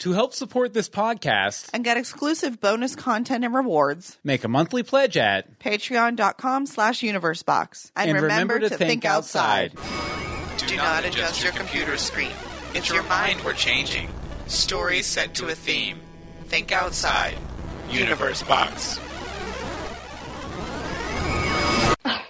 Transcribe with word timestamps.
To 0.00 0.12
help 0.12 0.32
support 0.32 0.72
this 0.72 0.88
podcast, 0.88 1.68
and 1.74 1.84
get 1.84 1.98
exclusive 1.98 2.58
bonus 2.58 2.96
content 2.96 3.44
and 3.44 3.52
rewards. 3.52 4.16
make 4.24 4.44
a 4.44 4.48
monthly 4.48 4.82
pledge 4.82 5.18
at 5.18 5.58
Patreon.com 5.58 6.64
slash 6.64 7.00
universebox. 7.00 7.90
And, 7.94 8.10
And 8.10 8.22
remember 8.22 8.58
to 8.60 8.70
think 8.70 9.04
outside. 9.04 9.72
Do 10.56 10.76
not 10.76 11.04
adjust 11.04 11.42
your 11.42 11.52
computer 11.52 11.98
screen. 11.98 12.32
It's 12.72 12.88
your 12.88 13.02
mind 13.02 13.42
we're 13.44 13.52
changing. 13.52 14.08
Stories 14.46 15.04
set 15.04 15.34
to 15.34 15.48
a 15.48 15.54
theme. 15.54 16.00
Think 16.46 16.72
outside. 16.72 17.36
Universe 17.90 18.42
Box. 18.42 18.98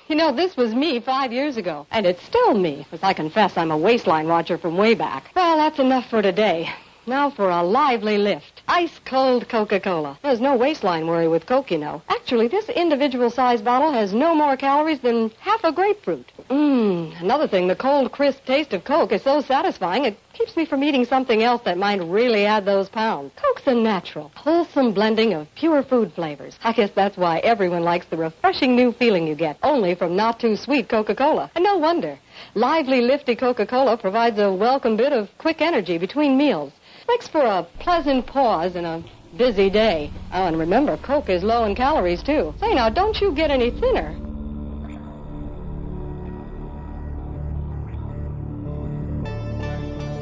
You 0.09 0.17
know, 0.17 0.35
this 0.35 0.57
was 0.57 0.75
me 0.75 0.99
five 0.99 1.33
years 1.33 1.57
ago, 1.57 1.87
and 1.93 2.05
it's 2.05 2.23
still 2.25 2.55
me, 2.55 2.85
as 2.91 2.99
I 3.05 3.13
confess 3.13 3.57
I'm 3.57 3.71
a 3.71 3.79
waistline 3.79 4.27
watcher 4.27 4.59
from 4.59 4.77
way 4.77 4.95
back. 4.95 5.31
Well, 5.37 5.57
that's 5.57 5.79
enough 5.79 6.11
for 6.11 6.21
today. 6.21 6.69
Now 7.07 7.31
for 7.31 7.49
a 7.49 7.63
lively 7.63 8.19
lift. 8.19 8.63
Ice 8.69 9.01
cold 9.05 9.49
Coca-Cola. 9.49 10.19
There's 10.23 10.41
no 10.41 10.57
waistline 10.57 11.07
worry 11.07 11.29
with 11.29 11.47
Coke, 11.47 11.71
you 11.71 11.79
know. 11.79 12.03
Actually, 12.09 12.49
this 12.49 12.69
individual 12.69 13.31
size 13.31 13.63
bottle 13.63 13.93
has 13.93 14.13
no 14.13 14.35
more 14.35 14.57
calories 14.57 15.01
than 15.01 15.31
half 15.41 15.65
a 15.65 15.73
grapefruit. 15.73 16.31
Mmm. 16.49 17.21
Another 17.21 17.49
thing, 17.49 17.69
the 17.69 17.75
cold, 17.75 18.13
crisp 18.13 18.45
taste 18.45 18.73
of 18.73 18.85
Coke 18.85 19.13
is 19.13 19.23
so 19.23 19.41
satisfying 19.41 20.05
it 20.05 20.19
keeps 20.33 20.57
me 20.57 20.65
from 20.65 20.85
eating 20.85 21.05
something 21.05 21.43
else 21.43 21.63
that 21.65 21.77
might 21.77 22.03
really 22.03 22.47
add 22.47 22.65
those 22.65 22.89
pounds. 22.89 23.33
Coke's 23.37 23.67
a 23.67 23.75
natural, 23.75 24.31
wholesome 24.35 24.93
blending 24.93 25.33
of 25.35 25.53
pure 25.55 25.83
food 25.83 26.13
flavors. 26.13 26.59
I 26.63 26.73
guess 26.73 26.91
that's 26.95 27.17
why 27.17 27.39
everyone 27.39 27.83
likes 27.83 28.07
the 28.07 28.17
refreshing 28.17 28.77
new 28.77 28.93
feeling 28.93 29.27
you 29.27 29.35
get 29.35 29.59
only 29.63 29.95
from 29.95 30.17
not 30.17 30.39
too 30.39 30.57
sweet 30.57 30.89
Coca-Cola. 30.89 31.51
And 31.55 31.65
no 31.65 31.77
wonder. 31.77 32.19
Lively, 32.55 33.01
lifty 33.01 33.37
Coca-Cola 33.37 33.97
provides 33.97 34.39
a 34.39 34.53
welcome 34.53 34.97
bit 34.97 35.13
of 35.13 35.29
quick 35.39 35.61
energy 35.61 35.99
between 35.99 36.37
meals. 36.37 36.73
Makes 37.09 37.29
for 37.29 37.43
a 37.43 37.67
pleasant 37.79 38.27
pause 38.27 38.77
in 38.77 38.85
a 38.85 39.03
busy 39.37 39.71
day. 39.71 40.11
Oh, 40.33 40.47
and 40.47 40.59
remember, 40.59 40.97
Coke 40.97 41.29
is 41.29 41.43
low 41.43 41.65
in 41.65 41.75
calories, 41.75 42.23
too. 42.23 42.55
Say, 42.61 42.75
now, 42.75 42.89
don't 42.89 43.21
you 43.21 43.33
get 43.33 43.51
any 43.51 43.71
thinner. 43.71 44.30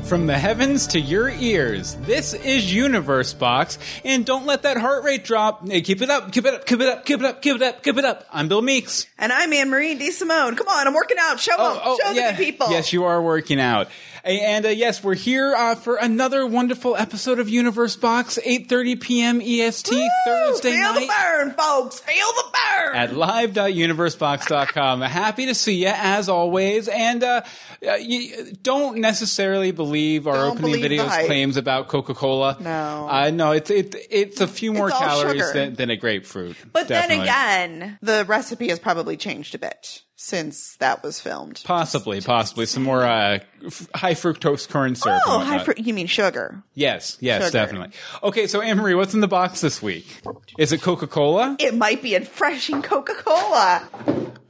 From 0.08 0.26
the 0.26 0.38
heavens 0.38 0.86
to 0.86 1.00
your 1.00 1.28
ears, 1.28 1.94
this 1.96 2.32
is 2.32 2.72
Universe 2.72 3.34
Box, 3.34 3.78
and 4.06 4.24
don't 4.24 4.46
let 4.46 4.62
that 4.62 4.78
heart 4.78 5.04
rate 5.04 5.22
drop. 5.22 5.68
Hey, 5.68 5.82
keep 5.82 6.00
it 6.00 6.08
up, 6.08 6.32
keep 6.32 6.46
it 6.46 6.54
up, 6.54 6.64
keep 6.64 6.80
it 6.80 6.88
up, 6.88 7.04
keep 7.04 7.20
it 7.20 7.26
up, 7.26 7.42
keep 7.42 7.56
it 7.56 7.62
up, 7.62 7.82
keep 7.82 7.98
it 7.98 8.06
up. 8.06 8.26
I'm 8.32 8.48
Bill 8.48 8.62
Meeks. 8.62 9.06
And 9.18 9.30
I'm 9.30 9.52
Anne 9.52 9.68
Marie 9.68 9.96
D. 9.96 10.10
Simone. 10.10 10.56
Come 10.56 10.66
on, 10.66 10.86
I'm 10.86 10.94
working 10.94 11.18
out. 11.20 11.38
Show 11.40 11.52
oh, 11.58 11.74
them. 11.74 11.82
Oh, 11.84 11.98
Show 12.02 12.12
yeah. 12.12 12.32
the 12.32 12.42
people. 12.42 12.70
Yes, 12.70 12.90
you 12.90 13.04
are 13.04 13.20
working 13.20 13.60
out. 13.60 13.88
And 14.24 14.66
uh, 14.66 14.70
yes, 14.70 15.02
we're 15.02 15.14
here 15.14 15.54
uh, 15.54 15.74
for 15.74 15.96
another 15.96 16.46
wonderful 16.46 16.96
episode 16.96 17.38
of 17.38 17.48
Universe 17.48 17.96
Box, 17.96 18.38
8.30 18.44 19.00
p.m. 19.00 19.40
EST, 19.40 19.92
Woo! 19.92 20.08
Thursday 20.26 20.72
Feel 20.72 20.94
night. 20.94 21.00
the 21.00 21.06
burn, 21.06 21.50
folks. 21.52 22.00
Feel 22.00 22.26
the 22.26 22.44
burn. 22.52 22.96
at 22.96 23.14
live.universebox.com. 23.14 25.00
Happy 25.02 25.46
to 25.46 25.54
see 25.54 25.82
you 25.82 25.92
as 25.94 26.28
always, 26.28 26.88
and 26.88 27.22
uh, 27.22 27.42
uh, 27.86 27.94
you 27.94 28.52
don't 28.62 28.98
necessarily 28.98 29.70
believe 29.70 30.26
our 30.26 30.34
Don't 30.34 30.50
opening 30.52 30.72
believe 30.72 30.82
video's 30.82 31.26
claims 31.26 31.56
about 31.56 31.88
Coca 31.88 32.14
Cola. 32.14 32.56
No. 32.60 33.08
uh, 33.08 33.30
no, 33.30 33.52
it's 33.52 33.70
it, 33.70 33.94
it's 34.10 34.40
a 34.40 34.46
few 34.46 34.72
more 34.72 34.90
calories 34.90 35.52
than, 35.52 35.74
than 35.74 35.90
a 35.90 35.96
grapefruit. 35.96 36.56
but 36.72 36.88
Definitely. 36.88 37.26
then 37.26 37.82
again, 37.82 37.98
the 38.02 38.24
recipe 38.26 38.68
has 38.68 38.78
probably 38.78 39.16
changed 39.16 39.54
a 39.54 39.58
bit 39.58 40.02
since 40.20 40.74
that 40.78 41.00
was 41.04 41.20
filmed. 41.20 41.62
Possibly, 41.64 42.20
possibly 42.20 42.66
some 42.66 42.82
more 42.82 43.04
uh, 43.04 43.38
f- 43.64 43.88
high 43.94 44.14
fructose 44.14 44.68
corn 44.68 44.96
syrup. 44.96 45.22
Oh, 45.24 45.38
high 45.38 45.58
whatnot. 45.58 45.76
fr- 45.76 45.80
you 45.80 45.94
mean 45.94 46.08
sugar? 46.08 46.60
Yes, 46.74 47.16
yes, 47.20 47.44
Sugar. 47.44 47.52
definitely. 47.52 47.96
Okay, 48.24 48.48
so 48.48 48.60
Anne 48.60 48.78
Marie, 48.78 48.96
what's 48.96 49.14
in 49.14 49.20
the 49.20 49.28
box 49.28 49.60
this 49.60 49.80
week? 49.80 50.20
Is 50.58 50.72
it 50.72 50.82
Coca 50.82 51.06
Cola? 51.06 51.54
It 51.60 51.76
might 51.76 52.02
be 52.02 52.16
a 52.16 52.18
refreshing 52.20 52.82
Coca-Cola. 52.82 53.88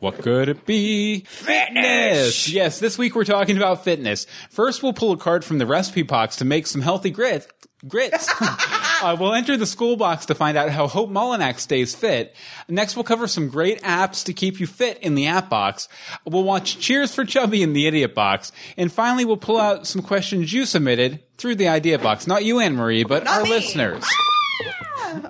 What 0.01 0.23
could 0.23 0.49
it 0.49 0.65
be? 0.65 1.21
Fitness! 1.27 2.49
Yes, 2.49 2.79
this 2.79 2.97
week 2.97 3.15
we're 3.15 3.25
talking 3.25 3.57
about 3.59 3.85
fitness. 3.85 4.27
First, 4.49 4.83
we'll 4.83 4.93
pull 4.95 5.13
a 5.13 5.17
card 5.19 5.45
from 5.45 5.59
the 5.59 5.67
recipe 5.67 6.03
box 6.03 6.37
to 6.37 6.45
make 6.47 6.67
some 6.67 6.81
healthy 6.81 7.11
grits. 7.11 7.47
Grits. 7.87 8.29
uh, 8.41 9.17
we'll 9.19 9.35
enter 9.35 9.57
the 9.57 9.67
school 9.67 9.97
box 9.97 10.27
to 10.27 10.35
find 10.35 10.57
out 10.59 10.71
how 10.71 10.89
Hope 10.89 11.11
Molinax 11.11 11.61
stays 11.61 11.95
fit. 11.95 12.35
Next, 12.69 12.97
we'll 12.97 13.05
cover 13.05 13.29
some 13.29 13.49
great 13.49 13.81
apps 13.83 14.25
to 14.25 14.33
keep 14.33 14.59
you 14.59 14.67
fit 14.67 14.99
in 14.99 15.15
the 15.15 15.27
app 15.29 15.49
box. 15.49 15.89
We'll 16.25 16.43
watch 16.45 16.79
Cheers 16.79 17.15
for 17.15 17.25
Chubby 17.25 17.63
in 17.63 17.75
the 17.75 17.87
idiot 17.87 18.15
box. 18.15 18.51
And 18.77 18.93
finally, 18.93 19.25
we'll 19.25 19.37
pull 19.37 19.59
out 19.59 19.87
some 19.87 20.03
questions 20.03 20.53
you 20.53 20.67
submitted 20.67 21.21
through 21.37 21.55
the 21.55 21.69
idea 21.69 21.99
box. 21.99 22.27
Not 22.27 22.45
you, 22.45 22.59
Anne 22.59 22.75
Marie, 22.75 23.05
but 23.05 23.25
Not 23.25 23.39
our 23.39 23.45
me. 23.45 23.51
listeners. 23.51 24.05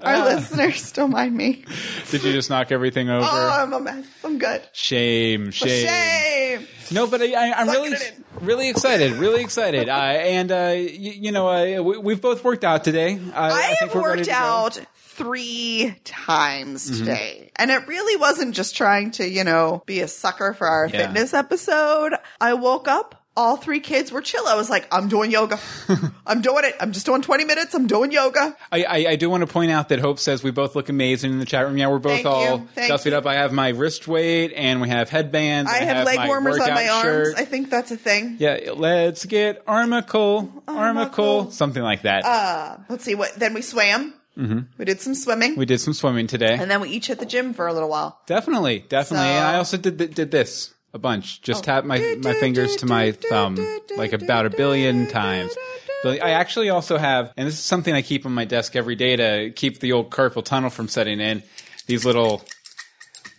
Our 0.03 0.25
listeners 0.25 0.91
don't 0.93 1.11
mind 1.11 1.37
me. 1.37 1.65
Did 2.11 2.25
you 2.25 2.33
just 2.33 2.51
knock 2.51 2.73
everything 2.73 3.11
over? 3.11 3.27
Oh, 3.31 3.51
I'm 3.51 3.73
a 3.73 3.81
mess. 3.81 4.07
I'm 4.25 4.39
good. 4.39 4.63
shame, 4.73 5.51
shame. 5.51 5.87
Shame. 5.87 6.67
No, 6.91 7.07
but 7.07 7.21
I, 7.23 7.33
I, 7.35 7.61
I'm 7.61 7.67
Suck 7.67 7.77
really, 7.77 7.97
really 8.41 8.69
excited. 8.69 9.13
Really 9.13 9.43
excited. 9.43 9.89
Uh, 9.89 9.93
and 9.93 10.51
uh, 10.53 10.75
you, 10.77 11.11
you 11.13 11.33
know, 11.33 11.49
uh, 11.49 11.83
we, 11.83 11.99
we've 11.99 12.21
both 12.21 12.45
worked 12.45 12.65
out 12.65 12.85
today. 12.85 13.15
Uh, 13.15 13.51
I, 13.55 13.75
think 13.79 13.93
have 13.93 14.03
worked 14.03 14.29
out 14.29 14.81
three 14.97 15.95
times 16.05 16.89
Mm-hmm. 16.91 16.99
today. 17.05 17.51
And 17.57 17.71
it 17.71 17.87
really 17.89 18.17
wasn't 18.17 18.55
just 18.55 18.77
trying 18.77 19.11
to, 19.13 19.29
you 19.29 19.43
know, 19.45 19.83
be 19.87 20.01
a 20.01 20.09
sucker 20.09 20.53
for 20.55 20.67
our 20.67 20.87
Yeah. 20.87 21.07
fitness 21.07 21.35
episode. 21.35 22.13
I 22.41 22.55
woke 22.55 22.87
up. 22.89 23.18
All 23.39 23.57
three 23.57 23.79
kids 23.79 24.11
were 24.11 24.21
chill. 24.21 24.45
I 24.49 24.57
was 24.57 24.69
like, 24.69 24.89
I'm 24.91 25.07
doing 25.07 25.31
yoga. 25.31 25.61
I'm 26.27 26.41
doing 26.43 26.65
it. 26.65 26.75
I'm 26.81 26.91
just 26.91 27.07
doing 27.07 27.23
20 27.23 27.45
minutes. 27.45 27.73
I'm 27.73 27.87
doing 27.87 28.11
yoga. 28.11 28.57
I, 28.73 28.83
I, 28.83 28.97
I 29.11 29.17
do 29.17 29.31
want 29.31 29.43
to 29.43 29.47
point 29.47 29.71
out 29.71 29.91
that 29.91 30.01
Hope 30.01 30.19
says 30.19 30.43
we 30.43 30.51
both 30.51 30.75
look 30.75 30.89
amazing 30.89 31.31
in 31.31 31.39
the 31.39 31.45
chat 31.45 31.65
room. 31.65 31.79
Yeah, 31.79 31.89
we're 31.89 32.01
both 32.01 32.15
Thank 32.23 32.27
all 32.27 32.67
gussied 32.75 33.13
up. 33.13 33.27
I 33.27 33.35
have 33.35 33.53
my 33.53 33.69
wrist 33.69 34.09
weight 34.09 34.53
and 34.57 34.81
we 34.81 34.89
have 34.89 35.09
headbands. 35.09 35.71
I 35.71 35.79
and 35.79 35.89
have 35.89 36.05
leg 36.05 36.27
warmers 36.27 36.59
on 36.59 36.75
my 36.75 36.89
arms. 36.89 37.03
shirt. 37.05 37.35
I 37.39 37.45
think 37.45 37.71
that's 37.71 37.93
a 37.93 37.97
thing. 37.97 38.39
yeah, 38.41 38.73
let's 38.75 39.25
get 39.25 39.63
armicle, 39.69 40.53
armicle, 40.67 41.53
something 41.53 41.83
like 41.83 42.03
that. 42.03 42.25
Uh, 42.25 42.79
let's 42.89 43.05
see 43.05 43.15
what, 43.15 43.35
then 43.37 43.55
we 43.55 43.63
swam. 43.63 44.15
Mm-hmm. 44.37 44.61
We 44.79 44.85
did 44.85 45.01
some 45.01 45.15
swimming. 45.15 45.57
we 45.57 45.65
did 45.67 45.81
some 45.81 45.95
swimming 45.95 46.27
today. 46.27 46.57
and 46.59 46.71
then 46.71 46.81
we 46.81 46.91
each 46.91 47.09
hit 47.09 47.19
the 47.19 47.27
gym 47.27 47.55
for 47.55 47.67
a 47.67 47.73
little 47.73 47.89
while. 47.89 48.21
Definitely, 48.27 48.85
definitely. 48.89 49.27
So- 49.29 49.33
and 49.33 49.45
I 49.47 49.57
also 49.57 49.77
did 49.77 49.99
th- 49.99 50.15
did 50.15 50.31
this 50.31 50.75
a 50.93 50.99
bunch. 50.99 51.43
Just 51.43 51.65
tap 51.65 51.85
my 51.85 52.17
my 52.23 52.35
fingers 52.35 52.77
to 52.77 52.87
my 52.87 53.13
thumb 53.13 53.57
like 53.97 54.13
about 54.13 54.47
a 54.47 54.51
billion 54.51 55.07
times. 55.07 55.55
But 56.03 56.23
I 56.23 56.31
actually 56.31 56.71
also 56.71 56.97
have, 56.97 57.33
and 57.37 57.49
this 57.49 57.55
is 57.55 57.65
something 57.65 57.93
I 57.93 58.03
keep 58.03 58.25
on 58.25 58.33
my 58.33 58.45
desk 58.45 58.77
every 58.77 58.95
day 58.95 59.17
to 59.17 59.51
keep 59.51 59.81
the 59.81 59.93
old 59.93 60.11
carpal 60.11 60.45
tunnel 60.45 60.71
from 60.71 60.87
setting 60.87 61.21
in. 61.21 61.43
These 61.87 62.05
little 62.05 62.45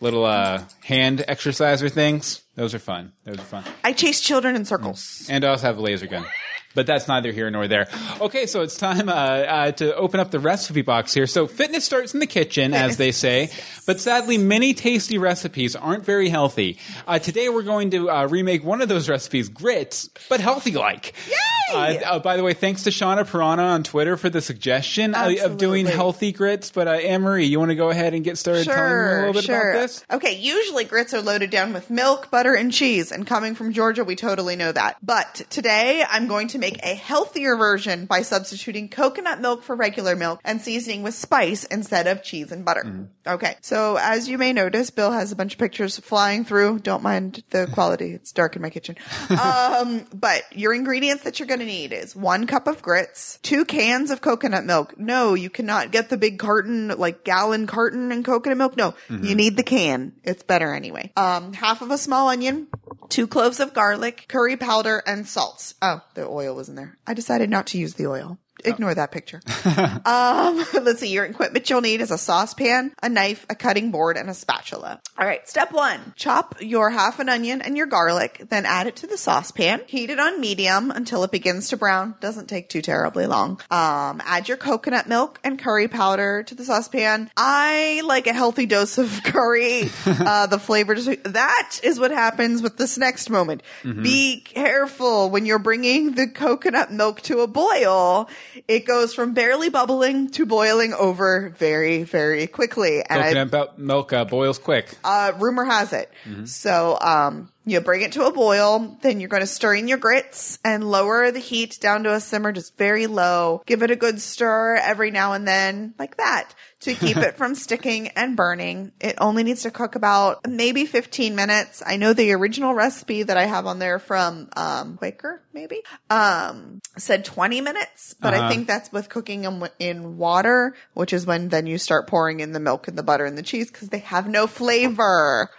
little 0.02 0.26
uh, 0.26 0.64
hand 0.84 1.24
exerciser 1.28 1.90
things. 1.90 2.42
Those 2.56 2.74
are 2.74 2.80
fun. 2.80 3.14
Those 3.24 3.38
are 3.38 3.44
fun. 3.44 3.64
I 3.84 3.94
chase 3.94 4.22
children 4.22 4.56
in 4.56 4.66
circles. 4.66 5.28
And 5.30 5.46
I 5.46 5.50
also 5.50 5.68
have 5.68 5.78
a 5.78 5.82
laser 5.82 6.08
gun. 6.08 6.26
But 6.75 6.85
that's 6.85 7.07
neither 7.07 7.31
here 7.31 7.50
nor 7.50 7.68
there. 7.68 7.88
Okay, 8.22 8.46
so 8.46 8.62
it's 8.62 8.78
time 8.78 9.09
uh, 9.09 9.12
uh, 9.12 9.72
to 9.72 9.96
open 9.96 10.19
up 10.19 10.30
the 10.30 10.40
recipe 10.40 10.84
box 10.84 11.13
here. 11.13 11.25
So 11.25 11.47
fitness 11.47 11.84
starts 11.84 12.13
in 12.13 12.19
the 12.19 12.28
kitchen, 12.28 12.75
as 12.75 12.97
they 12.97 13.12
say. 13.12 13.50
But 13.88 14.00
sadly, 14.00 14.38
many 14.38 14.75
tasty 14.75 15.18
recipes 15.18 15.75
aren't 15.75 16.06
very 16.06 16.29
healthy. 16.29 16.78
Uh, 17.08 17.18
today 17.18 17.50
we're 17.50 17.63
going 17.63 17.90
to 17.91 18.12
uh, 18.12 18.28
remake 18.28 18.63
one 18.63 18.84
of 18.84 18.88
those 18.88 19.09
recipes, 19.09 19.50
grits, 19.50 20.09
but 20.29 20.41
healthy-like. 20.41 21.16
Yay! 21.28 21.34
Uh, 21.74 22.16
uh, 22.16 22.19
by 22.19 22.38
the 22.38 22.44
way, 22.44 22.53
thanks 22.53 22.84
to 22.84 22.91
Shauna 22.91 23.28
Piranha 23.28 23.63
on 23.63 23.84
Twitter 23.84 24.16
for 24.16 24.29
the 24.29 24.41
suggestion 24.41 25.16
of 25.16 25.58
doing 25.58 25.88
healthy 25.88 26.31
grits. 26.31 26.69
But 26.69 26.88
uh, 26.88 26.91
Anne 26.91 27.24
Marie, 27.24 27.46
you 27.46 27.58
want 27.59 27.69
to 27.69 27.75
go 27.75 27.90
ahead 27.90 28.13
and 28.13 28.24
get 28.24 28.38
started 28.38 28.66
telling 28.66 28.84
me 28.84 29.12
a 29.12 29.18
little 29.18 29.34
bit 29.34 29.44
sure. 29.46 29.72
about 29.72 29.81
this? 29.81 30.06
Okay, 30.12 30.35
usually 30.38 30.84
grits 30.84 31.16
are 31.16 31.22
loaded 31.22 31.50
down 31.50 31.74
with 31.74 31.90
milk, 31.90 32.29
butter, 32.29 32.53
and 32.53 32.72
cheese. 32.72 33.12
And 33.12 33.25
coming 33.25 33.56
from 33.56 33.74
Georgia, 33.74 34.03
we 34.03 34.16
totally 34.16 34.56
know 34.56 34.72
that. 34.72 34.97
But 35.02 35.41
today, 35.50 36.03
I'm 36.08 36.28
going 36.28 36.47
to 36.50 36.59
make 36.59 36.78
a 36.84 36.96
healthier 36.96 37.56
version 37.56 38.06
by 38.06 38.22
substituting 38.22 38.90
coconut 38.90 39.42
milk 39.42 39.64
for 39.64 39.75
regular 39.75 40.16
milk 40.16 40.40
and 40.44 40.61
seasoning 40.61 41.03
with 41.03 41.14
spice 41.14 41.64
instead 41.66 42.08
of 42.08 42.23
cheese 42.23 42.52
and 42.52 42.66
butter. 42.66 42.84
Mm-hmm. 42.85 43.03
Okay, 43.28 43.56
so 43.61 43.97
as 44.00 44.28
you 44.28 44.38
may 44.38 44.53
notice, 44.53 44.90
Bill 44.90 45.11
has 45.11 45.32
a 45.32 45.35
bunch 45.35 45.53
of 45.53 45.59
pictures 45.59 45.97
flying 46.00 46.46
through. 46.46 46.79
Don't 46.79 47.03
mind 47.03 47.44
the 47.50 47.67
quality; 47.67 48.11
it's 48.11 48.32
dark 48.32 48.56
in 48.56 48.61
my 48.61 48.70
kitchen. 48.70 48.96
um, 49.29 50.06
but 50.14 50.44
your 50.52 50.73
ingredients 50.73 51.23
that 51.23 51.40
you're 51.40 51.47
going 51.47 51.59
to 51.59 51.66
need 51.66 51.94
is 51.94 52.16
one 52.16 52.47
cup 52.47 52.67
of 52.67 52.82
grits, 52.82 53.40
two 53.44 53.66
cans 53.66 54.11
of 54.11 54.22
coconut 54.22 54.66
milk. 54.66 54.97
No, 55.00 55.34
you 55.34 55.50
cannot 55.50 55.91
get 55.91 56.09
the 56.09 56.17
big 56.17 56.40
carton, 56.40 56.90
like 56.90 57.23
gallon 57.23 57.67
carton 57.67 58.11
and 58.11 58.26
coconut 58.26 58.58
milk. 58.58 58.78
No, 58.78 58.96
you 59.09 59.35
need 59.35 59.58
the 59.58 59.64
can. 59.64 60.14
It's 60.23 60.44
better 60.44 60.73
anyway. 60.73 61.11
Um, 61.16 61.53
half 61.53 61.82
of 61.82 61.91
a 61.91 61.97
small 61.97 62.29
onion, 62.29 62.67
two 63.09 63.28
cloves 63.28 63.59
of 63.59 63.73
garlic, 63.73 64.26
curry 64.28 64.58
powder, 64.58 65.02
and 65.06 65.28
salt. 65.28 65.73
Oh, 65.82 66.02
the 66.14 66.28
oil 66.28 66.48
was 66.55 66.69
in 66.69 66.75
there. 66.75 66.97
I 67.05 67.13
decided 67.13 67.49
not 67.49 67.67
to 67.67 67.78
use 67.78 67.96
the 67.96 68.07
oil. 68.07 68.40
Ignore 68.66 68.94
that 68.94 69.11
picture. 69.11 69.41
um, 70.06 70.66
let's 70.84 71.00
see. 71.00 71.09
Your 71.09 71.26
equipment 71.26 71.70
you'll 71.70 71.82
need 71.82 72.02
is 72.02 72.11
a 72.11 72.17
saucepan, 72.17 72.94
a 73.02 73.09
knife, 73.09 73.46
a 73.50 73.56
cutting 73.56 73.91
board, 73.91 74.17
and 74.17 74.29
a 74.29 74.34
spatula. 74.34 75.02
All 75.17 75.26
right. 75.26 75.47
Step 75.47 75.72
one: 75.72 76.14
chop 76.16 76.56
your 76.61 76.90
half 76.90 77.20
an 77.20 77.29
onion 77.29 77.61
and 77.61 77.78
your 77.78 77.88
garlic, 77.88 78.46
then 78.50 78.66
add 78.66 78.88
it 78.88 78.97
to 78.97 79.08
the 79.08 79.17
saucepan. 79.17 79.82
Heat 79.88 80.09
it 80.09 80.20
on 80.20 80.40
medium 80.40 80.91
until 80.91 81.23
it 81.23 81.32
begins 81.32 81.70
to 81.70 81.78
brown. 81.78 82.16
Doesn't 82.20 82.47
take 82.47 82.70
too 82.70 82.82
terribly 82.82 83.26
long. 83.26 83.59
Um, 83.72 84.22
add 84.26 84.47
your 84.47 84.58
coconut 84.58 85.08
milk 85.08 85.40
and 85.44 85.59
curry 85.59 85.88
powder 85.88 86.44
to 86.44 86.56
the 86.56 86.64
saucepan. 86.66 87.29
I 87.35 88.02
like 88.06 88.28
a 88.28 88.34
healthy 88.34 88.66
dose 88.66 88.97
of 88.97 89.22
curry. 89.23 89.90
uh, 90.06 90.47
the 90.47 90.59
flavor. 90.59 90.96
Just, 90.96 91.23
that 91.23 91.79
is 91.84 92.00
what 92.00 92.11
happens 92.11 92.61
with 92.61 92.78
this 92.78 92.97
next 92.97 93.29
moment. 93.29 93.64
Be 93.84 94.41
careful 94.41 95.29
when 95.29 95.46
you're 95.46 95.59
bringing 95.59 96.11
the 96.11 96.28
coconut 96.28 96.91
milk 96.91 97.22
to 97.22 97.40
a 97.40 97.47
boil. 97.47 98.29
It 98.67 98.85
goes 98.85 99.13
from 99.13 99.34
barely 99.34 99.69
bubbling 99.69 100.31
to 100.31 100.46
boiling 100.46 100.93
over 100.93 101.49
very, 101.57 102.03
very 102.03 102.47
quickly. 102.47 103.03
And 103.07 103.22
Coconut 103.22 103.79
milk 103.79 104.13
uh, 104.13 104.25
boils 104.25 104.59
quick. 104.59 104.97
uh, 105.03 105.34
rumor 105.37 105.66
has 105.66 105.93
it. 105.93 106.11
So, 106.46 106.97
um, 106.99 107.51
you 107.70 107.82
bring 107.82 108.02
it 108.02 108.12
to 108.14 108.26
a 108.26 108.32
boil, 108.32 108.98
then 109.02 109.20
you're 109.20 109.30
going 109.30 109.42
to 109.42 109.48
stir 109.48 109.76
in 109.76 109.88
your 109.88 109.98
grits 109.98 110.60
and 110.64 110.90
lower 110.90 111.32
the 111.32 111.40
heat 111.40 111.80
down 111.82 112.04
to 112.04 112.14
a 112.14 112.20
simmer, 112.20 112.52
just 112.52 112.78
very 112.78 113.08
low. 113.08 113.62
Give 113.66 113.84
it 113.84 113.92
a 113.92 113.96
good 113.96 114.22
stir 114.22 114.76
every 114.76 115.12
now 115.12 115.34
and 115.34 115.48
then, 115.48 115.94
like 116.00 116.18
that, 116.18 116.54
to 116.82 116.94
keep 116.96 117.18
it 117.22 117.38
from 117.38 117.56
sticking 117.56 118.10
and 118.10 118.36
burning. 118.36 118.92
It 119.00 119.16
only 119.20 119.44
needs 119.44 119.64
to 119.64 119.72
cook 119.72 119.96
about 119.96 120.40
maybe 120.48 120.86
15 120.86 121.36
minutes. 121.36 121.84
I 121.86 121.98
know 121.98 122.14
the 122.14 122.32
original 122.34 122.74
recipe 122.74 123.24
that 123.24 123.38
I 123.38 123.46
have 123.46 123.66
on 123.66 123.80
there 123.80 124.00
from, 124.00 124.50
um, 124.56 124.98
Quaker, 124.98 125.42
maybe, 125.54 125.82
um, 126.10 126.80
said 126.98 127.26
20 127.26 127.62
minutes, 127.62 128.16
but 128.20 128.34
I 128.34 128.40
Uh-huh. 128.40 128.50
think 128.50 128.68
that's 128.68 128.92
with 128.92 129.10
cooking 129.10 129.42
them 129.42 129.68
in 129.80 130.18
water, 130.18 130.76
which 130.94 131.14
is 131.14 131.26
when 131.26 131.50
then 131.50 131.68
you 131.68 131.78
start 131.78 132.08
pouring 132.08 132.40
in 132.40 132.52
the 132.54 132.60
milk 132.60 132.88
and 132.88 132.98
the 132.98 133.04
butter 133.04 133.26
and 133.26 133.38
the 133.38 133.44
cheese 133.44 133.70
because 133.72 133.90
they 133.90 134.00
have 134.00 134.28
no 134.28 134.48
flavor. 134.48 135.50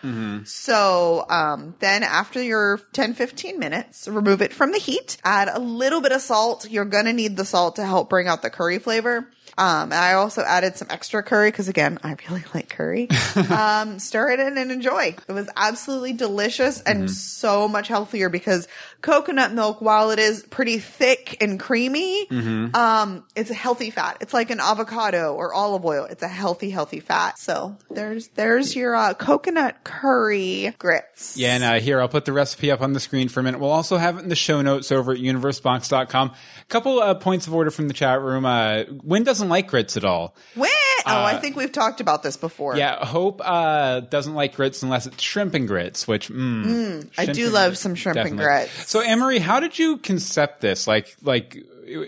So, 0.45 1.27
um, 1.29 1.75
then 1.81 2.00
after 2.03 2.43
your 2.43 2.81
10, 2.93 3.15
15 3.15 3.59
minutes, 3.59 4.09
remove 4.09 4.43
it 4.43 4.53
from 4.53 4.73
the 4.73 4.79
heat, 4.79 5.17
add 5.25 5.49
a 5.49 5.59
little 5.59 6.01
bit 6.01 6.13
of 6.13 6.21
salt. 6.21 6.69
You're 6.69 6.85
going 6.85 7.07
to 7.07 7.13
need 7.13 7.37
the 7.37 7.45
salt 7.45 7.77
to 7.77 7.85
help 7.85 8.11
bring 8.11 8.29
out 8.29 8.43
the 8.43 8.51
curry 8.51 8.79
flavor. 8.79 9.29
Um, 9.61 9.93
and 9.93 9.95
I 9.95 10.15
also 10.15 10.43
added 10.43 10.77
some 10.77 10.89
extra 10.91 11.23
curry 11.23 11.51
because 11.51 11.69
again, 11.69 11.99
I 12.03 12.17
really 12.29 12.43
like 12.55 12.71
curry. 12.71 13.09
um, 13.51 13.99
stir 13.99 14.31
it 14.31 14.41
in 14.41 14.57
and 14.57 14.73
enjoy. 14.73 15.15
It 15.29 15.33
was 15.33 15.51
absolutely 15.55 16.15
delicious 16.15 16.81
and 16.81 17.11
so 17.11 17.69
much 17.69 17.89
healthier 17.89 18.31
because 18.31 18.69
coconut 19.03 19.53
milk, 19.53 19.83
while 19.83 20.13
it 20.13 20.19
is 20.19 20.43
pretty 20.45 20.79
thick 20.79 21.37
and 21.43 21.61
creamy, 21.61 22.27
um, 22.31 23.25
it's 23.37 23.51
a 23.51 23.55
healthy 23.55 23.91
fat. 23.91 24.17
It's 24.23 24.33
like 24.33 24.51
an 24.51 24.61
avocado 24.61 25.35
or 25.35 25.53
olive 25.53 25.85
oil. 25.85 26.05
It's 26.05 26.23
a 26.23 26.29
healthy, 26.29 26.71
healthy 26.71 27.01
fat. 27.01 27.39
So 27.39 27.77
there's, 27.91 28.29
there's 28.29 28.75
your, 28.75 28.95
uh, 28.95 29.13
coconut 29.13 29.85
curry 29.85 30.75
grits. 30.79 31.37
Yeah, 31.37 31.55
and 31.55 31.65
uh, 31.65 31.81
here 31.81 32.01
I'll 32.01 32.09
put 32.09 32.25
the 32.25 32.33
recipe 32.33 32.71
up 32.71 32.81
on 32.81 32.95
the 32.95 33.01
screen 33.01 33.29
for 33.29 33.41
a 33.41 33.43
minute. 33.43 33.61
We'll 33.61 33.71
also 33.71 33.99
have 33.99 34.17
it 34.17 34.23
in 34.23 34.31
the 34.31 34.37
show 34.37 34.63
notes 34.63 34.91
over 34.91 35.13
at 35.13 35.19
universebox.com. 35.19 36.31
A 36.31 36.65
couple 36.69 37.01
uh, 37.01 37.15
points 37.15 37.47
of 37.47 37.55
order 37.55 37.71
from 37.71 37.89
the 37.89 37.95
chat 37.95 38.23
room. 38.23 38.47
Uh, 38.47 38.85
Wynn 39.03 39.25
doesn't 39.25 39.50
like 39.51 39.69
grits 39.69 39.97
at 39.99 40.05
all. 40.05 40.35
When? 40.55 40.71
oh, 41.07 41.25
I 41.25 41.37
think 41.37 41.57
we've 41.57 41.73
talked 41.73 42.01
about 42.01 42.23
this 42.23 42.37
before. 42.37 42.75
Uh, 42.75 42.79
Yeah, 42.79 43.05
Hope 43.05 43.41
uh, 43.45 44.01
doesn't 44.01 44.35
like 44.35 44.55
grits 44.55 44.83
unless 44.83 45.07
it's 45.07 45.23
shrimp 45.23 45.55
and 45.55 45.67
grits, 45.67 46.07
which 46.07 46.29
mm, 46.29 47.09
I 47.19 47.27
do 47.27 47.51
love 47.51 47.71
grits, 47.71 47.81
some 47.81 47.95
shrimp 47.95 48.19
and 48.19 48.37
grits. 48.37 48.89
So, 48.89 49.01
Emery, 49.01 49.39
how 49.39 49.61
did 49.61 49.79
you 49.79 49.99
concept 49.99 50.61
this? 50.61 50.87
Like, 50.87 51.17
like, 51.23 51.63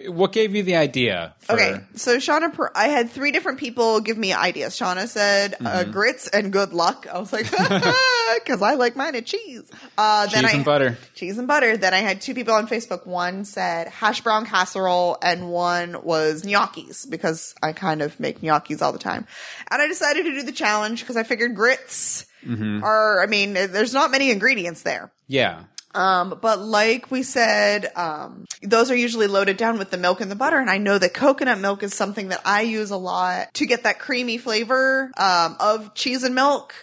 what 0.08 0.32
gave 0.32 0.55
you 0.55 0.62
the 0.62 0.76
idea? 0.76 1.34
For, 1.40 1.52
Okay, 1.55 1.81
so 1.94 2.17
Shauna, 2.19 2.52
per- 2.52 2.70
I 2.75 2.88
had 2.88 3.11
three 3.11 3.32
different 3.32 3.58
people 3.58 4.00
give 4.00 4.17
me 4.19 4.32
ideas. 4.32 4.75
Shauna 4.79 5.08
said 5.08 5.55
uh, 5.55 5.56
Mm-hmm. 5.82 5.90
grits 5.93 6.29
and 6.29 6.52
good 6.52 6.73
luck. 6.73 7.06
I 7.12 7.19
was 7.19 7.32
like, 7.32 7.50
because 8.34 8.62
I 8.62 8.75
like 8.75 8.96
mine 8.96 9.14
and 9.14 9.26
cheese. 9.26 9.62
Uh, 9.99 10.26
then 10.26 10.43
Cheese 10.44 10.52
I, 10.52 10.56
and 10.56 10.64
butter. 10.64 10.99
Cheese 11.14 11.38
and 11.38 11.49
butter. 11.49 11.76
Then 11.76 11.94
I 11.94 11.99
had 11.99 12.20
two 12.20 12.34
people 12.34 12.55
on 12.55 12.67
Facebook. 12.69 13.06
One 13.06 13.44
said 13.44 13.88
hash 13.88 14.20
brown 14.23 14.46
casserole, 14.46 15.19
and 15.23 15.50
one 15.50 16.02
was 16.02 16.43
gnocchis 16.43 17.08
because 17.08 17.55
I 17.62 17.73
kind 17.73 18.02
of 18.02 18.19
make 18.20 18.40
gnocchis 18.40 18.82
all 18.82 18.93
the 18.93 18.99
time. 18.99 19.26
And 19.70 19.82
I 19.82 19.87
decided 19.88 20.25
to 20.25 20.32
do 20.32 20.43
the 20.43 20.52
challenge 20.52 21.00
because 21.00 21.17
I 21.17 21.23
figured 21.23 21.55
grits 21.55 22.26
Mm-hmm. 22.44 22.82
are. 22.82 23.23
I 23.23 23.26
mean, 23.26 23.52
there's 23.52 23.94
not 23.94 24.11
many 24.11 24.32
ingredients 24.32 24.82
there. 24.82 25.12
Yeah. 25.29 25.62
Um, 25.94 26.39
but 26.41 26.61
like 26.61 27.11
we 27.11 27.23
said, 27.23 27.91
um, 27.97 28.47
those 28.62 28.91
are 28.91 28.97
usually 28.97 29.27
loaded 29.27 29.56
down 29.56 29.79
with 29.79 29.91
the 29.91 29.99
milk 29.99 30.21
and 30.21 30.31
the 30.31 30.37
butter. 30.37 30.59
And 30.59 30.71
I 30.71 30.79
know 30.79 30.99
that 30.99 31.15
coconut 31.15 31.59
milk 31.59 31.83
is 31.83 31.94
something 31.94 32.29
that 32.29 32.41
I 32.44 32.62
use 32.62 32.91
a 32.91 32.97
lot 32.97 33.53
to 33.55 33.67
get 33.67 33.83
that 33.83 33.99
creamy 33.99 34.39
flavor, 34.39 35.11
um, 35.17 35.56
of 35.61 35.94
cheese 35.94 36.23
and 36.23 36.35
milk 36.35 36.75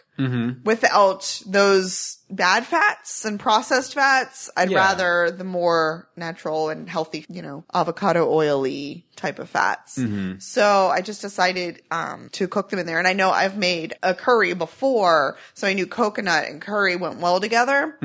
without 0.66 1.42
those 1.46 2.18
bad 2.30 2.66
fats 2.66 3.24
and 3.24 3.40
processed 3.40 3.94
fats. 3.94 4.50
I'd 4.58 4.70
Yeah. 4.70 4.80
rather 4.80 5.32
the 5.32 5.46
more 5.46 6.10
natural 6.18 6.68
and 6.70 6.90
healthy, 6.90 7.26
you 7.30 7.42
know, 7.42 7.64
avocado 7.74 8.30
oily 8.30 9.06
type 9.16 9.40
of 9.40 9.50
fats. 9.50 9.98
So 10.40 10.90
I 10.90 11.00
just 11.02 11.22
decided, 11.22 11.82
um, 11.90 12.28
to 12.34 12.50
cook 12.50 12.70
them 12.70 12.80
in 12.80 12.86
there. 12.86 13.00
And 13.00 13.08
I 13.08 13.14
know 13.14 13.32
I've 13.32 13.58
made 13.58 13.94
a 14.04 14.14
curry 14.14 14.54
before, 14.54 15.38
so 15.54 15.68
I 15.68 15.74
knew 15.74 15.88
coconut 15.88 16.50
and 16.50 16.62
curry 16.62 16.98
went 16.98 17.20
well 17.22 17.40
together. 17.40 17.96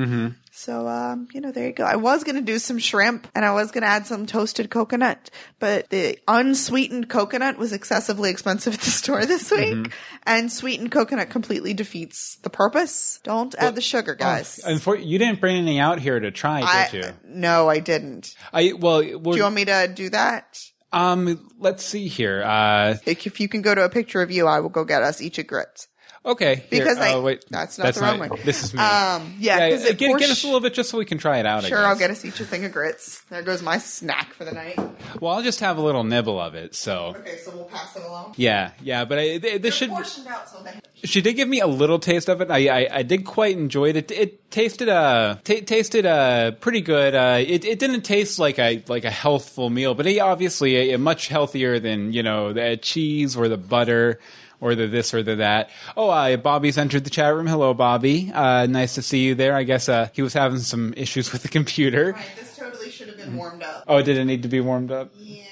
So, 0.56 0.86
um, 0.86 1.26
you 1.34 1.40
know, 1.40 1.50
there 1.50 1.66
you 1.66 1.72
go. 1.72 1.82
I 1.84 1.96
was 1.96 2.22
going 2.22 2.36
to 2.36 2.40
do 2.40 2.60
some 2.60 2.78
shrimp 2.78 3.26
and 3.34 3.44
I 3.44 3.52
was 3.52 3.72
going 3.72 3.82
to 3.82 3.88
add 3.88 4.06
some 4.06 4.24
toasted 4.24 4.70
coconut, 4.70 5.30
but 5.58 5.90
the 5.90 6.16
unsweetened 6.28 7.08
coconut 7.08 7.58
was 7.58 7.72
excessively 7.72 8.30
expensive 8.30 8.74
at 8.74 8.80
the 8.80 8.90
store 8.90 9.26
this 9.26 9.50
week. 9.50 9.92
And 10.22 10.52
sweetened 10.52 10.92
coconut 10.92 11.28
completely 11.28 11.74
defeats 11.74 12.36
the 12.36 12.50
purpose. 12.50 13.18
Don't 13.24 13.52
add 13.56 13.74
the 13.74 13.80
sugar, 13.80 14.14
guys. 14.14 14.60
Unfor- 14.64 15.04
you 15.04 15.18
didn't 15.18 15.40
bring 15.40 15.56
anything 15.56 15.80
out 15.80 15.98
here 15.98 16.20
to 16.20 16.30
try, 16.30 16.62
I, 16.62 16.88
did 16.88 17.04
you? 17.04 17.12
no, 17.24 17.68
I 17.68 17.80
didn't. 17.80 18.36
I 18.52 18.74
well, 18.78 19.02
Do 19.02 19.36
you 19.36 19.42
want 19.42 19.56
me 19.56 19.64
to 19.64 19.90
do 19.92 20.10
that? 20.10 20.56
um, 20.92 21.50
let's 21.58 21.84
see 21.84 22.06
here. 22.06 22.44
Uh, 22.44 22.96
If 23.04 23.26
if 23.26 23.40
you 23.40 23.48
can 23.48 23.60
go 23.62 23.74
to 23.74 23.84
a 23.84 23.88
picture 23.88 24.22
of 24.22 24.30
you, 24.30 24.46
I 24.46 24.60
will 24.60 24.68
go 24.68 24.84
get 24.84 25.02
us 25.02 25.20
each 25.20 25.38
a 25.38 25.42
grit. 25.42 25.88
Okay, 26.24 26.56
here. 26.56 26.64
Because 26.70 26.98
I- 26.98 27.12
oh, 27.14 27.22
wait, 27.22 27.44
that's 27.50 27.78
not 27.78 27.94
the 27.94 28.00
wrong 28.00 28.18
one. 28.18 28.30
This 28.44 28.62
is 28.64 28.74
me. 28.74 28.80
Um, 28.80 29.34
yeah, 29.38 29.68
because 29.68 29.84
it 29.84 29.98
get, 29.98 30.18
get 30.18 30.30
us 30.30 30.42
a 30.42 30.46
little 30.46 30.60
bit 30.60 30.74
just 30.74 30.90
so 30.90 30.98
we 30.98 31.04
can 31.04 31.18
try 31.18 31.38
it 31.38 31.46
out. 31.46 31.64
I 31.64 31.68
Sure, 31.68 31.78
I'll 31.78 31.94
guess. 31.94 31.98
get 32.00 32.10
us 32.10 32.24
each 32.24 32.40
a 32.40 32.44
thing 32.44 32.64
of 32.64 32.72
grits. 32.72 33.20
There 33.30 33.42
goes 33.42 33.62
my 33.62 33.78
snack 33.78 34.32
for 34.34 34.44
the 34.44 34.52
night. 34.52 34.78
Well, 35.20 35.32
I'll 35.34 35.42
just 35.42 35.60
have 35.60 35.78
a 35.78 35.82
little 35.82 36.04
nibble 36.04 36.40
of 36.40 36.54
it. 36.54 36.74
So 36.74 37.14
Okay, 37.18 37.36
so 37.38 37.50
we'll 37.54 37.64
pass 37.64 37.94
it 37.96 38.02
along. 38.02 38.34
yeah, 38.36 38.72
yeah. 38.82 39.04
But 39.04 39.18
I, 39.18 39.38
th- 39.38 39.62
this 39.62 39.74
should. 39.74 39.90
portioned 39.90 40.26
out 40.26 40.48
so 40.48 40.62
then. 40.62 40.80
She 41.04 41.20
did 41.20 41.34
give 41.34 41.48
me 41.48 41.60
a 41.60 41.66
little 41.66 41.98
taste 41.98 42.28
of 42.30 42.40
it. 42.40 42.50
I 42.50 42.68
I, 42.84 42.88
I 42.98 43.02
did 43.02 43.26
quite 43.26 43.56
enjoy 43.56 43.90
it. 43.90 43.96
It, 43.96 44.10
it 44.10 44.50
tasted 44.50 44.88
uh 44.88 45.36
ta 45.44 45.54
tasted 45.66 46.06
uh 46.06 46.52
pretty 46.52 46.80
good. 46.80 47.14
Uh, 47.14 47.38
it 47.46 47.64
it 47.66 47.78
didn't 47.78 48.02
taste 48.02 48.38
like 48.38 48.58
a 48.58 48.82
like 48.88 49.04
a 49.04 49.10
healthful 49.10 49.68
meal, 49.68 49.94
but 49.94 50.06
it, 50.06 50.18
obviously 50.18 50.76
a, 50.92 50.94
a 50.94 50.98
much 50.98 51.28
healthier 51.28 51.78
than 51.78 52.12
you 52.14 52.22
know 52.22 52.52
the 52.54 52.78
cheese 52.78 53.36
or 53.36 53.48
the 53.48 53.58
butter. 53.58 54.18
Or 54.64 54.74
the 54.74 54.86
this 54.86 55.12
or 55.12 55.22
the 55.22 55.36
that. 55.36 55.68
Oh, 55.94 56.08
uh, 56.08 56.38
Bobby's 56.38 56.78
entered 56.78 57.04
the 57.04 57.10
chat 57.10 57.34
room. 57.34 57.46
Hello, 57.46 57.74
Bobby. 57.74 58.32
Uh, 58.32 58.64
nice 58.66 58.94
to 58.94 59.02
see 59.02 59.18
you 59.18 59.34
there. 59.34 59.54
I 59.54 59.62
guess 59.62 59.90
uh, 59.90 60.08
he 60.14 60.22
was 60.22 60.32
having 60.32 60.58
some 60.60 60.94
issues 60.96 61.32
with 61.32 61.42
the 61.42 61.48
computer. 61.48 62.12
Right, 62.12 62.26
this 62.34 62.56
totally 62.56 62.88
should 62.88 63.08
have 63.08 63.18
been 63.18 63.36
warmed 63.36 63.62
up. 63.62 63.84
Oh, 63.86 64.00
did 64.00 64.16
it 64.16 64.24
need 64.24 64.42
to 64.44 64.48
be 64.48 64.60
warmed 64.62 64.90
up? 64.90 65.10
Yeah. 65.18 65.42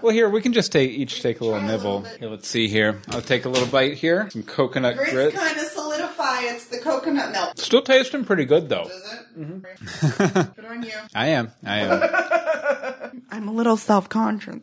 Well, 0.00 0.12
here 0.12 0.28
we 0.28 0.40
can 0.40 0.52
just 0.52 0.70
take 0.70 0.92
each 0.92 1.22
take 1.22 1.40
a 1.40 1.44
little 1.44 1.58
a 1.58 1.62
nibble. 1.66 2.02
little. 2.02 2.18
Here, 2.18 2.28
let's 2.28 2.46
see 2.46 2.68
here. 2.68 3.00
I'll 3.08 3.20
take 3.20 3.46
a 3.46 3.48
little 3.48 3.66
bite 3.68 3.94
here. 3.94 4.30
Some 4.30 4.44
coconut 4.44 4.96
Grits, 4.96 5.10
grits. 5.12 5.36
kind 5.36 5.56
of 5.58 5.64
solidify. 5.66 6.40
It's 6.42 6.66
the 6.66 6.78
coconut 6.78 7.32
milk. 7.32 7.52
Still 7.58 7.82
tasting 7.82 8.24
pretty 8.24 8.44
good 8.44 8.68
though. 8.68 8.84
Does 8.84 9.12
it? 9.12 9.40
Mm-hmm. 9.40 10.40
Good 10.60 10.64
on 10.66 10.82
you. 10.84 10.92
I 11.16 11.26
am. 11.28 11.50
I 11.64 11.78
am. 11.80 13.22
I'm 13.32 13.48
a 13.48 13.52
little 13.52 13.76
self-conscious. 13.76 14.60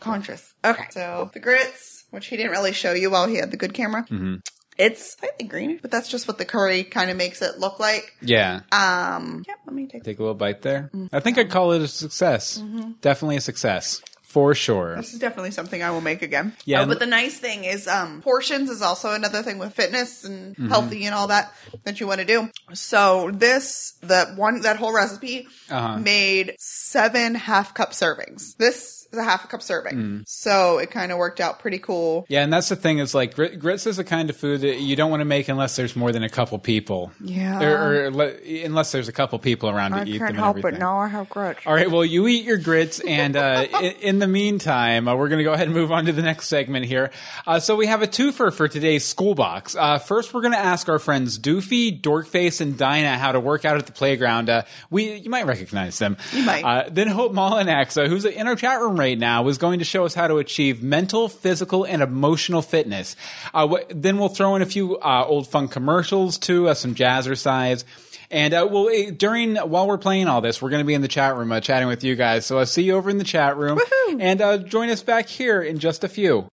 Conscious. 0.00 0.54
Okay. 0.64 0.84
So 0.90 1.30
the 1.34 1.38
grits, 1.40 1.99
which 2.10 2.26
he 2.26 2.36
didn't 2.36 2.52
really 2.52 2.72
show 2.72 2.92
you 2.92 3.10
while 3.10 3.26
he 3.26 3.36
had 3.36 3.50
the 3.50 3.56
good 3.56 3.74
camera. 3.74 4.02
Mm-hmm. 4.04 4.36
It's 4.78 5.12
slightly 5.18 5.46
greenish, 5.46 5.82
but 5.82 5.90
that's 5.90 6.08
just 6.08 6.26
what 6.26 6.38
the 6.38 6.46
curry 6.46 6.84
kind 6.84 7.10
of 7.10 7.16
makes 7.18 7.42
it 7.42 7.58
look 7.58 7.78
like. 7.78 8.14
Yeah. 8.22 8.60
Um, 8.72 9.44
yeah, 9.46 9.54
let 9.66 9.74
me 9.74 9.86
take 9.86 10.04
Take 10.04 10.18
a 10.18 10.22
little 10.22 10.34
bite 10.34 10.62
there. 10.62 10.90
Mm-hmm. 10.94 11.14
I 11.14 11.20
think 11.20 11.36
I'd 11.36 11.50
call 11.50 11.72
it 11.72 11.82
a 11.82 11.88
success. 11.88 12.62
Definitely 13.02 13.36
a 13.36 13.40
success. 13.42 14.00
For 14.22 14.54
sure. 14.54 14.94
This 14.94 15.12
is 15.12 15.18
definitely 15.18 15.50
something 15.50 15.82
I 15.82 15.90
will 15.90 16.00
make 16.00 16.22
again. 16.22 16.54
Yeah, 16.64 16.82
Oh, 16.82 16.86
but 16.86 17.00
the 17.00 17.04
nice 17.06 17.36
thing 17.36 17.64
is, 17.64 17.88
um, 17.88 18.22
portions 18.22 18.70
is 18.70 18.80
also 18.80 19.12
another 19.12 19.42
thing 19.42 19.58
with 19.58 19.74
fitness 19.74 20.24
and 20.24 20.54
Mm-hmm. 20.54 20.68
healthy 20.68 21.04
and 21.04 21.16
all 21.16 21.26
that 21.26 21.52
that 21.82 21.98
you 21.98 22.06
want 22.06 22.20
to 22.20 22.24
do. 22.26 22.48
So 22.72 23.32
this, 23.34 23.98
that 24.02 24.36
one, 24.36 24.60
that 24.62 24.76
whole 24.76 24.94
recipe 24.94 25.48
Uh-huh. 25.68 25.98
made 25.98 26.54
seven 26.90 27.36
half 27.36 27.72
cup 27.72 27.92
servings. 27.92 28.56
This 28.56 29.06
is 29.12 29.18
a 29.18 29.22
half 29.22 29.44
a 29.44 29.48
cup 29.48 29.62
serving. 29.62 29.94
Mm. 29.96 30.22
So 30.26 30.78
it 30.78 30.90
kind 30.90 31.12
of 31.12 31.18
worked 31.18 31.40
out 31.40 31.60
pretty 31.60 31.78
cool. 31.78 32.26
Yeah, 32.28 32.42
and 32.42 32.52
that's 32.52 32.68
the 32.68 32.76
thing 32.76 32.98
is 32.98 33.14
like 33.14 33.34
grit, 33.34 33.58
grits 33.58 33.86
is 33.86 33.96
the 33.96 34.04
kind 34.04 34.28
of 34.28 34.36
food 34.36 34.62
that 34.62 34.80
you 34.80 34.96
don't 34.96 35.10
want 35.10 35.20
to 35.20 35.24
make 35.24 35.48
unless 35.48 35.76
there's 35.76 35.94
more 35.94 36.10
than 36.10 36.22
a 36.22 36.28
couple 36.28 36.58
people. 36.58 37.12
Yeah. 37.20 37.62
Or, 37.62 38.04
or 38.06 38.10
le- 38.10 38.64
unless 38.64 38.92
there's 38.92 39.08
a 39.08 39.12
couple 39.12 39.38
people 39.38 39.70
around 39.70 39.92
to 39.92 40.04
eat 40.04 40.18
them. 40.18 40.22
I 40.22 40.26
can't 40.26 40.36
help 40.36 40.64
it. 40.64 40.78
Now 40.78 40.98
I 40.98 41.08
have 41.08 41.28
grits. 41.28 41.60
All 41.64 41.74
right. 41.74 41.90
Well, 41.90 42.04
you 42.04 42.26
eat 42.26 42.44
your 42.44 42.58
grits, 42.58 43.00
and 43.00 43.36
uh, 43.36 43.66
in, 43.80 43.92
in 44.00 44.18
the 44.18 44.28
meantime, 44.28 45.06
uh, 45.06 45.14
we're 45.14 45.28
going 45.28 45.38
to 45.38 45.44
go 45.44 45.52
ahead 45.52 45.68
and 45.68 45.76
move 45.76 45.92
on 45.92 46.06
to 46.06 46.12
the 46.12 46.22
next 46.22 46.48
segment 46.48 46.86
here. 46.86 47.10
Uh, 47.46 47.60
so 47.60 47.76
we 47.76 47.86
have 47.86 48.02
a 48.02 48.08
twofer 48.08 48.52
for 48.52 48.68
today's 48.68 49.04
school 49.04 49.34
box. 49.34 49.76
Uh, 49.76 49.98
first, 49.98 50.34
we're 50.34 50.42
going 50.42 50.54
to 50.54 50.58
ask 50.58 50.88
our 50.88 50.98
friends 50.98 51.38
Doofy, 51.38 52.00
Dorkface, 52.00 52.60
and 52.60 52.76
Dinah 52.76 53.16
how 53.18 53.32
to 53.32 53.40
work 53.40 53.64
out 53.64 53.76
at 53.76 53.86
the 53.86 53.92
playground. 53.92 54.50
Uh, 54.50 54.62
we 54.90 55.14
you 55.14 55.30
might 55.30 55.46
recognize 55.46 55.98
them. 55.98 56.16
You 56.32 56.42
might. 56.44 56.64
Uh, 56.80 56.88
then 56.90 57.08
Hope 57.08 57.32
Molinax, 57.32 58.02
uh, 58.02 58.08
who's 58.08 58.24
in 58.24 58.46
our 58.46 58.56
chat 58.56 58.80
room 58.80 58.98
right 58.98 59.18
now, 59.18 59.46
is 59.48 59.58
going 59.58 59.80
to 59.80 59.84
show 59.84 60.06
us 60.06 60.14
how 60.14 60.28
to 60.28 60.38
achieve 60.38 60.82
mental, 60.82 61.28
physical, 61.28 61.84
and 61.84 62.00
emotional 62.00 62.62
fitness. 62.62 63.16
Uh, 63.52 63.68
wh- 63.68 63.88
then 63.90 64.16
we'll 64.16 64.30
throw 64.30 64.56
in 64.56 64.62
a 64.62 64.66
few 64.66 64.96
uh, 64.98 65.24
old 65.26 65.46
fun 65.46 65.68
commercials 65.68 66.38
too, 66.38 66.68
uh, 66.68 66.74
some 66.74 66.94
jazzercise. 66.94 67.84
And 68.30 68.54
uh, 68.54 68.66
well, 68.70 68.88
eh, 68.88 69.10
during 69.10 69.56
while 69.56 69.86
we're 69.86 69.98
playing 69.98 70.28
all 70.28 70.40
this, 70.40 70.62
we're 70.62 70.70
going 70.70 70.82
to 70.82 70.86
be 70.86 70.94
in 70.94 71.02
the 71.02 71.08
chat 71.08 71.36
room 71.36 71.52
uh, 71.52 71.60
chatting 71.60 71.88
with 71.88 72.02
you 72.02 72.16
guys. 72.16 72.46
So 72.46 72.58
I'll 72.58 72.66
see 72.66 72.84
you 72.84 72.94
over 72.94 73.10
in 73.10 73.18
the 73.18 73.24
chat 73.24 73.58
room, 73.58 73.78
and 74.18 74.40
uh, 74.40 74.56
join 74.58 74.88
us 74.88 75.02
back 75.02 75.28
here 75.28 75.60
in 75.60 75.80
just 75.80 76.02
a 76.02 76.08
few. 76.08 76.48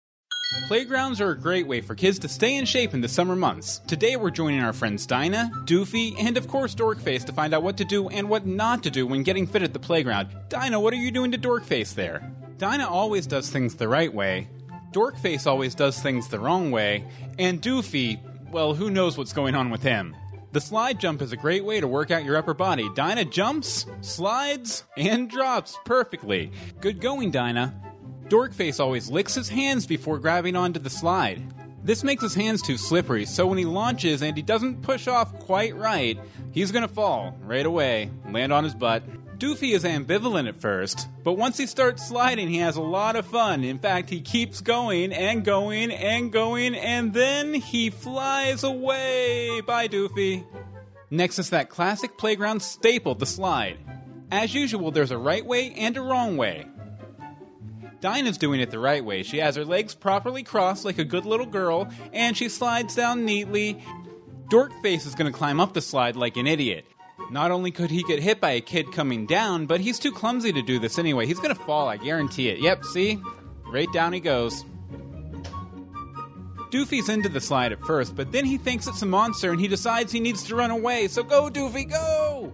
Playgrounds 0.62 1.20
are 1.20 1.30
a 1.30 1.38
great 1.38 1.66
way 1.66 1.82
for 1.82 1.94
kids 1.94 2.18
to 2.20 2.28
stay 2.28 2.56
in 2.56 2.64
shape 2.64 2.94
in 2.94 3.02
the 3.02 3.08
summer 3.08 3.36
months. 3.36 3.82
Today 3.86 4.16
we're 4.16 4.30
joining 4.30 4.60
our 4.60 4.72
friends 4.72 5.04
Dinah, 5.04 5.50
Doofy, 5.66 6.14
and 6.18 6.38
of 6.38 6.48
course 6.48 6.74
Dorkface 6.74 7.26
to 7.26 7.34
find 7.34 7.52
out 7.52 7.62
what 7.62 7.76
to 7.76 7.84
do 7.84 8.08
and 8.08 8.30
what 8.30 8.46
not 8.46 8.82
to 8.84 8.90
do 8.90 9.06
when 9.06 9.24
getting 9.24 9.46
fit 9.46 9.62
at 9.62 9.74
the 9.74 9.78
playground. 9.78 10.28
Dinah, 10.48 10.80
what 10.80 10.94
are 10.94 10.96
you 10.96 11.10
doing 11.10 11.32
to 11.32 11.38
Dorkface 11.38 11.94
there? 11.94 12.32
Dinah 12.56 12.88
always 12.88 13.26
does 13.26 13.50
things 13.50 13.74
the 13.74 13.88
right 13.88 14.12
way. 14.12 14.48
Dorkface 14.92 15.46
always 15.46 15.74
does 15.74 16.00
things 16.00 16.28
the 16.28 16.40
wrong 16.40 16.70
way. 16.70 17.04
And 17.38 17.60
Doofy, 17.60 18.18
well, 18.50 18.72
who 18.74 18.88
knows 18.90 19.18
what's 19.18 19.34
going 19.34 19.54
on 19.54 19.68
with 19.68 19.82
him? 19.82 20.16
The 20.52 20.60
slide 20.60 20.98
jump 20.98 21.20
is 21.20 21.32
a 21.32 21.36
great 21.36 21.64
way 21.64 21.80
to 21.80 21.88
work 21.88 22.10
out 22.10 22.24
your 22.24 22.36
upper 22.36 22.54
body. 22.54 22.88
Dinah 22.94 23.26
jumps, 23.26 23.86
slides, 24.00 24.84
and 24.96 25.28
drops 25.28 25.76
perfectly. 25.84 26.52
Good 26.80 27.00
going, 27.00 27.32
Dinah. 27.32 27.74
Dorkface 28.28 28.80
always 28.80 29.10
licks 29.10 29.34
his 29.34 29.48
hands 29.48 29.86
before 29.86 30.18
grabbing 30.18 30.56
onto 30.56 30.80
the 30.80 30.90
slide. 30.90 31.42
This 31.82 32.02
makes 32.02 32.22
his 32.22 32.34
hands 32.34 32.62
too 32.62 32.78
slippery, 32.78 33.26
so 33.26 33.46
when 33.46 33.58
he 33.58 33.66
launches 33.66 34.22
and 34.22 34.34
he 34.34 34.42
doesn't 34.42 34.80
push 34.82 35.06
off 35.06 35.38
quite 35.40 35.76
right, 35.76 36.18
he's 36.50 36.72
gonna 36.72 36.88
fall 36.88 37.36
right 37.42 37.66
away, 37.66 38.10
land 38.30 38.52
on 38.52 38.64
his 38.64 38.74
butt. 38.74 39.02
Doofy 39.38 39.74
is 39.74 39.84
ambivalent 39.84 40.48
at 40.48 40.56
first, 40.56 41.08
but 41.22 41.34
once 41.34 41.58
he 41.58 41.66
starts 41.66 42.06
sliding, 42.08 42.48
he 42.48 42.58
has 42.58 42.76
a 42.76 42.82
lot 42.82 43.16
of 43.16 43.26
fun. 43.26 43.64
In 43.64 43.78
fact, 43.78 44.08
he 44.08 44.22
keeps 44.22 44.62
going 44.62 45.12
and 45.12 45.44
going 45.44 45.90
and 45.90 46.32
going, 46.32 46.74
and 46.74 47.12
then 47.12 47.52
he 47.52 47.90
flies 47.90 48.64
away. 48.64 49.60
Bye, 49.60 49.88
Doofy. 49.88 50.46
Next 51.10 51.38
is 51.38 51.50
that 51.50 51.68
classic 51.68 52.16
playground 52.16 52.62
staple, 52.62 53.14
the 53.14 53.26
slide. 53.26 53.76
As 54.30 54.54
usual, 54.54 54.90
there's 54.90 55.10
a 55.10 55.18
right 55.18 55.44
way 55.44 55.72
and 55.74 55.96
a 55.96 56.00
wrong 56.00 56.38
way. 56.38 56.66
Dinah's 58.04 58.36
doing 58.36 58.60
it 58.60 58.70
the 58.70 58.78
right 58.78 59.02
way. 59.02 59.22
She 59.22 59.38
has 59.38 59.56
her 59.56 59.64
legs 59.64 59.94
properly 59.94 60.42
crossed 60.42 60.84
like 60.84 60.98
a 60.98 61.04
good 61.04 61.24
little 61.24 61.46
girl, 61.46 61.88
and 62.12 62.36
she 62.36 62.50
slides 62.50 62.94
down 62.94 63.24
neatly. 63.24 63.82
Dorkface 64.50 65.06
is 65.06 65.14
going 65.14 65.32
to 65.32 65.36
climb 65.36 65.58
up 65.58 65.72
the 65.72 65.80
slide 65.80 66.14
like 66.14 66.36
an 66.36 66.46
idiot. 66.46 66.84
Not 67.30 67.50
only 67.50 67.70
could 67.70 67.90
he 67.90 68.02
get 68.02 68.20
hit 68.22 68.42
by 68.42 68.50
a 68.50 68.60
kid 68.60 68.92
coming 68.92 69.24
down, 69.24 69.64
but 69.64 69.80
he's 69.80 69.98
too 69.98 70.12
clumsy 70.12 70.52
to 70.52 70.60
do 70.60 70.78
this 70.78 70.98
anyway. 70.98 71.24
He's 71.24 71.40
going 71.40 71.54
to 71.54 71.62
fall, 71.62 71.88
I 71.88 71.96
guarantee 71.96 72.50
it. 72.50 72.58
Yep, 72.58 72.84
see? 72.84 73.18
Right 73.72 73.90
down 73.94 74.12
he 74.12 74.20
goes. 74.20 74.66
Doofy's 76.70 77.08
into 77.08 77.30
the 77.30 77.40
slide 77.40 77.72
at 77.72 77.80
first, 77.86 78.14
but 78.14 78.32
then 78.32 78.44
he 78.44 78.58
thinks 78.58 78.86
it's 78.86 79.00
a 79.00 79.06
monster 79.06 79.50
and 79.50 79.58
he 79.58 79.66
decides 79.66 80.12
he 80.12 80.20
needs 80.20 80.42
to 80.42 80.56
run 80.56 80.70
away. 80.70 81.08
So 81.08 81.22
go, 81.22 81.48
Doofy, 81.48 81.88
go! 81.88 82.52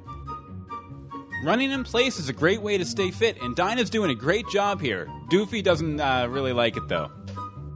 Running 1.43 1.71
in 1.71 1.85
place 1.85 2.19
is 2.19 2.29
a 2.29 2.35
great 2.35 2.61
way 2.61 2.77
to 2.77 2.85
stay 2.85 3.11
fit, 3.11 3.41
and 3.41 3.57
Dinah's 3.57 3.89
doing 3.89 4.11
a 4.11 4.15
great 4.15 4.47
job 4.49 4.79
here. 4.79 5.09
Doofy 5.31 5.65
doesn't 5.65 5.99
uh, 5.99 6.27
really 6.29 6.53
like 6.53 6.77
it 6.77 6.87
though. 6.87 7.11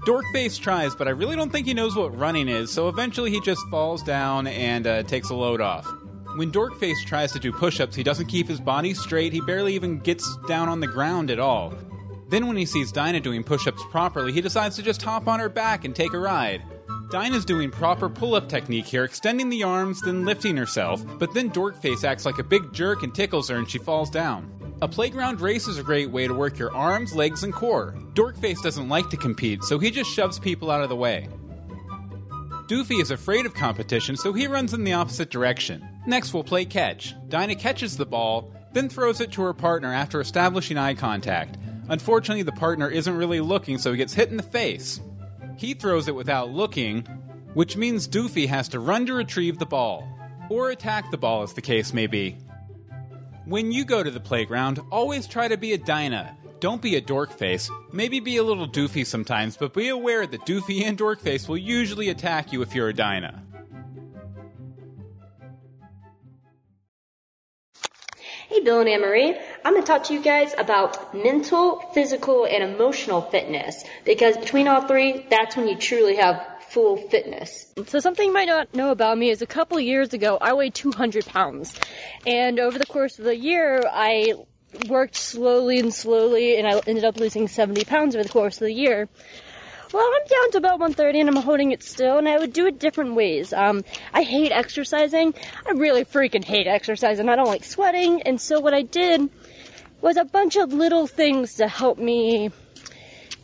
Dorkface 0.06 0.60
tries, 0.60 0.94
but 0.94 1.08
I 1.08 1.12
really 1.12 1.34
don't 1.34 1.50
think 1.50 1.66
he 1.66 1.72
knows 1.72 1.96
what 1.96 2.14
running 2.14 2.46
is, 2.46 2.70
so 2.70 2.88
eventually 2.88 3.30
he 3.30 3.40
just 3.40 3.62
falls 3.70 4.02
down 4.02 4.46
and 4.46 4.86
uh, 4.86 5.02
takes 5.04 5.30
a 5.30 5.34
load 5.34 5.62
off. 5.62 5.90
When 6.36 6.52
Dorkface 6.52 7.06
tries 7.06 7.32
to 7.32 7.38
do 7.38 7.52
push 7.52 7.80
ups, 7.80 7.96
he 7.96 8.02
doesn't 8.02 8.26
keep 8.26 8.46
his 8.46 8.60
body 8.60 8.92
straight, 8.92 9.32
he 9.32 9.40
barely 9.40 9.74
even 9.74 9.98
gets 9.98 10.36
down 10.46 10.68
on 10.68 10.80
the 10.80 10.86
ground 10.86 11.30
at 11.30 11.40
all. 11.40 11.72
Then, 12.28 12.46
when 12.46 12.58
he 12.58 12.66
sees 12.66 12.92
Dinah 12.92 13.20
doing 13.20 13.44
push 13.44 13.66
ups 13.66 13.82
properly, 13.90 14.32
he 14.32 14.42
decides 14.42 14.76
to 14.76 14.82
just 14.82 15.00
hop 15.00 15.26
on 15.26 15.40
her 15.40 15.48
back 15.48 15.86
and 15.86 15.96
take 15.96 16.12
a 16.12 16.18
ride. 16.18 16.62
Dinah's 17.10 17.44
doing 17.44 17.70
proper 17.70 18.08
pull 18.08 18.34
up 18.34 18.48
technique 18.48 18.86
here, 18.86 19.04
extending 19.04 19.48
the 19.48 19.62
arms, 19.62 20.00
then 20.00 20.24
lifting 20.24 20.56
herself, 20.56 21.04
but 21.18 21.32
then 21.34 21.50
Dorkface 21.50 22.04
acts 22.04 22.24
like 22.24 22.38
a 22.38 22.44
big 22.44 22.72
jerk 22.72 23.02
and 23.02 23.14
tickles 23.14 23.48
her 23.48 23.56
and 23.56 23.70
she 23.70 23.78
falls 23.78 24.10
down. 24.10 24.50
A 24.82 24.88
playground 24.88 25.40
race 25.40 25.68
is 25.68 25.78
a 25.78 25.82
great 25.82 26.10
way 26.10 26.26
to 26.26 26.34
work 26.34 26.58
your 26.58 26.74
arms, 26.74 27.14
legs, 27.14 27.44
and 27.44 27.52
core. 27.52 27.94
Dorkface 28.14 28.62
doesn't 28.62 28.88
like 28.88 29.08
to 29.10 29.16
compete, 29.16 29.62
so 29.62 29.78
he 29.78 29.90
just 29.90 30.10
shoves 30.10 30.38
people 30.38 30.70
out 30.70 30.82
of 30.82 30.88
the 30.88 30.96
way. 30.96 31.28
Doofy 32.66 33.00
is 33.00 33.10
afraid 33.10 33.46
of 33.46 33.54
competition, 33.54 34.16
so 34.16 34.32
he 34.32 34.46
runs 34.46 34.74
in 34.74 34.84
the 34.84 34.94
opposite 34.94 35.30
direction. 35.30 35.86
Next, 36.06 36.34
we'll 36.34 36.44
play 36.44 36.64
catch. 36.64 37.14
Dinah 37.28 37.56
catches 37.56 37.96
the 37.96 38.06
ball, 38.06 38.52
then 38.72 38.88
throws 38.88 39.20
it 39.20 39.32
to 39.32 39.42
her 39.42 39.54
partner 39.54 39.92
after 39.92 40.20
establishing 40.20 40.78
eye 40.78 40.94
contact. 40.94 41.58
Unfortunately, 41.88 42.42
the 42.42 42.52
partner 42.52 42.88
isn't 42.88 43.16
really 43.16 43.40
looking, 43.40 43.78
so 43.78 43.92
he 43.92 43.98
gets 43.98 44.14
hit 44.14 44.30
in 44.30 44.36
the 44.36 44.42
face. 44.42 45.00
He 45.56 45.74
throws 45.74 46.08
it 46.08 46.14
without 46.14 46.50
looking, 46.50 47.02
which 47.54 47.76
means 47.76 48.08
Doofy 48.08 48.48
has 48.48 48.68
to 48.70 48.80
run 48.80 49.06
to 49.06 49.14
retrieve 49.14 49.58
the 49.58 49.66
ball. 49.66 50.08
Or 50.50 50.70
attack 50.70 51.10
the 51.10 51.16
ball, 51.16 51.42
as 51.42 51.54
the 51.54 51.62
case 51.62 51.92
may 51.92 52.06
be. 52.06 52.36
When 53.46 53.72
you 53.72 53.84
go 53.84 54.02
to 54.02 54.10
the 54.10 54.20
playground, 54.20 54.80
always 54.90 55.26
try 55.26 55.48
to 55.48 55.56
be 55.56 55.72
a 55.72 55.78
Dinah. 55.78 56.36
Don't 56.60 56.80
be 56.80 56.96
a 56.96 57.02
dorkface. 57.02 57.70
Maybe 57.92 58.20
be 58.20 58.38
a 58.38 58.42
little 58.42 58.66
doofy 58.66 59.06
sometimes, 59.06 59.56
but 59.56 59.74
be 59.74 59.88
aware 59.88 60.26
that 60.26 60.46
Doofy 60.46 60.82
and 60.84 60.96
Dorkface 60.96 61.46
will 61.46 61.58
usually 61.58 62.08
attack 62.08 62.52
you 62.52 62.62
if 62.62 62.74
you're 62.74 62.88
a 62.88 62.94
Dinah. 62.94 63.42
Hey, 68.54 68.60
Bill 68.60 68.78
and 68.78 68.88
Anne-Marie. 68.88 69.36
I'm 69.64 69.72
going 69.72 69.82
to 69.82 69.86
talk 69.86 70.04
to 70.04 70.14
you 70.14 70.22
guys 70.22 70.54
about 70.56 71.12
mental, 71.12 71.80
physical, 71.92 72.44
and 72.44 72.62
emotional 72.62 73.20
fitness 73.20 73.82
because 74.04 74.36
between 74.36 74.68
all 74.68 74.86
three, 74.86 75.26
that's 75.28 75.56
when 75.56 75.66
you 75.66 75.76
truly 75.76 76.14
have 76.14 76.40
full 76.68 76.96
fitness. 76.96 77.74
So 77.88 77.98
something 77.98 78.28
you 78.28 78.32
might 78.32 78.46
not 78.46 78.72
know 78.72 78.92
about 78.92 79.18
me 79.18 79.30
is 79.30 79.42
a 79.42 79.46
couple 79.46 79.80
years 79.80 80.14
ago, 80.14 80.38
I 80.40 80.52
weighed 80.52 80.72
200 80.72 81.26
pounds. 81.26 81.74
And 82.28 82.60
over 82.60 82.78
the 82.78 82.86
course 82.86 83.18
of 83.18 83.24
the 83.24 83.36
year, 83.36 83.82
I 83.92 84.34
worked 84.88 85.16
slowly 85.16 85.80
and 85.80 85.92
slowly 85.92 86.56
and 86.56 86.64
I 86.64 86.80
ended 86.86 87.04
up 87.04 87.16
losing 87.16 87.48
70 87.48 87.84
pounds 87.86 88.14
over 88.14 88.22
the 88.22 88.28
course 88.28 88.58
of 88.58 88.66
the 88.66 88.72
year. 88.72 89.08
Well, 89.94 90.10
I'm 90.12 90.26
down 90.26 90.50
to 90.50 90.58
about 90.58 90.80
130 90.80 91.20
and 91.20 91.28
I'm 91.28 91.36
holding 91.36 91.70
it 91.70 91.80
still, 91.84 92.18
and 92.18 92.28
I 92.28 92.36
would 92.36 92.52
do 92.52 92.66
it 92.66 92.80
different 92.80 93.14
ways. 93.14 93.52
Um, 93.52 93.84
I 94.12 94.22
hate 94.22 94.50
exercising. 94.50 95.34
I 95.64 95.70
really 95.70 96.04
freaking 96.04 96.42
hate 96.42 96.66
exercising. 96.66 97.28
I 97.28 97.36
don't 97.36 97.46
like 97.46 97.62
sweating, 97.62 98.22
and 98.22 98.40
so 98.40 98.58
what 98.58 98.74
I 98.74 98.82
did 98.82 99.30
was 100.00 100.16
a 100.16 100.24
bunch 100.24 100.56
of 100.56 100.72
little 100.72 101.06
things 101.06 101.54
to 101.54 101.68
help 101.68 101.96
me 101.96 102.50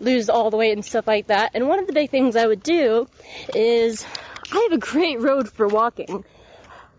lose 0.00 0.28
all 0.28 0.50
the 0.50 0.56
weight 0.56 0.72
and 0.72 0.84
stuff 0.84 1.06
like 1.06 1.28
that. 1.28 1.52
And 1.54 1.68
one 1.68 1.78
of 1.78 1.86
the 1.86 1.92
big 1.92 2.10
things 2.10 2.34
I 2.34 2.48
would 2.48 2.64
do 2.64 3.06
is 3.54 4.04
I 4.50 4.66
have 4.68 4.72
a 4.72 4.78
great 4.78 5.20
road 5.20 5.48
for 5.48 5.68
walking. 5.68 6.24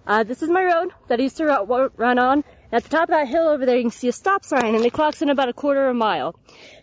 Uh, 0.08 0.24
this 0.24 0.42
is 0.42 0.50
my 0.50 0.64
road 0.64 0.94
that 1.10 1.20
I 1.20 1.24
used 1.24 1.36
to 1.38 1.92
run 1.98 2.20
on. 2.20 2.46
At 2.74 2.84
the 2.84 2.90
top 2.90 3.04
of 3.04 3.10
that 3.10 3.28
hill 3.28 3.48
over 3.48 3.66
there, 3.66 3.76
you 3.76 3.84
can 3.84 3.92
see 3.92 4.08
a 4.08 4.14
stop 4.14 4.46
sign, 4.46 4.76
and 4.76 4.86
it 4.86 4.94
clocks 4.94 5.22
in 5.22 5.30
about 5.30 5.50
a 5.50 5.54
quarter 5.54 5.88
of 5.88 5.92
a 5.92 5.94
mile. 5.94 6.36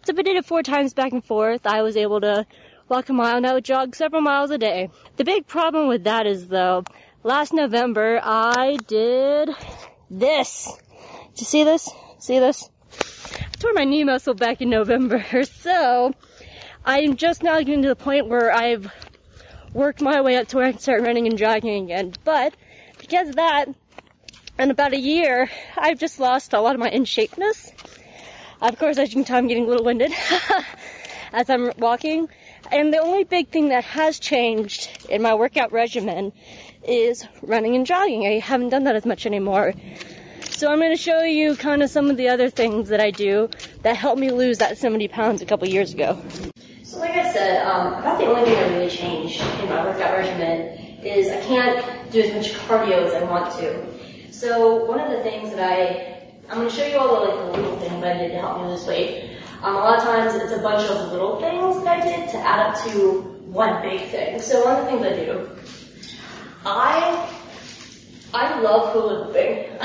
So 0.04 0.12
if 0.12 0.18
I 0.18 0.22
did 0.22 0.36
it 0.36 0.44
four 0.44 0.62
times 0.62 0.92
back 0.92 1.12
and 1.12 1.24
forth, 1.24 1.66
I 1.66 1.80
was 1.80 1.96
able 1.96 2.20
to 2.20 2.46
walk 2.88 3.08
a 3.08 3.14
mile, 3.14 3.38
and 3.38 3.46
I 3.46 3.54
would 3.54 3.64
jog 3.64 3.94
several 3.94 4.20
miles 4.20 4.50
a 4.50 4.58
day. 4.58 4.90
The 5.16 5.24
big 5.24 5.46
problem 5.46 5.88
with 5.88 6.04
that 6.04 6.26
is, 6.26 6.48
though, 6.48 6.84
last 7.22 7.54
November 7.54 8.20
I 8.22 8.76
did 8.86 9.50
this. 10.10 10.70
Did 11.30 11.40
you 11.40 11.46
see 11.46 11.64
this? 11.64 11.88
See 12.18 12.38
this? 12.38 12.68
I 13.40 13.56
tore 13.58 13.72
my 13.72 13.84
knee 13.84 14.04
muscle 14.04 14.34
back 14.34 14.60
in 14.60 14.68
November, 14.68 15.24
so 15.44 16.12
I'm 16.84 17.16
just 17.16 17.42
now 17.42 17.58
getting 17.60 17.82
to 17.82 17.88
the 17.88 17.96
point 17.96 18.28
where 18.28 18.52
I've 18.52 18.92
worked 19.72 20.02
my 20.02 20.20
way 20.20 20.36
up 20.36 20.48
to 20.48 20.56
where 20.56 20.66
I 20.66 20.72
can 20.72 20.80
start 20.80 21.02
running 21.02 21.26
and 21.26 21.38
jogging 21.38 21.84
again. 21.84 22.12
But 22.24 22.54
because 22.98 23.30
of 23.30 23.36
that, 23.36 23.68
in 24.58 24.70
about 24.70 24.92
a 24.92 24.98
year, 24.98 25.48
I've 25.76 25.98
just 25.98 26.18
lost 26.18 26.52
a 26.52 26.60
lot 26.60 26.74
of 26.74 26.80
my 26.80 26.88
in 26.90 27.04
shapeness. 27.04 27.72
Of 28.60 28.78
course, 28.78 28.98
as 28.98 29.10
you 29.10 29.14
can 29.14 29.24
tell, 29.24 29.38
I'm 29.38 29.46
getting 29.46 29.64
a 29.64 29.68
little 29.68 29.84
winded 29.84 30.12
as 31.32 31.48
I'm 31.48 31.70
walking. 31.78 32.28
And 32.72 32.92
the 32.92 32.98
only 32.98 33.24
big 33.24 33.48
thing 33.48 33.68
that 33.68 33.84
has 33.84 34.18
changed 34.18 35.06
in 35.08 35.22
my 35.22 35.34
workout 35.34 35.72
regimen 35.72 36.32
is 36.82 37.24
running 37.40 37.76
and 37.76 37.86
jogging. 37.86 38.26
I 38.26 38.40
haven't 38.40 38.70
done 38.70 38.84
that 38.84 38.96
as 38.96 39.06
much 39.06 39.26
anymore. 39.26 39.74
So 40.50 40.72
I'm 40.72 40.80
going 40.80 40.90
to 40.90 41.00
show 41.00 41.20
you 41.20 41.54
kind 41.54 41.84
of 41.84 41.90
some 41.90 42.10
of 42.10 42.16
the 42.16 42.28
other 42.30 42.50
things 42.50 42.88
that 42.88 43.00
I 43.00 43.12
do 43.12 43.48
that 43.82 43.96
helped 43.96 44.20
me 44.20 44.32
lose 44.32 44.58
that 44.58 44.76
70 44.76 45.06
pounds 45.06 45.40
a 45.40 45.46
couple 45.46 45.68
years 45.68 45.94
ago. 45.94 46.20
So 46.82 46.98
like 46.98 47.12
I 47.12 47.32
said, 47.32 47.64
um, 47.64 47.94
about 47.94 48.18
the 48.18 48.26
only 48.26 48.44
thing 48.44 48.54
that 48.54 48.72
really 48.72 48.90
changed 48.90 49.40
in 49.40 49.68
my 49.68 49.84
workout 49.84 50.18
regimen 50.18 50.98
is 51.04 51.28
I 51.28 51.40
can't 51.42 52.10
do 52.10 52.22
as 52.22 52.34
much 52.34 52.58
cardio 52.66 53.06
as 53.06 53.14
I 53.14 53.22
want 53.22 53.54
to. 53.60 53.97
So 54.38 54.84
one 54.84 55.00
of 55.00 55.10
the 55.10 55.20
things 55.24 55.50
that 55.50 55.58
I, 55.58 56.30
I'm 56.48 56.58
going 56.58 56.70
to 56.70 56.74
show 56.74 56.86
you 56.86 56.96
all 56.96 57.26
the, 57.26 57.26
like, 57.26 57.56
the 57.56 57.60
little 57.60 57.76
things 57.80 58.00
that 58.00 58.16
I 58.16 58.18
did 58.20 58.30
to 58.34 58.38
help 58.38 58.62
me 58.62 58.68
lose 58.68 58.86
weight. 58.86 59.36
Um, 59.64 59.74
a 59.74 59.78
lot 59.78 59.98
of 59.98 60.04
times 60.04 60.32
it's 60.40 60.52
a 60.52 60.62
bunch 60.62 60.88
of 60.88 61.10
little 61.10 61.40
things 61.40 61.82
that 61.82 61.98
I 61.98 62.04
did 62.04 62.28
to 62.30 62.36
add 62.38 62.60
up 62.60 62.84
to 62.84 63.20
one 63.50 63.82
big 63.82 64.08
thing. 64.10 64.40
So 64.40 64.64
one 64.64 64.76
of 64.76 64.84
the 64.84 64.90
things 64.92 65.04
I 65.04 65.24
do, 65.24 65.50
I 66.64 67.28
I 68.32 68.60
love 68.60 68.92
hula 68.92 69.24
hooping. 69.24 69.76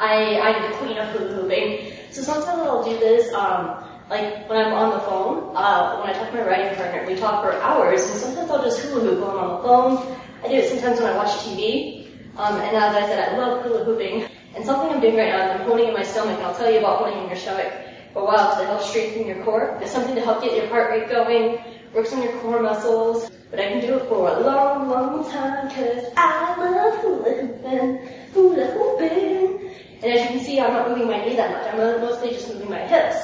I 0.00 0.40
I'm 0.40 0.70
the 0.70 0.76
queen 0.78 0.96
of 0.96 1.10
hula 1.10 1.34
hooping. 1.34 1.92
So 2.10 2.22
sometimes 2.22 2.62
I'll 2.62 2.82
do 2.82 2.98
this. 3.00 3.34
Um, 3.34 3.84
like 4.08 4.48
when 4.48 4.64
I'm 4.64 4.72
on 4.72 4.94
the 4.94 5.00
phone, 5.00 5.54
uh, 5.54 6.00
when 6.00 6.08
I 6.08 6.14
talk 6.14 6.30
to 6.30 6.36
my 6.36 6.46
writing 6.46 6.74
partner, 6.74 7.04
we 7.06 7.16
talk 7.16 7.44
for 7.44 7.52
hours, 7.60 8.00
and 8.00 8.18
sometimes 8.18 8.50
I'll 8.50 8.64
just 8.64 8.80
hula 8.80 9.00
hoop 9.00 9.20
while 9.20 9.36
I'm 9.36 9.44
on 9.44 9.56
the 9.56 9.68
phone. 9.68 10.16
I 10.42 10.48
do 10.48 10.54
it 10.54 10.70
sometimes 10.70 11.02
when 11.02 11.12
I 11.12 11.16
watch 11.18 11.32
TV. 11.44 12.01
Um, 12.36 12.56
and 12.60 12.76
as 12.76 12.94
I 12.96 13.06
said, 13.06 13.28
I 13.28 13.36
love 13.36 13.62
hula 13.62 13.84
hooping. 13.84 14.26
And 14.54 14.64
something 14.64 14.90
I'm 14.90 15.00
doing 15.00 15.16
right 15.16 15.28
now 15.28 15.46
is 15.46 15.60
I'm 15.60 15.66
holding 15.66 15.88
in 15.88 15.94
my 15.94 16.02
stomach, 16.02 16.36
and 16.36 16.46
I'll 16.46 16.54
tell 16.54 16.70
you 16.70 16.78
about 16.78 16.98
holding 16.98 17.22
in 17.22 17.28
your 17.28 17.36
stomach 17.36 17.72
for 18.12 18.22
a 18.22 18.24
while 18.24 18.50
because 18.50 18.60
it 18.62 18.66
helps 18.66 18.90
strengthen 18.90 19.26
your 19.26 19.44
core. 19.44 19.78
It's 19.82 19.92
something 19.92 20.14
to 20.14 20.20
help 20.20 20.42
get 20.42 20.56
your 20.56 20.66
heart 20.68 20.90
rate 20.90 21.08
going, 21.08 21.58
works 21.94 22.12
on 22.12 22.22
your 22.22 22.32
core 22.40 22.62
muscles. 22.62 23.30
But 23.50 23.60
I 23.60 23.68
can 23.68 23.80
do 23.80 23.96
it 23.96 24.08
for 24.08 24.28
a 24.28 24.40
long, 24.40 24.88
long 24.88 25.30
time 25.30 25.68
because 25.68 26.06
I 26.16 26.56
love 26.56 27.00
hula 27.00 27.34
hooping, 27.34 28.08
hula 28.32 28.64
hooping. 28.66 29.70
And 30.02 30.12
as 30.12 30.22
you 30.22 30.36
can 30.36 30.40
see, 30.40 30.58
I'm 30.58 30.72
not 30.72 30.88
moving 30.88 31.06
my 31.06 31.22
knee 31.24 31.36
that 31.36 31.50
much. 31.50 31.72
I'm 31.72 32.00
mostly 32.00 32.30
just 32.30 32.48
moving 32.48 32.70
my 32.70 32.78
hips. 32.78 33.16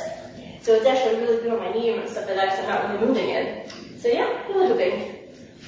So 0.61 0.75
it's 0.75 0.85
actually 0.85 1.21
really 1.23 1.43
good 1.43 1.53
on 1.53 1.61
my 1.61 1.73
knee 1.73 1.91
and 1.91 2.09
stuff 2.11 2.27
like 2.27 2.37
that 2.37 2.59
I'm 2.59 2.69
not 2.69 2.93
really 2.93 3.07
moving 3.07 3.31
in. 3.31 3.71
So 3.99 4.09
yeah, 4.09 4.43
hula 4.45 4.69
hooping. 4.69 5.15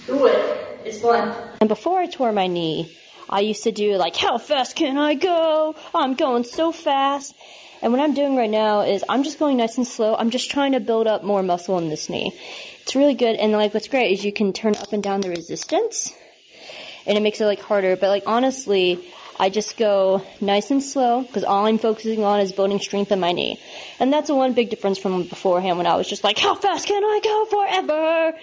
Do 0.06 0.26
it. 0.26 0.80
It's 0.84 1.00
fun. 1.00 1.34
And 1.60 1.68
before 1.68 1.98
I 1.98 2.06
tore 2.06 2.32
my 2.32 2.46
knee, 2.46 2.96
I 3.30 3.40
used 3.40 3.62
to 3.62 3.72
do 3.72 3.96
like, 3.96 4.16
how 4.16 4.38
fast 4.38 4.74
can 4.74 4.98
I 4.98 5.14
go? 5.14 5.76
I'm 5.94 6.14
going 6.14 6.42
so 6.42 6.72
fast. 6.72 7.34
And 7.80 7.92
what 7.92 8.02
I'm 8.02 8.12
doing 8.12 8.36
right 8.36 8.50
now 8.50 8.80
is 8.82 9.04
I'm 9.08 9.22
just 9.22 9.38
going 9.38 9.56
nice 9.56 9.78
and 9.78 9.86
slow. 9.86 10.16
I'm 10.16 10.30
just 10.30 10.50
trying 10.50 10.72
to 10.72 10.80
build 10.80 11.06
up 11.06 11.22
more 11.22 11.42
muscle 11.42 11.78
in 11.78 11.88
this 11.88 12.10
knee. 12.10 12.36
It's 12.82 12.96
really 12.96 13.14
good. 13.14 13.36
And 13.36 13.52
like 13.52 13.72
what's 13.72 13.88
great 13.88 14.12
is 14.12 14.24
you 14.24 14.32
can 14.32 14.52
turn 14.52 14.74
up 14.74 14.92
and 14.92 15.02
down 15.02 15.20
the 15.20 15.30
resistance 15.30 16.12
and 17.06 17.16
it 17.16 17.20
makes 17.20 17.40
it 17.40 17.46
like 17.46 17.60
harder. 17.60 17.96
But 17.96 18.08
like 18.08 18.24
honestly, 18.26 18.98
I 19.38 19.48
just 19.48 19.76
go 19.76 20.22
nice 20.40 20.70
and 20.72 20.82
slow 20.82 21.22
because 21.22 21.44
all 21.44 21.66
I'm 21.66 21.78
focusing 21.78 22.24
on 22.24 22.40
is 22.40 22.52
building 22.52 22.80
strength 22.80 23.12
in 23.12 23.20
my 23.20 23.32
knee. 23.32 23.60
And 24.00 24.12
that's 24.12 24.26
the 24.26 24.34
one 24.34 24.52
big 24.54 24.70
difference 24.70 24.98
from 24.98 25.22
beforehand 25.22 25.78
when 25.78 25.86
I 25.86 25.94
was 25.94 26.08
just 26.08 26.24
like, 26.24 26.36
how 26.38 26.56
fast 26.56 26.88
can 26.88 27.02
I 27.02 27.20
go 27.22 27.44
forever? 27.46 28.38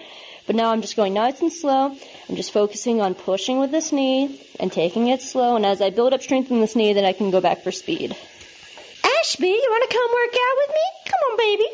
But 0.48 0.56
now 0.56 0.72
I'm 0.72 0.82
just 0.82 0.96
going 0.96 1.14
nice 1.14 1.42
and 1.42 1.52
slow. 1.52 1.96
I'm 2.30 2.36
just 2.36 2.54
focusing 2.54 3.02
on 3.02 3.14
pushing 3.14 3.60
with 3.60 3.70
this 3.70 3.92
knee 3.92 4.42
and 4.60 4.72
taking 4.72 5.10
it 5.10 5.22
slow. 5.22 5.58
And 5.58 5.66
as 5.66 5.82
I 5.82 5.90
build 5.90 6.14
up 6.14 6.22
strength 6.22 6.50
in 6.50 6.62
this 6.62 6.76
knee, 6.76 6.94
then 6.94 7.06
I 7.06 7.12
can 7.12 7.32
go 7.32 7.42
back 7.42 7.64
for 7.64 7.72
speed. 7.72 8.16
Ashby, 9.20 9.48
you 9.48 9.68
want 9.70 9.90
to 9.90 9.96
come 9.96 10.12
work 10.12 10.34
out 10.34 10.58
with 10.58 10.70
me? 10.70 11.12
Come 11.12 11.32
on, 11.32 11.38
baby. 11.38 11.68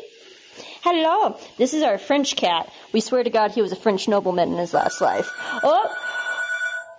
Hello. 0.82 1.38
This 1.56 1.72
is 1.72 1.82
our 1.82 1.98
French 1.98 2.36
cat. 2.36 2.70
We 2.92 3.00
swear 3.00 3.22
to 3.22 3.30
God 3.30 3.52
he 3.52 3.62
was 3.62 3.72
a 3.72 3.76
French 3.76 4.08
nobleman 4.08 4.52
in 4.52 4.58
his 4.58 4.74
last 4.74 5.00
life. 5.00 5.30
Oh! 5.62 6.03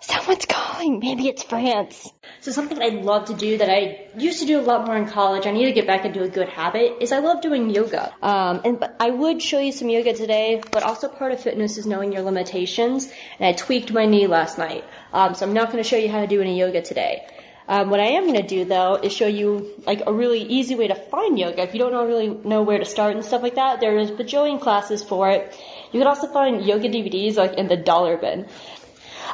Someone's 0.07 0.45
calling. 0.45 0.99
Maybe 0.99 1.27
it's 1.27 1.41
France. 1.41 2.11
So 2.41 2.51
something 2.51 2.79
I 2.79 2.89
love 2.89 3.25
to 3.25 3.33
do 3.33 3.57
that 3.57 3.71
I 3.71 4.07
used 4.15 4.39
to 4.41 4.45
do 4.45 4.59
a 4.59 4.61
lot 4.61 4.85
more 4.85 4.95
in 4.95 5.07
college, 5.07 5.47
I 5.47 5.51
need 5.51 5.65
to 5.65 5.71
get 5.71 5.87
back 5.87 6.05
into 6.05 6.21
a 6.21 6.29
good 6.29 6.47
habit, 6.47 6.97
is 7.01 7.11
I 7.11 7.19
love 7.19 7.41
doing 7.41 7.71
yoga. 7.71 8.13
Um, 8.21 8.61
and 8.63 8.79
but 8.79 8.95
I 8.99 9.09
would 9.09 9.41
show 9.41 9.57
you 9.57 9.71
some 9.71 9.89
yoga 9.89 10.13
today, 10.13 10.61
but 10.71 10.83
also 10.83 11.07
part 11.07 11.31
of 11.31 11.39
fitness 11.39 11.79
is 11.79 11.87
knowing 11.87 12.13
your 12.13 12.21
limitations. 12.21 13.11
And 13.39 13.47
I 13.47 13.53
tweaked 13.53 13.91
my 13.91 14.05
knee 14.05 14.27
last 14.27 14.59
night, 14.59 14.83
um, 15.11 15.33
so 15.33 15.47
I'm 15.47 15.53
not 15.53 15.71
going 15.71 15.83
to 15.83 15.89
show 15.89 15.97
you 15.97 16.09
how 16.09 16.21
to 16.21 16.27
do 16.27 16.39
any 16.39 16.59
yoga 16.59 16.83
today. 16.83 17.25
Um, 17.67 17.89
what 17.89 17.99
I 17.99 18.09
am 18.17 18.27
going 18.27 18.39
to 18.39 18.47
do 18.47 18.63
though 18.63 18.93
is 19.01 19.11
show 19.11 19.25
you 19.25 19.73
like 19.87 20.03
a 20.05 20.13
really 20.13 20.41
easy 20.41 20.75
way 20.75 20.87
to 20.87 20.93
find 20.93 21.39
yoga. 21.39 21.63
If 21.63 21.73
you 21.73 21.79
don't 21.79 21.93
know, 21.93 22.05
really 22.05 22.29
know 22.29 22.61
where 22.61 22.77
to 22.77 22.85
start 22.85 23.15
and 23.15 23.25
stuff 23.25 23.41
like 23.41 23.55
that, 23.55 23.79
there 23.79 23.97
is 23.97 24.11
bajillion 24.11 24.61
classes 24.61 25.03
for 25.03 25.31
it. 25.31 25.59
You 25.91 25.99
can 25.99 26.07
also 26.07 26.27
find 26.27 26.63
yoga 26.63 26.89
DVDs 26.89 27.37
like 27.37 27.53
in 27.53 27.67
the 27.67 27.77
dollar 27.77 28.17
bin. 28.17 28.45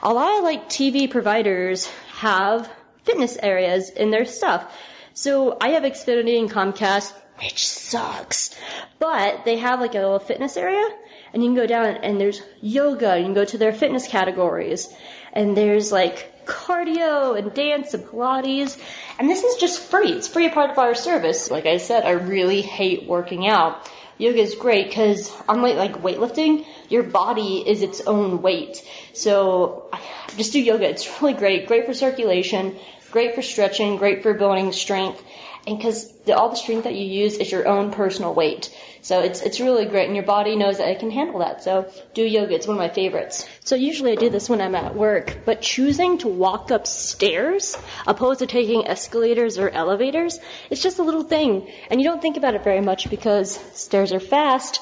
A 0.04 0.14
lot 0.14 0.38
of 0.38 0.44
like 0.44 0.70
TV 0.70 1.10
providers 1.10 1.88
have 2.18 2.70
fitness 3.04 3.38
areas 3.42 3.90
in 3.90 4.12
their 4.12 4.26
stuff. 4.26 4.76
So 5.14 5.58
I 5.60 5.70
have 5.70 5.84
Xfinity 5.84 6.40
and 6.40 6.50
Comcast, 6.50 7.14
which 7.40 7.68
sucks, 7.68 8.56
but 9.00 9.46
they 9.46 9.58
have 9.58 9.80
like 9.80 9.96
a 9.96 10.00
little 10.00 10.20
fitness 10.20 10.58
area 10.58 10.88
and 11.34 11.44
you 11.44 11.50
can 11.50 11.56
go 11.56 11.68
down 11.68 11.86
and 11.86 12.20
there's 12.20 12.42
yoga. 12.62 13.18
You 13.18 13.26
can 13.26 13.34
go 13.34 13.46
to 13.46 13.58
their 13.58 13.74
fitness 13.74 14.08
categories 14.08 14.94
and 15.34 15.56
there's 15.56 15.92
like 15.92 16.46
cardio 16.46 17.38
and 17.38 17.54
dance 17.54 17.94
and 17.94 18.04
Pilates. 18.04 18.80
And 19.20 19.30
this 19.30 19.44
is 19.44 19.58
just 19.58 19.80
free. 19.80 20.12
It's 20.12 20.28
free 20.28 20.50
part 20.50 20.72
of 20.72 20.78
our 20.78 20.96
service. 20.96 21.52
Like 21.52 21.66
I 21.66 21.78
said, 21.78 22.06
I 22.06 22.12
really 22.12 22.62
hate 22.62 23.08
working 23.08 23.48
out. 23.48 23.90
Yoga 24.22 24.40
is 24.40 24.54
great 24.54 24.88
because 24.88 25.34
unlike 25.50 25.78
like 25.78 26.04
weightlifting, 26.04 26.66
your 26.90 27.02
body 27.02 27.68
is 27.68 27.82
its 27.82 28.02
own 28.02 28.44
weight. 28.44 28.88
So 29.14 29.90
just 30.38 30.54
do 30.54 30.62
yoga. 30.62 30.88
It's 30.88 31.22
really 31.22 31.34
great. 31.34 31.68
Great 31.68 31.88
for 31.88 31.96
circulation, 31.96 32.78
great 33.10 33.34
for 33.34 33.42
stretching, 33.42 33.98
great 33.98 34.22
for 34.22 34.36
building 34.36 34.74
strength. 34.74 35.24
And 35.66 35.78
because 35.78 36.14
all 36.28 36.50
the 36.50 36.56
strength 36.56 36.84
that 36.84 36.94
you 36.94 37.06
use 37.06 37.38
is 37.38 37.52
your 37.52 37.68
own 37.68 37.92
personal 37.92 38.36
weight. 38.36 38.70
So 39.02 39.20
it's, 39.22 39.42
it's 39.42 39.60
really 39.60 39.86
great 39.86 40.06
and 40.06 40.16
your 40.16 40.26
body 40.26 40.56
knows 40.56 40.78
that 40.78 40.90
it 40.90 41.00
can 41.00 41.10
handle 41.10 41.40
that. 41.40 41.64
So 41.64 41.92
do 42.14 42.24
yoga. 42.24 42.54
It's 42.54 42.68
one 42.68 42.78
of 42.78 42.80
my 42.80 42.90
favorites. 42.90 43.48
So 43.64 43.76
usually 43.76 44.12
I 44.12 44.16
do 44.16 44.30
this 44.30 44.48
when 44.48 44.62
I'm 44.62 44.76
at 44.76 44.96
work, 44.96 45.40
but 45.46 45.62
choosing 45.62 46.20
to 46.20 46.28
walk 46.28 46.70
upstairs 46.70 47.78
opposed 48.06 48.40
to 48.40 48.48
taking 48.48 48.88
escalators 48.88 49.58
or 49.58 49.70
elevators, 49.70 50.40
it's 50.70 50.84
just 50.84 51.00
a 51.00 51.04
little 51.04 51.24
thing. 51.24 51.72
And 51.90 52.00
you 52.00 52.08
don't 52.08 52.22
think 52.22 52.38
about 52.38 52.54
it 52.54 52.64
very 52.64 52.82
much 52.82 53.10
because 53.10 53.56
stairs 53.78 54.14
are 54.14 54.20
fast. 54.20 54.80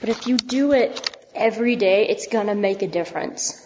But 0.00 0.08
if 0.08 0.26
you 0.26 0.36
do 0.36 0.72
it 0.72 1.16
every 1.34 1.76
day, 1.76 2.08
it's 2.08 2.26
gonna 2.26 2.54
make 2.54 2.82
a 2.82 2.88
difference. 2.88 3.62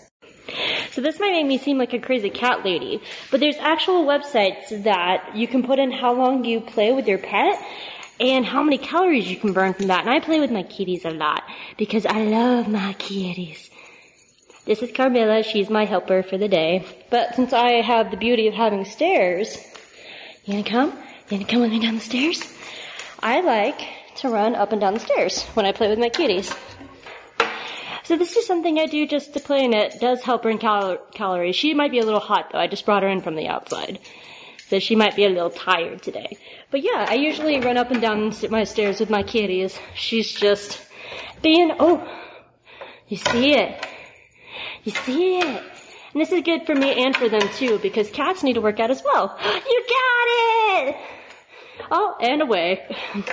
So 0.91 1.01
this 1.01 1.21
might 1.21 1.31
make 1.31 1.47
me 1.47 1.59
seem 1.59 1.79
like 1.79 1.93
a 1.93 2.01
crazy 2.01 2.31
cat 2.31 2.65
lady, 2.65 3.01
but 3.31 3.41
there's 3.41 3.57
actual 3.57 4.05
websites 4.05 4.83
that 4.83 5.37
you 5.37 5.47
can 5.47 5.63
put 5.63 5.79
in 5.79 5.93
how 5.93 6.13
long 6.13 6.45
you 6.45 6.61
play 6.61 6.93
with 6.93 7.07
your 7.07 7.19
pet 7.19 7.63
and 8.21 8.45
how 8.45 8.63
many 8.63 8.77
calories 8.77 9.31
you 9.31 9.37
can 9.37 9.55
burn 9.55 9.73
from 9.73 9.87
that. 9.87 10.03
And 10.03 10.11
I 10.11 10.21
play 10.21 10.39
with 10.39 10.51
my 10.51 10.63
kitties 10.63 11.05
a 11.05 11.11
lot 11.11 11.43
because 11.79 12.05
I 12.05 12.23
love 12.23 12.69
my 12.69 12.93
kitties. 12.93 13.71
This 14.67 14.83
is 14.83 14.93
Carmilla. 14.93 15.43
She's 15.43 15.71
my 15.71 15.87
helper 15.87 16.23
for 16.23 16.37
the 16.37 16.47
day. 16.47 16.85
But 17.09 17.35
since 17.35 17.55
I 17.55 17.81
have 17.81 18.11
the 18.11 18.19
beauty 18.19 18.47
of 18.47 18.55
having 18.55 18.85
stairs, 18.85 19.57
you 20.45 20.53
gonna 20.53 20.69
come? 20.69 20.91
You 20.91 21.39
gonna 21.39 21.51
come 21.51 21.63
with 21.63 21.71
me 21.71 21.81
down 21.81 21.95
the 21.95 22.01
stairs? 22.01 22.43
I 23.21 23.41
like 23.41 23.81
to 24.17 24.29
run 24.29 24.55
up 24.55 24.73
and 24.73 24.81
down 24.81 24.95
the 24.95 25.01
stairs 25.01 25.43
when 25.55 25.65
I 25.65 25.73
play 25.73 25.89
with 25.89 25.99
my 25.99 26.11
kitties. 26.11 26.55
So 28.05 28.17
this 28.17 28.37
is 28.37 28.47
something 28.47 28.79
I 28.79 28.87
do 28.87 29.07
just 29.07 29.35
to 29.35 29.41
play 29.41 29.65
and 29.65 29.73
it 29.75 30.01
does 30.01 30.23
help 30.23 30.43
burn 30.43 30.59
cal- 30.59 30.99
calories. 31.15 31.57
She 31.57 31.73
might 31.75 31.91
be 31.91 32.01
a 32.01 32.05
little 32.05 32.21
hot 32.21 32.51
though. 32.53 32.59
I 32.59 32.67
just 32.67 32.85
brought 32.85 33.03
her 33.03 33.09
in 33.09 33.23
from 33.23 33.37
the 33.37 33.49
outside. 33.49 33.99
So 34.71 34.79
she 34.79 34.95
might 34.95 35.17
be 35.17 35.25
a 35.25 35.29
little 35.29 35.51
tired 35.51 36.01
today. 36.01 36.39
But 36.71 36.85
yeah, 36.85 37.05
I 37.09 37.15
usually 37.15 37.59
run 37.59 37.77
up 37.77 37.91
and 37.91 38.01
down 38.01 38.33
my 38.51 38.63
stairs 38.63 39.01
with 39.01 39.11
my 39.11 39.25
kitties. 39.25 39.77
She's 39.97 40.33
just 40.33 40.81
being, 41.43 41.73
oh, 41.81 42.09
you 43.09 43.17
see 43.17 43.55
it. 43.55 43.85
You 44.85 44.93
see 44.93 45.39
it. 45.41 45.63
And 46.13 46.23
this 46.23 46.31
is 46.31 46.43
good 46.43 46.67
for 46.67 46.75
me 46.77 47.05
and 47.05 47.17
for 47.17 47.29
them 47.29 47.43
too, 47.57 47.81
because 47.81 48.11
cats 48.11 48.45
need 48.45 48.53
to 48.53 48.61
work 48.61 48.79
out 48.79 48.93
as 48.93 49.03
well. 49.05 49.37
You 49.43 49.85
got 49.89 50.87
it! 50.87 50.97
Oh, 51.91 52.17
and 52.21 52.41
away. 52.41 52.87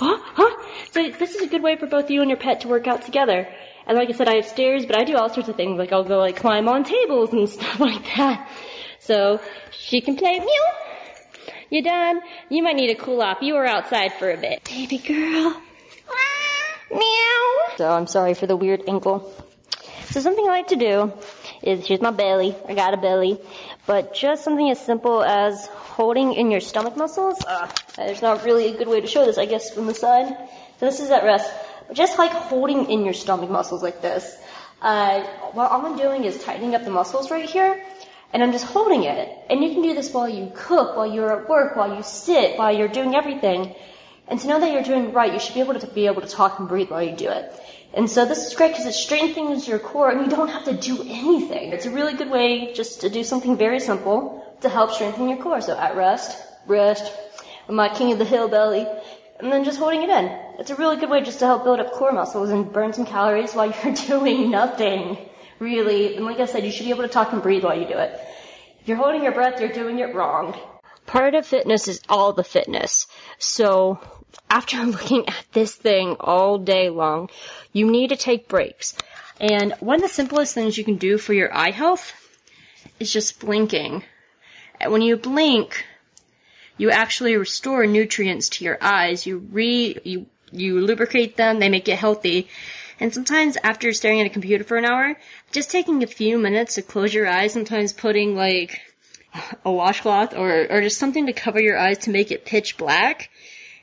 Oh, 0.00 0.20
huh? 0.24 0.64
So 0.90 1.08
this 1.10 1.34
is 1.34 1.42
a 1.42 1.46
good 1.46 1.62
way 1.62 1.76
for 1.76 1.86
both 1.86 2.10
you 2.10 2.20
and 2.20 2.28
your 2.28 2.38
pet 2.38 2.60
to 2.60 2.68
work 2.68 2.86
out 2.86 3.02
together. 3.02 3.48
And 3.86 3.96
like 3.96 4.08
I 4.08 4.12
said, 4.12 4.28
I 4.28 4.34
have 4.34 4.46
stairs, 4.46 4.86
but 4.86 4.96
I 4.96 5.04
do 5.04 5.16
all 5.16 5.30
sorts 5.30 5.48
of 5.48 5.56
things. 5.56 5.78
Like 5.78 5.92
I'll 5.92 6.04
go 6.04 6.18
like 6.18 6.36
climb 6.36 6.68
on 6.68 6.84
tables 6.84 7.32
and 7.32 7.48
stuff 7.58 7.80
like 7.80 8.04
that. 8.16 8.48
So 9.04 9.40
she 9.70 10.00
can 10.00 10.16
play 10.16 10.38
meow. 10.38 10.46
You 11.70 11.82
done? 11.82 12.20
You 12.50 12.62
might 12.62 12.76
need 12.76 12.88
to 12.88 12.94
cool 12.94 13.20
off. 13.22 13.38
You 13.42 13.54
were 13.54 13.66
outside 13.66 14.14
for 14.14 14.30
a 14.30 14.36
bit. 14.36 14.64
Baby 14.64 14.98
girl. 14.98 15.60
Meow. 16.90 17.56
So 17.76 17.90
I'm 17.90 18.06
sorry 18.06 18.34
for 18.34 18.46
the 18.46 18.56
weird 18.56 18.82
ankle. 18.88 19.32
So 20.10 20.20
something 20.20 20.44
I 20.44 20.48
like 20.48 20.68
to 20.68 20.76
do 20.76 21.12
is, 21.62 21.86
here's 21.86 22.00
my 22.00 22.12
belly. 22.12 22.54
I 22.68 22.74
got 22.74 22.94
a 22.94 22.96
belly. 22.96 23.38
But 23.86 24.14
just 24.14 24.44
something 24.44 24.70
as 24.70 24.80
simple 24.80 25.22
as 25.22 25.66
holding 25.66 26.34
in 26.34 26.50
your 26.50 26.60
stomach 26.60 26.96
muscles. 26.96 27.42
Uh, 27.44 27.70
there's 27.96 28.22
not 28.22 28.44
really 28.44 28.68
a 28.68 28.78
good 28.78 28.88
way 28.88 29.00
to 29.00 29.06
show 29.06 29.24
this, 29.24 29.38
I 29.38 29.46
guess, 29.46 29.74
from 29.74 29.86
the 29.86 29.94
side. 29.94 30.28
So 30.78 30.86
this 30.86 31.00
is 31.00 31.10
at 31.10 31.24
rest 31.24 31.50
just 31.92 32.18
like 32.18 32.30
holding 32.32 32.90
in 32.90 33.04
your 33.04 33.14
stomach 33.14 33.50
muscles 33.50 33.82
like 33.82 34.00
this. 34.00 34.36
Uh, 34.80 35.22
what 35.52 35.70
all 35.70 35.84
I'm 35.84 35.96
doing 35.96 36.24
is 36.24 36.42
tightening 36.42 36.74
up 36.74 36.84
the 36.84 36.90
muscles 36.90 37.30
right 37.30 37.48
here, 37.48 37.82
and 38.34 38.42
I'm 38.42 38.50
just 38.50 38.64
holding 38.64 39.04
it. 39.04 39.28
And 39.48 39.62
you 39.62 39.70
can 39.70 39.82
do 39.82 39.94
this 39.94 40.12
while 40.12 40.28
you 40.28 40.50
cook, 40.56 40.96
while 40.96 41.06
you're 41.06 41.40
at 41.40 41.48
work, 41.48 41.76
while 41.76 41.94
you 41.96 42.02
sit, 42.02 42.58
while 42.58 42.76
you're 42.76 42.88
doing 42.88 43.14
everything. 43.14 43.76
And 44.26 44.40
to 44.40 44.48
know 44.48 44.58
that 44.58 44.72
you're 44.72 44.82
doing 44.82 45.12
right, 45.12 45.32
you 45.32 45.38
should 45.38 45.54
be 45.54 45.60
able 45.60 45.78
to 45.78 45.86
be 45.86 46.06
able 46.06 46.20
to 46.20 46.26
talk 46.28 46.58
and 46.58 46.68
breathe 46.68 46.90
while 46.90 47.02
you 47.02 47.14
do 47.14 47.28
it. 47.28 47.54
And 47.94 48.10
so 48.10 48.26
this 48.26 48.44
is 48.44 48.54
great 48.54 48.72
because 48.72 48.86
it 48.86 48.94
strengthens 48.94 49.68
your 49.68 49.78
core 49.78 50.10
and 50.10 50.20
you 50.22 50.28
don't 50.28 50.48
have 50.48 50.64
to 50.64 50.74
do 50.76 51.00
anything. 51.02 51.72
It's 51.72 51.86
a 51.86 51.92
really 51.92 52.14
good 52.14 52.28
way 52.28 52.74
just 52.74 53.02
to 53.02 53.08
do 53.08 53.22
something 53.22 53.56
very 53.56 53.78
simple 53.78 54.44
to 54.62 54.68
help 54.68 54.90
strengthen 54.90 55.28
your 55.28 55.38
core. 55.38 55.60
So 55.60 55.78
at 55.78 55.94
rest, 55.94 56.36
rest, 56.66 57.12
my 57.68 57.88
king 57.88 58.10
of 58.10 58.18
the 58.18 58.24
hill 58.24 58.48
belly, 58.48 58.84
and 59.38 59.52
then 59.52 59.62
just 59.62 59.78
holding 59.78 60.02
it 60.02 60.10
in. 60.10 60.24
It's 60.58 60.70
a 60.70 60.74
really 60.74 60.96
good 60.96 61.08
way 61.08 61.22
just 61.22 61.38
to 61.38 61.46
help 61.46 61.62
build 61.62 61.78
up 61.78 61.92
core 61.92 62.10
muscles 62.10 62.50
and 62.50 62.72
burn 62.72 62.92
some 62.94 63.06
calories 63.06 63.54
while 63.54 63.70
you're 63.70 63.94
doing 64.08 64.50
nothing, 64.50 65.18
really. 65.64 66.16
And 66.16 66.26
like 66.26 66.38
I 66.38 66.46
said, 66.46 66.64
you 66.64 66.70
should 66.70 66.84
be 66.84 66.90
able 66.90 67.02
to 67.02 67.08
talk 67.08 67.32
and 67.32 67.42
breathe 67.42 67.64
while 67.64 67.78
you 67.78 67.88
do 67.88 67.98
it. 67.98 68.20
If 68.80 68.88
you're 68.88 68.98
holding 68.98 69.22
your 69.22 69.32
breath, 69.32 69.60
you're 69.60 69.72
doing 69.72 69.98
it 69.98 70.14
wrong. 70.14 70.54
Part 71.06 71.34
of 71.34 71.46
fitness 71.46 71.88
is 71.88 72.00
all 72.08 72.32
the 72.32 72.44
fitness. 72.44 73.06
So 73.38 73.98
after 74.50 74.76
looking 74.84 75.28
at 75.28 75.44
this 75.52 75.74
thing 75.74 76.16
all 76.20 76.58
day 76.58 76.90
long, 76.90 77.30
you 77.72 77.90
need 77.90 78.10
to 78.10 78.16
take 78.16 78.48
breaks. 78.48 78.94
And 79.40 79.72
one 79.80 79.96
of 79.96 80.02
the 80.02 80.08
simplest 80.08 80.54
things 80.54 80.78
you 80.78 80.84
can 80.84 80.96
do 80.96 81.18
for 81.18 81.32
your 81.32 81.52
eye 81.52 81.72
health 81.72 82.12
is 83.00 83.12
just 83.12 83.40
blinking. 83.40 84.04
And 84.80 84.92
when 84.92 85.02
you 85.02 85.16
blink, 85.16 85.84
you 86.76 86.90
actually 86.90 87.36
restore 87.36 87.86
nutrients 87.86 88.48
to 88.50 88.64
your 88.64 88.78
eyes. 88.80 89.26
You 89.26 89.38
re 89.38 89.98
you 90.04 90.26
you 90.52 90.80
lubricate 90.80 91.36
them, 91.36 91.58
they 91.58 91.68
make 91.68 91.88
it 91.88 91.98
healthy. 91.98 92.48
And 93.00 93.12
sometimes 93.12 93.56
after 93.62 93.92
staring 93.92 94.20
at 94.20 94.26
a 94.26 94.30
computer 94.30 94.64
for 94.64 94.76
an 94.76 94.84
hour, 94.84 95.16
just 95.52 95.70
taking 95.70 96.02
a 96.02 96.06
few 96.06 96.38
minutes 96.38 96.76
to 96.76 96.82
close 96.82 97.12
your 97.12 97.28
eyes, 97.28 97.52
sometimes 97.52 97.92
putting 97.92 98.36
like 98.36 98.80
a 99.64 99.72
washcloth 99.72 100.34
or, 100.34 100.66
or 100.70 100.80
just 100.80 100.98
something 100.98 101.26
to 101.26 101.32
cover 101.32 101.60
your 101.60 101.78
eyes 101.78 101.98
to 101.98 102.10
make 102.10 102.30
it 102.30 102.44
pitch 102.44 102.76
black 102.76 103.30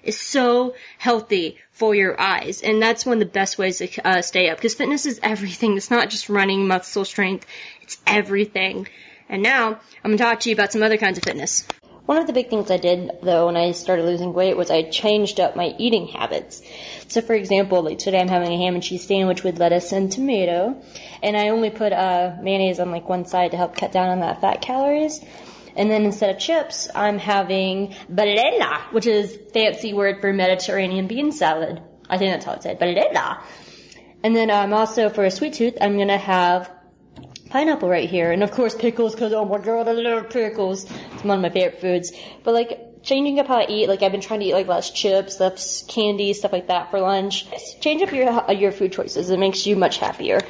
is 0.04 0.20
so 0.20 0.74
healthy 0.98 1.58
for 1.72 1.94
your 1.94 2.20
eyes. 2.20 2.62
And 2.62 2.82
that's 2.82 3.06
one 3.06 3.14
of 3.14 3.20
the 3.20 3.26
best 3.26 3.58
ways 3.58 3.78
to 3.80 4.08
uh, 4.08 4.22
stay 4.22 4.50
up 4.50 4.58
because 4.58 4.74
fitness 4.74 5.06
is 5.06 5.20
everything. 5.22 5.78
It's 5.78 5.92
not 5.92 6.10
just 6.10 6.30
running 6.30 6.68
muscle 6.68 7.06
strength. 7.06 7.46
It's 7.82 7.98
everything. 8.08 8.88
And 9.30 9.44
now 9.44 9.80
I'm 10.04 10.12
going 10.12 10.18
to 10.18 10.24
talk 10.24 10.40
to 10.42 10.50
you 10.50 10.56
about 10.56 10.72
some 10.72 10.84
other 10.84 10.98
kinds 10.98 11.18
of 11.18 11.24
fitness. 11.24 11.66
One 12.12 12.20
of 12.20 12.28
the 12.28 12.34
big 12.34 12.50
things 12.50 12.70
I 12.70 12.76
did 12.76 13.10
though 13.22 13.46
when 13.46 13.56
I 13.56 13.72
started 13.72 14.04
losing 14.04 14.34
weight 14.34 14.58
was 14.58 14.70
I 14.70 14.84
changed 14.84 15.40
up 15.40 15.56
my 15.56 15.74
eating 15.78 16.08
habits. 16.08 16.62
So 17.08 17.22
for 17.22 17.34
example, 17.34 17.84
like 17.84 18.00
today 18.00 18.20
I'm 18.20 18.28
having 18.28 18.52
a 18.52 18.58
ham 18.58 18.74
and 18.74 18.84
cheese 18.84 19.08
sandwich 19.08 19.46
with 19.46 19.58
lettuce 19.58 19.94
and 19.94 20.12
tomato, 20.12 20.76
and 21.24 21.38
I 21.38 21.48
only 21.48 21.70
put 21.70 21.94
uh, 21.94 22.36
mayonnaise 22.42 22.82
on 22.82 22.92
like 22.92 23.08
one 23.08 23.24
side 23.24 23.52
to 23.52 23.58
help 23.58 23.78
cut 23.78 23.94
down 23.94 24.10
on 24.10 24.20
that 24.20 24.42
fat 24.42 24.62
calories. 24.62 25.24
And 25.78 25.90
then 25.90 26.04
instead 26.04 26.36
of 26.36 26.38
chips, 26.38 26.90
I'm 26.94 27.18
having 27.18 27.96
balela, 28.12 28.92
which 28.92 29.08
is 29.08 29.40
fancy 29.54 29.94
word 29.94 30.20
for 30.20 30.34
Mediterranean 30.34 31.08
bean 31.08 31.32
salad. 31.32 31.82
I 32.10 32.18
think 32.18 32.34
that's 32.34 32.44
how 32.44 32.56
it's 32.56 32.64
said, 32.64 32.78
balela. 32.78 33.42
And 34.22 34.36
then 34.36 34.52
um, 34.52 34.74
also 34.74 35.08
for 35.08 35.24
a 35.24 35.32
sweet 35.32 35.54
tooth, 35.54 35.78
I'm 35.80 35.98
gonna 35.98 36.18
have 36.18 36.70
pineapple 37.52 37.90
right 37.90 38.10
here, 38.10 38.32
and 38.32 38.44
of 38.44 38.52
course 38.52 38.74
pickles, 38.74 39.14
because 39.14 39.34
oh 39.34 39.46
my 39.46 39.60
god, 39.60 39.88
I 39.88 39.92
love 39.92 40.30
pickles. 40.30 40.86
It's 40.86 41.24
one 41.24 41.38
of 41.38 41.42
my 41.42 41.50
favorite 41.50 41.82
foods. 41.82 42.12
But 42.44 42.54
like 42.54 43.04
changing 43.04 43.40
up 43.40 43.48
how 43.48 43.58
I 43.58 43.66
eat, 43.68 43.88
like 43.88 44.02
I've 44.02 44.12
been 44.12 44.22
trying 44.22 44.40
to 44.40 44.46
eat 44.46 44.54
like 44.54 44.68
less 44.68 44.90
chips, 44.90 45.40
less 45.40 45.84
candy, 45.84 46.34
stuff 46.34 46.54
like 46.54 46.68
that 46.68 46.92
for 46.92 47.00
lunch. 47.00 47.48
Change 47.82 48.02
up 48.02 48.12
your 48.12 48.52
your 48.52 48.72
food 48.72 48.94
choices. 48.94 49.30
It 49.30 49.40
makes 49.40 49.68
you 49.68 49.76
much 49.76 49.98
happier. 49.98 50.42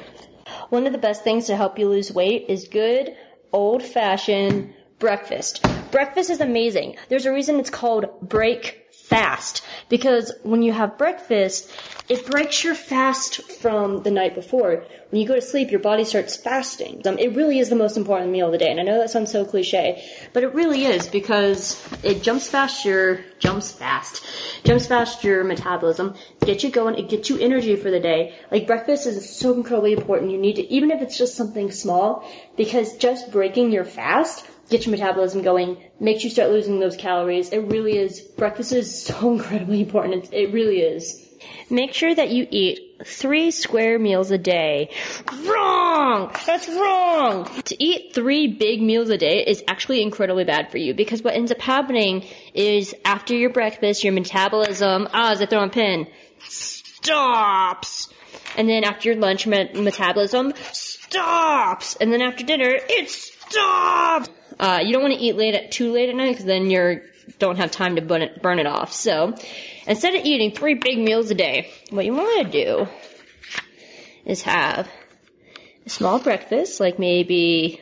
One 0.70 0.86
of 0.86 0.94
the 0.94 1.00
best 1.00 1.24
things 1.24 1.48
to 1.48 1.56
help 1.56 1.80
you 1.80 1.90
lose 1.90 2.12
weight 2.12 2.46
is 2.48 2.68
good 2.68 3.16
old 3.52 3.84
fashioned 3.84 4.74
breakfast. 5.00 5.66
Breakfast 5.92 6.30
is 6.30 6.40
amazing. 6.40 6.96
There's 7.10 7.26
a 7.26 7.34
reason 7.34 7.60
it's 7.60 7.70
called 7.70 8.22
break 8.22 8.91
fast 9.12 9.62
because 9.90 10.32
when 10.44 10.62
you 10.64 10.72
have 10.72 10.98
breakfast, 10.98 11.70
it 12.08 12.26
breaks 12.26 12.64
your 12.64 12.76
fast 12.76 13.42
from 13.62 14.04
the 14.04 14.10
night 14.10 14.36
before. 14.36 14.86
When 15.10 15.22
you 15.22 15.28
go 15.28 15.36
to 15.36 15.42
sleep, 15.42 15.70
your 15.70 15.82
body 15.82 16.06
starts 16.06 16.38
fasting. 16.38 17.02
Um, 17.06 17.20
it 17.20 17.36
really 17.36 17.60
is 17.60 17.68
the 17.68 17.76
most 17.76 17.98
important 17.98 18.32
meal 18.32 18.46
of 18.46 18.54
the 18.54 18.58
day, 18.58 18.72
and 18.72 18.80
I 18.80 18.84
know 18.84 19.00
that 19.00 19.10
sounds 19.10 19.30
so 19.30 19.44
cliche, 19.44 20.02
but 20.32 20.44
it 20.44 20.54
really 20.54 20.86
is 20.86 21.10
because 21.10 21.62
it 22.04 22.24
jumps 22.24 22.48
fast 22.48 22.86
your 22.86 23.20
jumps 23.40 23.74
fast, 23.74 24.24
jumps 24.64 24.88
fast 24.88 25.26
your 25.26 25.44
metabolism, 25.44 26.16
gets 26.46 26.64
you 26.64 26.72
going, 26.72 26.96
it 26.96 27.10
gets 27.10 27.30
you 27.30 27.38
energy 27.38 27.76
for 27.76 27.92
the 27.92 28.00
day. 28.00 28.34
Like 28.50 28.66
breakfast 28.66 29.08
is 29.08 29.30
so 29.30 29.54
incredibly 29.54 29.92
important. 29.92 30.32
You 30.32 30.38
need 30.38 30.56
to, 30.56 30.74
even 30.74 30.90
if 30.90 31.02
it's 31.02 31.18
just 31.18 31.36
something 31.36 31.70
small, 31.72 32.26
because 32.56 32.96
just 32.96 33.32
breaking 33.34 33.74
your 33.74 33.84
fast 33.84 34.46
get 34.72 34.86
your 34.86 34.92
metabolism 34.92 35.44
going, 35.44 35.78
makes 36.00 36.24
you 36.24 36.30
start 36.30 36.50
losing 36.50 36.80
those 36.80 36.96
calories. 36.96 37.50
It 37.50 37.60
really 37.60 37.98
is, 37.98 38.22
breakfast 38.22 38.72
is 38.72 39.04
so 39.04 39.34
incredibly 39.34 39.82
important. 39.82 40.34
It, 40.34 40.54
really 40.54 40.80
is. 40.80 41.28
Make 41.70 41.94
sure 41.94 42.14
that 42.14 42.30
you 42.30 42.48
eat 42.50 43.04
three 43.06 43.52
square 43.52 43.98
meals 43.98 44.32
a 44.32 44.38
day. 44.38 44.90
Wrong! 45.46 46.32
That's 46.46 46.68
wrong! 46.68 47.46
To 47.64 47.84
eat 47.84 48.14
three 48.14 48.48
big 48.48 48.82
meals 48.82 49.10
a 49.10 49.18
day 49.18 49.44
is 49.46 49.64
actually 49.68 50.02
incredibly 50.02 50.44
bad 50.44 50.72
for 50.72 50.78
you 50.78 50.94
because 50.94 51.24
what 51.24 51.34
ends 51.34 51.52
up 51.52 51.62
happening 51.62 52.26
is 52.54 52.94
after 53.06 53.36
your 53.36 53.50
breakfast, 53.50 54.04
your 54.04 54.14
metabolism, 54.14 55.08
ah, 55.14 55.32
is 55.32 55.42
I 55.42 55.46
throw 55.46 55.64
a 55.64 55.70
pin, 55.70 56.08
stops. 56.40 58.10
And 58.58 58.68
then 58.68 58.84
after 58.84 59.10
your 59.10 59.20
lunch, 59.20 59.48
met- 59.48 59.76
metabolism 59.76 60.54
stops. 60.74 61.96
And 61.96 62.12
then 62.12 62.22
after 62.22 62.44
dinner, 62.44 62.70
it 62.72 63.10
stops. 63.10 64.30
Uh, 64.62 64.80
you 64.86 64.94
don't 64.94 65.02
want 65.02 65.16
to 65.16 65.20
eat 65.20 65.36
late 65.36 65.56
at 65.56 65.72
too 65.72 65.92
late 65.92 66.10
at 66.10 66.16
night 66.16 66.30
because 66.30 66.46
then 66.46 66.70
you're 66.70 67.02
don't 67.40 67.58
have 67.58 67.72
time 67.72 67.96
to 67.96 68.02
burn 68.02 68.22
it, 68.22 68.42
burn 68.42 68.60
it 68.60 68.68
off. 68.68 68.94
So 68.94 69.36
instead 69.88 70.14
of 70.14 70.24
eating 70.24 70.52
three 70.52 70.76
big 70.76 71.00
meals 71.00 71.32
a 71.32 71.36
day, 71.36 71.72
what 71.90 72.06
you 72.06 72.14
want 72.14 72.46
to 72.46 72.52
do 72.52 72.88
is 74.24 74.44
have 74.44 74.88
a 75.86 75.90
small 75.90 76.20
breakfast, 76.20 76.80
like 76.80 77.00
maybe 77.00 77.82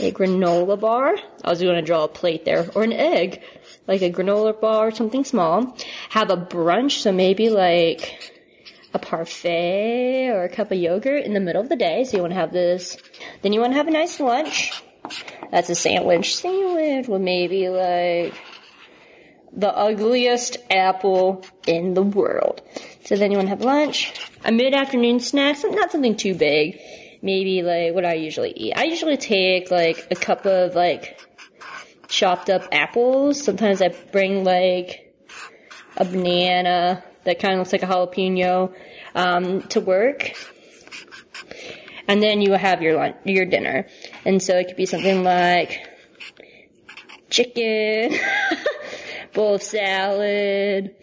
a 0.00 0.10
granola 0.10 0.80
bar. 0.80 1.16
I 1.44 1.50
was 1.50 1.60
going 1.60 1.76
to 1.76 1.82
draw 1.82 2.04
a 2.04 2.08
plate 2.08 2.44
there, 2.44 2.68
or 2.74 2.82
an 2.82 2.92
egg, 2.92 3.42
like 3.86 4.02
a 4.02 4.10
granola 4.10 4.60
bar 4.60 4.88
or 4.88 4.90
something 4.90 5.24
small. 5.24 5.76
Have 6.08 6.30
a 6.30 6.36
brunch, 6.36 7.02
so 7.02 7.12
maybe 7.12 7.48
like 7.48 8.32
a 8.92 8.98
parfait 8.98 10.30
or 10.30 10.42
a 10.42 10.48
cup 10.48 10.72
of 10.72 10.78
yogurt 10.78 11.24
in 11.24 11.32
the 11.32 11.40
middle 11.40 11.62
of 11.62 11.68
the 11.68 11.76
day. 11.76 12.02
So 12.02 12.16
you 12.16 12.22
want 12.22 12.32
to 12.32 12.40
have 12.40 12.52
this. 12.52 12.96
Then 13.42 13.52
you 13.52 13.60
want 13.60 13.72
to 13.72 13.76
have 13.76 13.86
a 13.86 13.92
nice 13.92 14.18
lunch. 14.18 14.72
That's 15.50 15.70
a 15.70 15.74
sandwich. 15.74 16.36
Sandwich 16.36 17.08
with 17.08 17.20
maybe 17.20 17.68
like 17.68 18.34
the 19.52 19.74
ugliest 19.74 20.58
apple 20.70 21.44
in 21.66 21.94
the 21.94 22.02
world. 22.02 22.62
So 23.04 23.16
then 23.16 23.30
you 23.30 23.36
want 23.36 23.46
to 23.46 23.50
have 23.50 23.62
lunch, 23.62 24.12
a 24.44 24.52
mid-afternoon 24.52 25.20
snack, 25.20 25.58
not 25.64 25.90
something 25.90 26.16
too 26.16 26.34
big. 26.34 26.80
Maybe 27.22 27.62
like 27.62 27.94
what 27.94 28.04
I 28.04 28.14
usually 28.14 28.52
eat. 28.52 28.74
I 28.76 28.84
usually 28.84 29.16
take 29.16 29.70
like 29.70 30.06
a 30.10 30.14
cup 30.14 30.46
of 30.46 30.74
like 30.74 31.20
chopped 32.08 32.48
up 32.48 32.68
apples. 32.72 33.42
Sometimes 33.42 33.82
I 33.82 33.88
bring 33.88 34.44
like 34.44 35.14
a 35.96 36.04
banana 36.04 37.04
that 37.24 37.40
kind 37.40 37.54
of 37.54 37.58
looks 37.58 37.72
like 37.72 37.82
a 37.82 37.86
jalapeno 37.86 38.74
um, 39.14 39.62
to 39.68 39.80
work 39.80 40.32
and 42.10 42.20
then 42.20 42.40
you 42.40 42.52
have 42.54 42.82
your 42.82 42.96
lunch, 42.96 43.14
your 43.24 43.46
dinner. 43.46 43.86
And 44.24 44.42
so 44.42 44.56
it 44.56 44.68
could 44.68 44.76
be 44.76 44.86
something 44.86 45.24
like 45.24 45.86
chicken, 47.30 48.18
bowl 49.34 49.54
of 49.54 49.62
salad, 49.62 50.94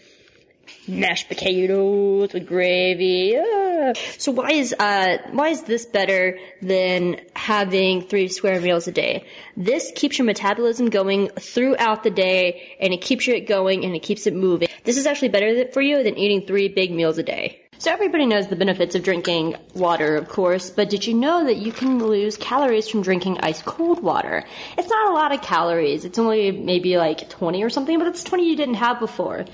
mashed 0.88 1.28
potatoes 1.28 2.34
with 2.34 2.46
gravy. 2.46 3.38
Ah. 3.38 3.94
So 4.18 4.32
why 4.32 4.52
is 4.52 4.74
uh 4.74 5.18
why 5.32 5.50
is 5.50 5.64
this 5.64 5.86
better 5.86 6.38
than 6.62 7.22
having 7.36 8.02
three 8.04 8.28
square 8.28 8.62
meals 8.62 8.88
a 8.88 8.92
day? 8.92 9.26
This 9.56 9.92
keeps 9.96 10.18
your 10.18 10.26
metabolism 10.26 10.90
going 10.90 11.30
throughout 11.30 12.04
the 12.04 12.12
day, 12.12 12.78
and 12.80 12.94
it 12.94 13.02
keeps 13.02 13.28
it 13.28 13.48
going 13.48 13.86
and 13.86 13.96
it 13.96 14.04
keeps 14.04 14.28
it 14.28 14.36
moving. 14.36 14.68
This 14.84 14.98
is 14.98 15.06
actually 15.06 15.30
better 15.30 15.68
for 15.72 15.82
you 15.82 16.04
than 16.04 16.18
eating 16.18 16.46
three 16.46 16.68
big 16.68 16.92
meals 16.92 17.18
a 17.18 17.24
day. 17.24 17.67
So 17.80 17.92
everybody 17.92 18.26
knows 18.26 18.48
the 18.48 18.56
benefits 18.56 18.96
of 18.96 19.04
drinking 19.04 19.56
water, 19.76 20.16
of 20.16 20.28
course, 20.28 20.72
but 20.72 20.90
did 20.90 21.06
you 21.06 21.14
know 21.14 21.46
that 21.46 21.58
you 21.58 21.72
can 21.72 22.00
lose 22.00 22.36
calories 22.36 22.90
from 22.90 23.04
drinking 23.04 23.42
ice 23.42 23.62
cold 23.62 24.02
water? 24.02 24.44
It's 24.80 24.90
not 24.90 25.12
a 25.12 25.14
lot 25.14 25.32
of 25.32 25.44
calories. 25.44 26.04
It's 26.04 26.18
only 26.18 26.50
maybe 26.52 26.98
like 26.98 27.30
20 27.30 27.64
or 27.64 27.70
something, 27.70 28.00
but 28.00 28.08
it's 28.08 28.24
20 28.24 28.50
you 28.50 28.56
didn't 28.56 28.76
have 28.76 29.00
before. 29.00 29.46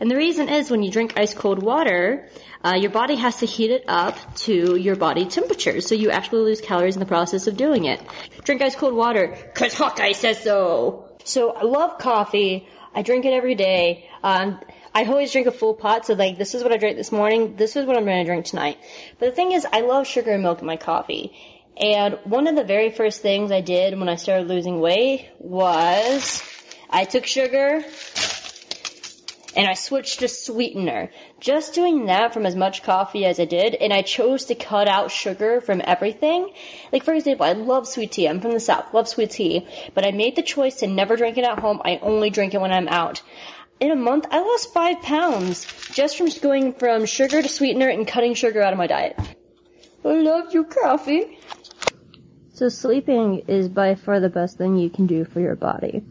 And 0.00 0.10
the 0.10 0.16
reason 0.16 0.48
is 0.48 0.72
when 0.72 0.82
you 0.82 0.90
drink 0.90 1.14
ice 1.16 1.34
cold 1.34 1.62
water, 1.62 2.28
uh, 2.64 2.74
your 2.74 2.90
body 2.90 3.14
has 3.14 3.36
to 3.38 3.46
heat 3.46 3.70
it 3.70 3.84
up 3.86 4.16
to 4.38 4.74
your 4.74 4.96
body 4.96 5.26
temperature, 5.26 5.80
so 5.80 5.94
you 5.94 6.10
actually 6.10 6.42
lose 6.42 6.60
calories 6.60 6.96
in 6.96 7.00
the 7.00 7.06
process 7.06 7.46
of 7.46 7.56
doing 7.56 7.84
it. 7.84 8.00
Drink 8.42 8.60
ice 8.60 8.74
cold 8.74 8.94
water, 8.94 9.36
cause 9.54 9.74
Hawkeye 9.74 10.12
says 10.12 10.42
so. 10.42 11.08
So 11.22 11.52
I 11.52 11.62
love 11.62 11.98
coffee. 11.98 12.66
I 12.92 13.02
drink 13.02 13.24
it 13.24 13.32
every 13.32 13.54
day. 13.54 14.08
Um, 14.24 14.58
I 14.94 15.04
always 15.04 15.32
drink 15.32 15.46
a 15.46 15.52
full 15.52 15.74
pot, 15.74 16.06
so 16.06 16.14
like 16.14 16.38
this 16.38 16.54
is 16.54 16.62
what 16.62 16.72
I 16.72 16.76
drank 16.76 16.96
this 16.96 17.12
morning, 17.12 17.56
this 17.56 17.76
is 17.76 17.86
what 17.86 17.96
I'm 17.96 18.04
gonna 18.04 18.24
drink 18.24 18.46
tonight. 18.46 18.78
But 19.18 19.26
the 19.26 19.32
thing 19.32 19.52
is, 19.52 19.66
I 19.70 19.80
love 19.80 20.06
sugar 20.06 20.32
and 20.32 20.42
milk 20.42 20.60
in 20.60 20.66
my 20.66 20.76
coffee. 20.76 21.32
And 21.76 22.18
one 22.24 22.48
of 22.48 22.56
the 22.56 22.64
very 22.64 22.90
first 22.90 23.22
things 23.22 23.52
I 23.52 23.60
did 23.60 23.98
when 23.98 24.08
I 24.08 24.16
started 24.16 24.48
losing 24.48 24.80
weight 24.80 25.28
was 25.38 26.42
I 26.90 27.04
took 27.04 27.24
sugar 27.24 27.84
and 29.58 29.66
I 29.66 29.74
switched 29.74 30.20
to 30.20 30.28
sweetener. 30.28 31.10
Just 31.40 31.74
doing 31.74 32.06
that 32.06 32.32
from 32.32 32.46
as 32.46 32.54
much 32.54 32.82
coffee 32.82 33.24
as 33.24 33.40
I 33.40 33.44
did, 33.44 33.74
and 33.74 33.92
I 33.92 34.02
chose 34.02 34.46
to 34.46 34.54
cut 34.54 34.88
out 34.88 35.10
sugar 35.10 35.60
from 35.60 35.82
everything. 35.84 36.52
Like 36.92 37.04
for 37.04 37.12
example, 37.12 37.44
I 37.44 37.52
love 37.52 37.88
sweet 37.88 38.12
tea. 38.12 38.28
I'm 38.28 38.40
from 38.40 38.52
the 38.52 38.60
south, 38.60 38.94
love 38.94 39.08
sweet 39.08 39.30
tea, 39.30 39.66
but 39.94 40.06
I 40.06 40.12
made 40.12 40.36
the 40.36 40.42
choice 40.42 40.76
to 40.76 40.86
never 40.86 41.16
drink 41.16 41.38
it 41.38 41.44
at 41.44 41.58
home. 41.58 41.80
I 41.84 41.98
only 42.02 42.30
drink 42.30 42.54
it 42.54 42.60
when 42.60 42.72
I'm 42.72 42.88
out. 42.88 43.22
In 43.80 43.90
a 43.90 43.96
month, 43.96 44.26
I 44.30 44.40
lost 44.40 44.72
five 44.72 45.02
pounds 45.02 45.66
just 45.92 46.18
from 46.18 46.28
going 46.42 46.74
from 46.74 47.06
sugar 47.06 47.42
to 47.42 47.48
sweetener 47.48 47.88
and 47.88 48.06
cutting 48.06 48.34
sugar 48.34 48.62
out 48.62 48.72
of 48.72 48.78
my 48.78 48.86
diet. 48.86 49.18
I 50.04 50.14
love 50.14 50.54
you, 50.54 50.64
coffee. 50.64 51.38
So 52.52 52.68
sleeping 52.68 53.44
is 53.46 53.68
by 53.68 53.94
far 53.94 54.18
the 54.18 54.28
best 54.28 54.58
thing 54.58 54.76
you 54.76 54.90
can 54.90 55.06
do 55.06 55.24
for 55.24 55.38
your 55.38 55.54
body. 55.54 56.02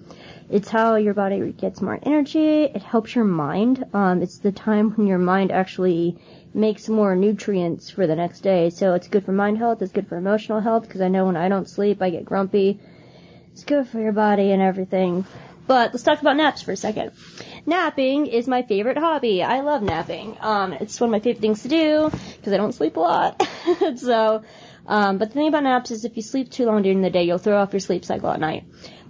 It's 0.49 0.69
how 0.69 0.95
your 0.95 1.13
body 1.13 1.51
gets 1.51 1.81
more 1.81 1.99
energy. 2.01 2.63
It 2.63 2.81
helps 2.81 3.15
your 3.15 3.25
mind. 3.25 3.83
Um, 3.93 4.21
it's 4.21 4.39
the 4.39 4.53
time 4.53 4.91
when 4.91 5.07
your 5.07 5.17
mind 5.17 5.51
actually 5.51 6.17
makes 6.53 6.87
more 6.87 7.17
nutrients 7.17 7.89
for 7.89 8.07
the 8.07 8.15
next 8.15 8.41
day. 8.41 8.69
So 8.69 8.93
it's 8.93 9.09
good 9.09 9.25
for 9.25 9.33
mind 9.33 9.57
health. 9.57 9.81
It's 9.81 9.91
good 9.91 10.07
for 10.07 10.15
emotional 10.15 10.61
health 10.61 10.83
because 10.83 11.01
I 11.01 11.09
know 11.09 11.25
when 11.25 11.35
I 11.35 11.49
don't 11.49 11.69
sleep, 11.69 12.01
I 12.01 12.11
get 12.11 12.23
grumpy. 12.23 12.79
It's 13.51 13.65
good 13.65 13.87
for 13.89 13.99
your 13.99 14.13
body 14.13 14.51
and 14.51 14.61
everything. 14.61 15.25
But 15.67 15.93
let's 15.93 16.03
talk 16.03 16.21
about 16.21 16.37
naps 16.37 16.61
for 16.61 16.71
a 16.71 16.77
second. 16.77 17.11
Napping 17.65 18.27
is 18.27 18.47
my 18.47 18.63
favorite 18.63 18.97
hobby. 18.97 19.43
I 19.43 19.59
love 19.59 19.83
napping. 19.83 20.37
Um, 20.39 20.73
it's 20.73 20.99
one 20.99 21.09
of 21.09 21.11
my 21.11 21.19
favorite 21.19 21.41
things 21.41 21.63
to 21.63 21.67
do 21.67 22.09
because 22.37 22.53
I 22.53 22.57
don't 22.57 22.71
sleep 22.71 22.95
a 22.95 23.01
lot. 23.01 23.47
so, 23.97 24.43
um, 24.87 25.17
but 25.17 25.29
the 25.29 25.33
thing 25.33 25.49
about 25.49 25.63
naps 25.63 25.91
is 25.91 26.05
if 26.05 26.15
you 26.15 26.23
sleep 26.23 26.49
too 26.49 26.65
long 26.65 26.81
during 26.81 27.01
the 27.01 27.09
day, 27.09 27.23
you'll 27.23 27.37
throw 27.37 27.57
off 27.57 27.73
your 27.73 27.81
sleep 27.81 28.05
cycle 28.05 28.29
at 28.29 28.39
night. 28.39 28.63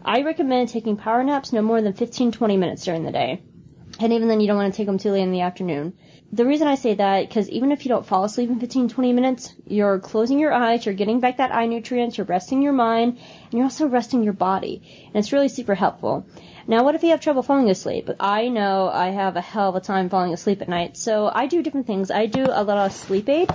I 0.04 0.24
recommend 0.24 0.70
taking 0.70 0.98
power 0.98 1.24
naps 1.24 1.54
no 1.54 1.62
more 1.62 1.82
than 1.82 1.94
15, 1.94 2.32
20 2.32 2.58
minutes 2.58 2.86
during 2.86 3.04
the 3.04 3.12
day. 3.12 3.44
And 4.00 4.14
even 4.14 4.28
then, 4.28 4.40
you 4.40 4.48
don't 4.48 4.58
want 4.58 4.74
to 4.74 4.78
take 4.78 4.86
them 4.88 4.98
too 4.98 5.12
late 5.12 5.24
in 5.24 5.32
the 5.32 5.42
afternoon. 5.42 5.94
The 6.32 6.46
reason 6.46 6.68
I 6.68 6.76
say 6.76 6.94
that, 6.96 7.28
because 7.28 7.50
even 7.50 7.72
if 7.72 7.86
you 7.86 7.90
don't 7.90 8.06
fall 8.06 8.26
asleep 8.26 8.50
in 8.50 8.60
15, 8.60 8.90
20 8.90 9.14
minutes, 9.14 9.56
you're 9.66 10.00
closing 10.00 10.40
your 10.40 10.54
eyes, 10.54 10.86
you're 10.86 10.94
getting 10.94 11.20
back 11.20 11.38
that 11.38 11.54
eye 11.54 11.68
nutrients, 11.68 12.18
you're 12.18 12.28
resting 12.28 12.62
your 12.62 12.74
mind, 12.74 13.18
and 13.46 13.54
you're 13.54 13.64
also 13.64 13.88
resting 13.88 14.24
your 14.24 14.34
body. 14.34 14.82
And 15.08 15.16
it's 15.16 15.32
really 15.32 15.48
super 15.48 15.74
helpful. 15.74 16.26
Now, 16.70 16.84
what 16.84 16.96
if 16.96 17.04
you 17.04 17.12
have 17.12 17.22
trouble 17.22 17.44
falling 17.44 17.70
asleep? 17.70 18.10
I 18.20 18.50
know 18.50 18.90
I 18.90 19.08
have 19.08 19.38
a 19.38 19.42
hell 19.42 19.70
of 19.70 19.76
a 19.76 19.80
time 19.80 20.10
falling 20.10 20.34
asleep 20.34 20.62
at 20.62 20.68
night, 20.68 20.98
so 20.98 21.32
I 21.34 21.48
do 21.48 21.64
different 21.64 21.88
things. 21.88 22.12
I 22.12 22.26
do 22.26 22.44
a 22.44 22.62
lot 22.62 22.78
of 22.78 22.92
sleep 22.92 23.30
aid. 23.30 23.50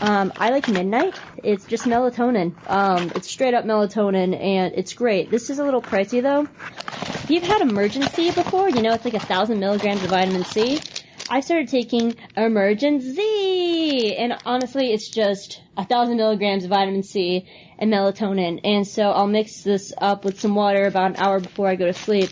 Um, 0.00 0.32
I 0.36 0.50
like 0.50 0.68
midnight. 0.68 1.18
It's 1.42 1.64
just 1.64 1.86
melatonin. 1.86 2.54
Um, 2.70 3.10
it's 3.16 3.28
straight 3.28 3.54
up 3.54 3.64
melatonin, 3.64 4.40
and 4.40 4.74
it's 4.76 4.92
great. 4.92 5.28
This 5.28 5.50
is 5.50 5.58
a 5.58 5.64
little 5.64 5.82
pricey 5.82 6.22
though. 6.22 6.42
If 6.42 7.30
you've 7.30 7.42
had 7.42 7.62
Emergen-C 7.62 8.30
before, 8.30 8.70
you 8.70 8.80
know 8.80 8.92
it's 8.92 9.04
like 9.04 9.14
a 9.14 9.18
thousand 9.18 9.58
milligrams 9.58 10.04
of 10.04 10.10
vitamin 10.10 10.44
C. 10.44 10.80
I 11.28 11.40
started 11.40 11.68
taking 11.68 12.12
Emergen 12.36 13.00
Z, 13.00 14.16
and 14.16 14.36
honestly, 14.44 14.92
it's 14.92 15.08
just 15.08 15.60
a 15.76 15.84
thousand 15.84 16.16
milligrams 16.16 16.64
of 16.64 16.70
vitamin 16.70 17.02
C 17.02 17.48
and 17.78 17.92
melatonin. 17.92 18.60
And 18.64 18.86
so 18.86 19.10
I'll 19.10 19.26
mix 19.26 19.62
this 19.62 19.92
up 19.98 20.24
with 20.24 20.40
some 20.40 20.54
water 20.54 20.86
about 20.86 21.12
an 21.12 21.16
hour 21.16 21.40
before 21.40 21.68
I 21.68 21.76
go 21.76 21.86
to 21.86 21.92
sleep, 21.92 22.30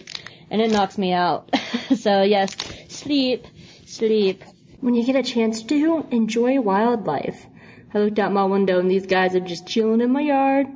and 0.51 0.61
it 0.61 0.71
knocks 0.71 0.97
me 0.97 1.13
out. 1.13 1.51
so 1.97 2.23
yes, 2.23 2.57
sleep, 2.89 3.47
sleep. 3.87 4.45
When 4.81 4.95
you 4.95 5.05
get 5.05 5.17
a 5.17 5.23
chance 5.23 5.63
to, 5.63 6.07
enjoy 6.11 6.61
wildlife. 6.61 7.47
I 7.95 8.01
looked 8.01 8.19
out 8.19 8.33
my 8.33 8.45
window 8.45 8.81
and 8.81 8.91
these 8.91 9.07
guys 9.07 9.37
are 9.37 9.41
just 9.41 9.69
chilling 9.69 10.01
in 10.01 10.11
my 10.11 10.21
yard. 10.21 10.67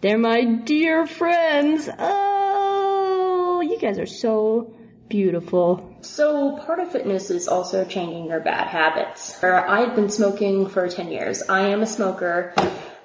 They're 0.00 0.18
my 0.18 0.44
dear 0.44 1.06
friends. 1.06 1.88
Oh, 1.98 3.60
you 3.60 3.78
guys 3.78 3.98
are 3.98 4.06
so 4.06 4.74
beautiful. 5.08 5.93
So 6.04 6.58
part 6.58 6.80
of 6.80 6.92
fitness 6.92 7.30
is 7.30 7.48
also 7.48 7.82
changing 7.86 8.26
your 8.26 8.40
bad 8.40 8.66
habits. 8.66 9.42
I've 9.42 9.96
been 9.96 10.10
smoking 10.10 10.68
for 10.68 10.86
10 10.86 11.10
years. 11.10 11.42
I 11.48 11.68
am 11.68 11.80
a 11.80 11.86
smoker. 11.86 12.52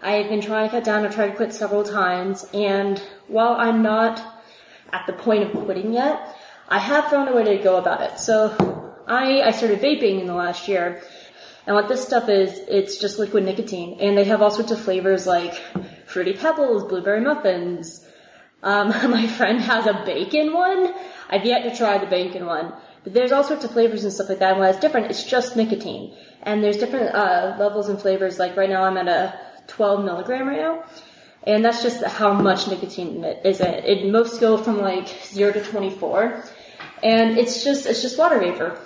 I've 0.02 0.28
been 0.28 0.42
trying 0.42 0.70
to 0.70 0.72
cut 0.76 0.84
down. 0.84 1.06
I've 1.06 1.16
tried 1.16 1.30
to 1.30 1.36
quit 1.36 1.54
several 1.54 1.84
times. 1.84 2.46
And 2.54 3.02
while 3.28 3.54
I'm 3.54 3.84
not 3.84 4.22
at 4.92 5.08
the 5.08 5.14
point 5.14 5.44
of 5.44 5.64
quitting 5.64 5.94
yet, 5.94 6.36
I 6.68 6.78
have 6.78 7.06
found 7.06 7.30
a 7.30 7.34
way 7.34 7.46
to 7.46 7.64
go 7.64 7.78
about 7.78 8.02
it. 8.02 8.20
So 8.20 8.94
I, 9.08 9.44
I 9.44 9.52
started 9.52 9.80
vaping 9.80 10.20
in 10.20 10.28
the 10.28 10.36
last 10.36 10.68
year. 10.68 11.02
And 11.66 11.76
what 11.78 11.88
this 11.88 12.04
stuff 12.04 12.28
is, 12.28 12.52
it's 12.68 12.98
just 12.98 13.18
liquid 13.18 13.46
nicotine. 13.46 14.00
And 14.02 14.18
they 14.18 14.26
have 14.26 14.42
all 14.42 14.52
sorts 14.52 14.72
of 14.72 14.80
flavors 14.82 15.26
like 15.26 15.54
fruity 16.06 16.34
pebbles, 16.34 16.84
blueberry 16.84 17.22
muffins. 17.22 18.06
Um, 18.62 18.90
my 19.10 19.26
friend 19.26 19.62
has 19.62 19.88
a 19.88 20.04
bacon 20.06 20.52
one. 20.52 20.94
I've 21.30 21.46
yet 21.46 21.64
to 21.64 21.78
try 21.78 21.98
the 21.98 22.08
bacon 22.08 22.46
one. 22.46 22.74
There's 23.14 23.32
all 23.32 23.44
sorts 23.44 23.66
of 23.66 23.72
flavors 23.72 24.04
and 24.04 24.14
stuff 24.14 24.30
like 24.30 24.40
that. 24.40 24.52
And 24.52 24.60
what 24.60 24.70
it's 24.70 24.80
different, 24.80 25.10
it's 25.10 25.24
just 25.24 25.56
nicotine. 25.56 26.16
And 26.44 26.64
there's 26.64 26.78
different 26.78 27.14
uh, 27.16 27.56
levels 27.60 27.90
and 27.90 28.00
flavors. 28.00 28.40
Like 28.40 28.56
right 28.56 28.70
now 28.70 28.84
I'm 28.84 28.98
at 28.98 29.08
a 29.08 29.40
12 29.68 30.06
milligram 30.06 30.48
right 30.48 30.60
now. 30.60 30.84
And 31.44 31.64
that's 31.64 31.82
just 31.82 32.04
how 32.04 32.34
much 32.34 32.68
nicotine 32.68 33.24
is 33.24 33.62
it. 33.62 33.86
It 33.86 34.12
most 34.12 34.40
go 34.40 34.58
from 34.58 34.80
like 34.80 35.08
0 35.08 35.54
to 35.54 35.64
24. 35.64 36.44
And 37.02 37.38
it's 37.38 37.64
just, 37.64 37.86
it's 37.86 38.02
just 38.02 38.18
water 38.18 38.40
vapor. 38.40 38.80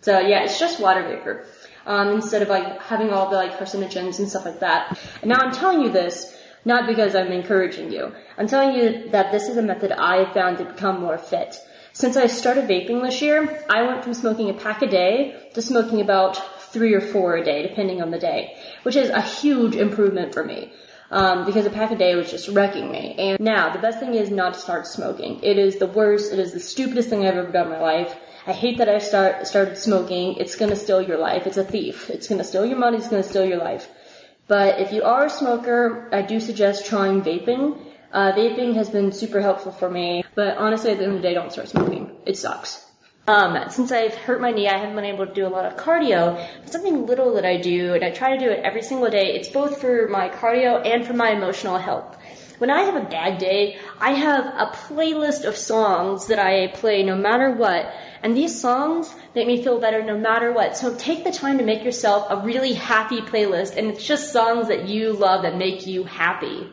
So 0.00 0.18
yeah, 0.18 0.42
it's 0.44 0.58
just 0.58 0.80
water 0.80 1.02
vapor. 1.02 1.46
Um, 1.86 2.08
instead 2.08 2.42
of 2.42 2.48
like 2.48 2.80
having 2.82 3.10
all 3.10 3.30
the 3.30 3.36
like 3.36 3.58
carcinogens 3.58 4.18
and 4.18 4.28
stuff 4.28 4.44
like 4.44 4.60
that. 4.60 4.98
And 5.22 5.30
now 5.30 5.38
I'm 5.38 5.52
telling 5.52 5.80
you 5.80 5.90
this, 5.90 6.36
not 6.64 6.86
because 6.86 7.14
I'm 7.14 7.32
encouraging 7.32 7.90
you. 7.90 8.12
I'm 8.36 8.46
telling 8.46 8.76
you 8.76 9.10
that 9.10 9.32
this 9.32 9.48
is 9.48 9.56
a 9.56 9.62
method 9.62 9.92
I 9.92 10.30
found 10.32 10.58
to 10.58 10.64
become 10.64 11.00
more 11.00 11.16
fit. 11.16 11.56
Since 11.92 12.16
I 12.16 12.28
started 12.28 12.68
vaping 12.68 13.02
this 13.02 13.20
year, 13.20 13.64
I 13.68 13.82
went 13.82 14.04
from 14.04 14.14
smoking 14.14 14.48
a 14.48 14.54
pack 14.54 14.82
a 14.82 14.86
day 14.86 15.48
to 15.54 15.62
smoking 15.62 16.00
about 16.00 16.36
three 16.72 16.94
or 16.94 17.00
four 17.00 17.36
a 17.36 17.44
day, 17.44 17.62
depending 17.62 18.00
on 18.00 18.10
the 18.10 18.18
day, 18.18 18.56
which 18.84 18.96
is 18.96 19.10
a 19.10 19.20
huge 19.20 19.74
improvement 19.74 20.32
for 20.32 20.44
me. 20.44 20.72
Um, 21.12 21.44
because 21.44 21.66
a 21.66 21.70
pack 21.70 21.90
a 21.90 21.96
day 21.96 22.14
was 22.14 22.30
just 22.30 22.48
wrecking 22.50 22.92
me. 22.92 23.16
And 23.18 23.40
now, 23.40 23.72
the 23.72 23.80
best 23.80 23.98
thing 23.98 24.14
is 24.14 24.30
not 24.30 24.54
to 24.54 24.60
start 24.60 24.86
smoking. 24.86 25.40
It 25.42 25.58
is 25.58 25.78
the 25.78 25.88
worst, 25.88 26.32
it 26.32 26.38
is 26.38 26.52
the 26.52 26.60
stupidest 26.60 27.08
thing 27.08 27.26
I've 27.26 27.34
ever 27.34 27.50
done 27.50 27.66
in 27.66 27.72
my 27.72 27.80
life. 27.80 28.16
I 28.46 28.52
hate 28.52 28.78
that 28.78 28.88
I 28.88 28.98
start, 28.98 29.44
started 29.48 29.76
smoking. 29.76 30.36
It's 30.36 30.54
gonna 30.54 30.76
steal 30.76 31.02
your 31.02 31.18
life. 31.18 31.48
It's 31.48 31.56
a 31.56 31.64
thief. 31.64 32.08
It's 32.10 32.28
gonna 32.28 32.44
steal 32.44 32.64
your 32.64 32.78
money, 32.78 32.98
it's 32.98 33.08
gonna 33.08 33.24
steal 33.24 33.44
your 33.44 33.58
life. 33.58 33.88
But 34.46 34.78
if 34.78 34.92
you 34.92 35.02
are 35.02 35.26
a 35.26 35.30
smoker, 35.30 36.08
I 36.12 36.22
do 36.22 36.38
suggest 36.38 36.86
trying 36.86 37.22
vaping. 37.22 37.76
Uh, 38.12 38.32
vaping 38.32 38.74
has 38.74 38.90
been 38.90 39.12
super 39.12 39.40
helpful 39.40 39.70
for 39.70 39.88
me, 39.88 40.24
but 40.34 40.56
honestly, 40.56 40.90
at 40.90 40.98
the 40.98 41.04
end 41.04 41.16
of 41.16 41.22
the 41.22 41.28
day, 41.28 41.34
don't 41.34 41.52
start 41.52 41.68
smoking. 41.68 42.10
It 42.26 42.36
sucks. 42.36 42.84
Um, 43.28 43.70
since 43.70 43.92
I've 43.92 44.14
hurt 44.14 44.40
my 44.40 44.50
knee, 44.50 44.66
I 44.66 44.76
haven't 44.78 44.96
been 44.96 45.04
able 45.04 45.26
to 45.26 45.32
do 45.32 45.46
a 45.46 45.48
lot 45.48 45.64
of 45.64 45.76
cardio. 45.76 46.44
But 46.62 46.72
something 46.72 47.06
little 47.06 47.34
that 47.34 47.44
I 47.44 47.58
do, 47.58 47.94
and 47.94 48.02
I 48.02 48.10
try 48.10 48.36
to 48.36 48.44
do 48.44 48.50
it 48.50 48.64
every 48.64 48.82
single 48.82 49.08
day, 49.10 49.36
it's 49.36 49.48
both 49.48 49.80
for 49.80 50.08
my 50.08 50.28
cardio 50.28 50.84
and 50.84 51.06
for 51.06 51.12
my 51.12 51.30
emotional 51.30 51.78
health. 51.78 52.16
When 52.58 52.70
I 52.70 52.82
have 52.82 52.96
a 52.96 53.08
bad 53.08 53.38
day, 53.38 53.78
I 54.00 54.12
have 54.12 54.44
a 54.44 54.66
playlist 54.74 55.44
of 55.44 55.56
songs 55.56 56.26
that 56.26 56.38
I 56.38 56.66
play 56.66 57.04
no 57.04 57.16
matter 57.16 57.52
what, 57.52 57.90
and 58.22 58.36
these 58.36 58.60
songs 58.60 59.14
make 59.34 59.46
me 59.46 59.62
feel 59.62 59.80
better 59.80 60.02
no 60.02 60.18
matter 60.18 60.52
what. 60.52 60.76
So 60.76 60.94
take 60.96 61.24
the 61.24 61.32
time 61.32 61.58
to 61.58 61.64
make 61.64 61.84
yourself 61.84 62.26
a 62.28 62.44
really 62.44 62.74
happy 62.74 63.20
playlist, 63.20 63.76
and 63.76 63.86
it's 63.86 64.04
just 64.04 64.32
songs 64.32 64.68
that 64.68 64.88
you 64.88 65.12
love 65.12 65.42
that 65.44 65.56
make 65.56 65.86
you 65.86 66.04
happy. 66.04 66.68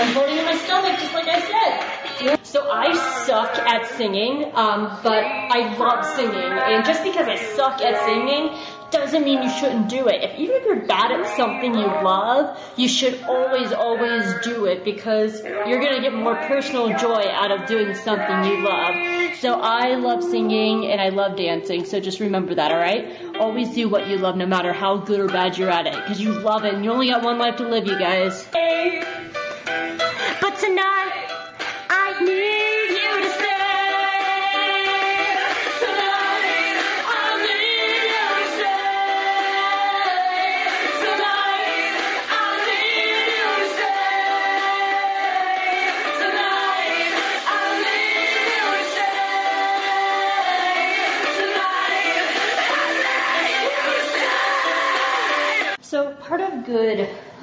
I'm 0.00 0.38
in 0.38 0.44
my 0.46 0.56
stomach 0.56 0.98
just 0.98 1.12
like 1.12 1.28
I 1.28 1.40
said. 1.40 2.40
So 2.42 2.70
I 2.70 2.94
suck 3.26 3.58
at 3.58 3.86
singing, 3.96 4.50
um, 4.54 4.98
but 5.02 5.22
I 5.24 5.76
love 5.76 6.04
singing. 6.16 6.34
And 6.34 6.84
just 6.84 7.02
because 7.02 7.28
I 7.28 7.36
suck 7.36 7.82
at 7.82 8.02
singing 8.06 8.56
doesn't 8.90 9.24
mean 9.24 9.42
you 9.42 9.50
shouldn't 9.50 9.88
do 9.88 10.08
it. 10.08 10.24
If 10.24 10.38
even 10.38 10.56
if 10.56 10.64
you're 10.64 10.86
bad 10.86 11.12
at 11.12 11.36
something 11.36 11.74
you 11.74 11.86
love, 11.86 12.58
you 12.76 12.88
should 12.88 13.22
always, 13.24 13.72
always 13.72 14.24
do 14.42 14.64
it 14.64 14.84
because 14.84 15.42
you're 15.42 15.80
gonna 15.80 16.00
get 16.00 16.14
more 16.14 16.34
personal 16.34 16.88
joy 16.98 17.26
out 17.30 17.52
of 17.52 17.68
doing 17.68 17.94
something 17.94 18.44
you 18.44 18.64
love. 18.64 19.36
So 19.38 19.60
I 19.60 19.94
love 19.96 20.22
singing 20.24 20.86
and 20.86 21.00
I 21.00 21.10
love 21.10 21.36
dancing. 21.36 21.84
So 21.84 22.00
just 22.00 22.20
remember 22.20 22.54
that, 22.54 22.72
alright? 22.72 23.36
Always 23.36 23.74
do 23.74 23.88
what 23.88 24.08
you 24.08 24.16
love 24.16 24.36
no 24.36 24.46
matter 24.46 24.72
how 24.72 24.96
good 24.96 25.20
or 25.20 25.28
bad 25.28 25.56
you're 25.58 25.70
at 25.70 25.86
it. 25.86 25.94
Cause 26.06 26.20
you 26.20 26.32
love 26.32 26.64
it 26.64 26.74
and 26.74 26.84
you 26.84 26.90
only 26.90 27.10
got 27.10 27.22
one 27.22 27.38
life 27.38 27.56
to 27.56 27.68
live, 27.68 27.86
you 27.86 27.98
guys. 27.98 28.46
Tonight, 30.60 30.99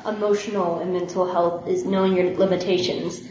emotional 0.07 0.79
and 0.79 0.93
mental 0.93 1.31
health 1.31 1.67
is 1.67 1.85
knowing 1.85 2.15
your 2.15 2.35
limitations. 2.37 3.21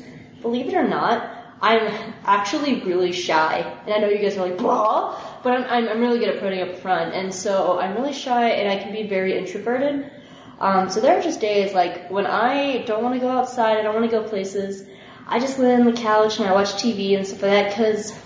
Believe 0.42 0.68
it 0.68 0.74
or 0.74 0.86
not, 0.86 1.32
I'm 1.60 2.14
actually 2.24 2.82
really 2.82 3.12
shy, 3.12 3.58
and 3.86 3.94
I 3.94 3.98
know 3.98 4.08
you 4.08 4.18
guys 4.18 4.36
are 4.36 4.46
like 4.46 4.58
blah, 4.58 5.18
but 5.42 5.54
I'm, 5.54 5.64
I'm 5.64 5.88
I'm 5.88 6.00
really 6.00 6.18
good 6.18 6.28
at 6.28 6.40
putting 6.40 6.60
up 6.60 6.76
front, 6.78 7.14
and 7.14 7.34
so 7.34 7.78
I'm 7.78 7.94
really 7.94 8.12
shy, 8.12 8.50
and 8.50 8.68
I 8.68 8.82
can 8.82 8.92
be 8.92 9.06
very 9.06 9.38
introverted. 9.38 10.10
Um, 10.60 10.90
so 10.90 11.00
there 11.00 11.18
are 11.18 11.22
just 11.22 11.40
days 11.40 11.72
like 11.74 12.10
when 12.10 12.26
I 12.26 12.82
don't 12.84 13.02
want 13.02 13.14
to 13.14 13.20
go 13.20 13.28
outside, 13.28 13.78
I 13.78 13.82
don't 13.82 13.94
want 13.94 14.10
to 14.10 14.16
go 14.16 14.26
places. 14.26 14.86
I 15.26 15.40
just 15.40 15.58
lay 15.58 15.74
on 15.74 15.84
the 15.84 15.92
couch 15.92 16.38
and 16.38 16.48
I 16.48 16.52
watch 16.52 16.74
TV 16.74 17.16
and 17.16 17.26
stuff 17.26 17.42
like 17.42 17.50
that 17.50 17.68
because 17.70 18.16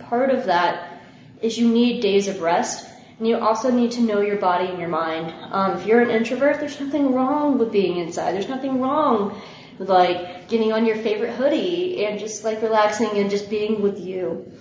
part 0.00 0.30
of 0.30 0.46
that 0.46 1.02
is 1.40 1.56
you 1.56 1.68
need 1.68 2.00
days 2.00 2.28
of 2.28 2.42
rest 2.42 2.88
and 3.18 3.26
you 3.26 3.38
also 3.38 3.70
need 3.70 3.92
to 3.92 4.00
know 4.00 4.20
your 4.20 4.36
body 4.36 4.66
and 4.66 4.78
your 4.78 4.88
mind. 4.88 5.32
Um, 5.52 5.78
if 5.78 5.86
you're 5.86 6.00
an 6.00 6.10
introvert, 6.10 6.60
there's 6.60 6.80
nothing 6.80 7.14
wrong 7.14 7.58
with 7.58 7.70
being 7.72 7.98
inside. 7.98 8.32
There's 8.34 8.48
nothing 8.48 8.80
wrong 8.80 9.40
with 9.78 9.88
like 9.88 10.48
getting 10.48 10.72
on 10.72 10.86
your 10.86 10.96
favorite 10.96 11.32
hoodie 11.32 12.04
and 12.04 12.18
just 12.18 12.44
like 12.44 12.62
relaxing 12.62 13.10
and 13.16 13.30
just 13.30 13.48
being 13.48 13.80
with 13.82 14.00
you. 14.00 14.52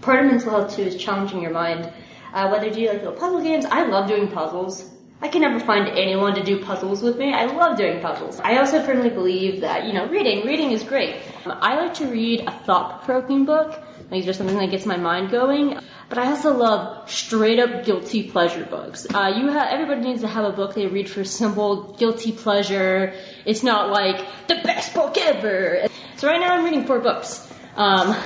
Part 0.00 0.24
of 0.24 0.30
mental 0.30 0.50
health 0.50 0.76
too 0.76 0.82
is 0.82 0.96
challenging 0.96 1.42
your 1.42 1.50
mind. 1.52 1.92
Uh, 2.32 2.48
whether 2.48 2.70
do 2.70 2.80
you 2.80 2.88
like 2.88 2.98
little 2.98 3.12
puzzle 3.12 3.42
games, 3.42 3.64
I 3.64 3.86
love 3.86 4.08
doing 4.08 4.28
puzzles. 4.28 4.88
I 5.22 5.28
can 5.28 5.42
never 5.42 5.60
find 5.60 5.86
anyone 5.88 6.34
to 6.36 6.42
do 6.42 6.64
puzzles 6.64 7.02
with 7.02 7.18
me. 7.18 7.34
I 7.34 7.44
love 7.44 7.76
doing 7.76 8.00
puzzles. 8.00 8.40
I 8.40 8.56
also 8.56 8.82
firmly 8.82 9.10
believe 9.10 9.60
that, 9.60 9.84
you 9.84 9.92
know, 9.92 10.06
reading, 10.08 10.46
reading 10.46 10.70
is 10.70 10.82
great. 10.82 11.16
I 11.44 11.74
like 11.76 11.94
to 11.94 12.06
read 12.06 12.44
a 12.46 12.52
thought-provoking 12.52 13.44
book, 13.44 13.82
like 14.10 14.24
just 14.24 14.38
something 14.38 14.56
that 14.58 14.70
gets 14.70 14.86
my 14.86 14.96
mind 14.96 15.30
going. 15.30 15.78
But 16.08 16.18
I 16.18 16.26
also 16.26 16.56
love 16.56 17.10
straight 17.10 17.58
up 17.58 17.84
guilty 17.84 18.30
pleasure 18.30 18.64
books. 18.64 19.06
Uh, 19.12 19.34
you 19.36 19.48
have, 19.48 19.68
everybody 19.70 20.00
needs 20.00 20.22
to 20.22 20.28
have 20.28 20.44
a 20.44 20.52
book 20.52 20.74
they 20.74 20.86
read 20.86 21.08
for 21.08 21.24
simple 21.24 21.92
guilty 21.94 22.32
pleasure. 22.32 23.14
It's 23.44 23.62
not 23.62 23.90
like 23.90 24.26
the 24.48 24.56
best 24.56 24.94
book 24.94 25.16
ever. 25.16 25.86
So 26.16 26.28
right 26.28 26.40
now 26.40 26.54
I'm 26.54 26.64
reading 26.64 26.84
four 26.86 27.00
books. 27.00 27.48
Um, 27.76 28.16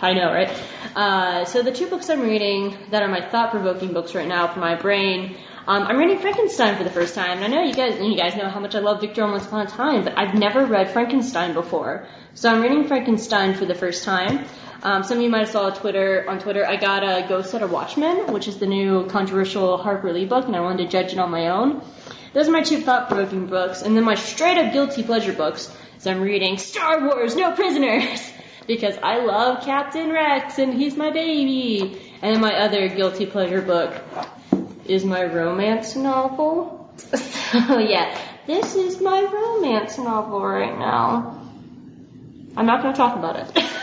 I 0.00 0.12
know, 0.12 0.32
right? 0.32 0.50
Uh, 0.96 1.44
so 1.44 1.62
the 1.62 1.72
two 1.72 1.88
books 1.88 2.08
I'm 2.08 2.22
reading 2.22 2.76
that 2.90 3.02
are 3.02 3.08
my 3.08 3.20
thought-provoking 3.20 3.92
books 3.92 4.14
right 4.14 4.28
now 4.28 4.52
for 4.52 4.60
my 4.60 4.74
brain 4.74 5.36
um, 5.66 5.84
I'm 5.84 5.96
reading 5.96 6.18
Frankenstein 6.18 6.76
for 6.76 6.84
the 6.84 6.90
first 6.90 7.14
time, 7.14 7.38
and 7.38 7.44
I 7.44 7.48
know 7.48 7.62
you 7.62 7.72
guys, 7.72 7.98
you 7.98 8.14
guys 8.16 8.36
know 8.36 8.50
how 8.50 8.60
much 8.60 8.74
I 8.74 8.80
love 8.80 9.00
Victor 9.00 9.26
Once 9.26 9.46
Upon 9.46 9.66
a 9.66 9.70
Time, 9.70 10.04
but 10.04 10.12
I've 10.18 10.34
never 10.34 10.66
read 10.66 10.90
Frankenstein 10.90 11.54
before. 11.54 12.06
So 12.34 12.50
I'm 12.50 12.60
reading 12.60 12.86
Frankenstein 12.86 13.54
for 13.54 13.64
the 13.64 13.74
first 13.74 14.04
time. 14.04 14.44
Um, 14.84 15.02
some 15.02 15.16
of 15.16 15.24
you 15.24 15.30
might 15.30 15.40
have 15.40 15.48
saw 15.48 15.70
Twitter 15.70 16.26
on 16.28 16.38
Twitter. 16.38 16.66
I 16.66 16.76
got 16.76 17.02
a 17.02 17.26
Go 17.26 17.40
Set 17.40 17.62
a 17.62 17.66
Watchman, 17.66 18.32
which 18.32 18.46
is 18.46 18.58
the 18.58 18.66
new 18.66 19.06
controversial 19.06 19.78
Harper 19.78 20.12
Lee 20.12 20.26
book, 20.26 20.44
and 20.46 20.54
I 20.54 20.60
wanted 20.60 20.84
to 20.84 20.88
judge 20.90 21.12
it 21.14 21.18
on 21.18 21.30
my 21.30 21.48
own. 21.48 21.82
Those 22.34 22.48
are 22.48 22.52
my 22.52 22.62
two 22.62 22.82
thought-provoking 22.82 23.46
books, 23.46 23.80
and 23.80 23.96
then 23.96 24.04
my 24.04 24.14
straight-up 24.14 24.74
guilty 24.74 25.02
pleasure 25.02 25.32
books. 25.32 25.74
So 25.98 26.10
I'm 26.10 26.20
reading 26.20 26.58
Star 26.58 27.00
Wars: 27.00 27.34
No 27.34 27.52
Prisoners 27.52 28.30
because 28.66 28.96
I 29.02 29.24
love 29.24 29.64
Captain 29.64 30.10
Rex 30.10 30.58
and 30.58 30.74
he's 30.74 30.96
my 30.96 31.10
baby. 31.10 32.00
And 32.22 32.34
then 32.34 32.40
my 32.40 32.54
other 32.54 32.88
guilty 32.88 33.26
pleasure 33.26 33.62
book 33.62 33.94
is 34.86 35.04
my 35.04 35.24
romance 35.24 35.96
novel. 35.96 36.80
So 37.54 37.78
yeah, 37.78 38.18
this 38.46 38.74
is 38.74 39.00
my 39.00 39.22
romance 39.22 39.96
novel 39.96 40.44
right 40.44 40.76
now. 40.76 41.40
I'm 42.56 42.66
not 42.66 42.82
going 42.82 42.92
to 42.92 42.96
talk 42.96 43.16
about 43.16 43.36
it. 43.36 43.64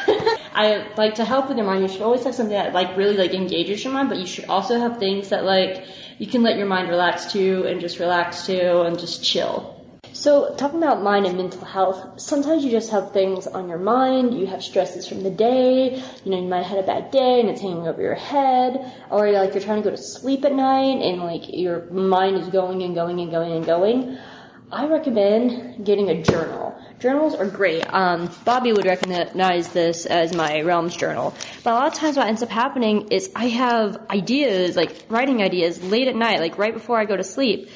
I 0.62 0.94
like 0.96 1.16
to 1.16 1.26
help 1.26 1.48
with 1.48 1.58
your 1.58 1.66
mind. 1.66 1.82
You 1.82 1.88
should 1.88 2.04
always 2.04 2.24
have 2.24 2.36
something 2.36 2.54
that 2.54 2.72
like 2.72 2.96
really 2.96 3.18
like 3.18 3.34
engages 3.34 3.84
your 3.84 3.94
mind, 3.94 4.10
but 4.10 4.20
you 4.20 4.28
should 4.28 4.46
also 4.46 4.78
have 4.80 5.00
things 5.00 5.30
that 5.30 5.44
like 5.44 5.86
you 6.20 6.28
can 6.28 6.44
let 6.44 6.56
your 6.56 6.68
mind 6.68 6.88
relax 6.88 7.32
to 7.34 7.64
and 7.66 7.82
just 7.82 7.98
relax 7.98 8.46
to 8.46 8.84
and 8.84 9.00
just 9.00 9.24
chill. 9.24 9.78
So, 10.14 10.54
talking 10.56 10.78
about 10.78 11.02
mind 11.02 11.26
and 11.26 11.36
mental 11.36 11.66
health, 11.66 12.22
sometimes 12.22 12.64
you 12.64 12.70
just 12.70 12.92
have 12.92 13.12
things 13.12 13.48
on 13.48 13.70
your 13.70 13.80
mind, 13.80 14.38
you 14.40 14.46
have 14.46 14.62
stresses 14.62 15.08
from 15.08 15.24
the 15.24 15.32
day, 15.32 15.96
you 16.24 16.32
know, 16.32 16.40
you 16.40 16.48
might 16.48 16.64
have 16.64 16.76
had 16.76 16.84
a 16.84 16.88
bad 16.88 17.12
day 17.12 17.40
and 17.40 17.50
it's 17.50 17.62
hanging 17.62 17.88
over 17.88 18.02
your 18.02 18.14
head, 18.14 18.94
or 19.10 19.32
like 19.32 19.56
you're 19.56 19.64
trying 19.64 19.82
to 19.82 19.90
go 19.90 19.96
to 19.96 20.02
sleep 20.02 20.46
at 20.46 20.54
night 20.54 21.02
and 21.02 21.24
like 21.24 21.44
your 21.48 21.90
mind 21.90 22.36
is 22.38 22.50
going 22.50 22.84
and 22.84 22.94
going 22.94 23.20
and 23.20 23.32
going 23.32 23.54
and 23.54 23.66
going. 23.66 24.20
I 24.72 24.86
recommend 24.86 25.86
getting 25.86 26.10
a 26.10 26.22
journal. 26.22 26.71
Journals 27.02 27.34
are 27.34 27.48
great. 27.48 27.82
Um, 27.92 28.30
Bobby 28.46 28.74
would 28.74 28.86
recognize 28.86 29.70
this 29.70 30.06
as 30.06 30.36
my 30.36 30.62
Realms 30.62 30.96
journal. 30.96 31.34
But 31.64 31.74
a 31.74 31.74
lot 31.74 31.88
of 31.88 31.96
times 31.96 32.16
what 32.16 32.28
ends 32.28 32.44
up 32.44 32.50
happening 32.50 33.08
is 33.08 33.32
I 33.36 33.48
have 33.48 33.98
ideas, 34.12 34.76
like 34.76 35.06
writing 35.10 35.42
ideas 35.42 35.82
late 35.84 36.08
at 36.08 36.16
night, 36.16 36.40
like 36.40 36.60
right 36.60 36.76
before 36.76 37.00
I 37.00 37.06
go 37.06 37.18
to 37.18 37.24
sleep. 37.24 37.70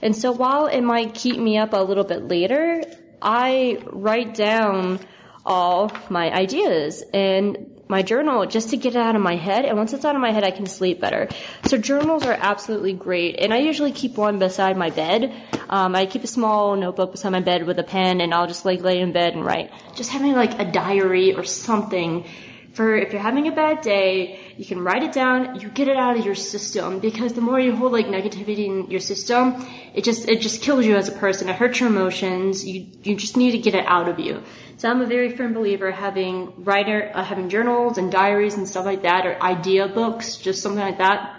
And 0.00 0.16
so 0.16 0.32
while 0.32 0.66
it 0.66 0.80
might 0.80 1.12
keep 1.12 1.36
me 1.36 1.58
up 1.58 1.74
a 1.74 1.82
little 1.82 2.04
bit 2.04 2.26
later, 2.26 2.82
I 3.20 3.82
write 3.84 4.34
down 4.34 4.98
all 5.44 5.92
my 6.08 6.32
ideas 6.32 7.04
and 7.12 7.79
my 7.90 8.02
journal 8.02 8.46
just 8.46 8.70
to 8.70 8.76
get 8.76 8.94
it 8.94 8.98
out 8.98 9.16
of 9.16 9.20
my 9.20 9.34
head. 9.34 9.64
And 9.64 9.76
once 9.76 9.92
it's 9.92 10.04
out 10.04 10.14
of 10.14 10.20
my 10.20 10.30
head, 10.30 10.44
I 10.44 10.52
can 10.52 10.66
sleep 10.66 11.00
better. 11.00 11.28
So 11.66 11.76
journals 11.76 12.24
are 12.24 12.32
absolutely 12.32 12.92
great. 12.92 13.40
And 13.40 13.52
I 13.52 13.58
usually 13.58 13.90
keep 13.92 14.16
one 14.16 14.38
beside 14.38 14.76
my 14.76 14.90
bed. 14.90 15.34
Um, 15.68 15.96
I 15.96 16.06
keep 16.06 16.22
a 16.22 16.28
small 16.28 16.76
notebook 16.76 17.10
beside 17.10 17.30
my 17.30 17.40
bed 17.40 17.66
with 17.66 17.78
a 17.80 17.82
pen 17.82 18.20
and 18.20 18.32
I'll 18.32 18.46
just 18.46 18.64
like 18.64 18.80
lay 18.80 19.00
in 19.00 19.12
bed 19.12 19.34
and 19.34 19.44
write. 19.44 19.72
Just 19.96 20.10
having 20.10 20.32
like 20.32 20.58
a 20.60 20.70
diary 20.70 21.34
or 21.34 21.42
something 21.42 22.24
for 22.72 22.94
if 22.94 23.12
you're 23.12 23.22
having 23.22 23.48
a 23.48 23.52
bad 23.52 23.80
day, 23.80 24.38
you 24.56 24.64
can 24.64 24.80
write 24.80 25.02
it 25.02 25.12
down, 25.12 25.60
you 25.60 25.68
get 25.68 25.88
it 25.88 25.96
out 25.96 26.16
of 26.16 26.24
your 26.24 26.34
system 26.34 27.00
because 27.00 27.32
the 27.32 27.40
more 27.40 27.58
you 27.58 27.74
hold 27.74 27.92
like 27.92 28.06
negativity 28.06 28.66
in 28.66 28.90
your 28.90 29.00
system, 29.00 29.66
it 29.94 30.04
just 30.04 30.28
it 30.28 30.40
just 30.40 30.62
kills 30.62 30.86
you 30.86 30.96
as 30.96 31.08
a 31.08 31.12
person. 31.12 31.48
It 31.48 31.56
hurts 31.56 31.80
your 31.80 31.88
emotions. 31.88 32.64
You 32.64 32.86
you 33.02 33.16
just 33.16 33.36
need 33.36 33.52
to 33.52 33.58
get 33.58 33.74
it 33.74 33.84
out 33.86 34.08
of 34.08 34.20
you. 34.20 34.42
So 34.76 34.88
I'm 34.88 35.00
a 35.00 35.06
very 35.06 35.36
firm 35.36 35.52
believer 35.52 35.90
having 35.90 36.64
writer 36.64 37.10
uh, 37.12 37.24
having 37.24 37.48
journals 37.48 37.98
and 37.98 38.10
diaries 38.12 38.54
and 38.54 38.68
stuff 38.68 38.84
like 38.84 39.02
that 39.02 39.26
or 39.26 39.42
idea 39.42 39.88
books, 39.88 40.36
just 40.36 40.62
something 40.62 40.80
like 40.80 40.98
that 40.98 41.36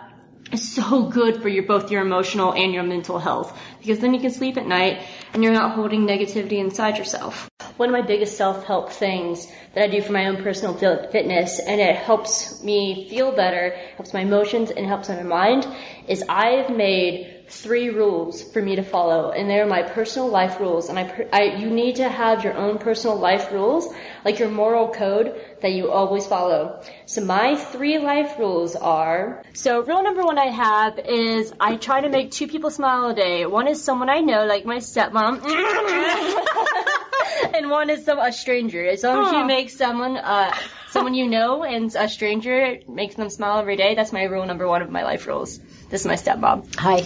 is 0.51 0.69
so 0.73 1.03
good 1.03 1.41
for 1.41 1.49
your 1.49 1.63
both 1.63 1.91
your 1.91 2.01
emotional 2.01 2.53
and 2.53 2.73
your 2.73 2.83
mental 2.83 3.19
health 3.19 3.57
because 3.79 3.99
then 3.99 4.13
you 4.13 4.19
can 4.19 4.31
sleep 4.31 4.57
at 4.57 4.67
night 4.67 5.01
and 5.33 5.43
you're 5.43 5.53
not 5.53 5.75
holding 5.75 6.05
negativity 6.05 6.59
inside 6.59 6.97
yourself. 6.97 7.50
One 7.77 7.89
of 7.89 7.93
my 7.93 8.01
biggest 8.01 8.37
self-help 8.37 8.91
things 8.91 9.47
that 9.73 9.83
I 9.83 9.87
do 9.87 10.01
for 10.01 10.11
my 10.11 10.27
own 10.27 10.43
personal 10.43 10.73
fitness 10.75 11.59
and 11.59 11.81
it 11.81 11.95
helps 11.95 12.63
me 12.63 13.09
feel 13.09 13.31
better, 13.31 13.75
helps 13.95 14.13
my 14.13 14.21
emotions 14.21 14.71
and 14.71 14.85
helps 14.85 15.09
my 15.09 15.23
mind 15.23 15.67
is 16.07 16.23
I've 16.27 16.69
made 16.69 17.40
three 17.51 17.89
rules 17.89 18.41
for 18.41 18.61
me 18.61 18.77
to 18.77 18.83
follow, 18.83 19.31
and 19.31 19.49
they're 19.49 19.67
my 19.67 19.83
personal 19.83 20.29
life 20.29 20.59
rules. 20.59 20.89
And 20.89 20.97
I, 20.97 21.27
I, 21.33 21.43
you 21.57 21.69
need 21.69 21.97
to 21.97 22.07
have 22.07 22.43
your 22.43 22.53
own 22.53 22.77
personal 22.77 23.17
life 23.17 23.51
rules, 23.51 23.93
like 24.23 24.39
your 24.39 24.49
moral 24.49 24.93
code 24.93 25.35
that 25.61 25.73
you 25.73 25.91
always 25.91 26.25
follow. 26.25 26.81
So 27.05 27.23
my 27.25 27.55
three 27.55 27.97
life 27.97 28.39
rules 28.39 28.75
are. 28.75 29.43
So 29.53 29.83
rule 29.83 30.01
number 30.01 30.23
one 30.23 30.39
I 30.39 30.45
have 30.45 30.97
is 30.99 31.53
I 31.59 31.75
try 31.75 32.01
to 32.01 32.09
make 32.09 32.31
two 32.31 32.47
people 32.47 32.71
smile 32.71 33.09
a 33.09 33.13
day. 33.13 33.45
One 33.45 33.67
is 33.67 33.83
someone 33.83 34.09
I 34.09 34.21
know, 34.21 34.45
like 34.45 34.65
my 34.65 34.77
stepmom. 34.77 35.43
and 37.53 37.69
one 37.69 37.89
is 37.89 38.05
some, 38.05 38.17
a 38.17 38.31
stranger. 38.31 38.85
As 38.85 39.03
long 39.03 39.25
as 39.25 39.31
you 39.33 39.45
make 39.45 39.69
someone, 39.69 40.15
uh, 40.15 40.55
someone 40.89 41.15
you 41.15 41.27
know 41.27 41.63
and 41.63 41.93
a 41.95 42.07
stranger 42.07 42.79
makes 42.87 43.15
them 43.15 43.29
smile 43.29 43.59
every 43.59 43.75
day, 43.75 43.95
that's 43.95 44.13
my 44.13 44.23
rule 44.23 44.45
number 44.45 44.67
one 44.67 44.81
of 44.81 44.89
my 44.89 45.03
life 45.03 45.27
rules. 45.27 45.59
This 45.89 46.01
is 46.01 46.07
my 46.07 46.15
stepmom. 46.15 46.73
Hi. 46.77 47.05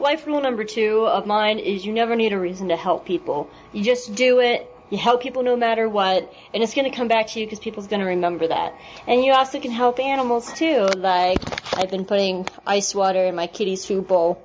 Life 0.00 0.26
rule 0.26 0.40
number 0.40 0.64
two 0.64 1.06
of 1.06 1.26
mine 1.26 1.58
is 1.58 1.84
you 1.84 1.92
never 1.92 2.14
need 2.14 2.32
a 2.32 2.38
reason 2.38 2.68
to 2.68 2.76
help 2.76 3.04
people. 3.04 3.50
You 3.72 3.82
just 3.82 4.14
do 4.14 4.40
it. 4.40 4.70
You 4.90 4.96
help 4.96 5.22
people 5.22 5.42
no 5.42 5.54
matter 5.54 5.86
what, 5.86 6.32
and 6.54 6.62
it's 6.62 6.72
going 6.72 6.90
to 6.90 6.96
come 6.96 7.08
back 7.08 7.26
to 7.28 7.40
you 7.40 7.44
because 7.44 7.58
people's 7.58 7.88
going 7.88 8.00
to 8.00 8.06
remember 8.06 8.48
that. 8.48 8.74
And 9.06 9.22
you 9.22 9.32
also 9.32 9.60
can 9.60 9.70
help 9.70 10.00
animals 10.00 10.50
too. 10.54 10.86
Like 10.96 11.38
I've 11.76 11.90
been 11.90 12.06
putting 12.06 12.46
ice 12.66 12.94
water 12.94 13.24
in 13.24 13.34
my 13.34 13.46
kitty's 13.48 13.84
food 13.84 14.08
bowl. 14.08 14.42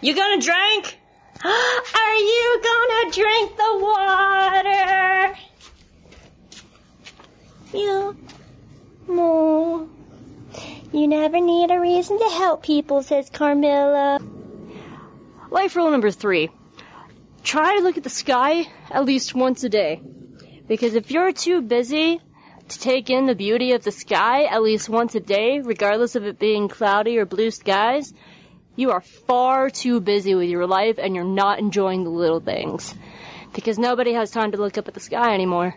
You 0.00 0.14
gonna 0.14 0.40
drink? 0.40 0.98
Are 1.44 2.14
you 2.14 2.60
gonna 2.62 3.12
drink 3.12 3.56
the 3.56 3.78
water? 3.80 5.38
Yeah. 7.72 8.12
No. 9.08 9.88
You 10.92 11.06
never 11.06 11.38
need 11.38 11.70
a 11.70 11.78
reason 11.78 12.18
to 12.18 12.28
help 12.30 12.62
people, 12.62 13.02
says 13.02 13.28
Carmilla. 13.28 14.20
Life 15.50 15.76
rule 15.76 15.90
number 15.90 16.10
three. 16.10 16.50
Try 17.42 17.76
to 17.76 17.82
look 17.82 17.98
at 17.98 18.04
the 18.04 18.10
sky 18.10 18.66
at 18.90 19.04
least 19.04 19.34
once 19.34 19.64
a 19.64 19.68
day. 19.68 20.00
Because 20.66 20.94
if 20.94 21.10
you're 21.10 21.32
too 21.32 21.60
busy 21.60 22.20
to 22.68 22.78
take 22.78 23.10
in 23.10 23.26
the 23.26 23.34
beauty 23.34 23.72
of 23.72 23.84
the 23.84 23.92
sky 23.92 24.44
at 24.44 24.62
least 24.62 24.88
once 24.88 25.14
a 25.14 25.20
day, 25.20 25.60
regardless 25.60 26.14
of 26.14 26.24
it 26.24 26.38
being 26.38 26.68
cloudy 26.68 27.18
or 27.18 27.26
blue 27.26 27.50
skies, 27.50 28.14
you 28.74 28.90
are 28.90 29.00
far 29.00 29.68
too 29.68 30.00
busy 30.00 30.34
with 30.34 30.48
your 30.48 30.66
life 30.66 30.98
and 30.98 31.14
you're 31.14 31.24
not 31.24 31.58
enjoying 31.58 32.04
the 32.04 32.10
little 32.10 32.40
things. 32.40 32.94
Because 33.52 33.78
nobody 33.78 34.14
has 34.14 34.30
time 34.30 34.52
to 34.52 34.58
look 34.58 34.78
up 34.78 34.88
at 34.88 34.94
the 34.94 35.00
sky 35.00 35.34
anymore. 35.34 35.74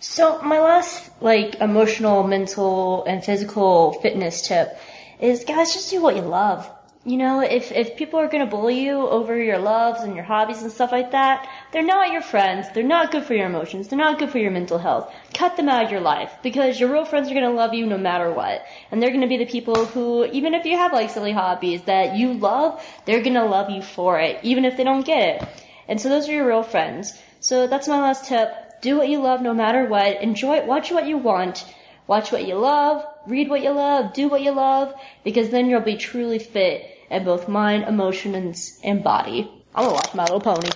So 0.00 0.40
my 0.40 0.60
last 0.60 1.10
like 1.20 1.56
emotional, 1.56 2.26
mental, 2.26 3.04
and 3.04 3.22
physical 3.22 3.92
fitness 3.92 4.40
tip 4.40 4.78
is 5.20 5.44
guys 5.44 5.74
just 5.74 5.90
do 5.90 6.00
what 6.00 6.16
you 6.16 6.22
love. 6.22 6.68
you 7.04 7.16
know, 7.16 7.40
if, 7.40 7.72
if 7.72 7.96
people 7.96 8.18
are 8.20 8.28
to 8.44 8.50
bully 8.50 8.80
you 8.80 8.96
over 8.96 9.36
your 9.36 9.58
loves 9.58 10.02
and 10.02 10.14
your 10.14 10.24
hobbies 10.24 10.62
and 10.62 10.72
stuff 10.72 10.92
like 10.92 11.12
that, 11.12 11.48
they're 11.72 11.82
not 11.82 12.12
your 12.12 12.22
friends. 12.22 12.66
They're 12.72 12.82
not 12.82 13.10
good 13.10 13.24
for 13.24 13.34
your 13.34 13.46
emotions. 13.46 13.88
They're 13.88 13.98
not 13.98 14.18
good 14.18 14.30
for 14.30 14.38
your 14.38 14.50
mental 14.50 14.78
health. 14.78 15.12
Cut 15.34 15.56
them 15.56 15.68
out 15.68 15.84
of 15.84 15.90
your 15.90 16.00
life 16.00 16.32
because 16.42 16.80
your 16.80 16.90
real 16.90 17.04
friends 17.04 17.30
are 17.30 17.34
to 17.44 17.50
love 17.50 17.74
you 17.74 17.86
no 17.86 17.98
matter 17.98 18.30
what. 18.30 18.64
And 18.90 19.02
they're 19.02 19.10
to 19.22 19.26
be 19.26 19.38
the 19.38 19.46
people 19.46 19.84
who, 19.86 20.24
even 20.26 20.54
if 20.54 20.64
you 20.64 20.76
have 20.76 20.94
like 20.94 21.10
silly 21.10 21.32
hobbies 21.32 21.82
that 21.82 22.16
you 22.16 22.34
love, 22.34 22.82
they're 23.06 23.22
to 23.34 23.44
love 23.44 23.68
you 23.68 23.82
for 23.82 24.18
it, 24.18 24.40
even 24.42 24.64
if 24.64 24.76
they 24.76 24.84
don't 24.84 25.04
get 25.04 25.42
it. 25.42 25.48
And 25.88 26.00
so 26.00 26.08
those 26.08 26.28
are 26.28 26.32
your 26.32 26.46
real 26.46 26.62
friends. 26.62 27.18
So 27.40 27.66
that's 27.66 27.88
my 27.88 28.00
last 28.00 28.26
tip. 28.26 28.69
Do 28.80 28.96
what 28.98 29.08
you 29.08 29.20
love 29.20 29.42
no 29.42 29.52
matter 29.52 29.84
what. 29.84 30.22
Enjoy 30.22 30.56
it. 30.56 30.66
Watch 30.66 30.90
what 30.90 31.06
you 31.06 31.18
want. 31.18 31.64
Watch 32.06 32.32
what 32.32 32.46
you 32.46 32.54
love. 32.56 33.04
Read 33.26 33.48
what 33.48 33.62
you 33.62 33.70
love. 33.70 34.12
Do 34.14 34.28
what 34.28 34.42
you 34.42 34.52
love. 34.52 34.94
Because 35.22 35.50
then 35.50 35.68
you'll 35.68 35.80
be 35.80 35.96
truly 35.96 36.38
fit 36.38 36.86
in 37.10 37.24
both 37.24 37.48
mind, 37.48 37.84
emotion, 37.84 38.34
and, 38.82 39.04
body. 39.04 39.50
I'm 39.74 39.84
gonna 39.84 39.94
watch 39.94 40.14
My 40.14 40.24
Little 40.24 40.40
Pony. 40.40 40.70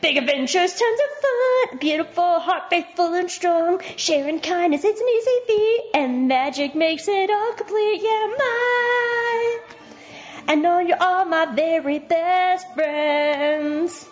Big 0.00 0.16
adventures, 0.16 0.72
tons 0.78 1.00
of 1.00 1.70
fun, 1.70 1.78
beautiful, 1.78 2.40
heart 2.40 2.70
faithful 2.70 3.12
and 3.14 3.30
strong. 3.30 3.80
Sharing 3.96 4.40
kindness, 4.40 4.84
it's 4.84 5.00
an 5.00 5.08
easy 5.08 5.40
feat, 5.46 5.90
and 5.94 6.28
magic 6.28 6.74
makes 6.74 7.06
it 7.06 7.30
all 7.30 7.52
complete. 7.52 8.00
Yeah, 8.02 8.26
mine. 8.26 9.60
I 10.48 10.54
know 10.56 10.78
you're 10.78 11.02
all 11.02 11.24
my 11.26 11.46
very 11.46 11.98
best 11.98 12.72
friends. 12.74 14.08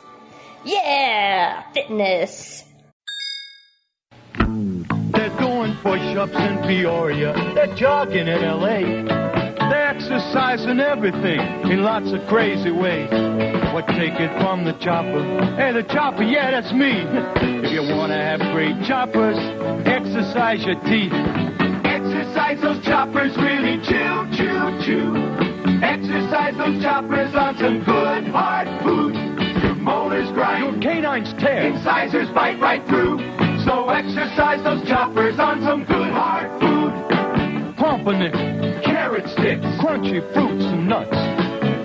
Yeah, 0.65 1.63
fitness. 1.73 2.65
They're 4.39 5.37
doing 5.39 5.77
push-ups 5.83 6.35
in 6.35 6.63
Peoria. 6.67 7.35
They're 7.55 7.75
jogging 7.77 8.29
in 8.29 8.43
L.A. 8.45 9.05
They're 9.71 9.89
exercising 9.89 10.81
everything 10.81 11.41
in 11.71 11.83
lots 11.83 12.13
of 12.13 12.27
crazy 12.29 12.71
ways. 12.71 13.11
What 13.73 13.87
take 13.89 14.19
it 14.21 14.33
from 14.41 14.65
the 14.65 14.73
chopper? 14.81 15.23
Hey, 15.57 15.73
the 15.73 15.83
chopper, 15.83 16.23
yeah, 16.23 16.51
that's 16.51 16.73
me. 16.73 17.05
If 17.63 17.71
you 17.71 17.97
want 17.97 18.11
to 18.11 18.19
have 18.19 18.41
great 18.53 18.85
choppers, 18.85 19.39
exercise 19.87 20.65
your 20.67 20.75
teeth. 20.83 21.13
Exercise 21.87 22.61
those 22.61 22.85
choppers, 22.85 23.35
really 23.39 23.79
chew, 23.87 24.29
chew, 24.35 24.83
chew. 24.85 25.17
Exercise 25.81 26.55
those 26.59 26.83
choppers 26.83 27.35
on 27.35 27.57
some 27.57 27.85
good 27.85 28.27
hard 28.29 28.69
food. 28.83 29.15
Your 29.63 29.77
molars 29.77 30.29
grind, 30.33 30.75
your 30.75 30.83
canines 30.83 31.33
tear, 31.39 31.73
incisors 31.73 32.29
bite 32.31 32.61
right 32.61 32.87
through. 32.89 33.42
So 33.65 33.89
exercise 33.91 34.63
those 34.65 34.87
choppers 34.89 35.39
on 35.39 35.63
some 35.63 35.85
good 35.85 36.11
hard 36.11 36.51
food. 36.61 37.77
Pumpernickel, 37.77 38.83
carrot 38.85 39.29
sticks, 39.31 39.65
crunchy 39.79 40.21
fruits 40.35 40.65
and 40.65 40.89
nuts. 40.89 41.15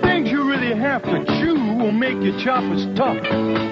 Things 0.02 0.30
you 0.30 0.42
really 0.42 0.74
have 0.78 1.02
to 1.02 1.24
chew 1.38 1.54
will 1.78 1.92
make 1.92 2.20
your 2.22 2.38
choppers 2.42 2.86
tough. 2.96 3.22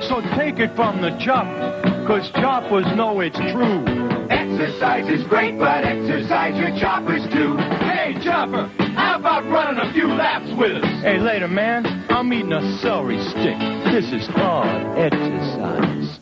So 0.08 0.20
take 0.36 0.58
it 0.58 0.74
from 0.76 1.00
the 1.00 1.18
chopper, 1.18 1.82
cause 2.06 2.30
choppers 2.34 2.86
know 2.94 3.20
it's 3.20 3.38
true. 3.38 3.84
Exercise 4.30 5.08
is 5.08 5.26
great, 5.26 5.58
but 5.58 5.84
exercise 5.84 6.56
your 6.56 6.78
choppers 6.78 7.22
too. 7.32 7.56
Hey, 7.86 8.14
chopper, 8.22 8.70
how 8.94 9.18
about 9.18 9.44
running 9.46 9.80
a 9.80 9.92
few 9.92 10.08
laps 10.08 10.50
with 10.58 10.82
us? 10.82 11.02
Hey, 11.02 11.18
later, 11.18 11.48
man. 11.48 11.86
I'm 12.08 12.32
eating 12.32 12.52
a 12.52 12.78
celery 12.78 13.20
stick. 13.30 13.58
This 13.92 14.12
is 14.12 14.26
hard 14.28 14.98
exercise. 14.98 16.20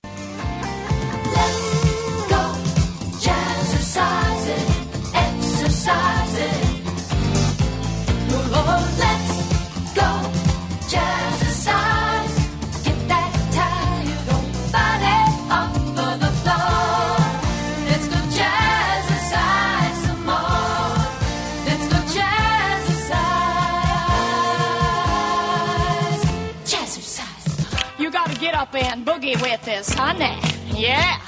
Boogie 29.24 29.40
with 29.42 29.62
this, 29.64 29.92
honey. 29.94 30.38
Yeah. 30.78 31.20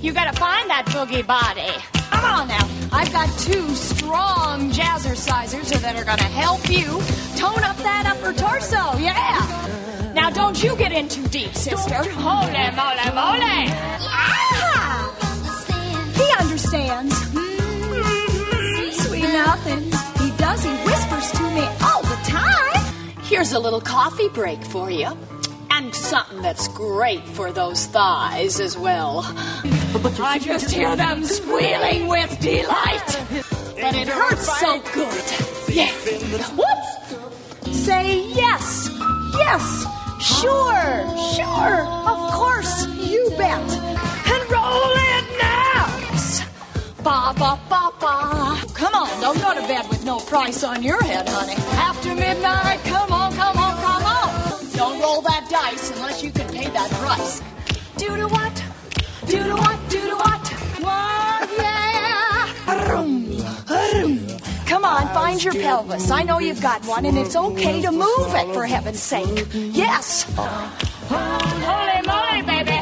You 0.00 0.12
gotta 0.12 0.36
find 0.38 0.68
that 0.70 0.86
boogie 0.86 1.26
body. 1.26 1.70
Come 2.10 2.24
on 2.24 2.48
now. 2.48 2.68
I've 2.92 3.12
got 3.12 3.28
two 3.38 3.68
strong 3.74 4.70
jazzercisers 4.70 5.70
that 5.80 5.96
are 5.96 6.04
gonna 6.04 6.22
help 6.22 6.68
you 6.68 6.84
tone 7.36 7.62
up 7.64 7.76
that 7.78 8.06
upper 8.06 8.32
torso. 8.32 8.98
Yeah. 8.98 10.12
Now 10.14 10.30
don't 10.30 10.62
you 10.62 10.76
get 10.76 10.92
in 10.92 11.08
too 11.08 11.26
deep, 11.28 11.54
sister. 11.54 11.94
Holy 11.94 12.70
moly 12.76 13.10
moly. 13.14 13.68
Ah! 14.08 15.08
He 16.14 16.42
understands. 16.42 17.14
Mm, 17.32 18.92
Sweet 18.92 19.22
nothings. 19.22 20.20
He 20.20 20.30
does. 20.36 20.62
He 20.62 20.70
whispers 20.70 21.30
to 21.32 21.42
me 21.54 21.64
all 21.84 22.02
the 22.02 22.18
time. 22.24 22.84
Here's 23.22 23.52
a 23.52 23.58
little 23.58 23.80
coffee 23.80 24.28
break 24.28 24.62
for 24.64 24.90
you. 24.90 25.16
And 25.74 25.94
something 25.94 26.42
that's 26.42 26.68
great 26.68 27.24
for 27.28 27.50
those 27.50 27.86
thighs 27.86 28.60
as 28.60 28.76
well. 28.76 29.22
I 30.20 30.38
just 30.38 30.70
hear 30.70 30.94
them 30.96 31.24
squealing 31.24 32.08
with 32.08 32.38
delight. 32.40 33.10
But 33.80 33.94
it 33.94 34.08
hurts 34.08 34.60
so 34.60 34.80
good. 34.92 35.24
Yeah. 35.74 35.90
Whoops. 36.56 37.76
Say 37.84 38.28
yes. 38.28 38.90
Yes. 39.34 39.86
Sure. 40.20 40.84
Sure. 41.34 41.86
Of 42.06 42.32
course. 42.32 42.86
You 42.96 43.30
bet. 43.38 43.72
And 44.32 44.50
roll 44.50 44.92
it 45.16 45.24
now. 45.40 45.86
Ba 47.02 47.34
ba 47.36 47.58
ba 47.68 47.90
ba. 47.98 48.60
Come 48.74 48.94
on, 48.94 49.20
don't 49.20 49.40
go 49.40 49.54
to 49.54 49.66
bed 49.66 49.88
with 49.88 50.04
no 50.04 50.18
price 50.20 50.62
on 50.62 50.82
your 50.82 51.02
head, 51.02 51.28
honey. 51.28 51.56
After 51.74 52.14
midnight, 52.14 52.80
come 52.84 53.12
on, 53.12 53.32
come 53.32 53.40
on, 53.40 53.52
come 53.54 53.56
on. 53.56 53.61
Don't 54.82 54.98
roll 55.00 55.22
that 55.22 55.46
dice 55.48 55.92
unless 55.92 56.24
you 56.24 56.32
can 56.32 56.48
pay 56.48 56.68
that 56.68 56.90
price. 56.90 57.40
Do 57.98 58.16
to 58.16 58.26
what? 58.26 58.64
Do 59.28 59.38
to 59.38 59.54
what? 59.54 59.78
Do 59.88 60.00
to 60.10 60.16
what? 60.16 60.48
What? 60.82 61.48
Yeah. 61.56 62.50
Come 64.66 64.84
on, 64.84 65.06
find 65.14 65.44
your 65.44 65.54
pelvis. 65.54 66.10
I 66.10 66.24
know 66.24 66.40
you've 66.40 66.60
got 66.60 66.84
one, 66.84 67.06
and 67.06 67.16
it's 67.16 67.36
okay 67.36 67.80
to 67.80 67.92
move 67.92 68.34
it, 68.34 68.52
for 68.52 68.66
heaven's 68.66 68.98
sake. 69.00 69.46
Yes. 69.52 70.24
Holy 70.36 72.02
moly, 72.04 72.42
baby. 72.42 72.80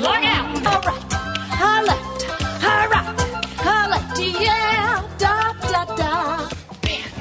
Look 0.00 0.24
out. 0.24 0.66
All 0.66 0.80
right. 0.80 1.12
Her 1.60 1.82
left. 1.82 2.22
Her 2.62 2.88
right. 2.88 3.44
Her 3.60 3.88
left. 3.90 4.18
Yeah. 4.18 5.02
Da, 5.18 5.52
da, 5.70 5.84
da. 5.96 6.48
Bend. 6.80 7.12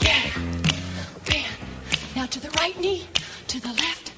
Yeah. 0.00 0.30
Bend. 1.24 1.46
Now 2.16 2.26
to 2.26 2.40
the 2.40 2.50
right 2.58 2.76
knee, 2.80 3.06
to 3.48 3.60
the 3.60 3.68
left, 3.68 4.12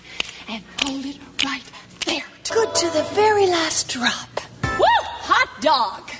and 0.48 0.62
hold 0.82 1.04
it 1.04 1.18
right 1.44 1.62
there. 2.06 2.24
Good 2.50 2.74
to 2.74 2.86
the 2.90 3.02
very 3.12 3.46
last 3.46 3.88
drop. 3.88 4.40
Woo! 4.62 4.84
Hot 5.02 5.60
dog. 5.60 6.10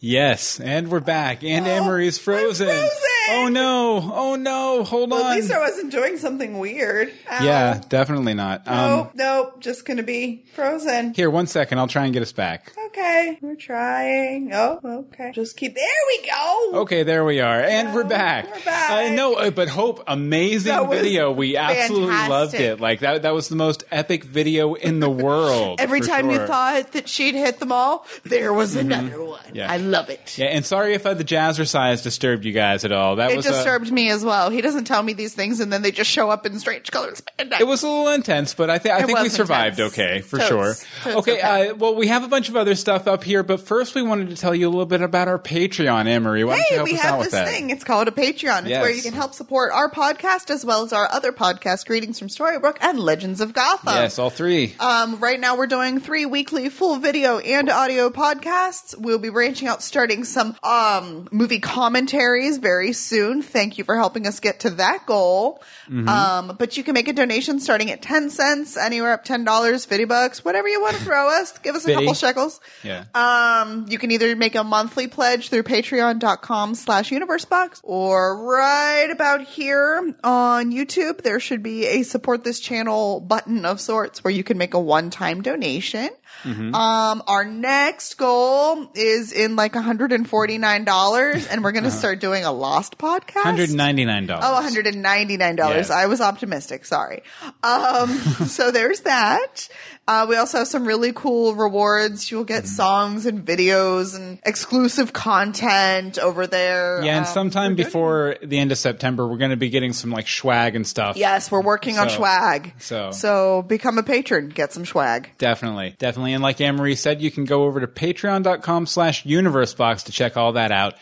Yes, 0.00 0.60
and 0.60 0.88
we're 0.88 1.00
back. 1.00 1.42
And 1.42 1.66
Anne 1.66 1.86
Marie's 1.86 2.18
frozen. 2.18 2.68
frozen! 2.68 2.90
Oh 3.30 3.48
no! 3.48 4.10
Oh 4.14 4.34
no! 4.36 4.82
Hold 4.84 5.10
Well, 5.10 5.22
on. 5.24 5.32
at 5.32 5.36
least 5.36 5.52
I 5.52 5.58
wasn't 5.60 5.92
doing 5.92 6.16
something 6.18 6.58
weird. 6.58 7.12
Ow. 7.30 7.44
yeah, 7.44 7.80
definitely 7.88 8.34
not. 8.34 8.66
Um, 8.66 8.90
Nope, 8.90 9.10
nope. 9.14 9.60
Just 9.60 9.84
gonna 9.86 10.02
be 10.02 10.44
frozen. 10.54 11.14
here, 11.14 11.30
one 11.30 11.46
second. 11.46 11.78
I'll 11.78 11.86
try 11.88 12.04
and 12.04 12.12
get 12.12 12.22
us 12.22 12.32
back. 12.32 12.72
Okay, 12.88 13.38
we're 13.40 13.54
trying. 13.54 14.50
Oh, 14.52 14.80
okay. 15.12 15.30
Just 15.32 15.56
keep. 15.56 15.74
There 15.74 15.84
we 16.08 16.26
go. 16.26 16.70
Okay, 16.82 17.02
there 17.04 17.24
we 17.24 17.40
are, 17.40 17.60
and 17.60 17.94
we're 17.94 18.04
back. 18.04 18.46
we're 18.46 18.64
back. 18.64 18.90
I 18.90 19.14
know, 19.14 19.34
uh, 19.34 19.50
but 19.50 19.68
Hope, 19.68 20.02
amazing 20.06 20.88
video. 20.90 21.30
We 21.32 21.56
absolutely 21.56 22.08
fantastic. 22.08 22.30
loved 22.30 22.54
it. 22.54 22.80
Like 22.80 23.00
that. 23.00 23.22
That 23.22 23.34
was 23.34 23.48
the 23.48 23.56
most 23.56 23.84
epic 23.90 24.24
video 24.24 24.74
in 24.74 25.00
the 25.00 25.10
world. 25.10 25.80
Every 25.80 26.00
time 26.00 26.30
you 26.30 26.38
thought 26.38 26.92
that 26.92 27.08
she'd 27.08 27.34
hit 27.34 27.60
them 27.60 27.72
all, 27.72 28.06
there 28.24 28.52
was 28.52 28.74
another 28.76 29.22
one. 29.22 29.40
Yeah. 29.54 29.70
I 29.70 29.76
love 29.76 30.10
it. 30.10 30.36
Yeah, 30.38 30.46
and 30.46 30.64
sorry 30.66 30.94
if 30.94 31.06
uh, 31.06 31.14
the 31.14 31.24
jazzercise 31.24 32.02
disturbed 32.02 32.44
you 32.44 32.52
guys 32.52 32.84
at 32.84 32.92
all. 32.92 33.11
That 33.16 33.30
It 33.32 33.36
was 33.36 33.46
uh, 33.46 33.52
disturbed 33.52 33.90
me 33.92 34.10
as 34.10 34.24
well. 34.24 34.50
He 34.50 34.60
doesn't 34.60 34.84
tell 34.84 35.02
me 35.02 35.12
these 35.12 35.34
things, 35.34 35.60
and 35.60 35.72
then 35.72 35.82
they 35.82 35.90
just 35.90 36.10
show 36.10 36.30
up 36.30 36.46
in 36.46 36.58
strange 36.58 36.90
colors. 36.90 37.22
It 37.38 37.66
was 37.66 37.82
a 37.82 37.88
little 37.88 38.08
intense, 38.08 38.54
but 38.54 38.70
I, 38.70 38.78
th- 38.78 38.94
I 38.94 39.02
think 39.02 39.18
we 39.20 39.28
survived 39.28 39.78
intense. 39.78 39.94
okay 39.98 40.20
for 40.20 40.38
Totes. 40.38 40.48
sure. 40.48 40.74
Totes 41.04 41.16
okay, 41.28 41.38
okay. 41.38 41.68
Uh, 41.70 41.74
well, 41.74 41.94
we 41.94 42.08
have 42.08 42.24
a 42.24 42.28
bunch 42.28 42.48
of 42.48 42.56
other 42.56 42.74
stuff 42.74 43.06
up 43.06 43.24
here, 43.24 43.42
but 43.42 43.60
first 43.60 43.94
we 43.94 44.02
wanted 44.02 44.30
to 44.30 44.36
tell 44.36 44.54
you 44.54 44.68
a 44.68 44.70
little 44.70 44.86
bit 44.86 45.02
about 45.02 45.28
our 45.28 45.38
Patreon, 45.38 46.06
Emery. 46.06 46.44
Why 46.44 46.62
Hey, 46.68 46.82
we 46.82 46.94
have 46.94 47.22
this 47.22 47.32
thing. 47.32 47.70
It's 47.70 47.84
called 47.84 48.08
a 48.08 48.12
Patreon. 48.12 48.60
It's 48.62 48.68
Yes. 48.68 48.82
where 48.82 48.90
you 48.90 49.02
can 49.02 49.12
help 49.12 49.34
support 49.34 49.72
our 49.72 49.90
podcast 49.90 50.50
as 50.50 50.64
well 50.64 50.82
as 50.84 50.92
our 50.92 51.10
other 51.10 51.32
podcast, 51.32 51.86
Greetings 51.86 52.18
from 52.18 52.28
Storybrooke 52.28 52.78
and 52.80 52.98
Legends 52.98 53.40
of 53.40 53.52
Gotham. 53.52 53.94
Yes, 53.94 54.18
all 54.18 54.30
three. 54.30 54.74
Um, 54.80 55.18
right 55.20 55.38
now 55.38 55.56
we're 55.56 55.66
doing 55.66 56.00
three 56.00 56.24
weekly 56.26 56.68
full 56.68 56.96
video 56.98 57.38
and 57.38 57.68
audio 57.68 58.08
podcasts. 58.10 58.96
We'll 58.98 59.18
be 59.18 59.28
branching 59.30 59.68
out, 59.68 59.82
starting 59.82 60.24
some 60.24 60.56
um, 60.62 61.28
movie 61.30 61.60
commentaries 61.60 62.58
very 62.58 62.92
soon. 63.02 63.42
Thank 63.42 63.78
you 63.78 63.84
for 63.84 63.96
helping 63.96 64.26
us 64.26 64.40
get 64.40 64.60
to 64.60 64.70
that 64.70 65.06
goal. 65.06 65.62
Um, 66.08 66.56
but 66.58 66.76
you 66.76 66.84
can 66.84 66.94
make 66.94 67.08
a 67.08 67.12
donation 67.12 67.60
starting 67.60 67.90
at 67.90 68.00
10 68.02 68.30
cents, 68.30 68.76
anywhere 68.76 69.12
up 69.12 69.24
$10, 69.24 69.86
50 69.86 70.04
bucks, 70.04 70.44
whatever 70.44 70.68
you 70.68 70.80
want 70.80 70.96
to 70.96 71.04
throw 71.04 71.28
us. 71.28 71.58
Give 71.58 71.74
us 71.74 71.84
a 71.84 71.88
50? 71.88 72.00
couple 72.00 72.14
shekels. 72.14 72.60
Yeah. 72.82 73.04
Um, 73.14 73.86
you 73.88 73.98
can 73.98 74.10
either 74.10 74.34
make 74.36 74.54
a 74.54 74.64
monthly 74.64 75.08
pledge 75.08 75.48
through 75.50 75.64
patreon.com 75.64 76.74
slash 76.74 77.10
universebox 77.10 77.80
or 77.82 78.44
right 78.44 79.08
about 79.10 79.42
here 79.42 80.14
on 80.24 80.72
YouTube, 80.72 81.22
there 81.22 81.40
should 81.40 81.62
be 81.62 81.86
a 81.86 82.02
support 82.02 82.44
this 82.44 82.60
channel 82.60 83.20
button 83.20 83.64
of 83.64 83.80
sorts 83.80 84.24
where 84.24 84.32
you 84.32 84.44
can 84.44 84.58
make 84.58 84.74
a 84.74 84.80
one-time 84.80 85.42
donation. 85.42 86.10
Um, 86.44 87.22
our 87.26 87.44
next 87.44 88.14
goal 88.14 88.90
is 88.94 89.32
in 89.32 89.54
like 89.54 89.74
$149 89.74 91.46
and 91.50 91.64
we're 91.64 91.72
going 91.72 91.84
to 91.84 91.90
start 91.90 92.20
doing 92.20 92.44
a 92.44 92.52
lost 92.52 92.98
podcast. 92.98 93.42
$199. 93.42 94.38
Oh, 94.42 94.60
$199. 94.68 95.56
Yes. 95.58 95.90
I 95.90 96.06
was 96.06 96.20
optimistic. 96.20 96.84
Sorry. 96.84 97.22
Um, 97.62 98.08
so 98.46 98.70
there's 98.70 99.00
that. 99.00 99.68
Uh, 100.08 100.26
we 100.28 100.36
also 100.36 100.58
have 100.58 100.66
some 100.66 100.84
really 100.84 101.12
cool 101.12 101.54
rewards. 101.54 102.30
You'll 102.30 102.42
get 102.44 102.64
Mm-hmm. 102.64 102.74
songs 102.74 103.24
and 103.26 103.44
videos 103.46 104.16
and 104.16 104.40
exclusive 104.44 105.12
content 105.12 106.18
over 106.18 106.46
there. 106.48 107.02
Yeah, 107.04 107.18
and 107.18 107.26
Um, 107.26 107.32
sometime 107.32 107.74
before 107.76 108.36
the 108.42 108.58
end 108.58 108.72
of 108.72 108.78
September, 108.78 109.26
we're 109.28 109.36
going 109.36 109.52
to 109.52 109.56
be 109.56 109.70
getting 109.70 109.92
some 109.92 110.10
like 110.10 110.26
swag 110.28 110.74
and 110.74 110.84
stuff. 110.86 111.16
Yes, 111.16 111.50
we're 111.52 111.62
working 111.62 111.98
on 111.98 112.10
swag. 112.10 112.74
so- 112.78 113.12
so 113.12 113.62
become 113.62 113.96
a 113.98 114.02
patron, 114.02 114.48
get 114.48 114.72
some 114.72 114.84
swag. 114.84 115.30
Definitely. 115.38 115.94
Definitely. 115.98 116.32
And 116.34 116.42
like 116.42 116.60
Anne-Marie 116.60 116.96
said, 116.96 117.22
you 117.22 117.30
can 117.30 117.44
go 117.44 117.62
over 117.64 117.78
to 117.80 117.86
patreon.com 117.86 118.86
slash 118.86 119.24
universebox 119.24 120.04
to 120.06 120.12
check 120.12 120.36
all 120.36 120.52
that 120.54 120.72
out. 120.72 120.94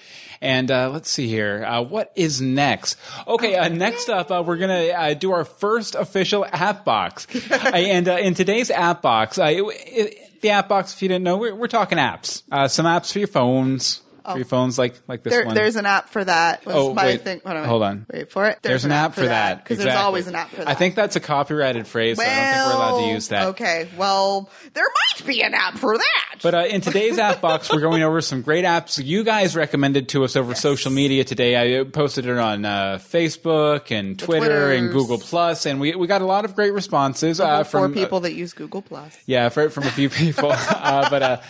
And 0.43 0.71
uh, 0.71 0.91
let's 0.91 1.11
see 1.11 1.29
here. 1.29 1.65
Uh, 1.65 1.83
what 1.83 2.13
is 2.15 2.41
next? 2.41 2.97
Okay, 3.29 3.57
uh, 3.57 3.69
next 3.69 4.09
up, 4.09 4.31
uh, 4.31 4.43
we're 4.45 4.57
going 4.57 4.87
to 4.87 4.99
uh, 4.99 5.15
do 5.15 5.33
our 5.33 5.45
first 5.45 5.95
official 5.95 6.47
app 6.51 6.85
box. 6.85 7.27
And 7.71 8.09
uh, 8.09 8.17
in 8.17 8.35
today's 8.35 8.71
app 8.71 9.03
box, 9.03 9.39
uh, 9.39 9.45
it, 9.45 9.63
it, 9.63 10.41
the 10.41 10.51
app 10.51 10.69
box, 10.69 10.95
if 10.95 11.03
you 11.03 11.09
didn't 11.09 11.25
know, 11.25 11.37
we're, 11.37 11.55
we're 11.55 11.67
talking 11.67 11.99
apps. 11.99 12.43
Uh, 12.51 12.69
some 12.69 12.87
apps 12.87 13.13
for 13.13 13.19
your 13.19 13.29
phones. 13.29 14.01
For 14.25 14.37
your 14.37 14.45
phones 14.45 14.79
like, 14.79 14.95
like 15.09 15.23
this 15.23 15.33
There, 15.33 15.47
one. 15.47 15.55
there's 15.55 15.77
an 15.77 15.87
app 15.87 16.09
for 16.11 16.25
that. 16.25 16.65
Was 16.67 16.75
Oh, 16.77 16.95
my 16.95 17.05
wait. 17.07 17.23
thing. 17.23 17.41
Hold 17.45 17.57
on. 17.57 17.65
Hold 17.65 17.83
on. 17.83 18.07
Wait 18.13 18.31
for 18.31 18.47
it. 18.47 18.59
There's, 18.63 18.85
an, 18.85 18.93
app 18.93 19.15
for 19.15 19.23
that. 19.23 19.63
Because 19.65 19.79
there's 19.79 19.95
always 19.97 20.27
an 20.27 20.35
app 20.35 20.51
for 20.51 20.57
that. 20.59 20.69
I 20.69 20.75
think 20.75 20.95
that's 20.95 21.17
a 21.17 21.21
copyrighted 21.21 21.87
phrase, 21.87 22.17
so 22.17 22.23
I 22.23 22.27
don't 22.27 22.35
think 22.35 22.67
we're 22.67 22.75
allowed 22.75 23.07
to 23.07 23.13
use 23.13 23.29
that. 23.29 23.47
Okay. 23.49 23.89
Well, 23.97 24.51
there 24.75 24.85
might 24.85 25.27
be 25.27 25.43
an 25.43 25.55
app 25.55 25.79
for 25.79 25.97
that. 25.97 26.37
But 26.43 26.55
uh, 26.55 26.59
in 26.69 26.81
today's 26.81 27.19
app 27.19 27.41
box, 27.41 27.71
we're 27.73 27.81
going 27.81 28.03
over 28.03 28.21
some 28.21 28.43
great 28.43 28.65
apps 28.65 29.03
you 29.05 29.25
guys 29.25 29.55
recommended 29.57 30.09
to 30.11 30.25
us 30.25 30.37
over 30.37 30.55
social 30.55 30.91
media 30.91 31.25
today. 31.25 31.57
I 31.57 31.81
uh, 31.81 31.85
posted 31.85 32.27
it 32.27 32.39
on 32.39 32.65
uh, 32.65 32.99
Facebook 33.01 33.91
and 33.91 34.19
Twitter 34.19 34.73
and 34.73 34.91
Google 34.91 35.19
Plus, 35.19 35.67
and 35.67 35.81
we 35.81 35.95
we 35.95 36.07
got 36.07 36.23
a 36.23 36.27
lot 36.27 36.45
of 36.45 36.55
great 36.55 36.73
responses 36.73 37.41
uh, 37.41 37.65
from 37.65 37.93
uh, 37.93 37.95
people 37.95 38.21
that 38.21 38.33
use 38.33 38.53
Google 38.55 38.81
Plus. 38.83 39.17
yeah, 39.27 39.49
for, 39.51 39.69
from 39.69 39.85
a 39.85 39.91
few 39.91 40.09
people. 40.11 40.51
uh, 40.53 41.11
but 41.11 41.23
uh, 41.23 41.41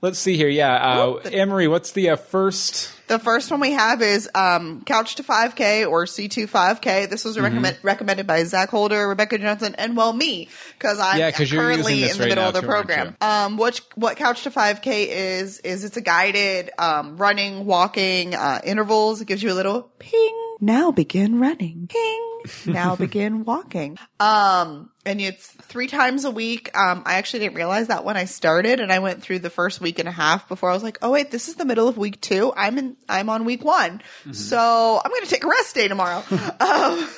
let's 0.00 0.18
see 0.18 0.36
here. 0.36 0.48
Yeah, 0.48 0.74
uh, 0.74 1.14
Emery, 1.24 1.68
what's 1.68 1.92
the 1.92 2.10
uh, 2.10 2.16
first? 2.16 2.90
The 3.06 3.18
first 3.18 3.50
one 3.50 3.60
we 3.60 3.72
have 3.72 4.00
is 4.00 4.30
um, 4.34 4.82
Couch 4.84 5.16
to 5.16 5.22
5K 5.22 5.86
or 5.86 6.06
C2 6.06 6.48
5K. 6.48 7.08
This 7.10 7.24
was 7.24 7.36
Mm-hmm. 7.36 7.44
recommend, 7.44 7.78
recommended 7.82 8.26
by 8.26 8.44
Zach 8.44 8.70
Holder, 8.70 9.06
Rebecca 9.08 9.36
Johnson, 9.38 9.74
and 9.76 9.94
well 9.96 10.12
me 10.12 10.48
because 10.78 10.98
I'm 10.98 11.18
Yeah, 11.18 11.30
'cause 11.30 11.50
you're 11.52 11.60
currently 11.62 12.02
in 12.04 12.16
the 12.16 12.18
right 12.20 12.28
middle 12.30 12.44
now 12.44 12.48
of 12.48 12.54
the 12.54 12.62
program. 12.62 13.16
Um, 13.20 13.56
what 13.58 13.80
what 13.94 14.16
Couch 14.16 14.44
to 14.44 14.50
5K 14.50 15.08
is 15.08 15.58
is 15.60 15.84
it's 15.84 15.96
a 15.98 16.00
guided 16.00 16.70
um, 16.78 17.16
running, 17.18 17.66
walking 17.66 18.34
uh, 18.34 18.60
intervals. 18.64 19.20
It 19.20 19.26
gives 19.26 19.42
you 19.42 19.52
a 19.52 19.54
little 19.54 19.82
ping. 19.98 20.40
Now 20.60 20.90
begin 20.90 21.38
running. 21.40 21.88
Ping. 21.90 22.20
Now 22.66 22.94
begin 22.94 23.44
walking. 23.44 23.96
Um, 24.20 24.90
and 25.06 25.20
it's 25.20 25.46
three 25.46 25.86
times 25.86 26.24
a 26.24 26.30
week. 26.30 26.76
Um, 26.76 27.02
I 27.06 27.14
actually 27.14 27.40
didn't 27.40 27.56
realize 27.56 27.88
that 27.88 28.04
when 28.04 28.16
I 28.16 28.24
started, 28.24 28.80
and 28.80 28.92
I 28.92 28.98
went 28.98 29.22
through 29.22 29.40
the 29.40 29.50
first 29.50 29.80
week 29.80 29.98
and 29.98 30.08
a 30.08 30.12
half 30.12 30.48
before 30.48 30.70
I 30.70 30.74
was 30.74 30.82
like, 30.82 30.98
"Oh 31.02 31.10
wait, 31.10 31.30
this 31.30 31.48
is 31.48 31.56
the 31.56 31.64
middle 31.64 31.88
of 31.88 31.96
week 31.96 32.20
two. 32.20 32.52
I'm 32.56 32.78
in. 32.78 32.96
I'm 33.08 33.28
on 33.28 33.44
week 33.44 33.64
one, 33.64 34.00
so 34.32 35.00
I'm 35.04 35.10
going 35.10 35.24
to 35.24 35.30
take 35.30 35.44
a 35.44 35.48
rest 35.48 35.74
day 35.74 35.88
tomorrow." 35.88 36.22
um, 36.60 37.08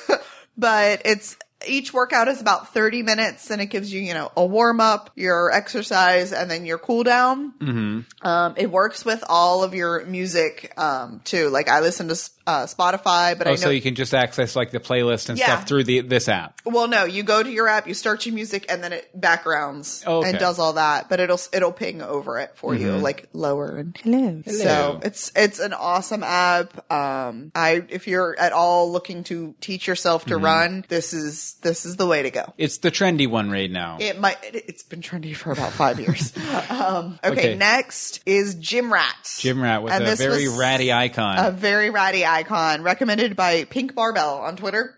but 0.57 1.01
it's 1.05 1.37
each 1.65 1.93
workout 1.93 2.27
is 2.27 2.39
about 2.41 2.73
30 2.73 3.01
minutes 3.03 3.49
and 3.49 3.61
it 3.61 3.67
gives 3.67 3.91
you, 3.91 3.99
you 4.01 4.13
know, 4.13 4.31
a 4.37 4.45
warm 4.45 4.79
up, 4.79 5.09
your 5.15 5.51
exercise, 5.51 6.31
and 6.33 6.51
then 6.51 6.65
your 6.65 6.77
cool 6.77 7.03
down. 7.03 7.53
Mm-hmm. 7.59 8.27
Um, 8.27 8.53
it 8.57 8.69
works 8.69 9.03
with 9.03 9.23
all 9.27 9.63
of 9.63 9.73
your 9.73 10.05
music, 10.05 10.71
um, 10.77 11.21
too. 11.23 11.49
Like 11.49 11.67
I 11.67 11.79
listen 11.79 12.09
to, 12.09 12.29
uh, 12.45 12.65
Spotify, 12.65 13.37
but 13.37 13.47
I 13.47 13.49
Oh, 13.49 13.53
know 13.53 13.55
so 13.57 13.69
you 13.71 13.81
can 13.81 13.95
just 13.95 14.13
access 14.13 14.55
like 14.55 14.71
the 14.71 14.79
playlist 14.79 15.29
and 15.29 15.37
Yeah. 15.37 15.45
stuff 15.47 15.67
through 15.67 15.83
the 15.85 16.01
this 16.01 16.29
app. 16.29 16.61
well, 16.63 16.87
no, 16.87 17.03
you 17.05 17.23
go 17.23 17.41
to 17.43 17.49
your 17.49 17.67
app, 17.67 17.87
you 17.87 17.93
start 17.93 18.25
your 18.25 18.35
music, 18.35 18.65
and 18.69 18.81
then 18.83 18.93
it 18.93 19.09
backgrounds 19.19 20.03
okay. 20.07 20.29
and 20.29 20.39
does 20.39 20.59
all 20.59 20.73
that. 20.73 21.09
But 21.09 21.19
it'll 21.19 21.39
it'll 21.51 21.73
ping 21.73 22.01
over 22.01 22.39
it 22.39 22.51
for 22.55 22.73
you, 22.75 22.91
like 22.93 23.27
lower 23.33 23.77
and 23.77 23.97
hello. 23.97 24.41
So 24.45 24.99
it's 25.03 25.31
it's 25.35 25.59
an 25.59 25.73
awesome 25.73 26.23
app. 26.23 26.89
Um, 26.91 27.51
I 27.55 27.83
if 27.89 28.07
you're 28.07 28.35
at 28.39 28.53
all 28.53 28.91
looking 28.91 29.23
to 29.25 29.55
teach 29.59 29.87
yourself 29.87 30.25
to 30.25 30.37
run, 30.37 30.85
this 30.87 31.13
is 31.13 31.46
this 31.53 31.85
is 31.85 31.95
the 31.95 32.05
way 32.07 32.23
to 32.23 32.31
go. 32.31 32.53
It's 32.57 32.77
the 32.79 32.91
trendy 32.91 33.27
one 33.29 33.49
right 33.51 33.69
now. 33.71 33.97
It 33.99 34.19
might. 34.19 34.37
it- 34.43 34.65
It's 34.67 34.83
been 34.83 35.01
trendy 35.01 35.35
for 35.35 35.51
about 35.51 35.71
five 35.73 35.99
years. 35.99 36.33
um, 36.69 37.19
okay, 37.23 37.31
Okay. 37.51 37.55
next 37.55 38.21
is 38.25 38.55
Gym 38.55 38.91
Rat. 38.91 39.37
Gym 39.39 39.61
Rat 39.61 39.83
with 39.83 39.93
And 39.93 40.05
a 40.05 40.15
very 40.15 40.47
ratty 40.47 40.91
icon. 40.93 41.37
A 41.39 41.51
very 41.51 41.89
ratty 41.89 42.25
icon, 42.25 42.83
recommended 42.83 43.35
by 43.35 43.63
Pink 43.65 43.95
Barbell 43.95 44.37
on 44.39 44.55
Twitter. 44.57 44.93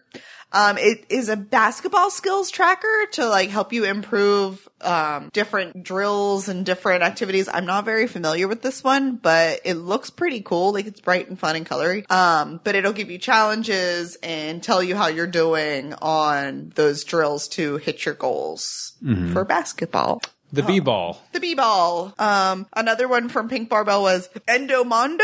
Um, 0.51 0.77
it 0.79 1.05
is 1.09 1.29
a 1.29 1.37
basketball 1.37 2.09
skills 2.09 2.49
tracker 2.49 3.05
to 3.13 3.27
like 3.29 3.49
help 3.49 3.71
you 3.71 3.85
improve 3.85 4.67
um, 4.81 5.29
different 5.31 5.83
drills 5.83 6.49
and 6.49 6.65
different 6.65 7.03
activities. 7.03 7.47
I'm 7.47 7.65
not 7.65 7.85
very 7.85 8.07
familiar 8.07 8.47
with 8.47 8.61
this 8.63 8.83
one, 8.83 9.17
but 9.17 9.59
it 9.63 9.75
looks 9.75 10.09
pretty 10.09 10.41
cool. 10.41 10.73
Like 10.73 10.87
it's 10.87 11.01
bright 11.01 11.29
and 11.29 11.37
fun 11.37 11.55
and 11.55 11.65
colory. 11.67 12.09
Um, 12.11 12.59
but 12.63 12.73
it'll 12.75 12.93
give 12.93 13.11
you 13.11 13.19
challenges 13.19 14.17
and 14.23 14.63
tell 14.63 14.81
you 14.81 14.95
how 14.95 15.07
you're 15.07 15.27
doing 15.27 15.93
on 16.01 16.71
those 16.75 17.03
drills 17.03 17.47
to 17.49 17.77
hit 17.77 18.05
your 18.05 18.15
goals 18.15 18.93
Mm-hmm. 19.03 19.31
for 19.33 19.45
basketball. 19.45 20.21
the 20.51 20.61
B-ball. 20.63 21.21
The 21.31 21.39
B-ball. 21.39 22.13
Um, 22.19 22.67
another 22.75 23.07
one 23.07 23.29
from 23.29 23.47
Pink 23.47 23.69
Barbell 23.69 24.01
was 24.01 24.27
Endomondo. 24.47 25.21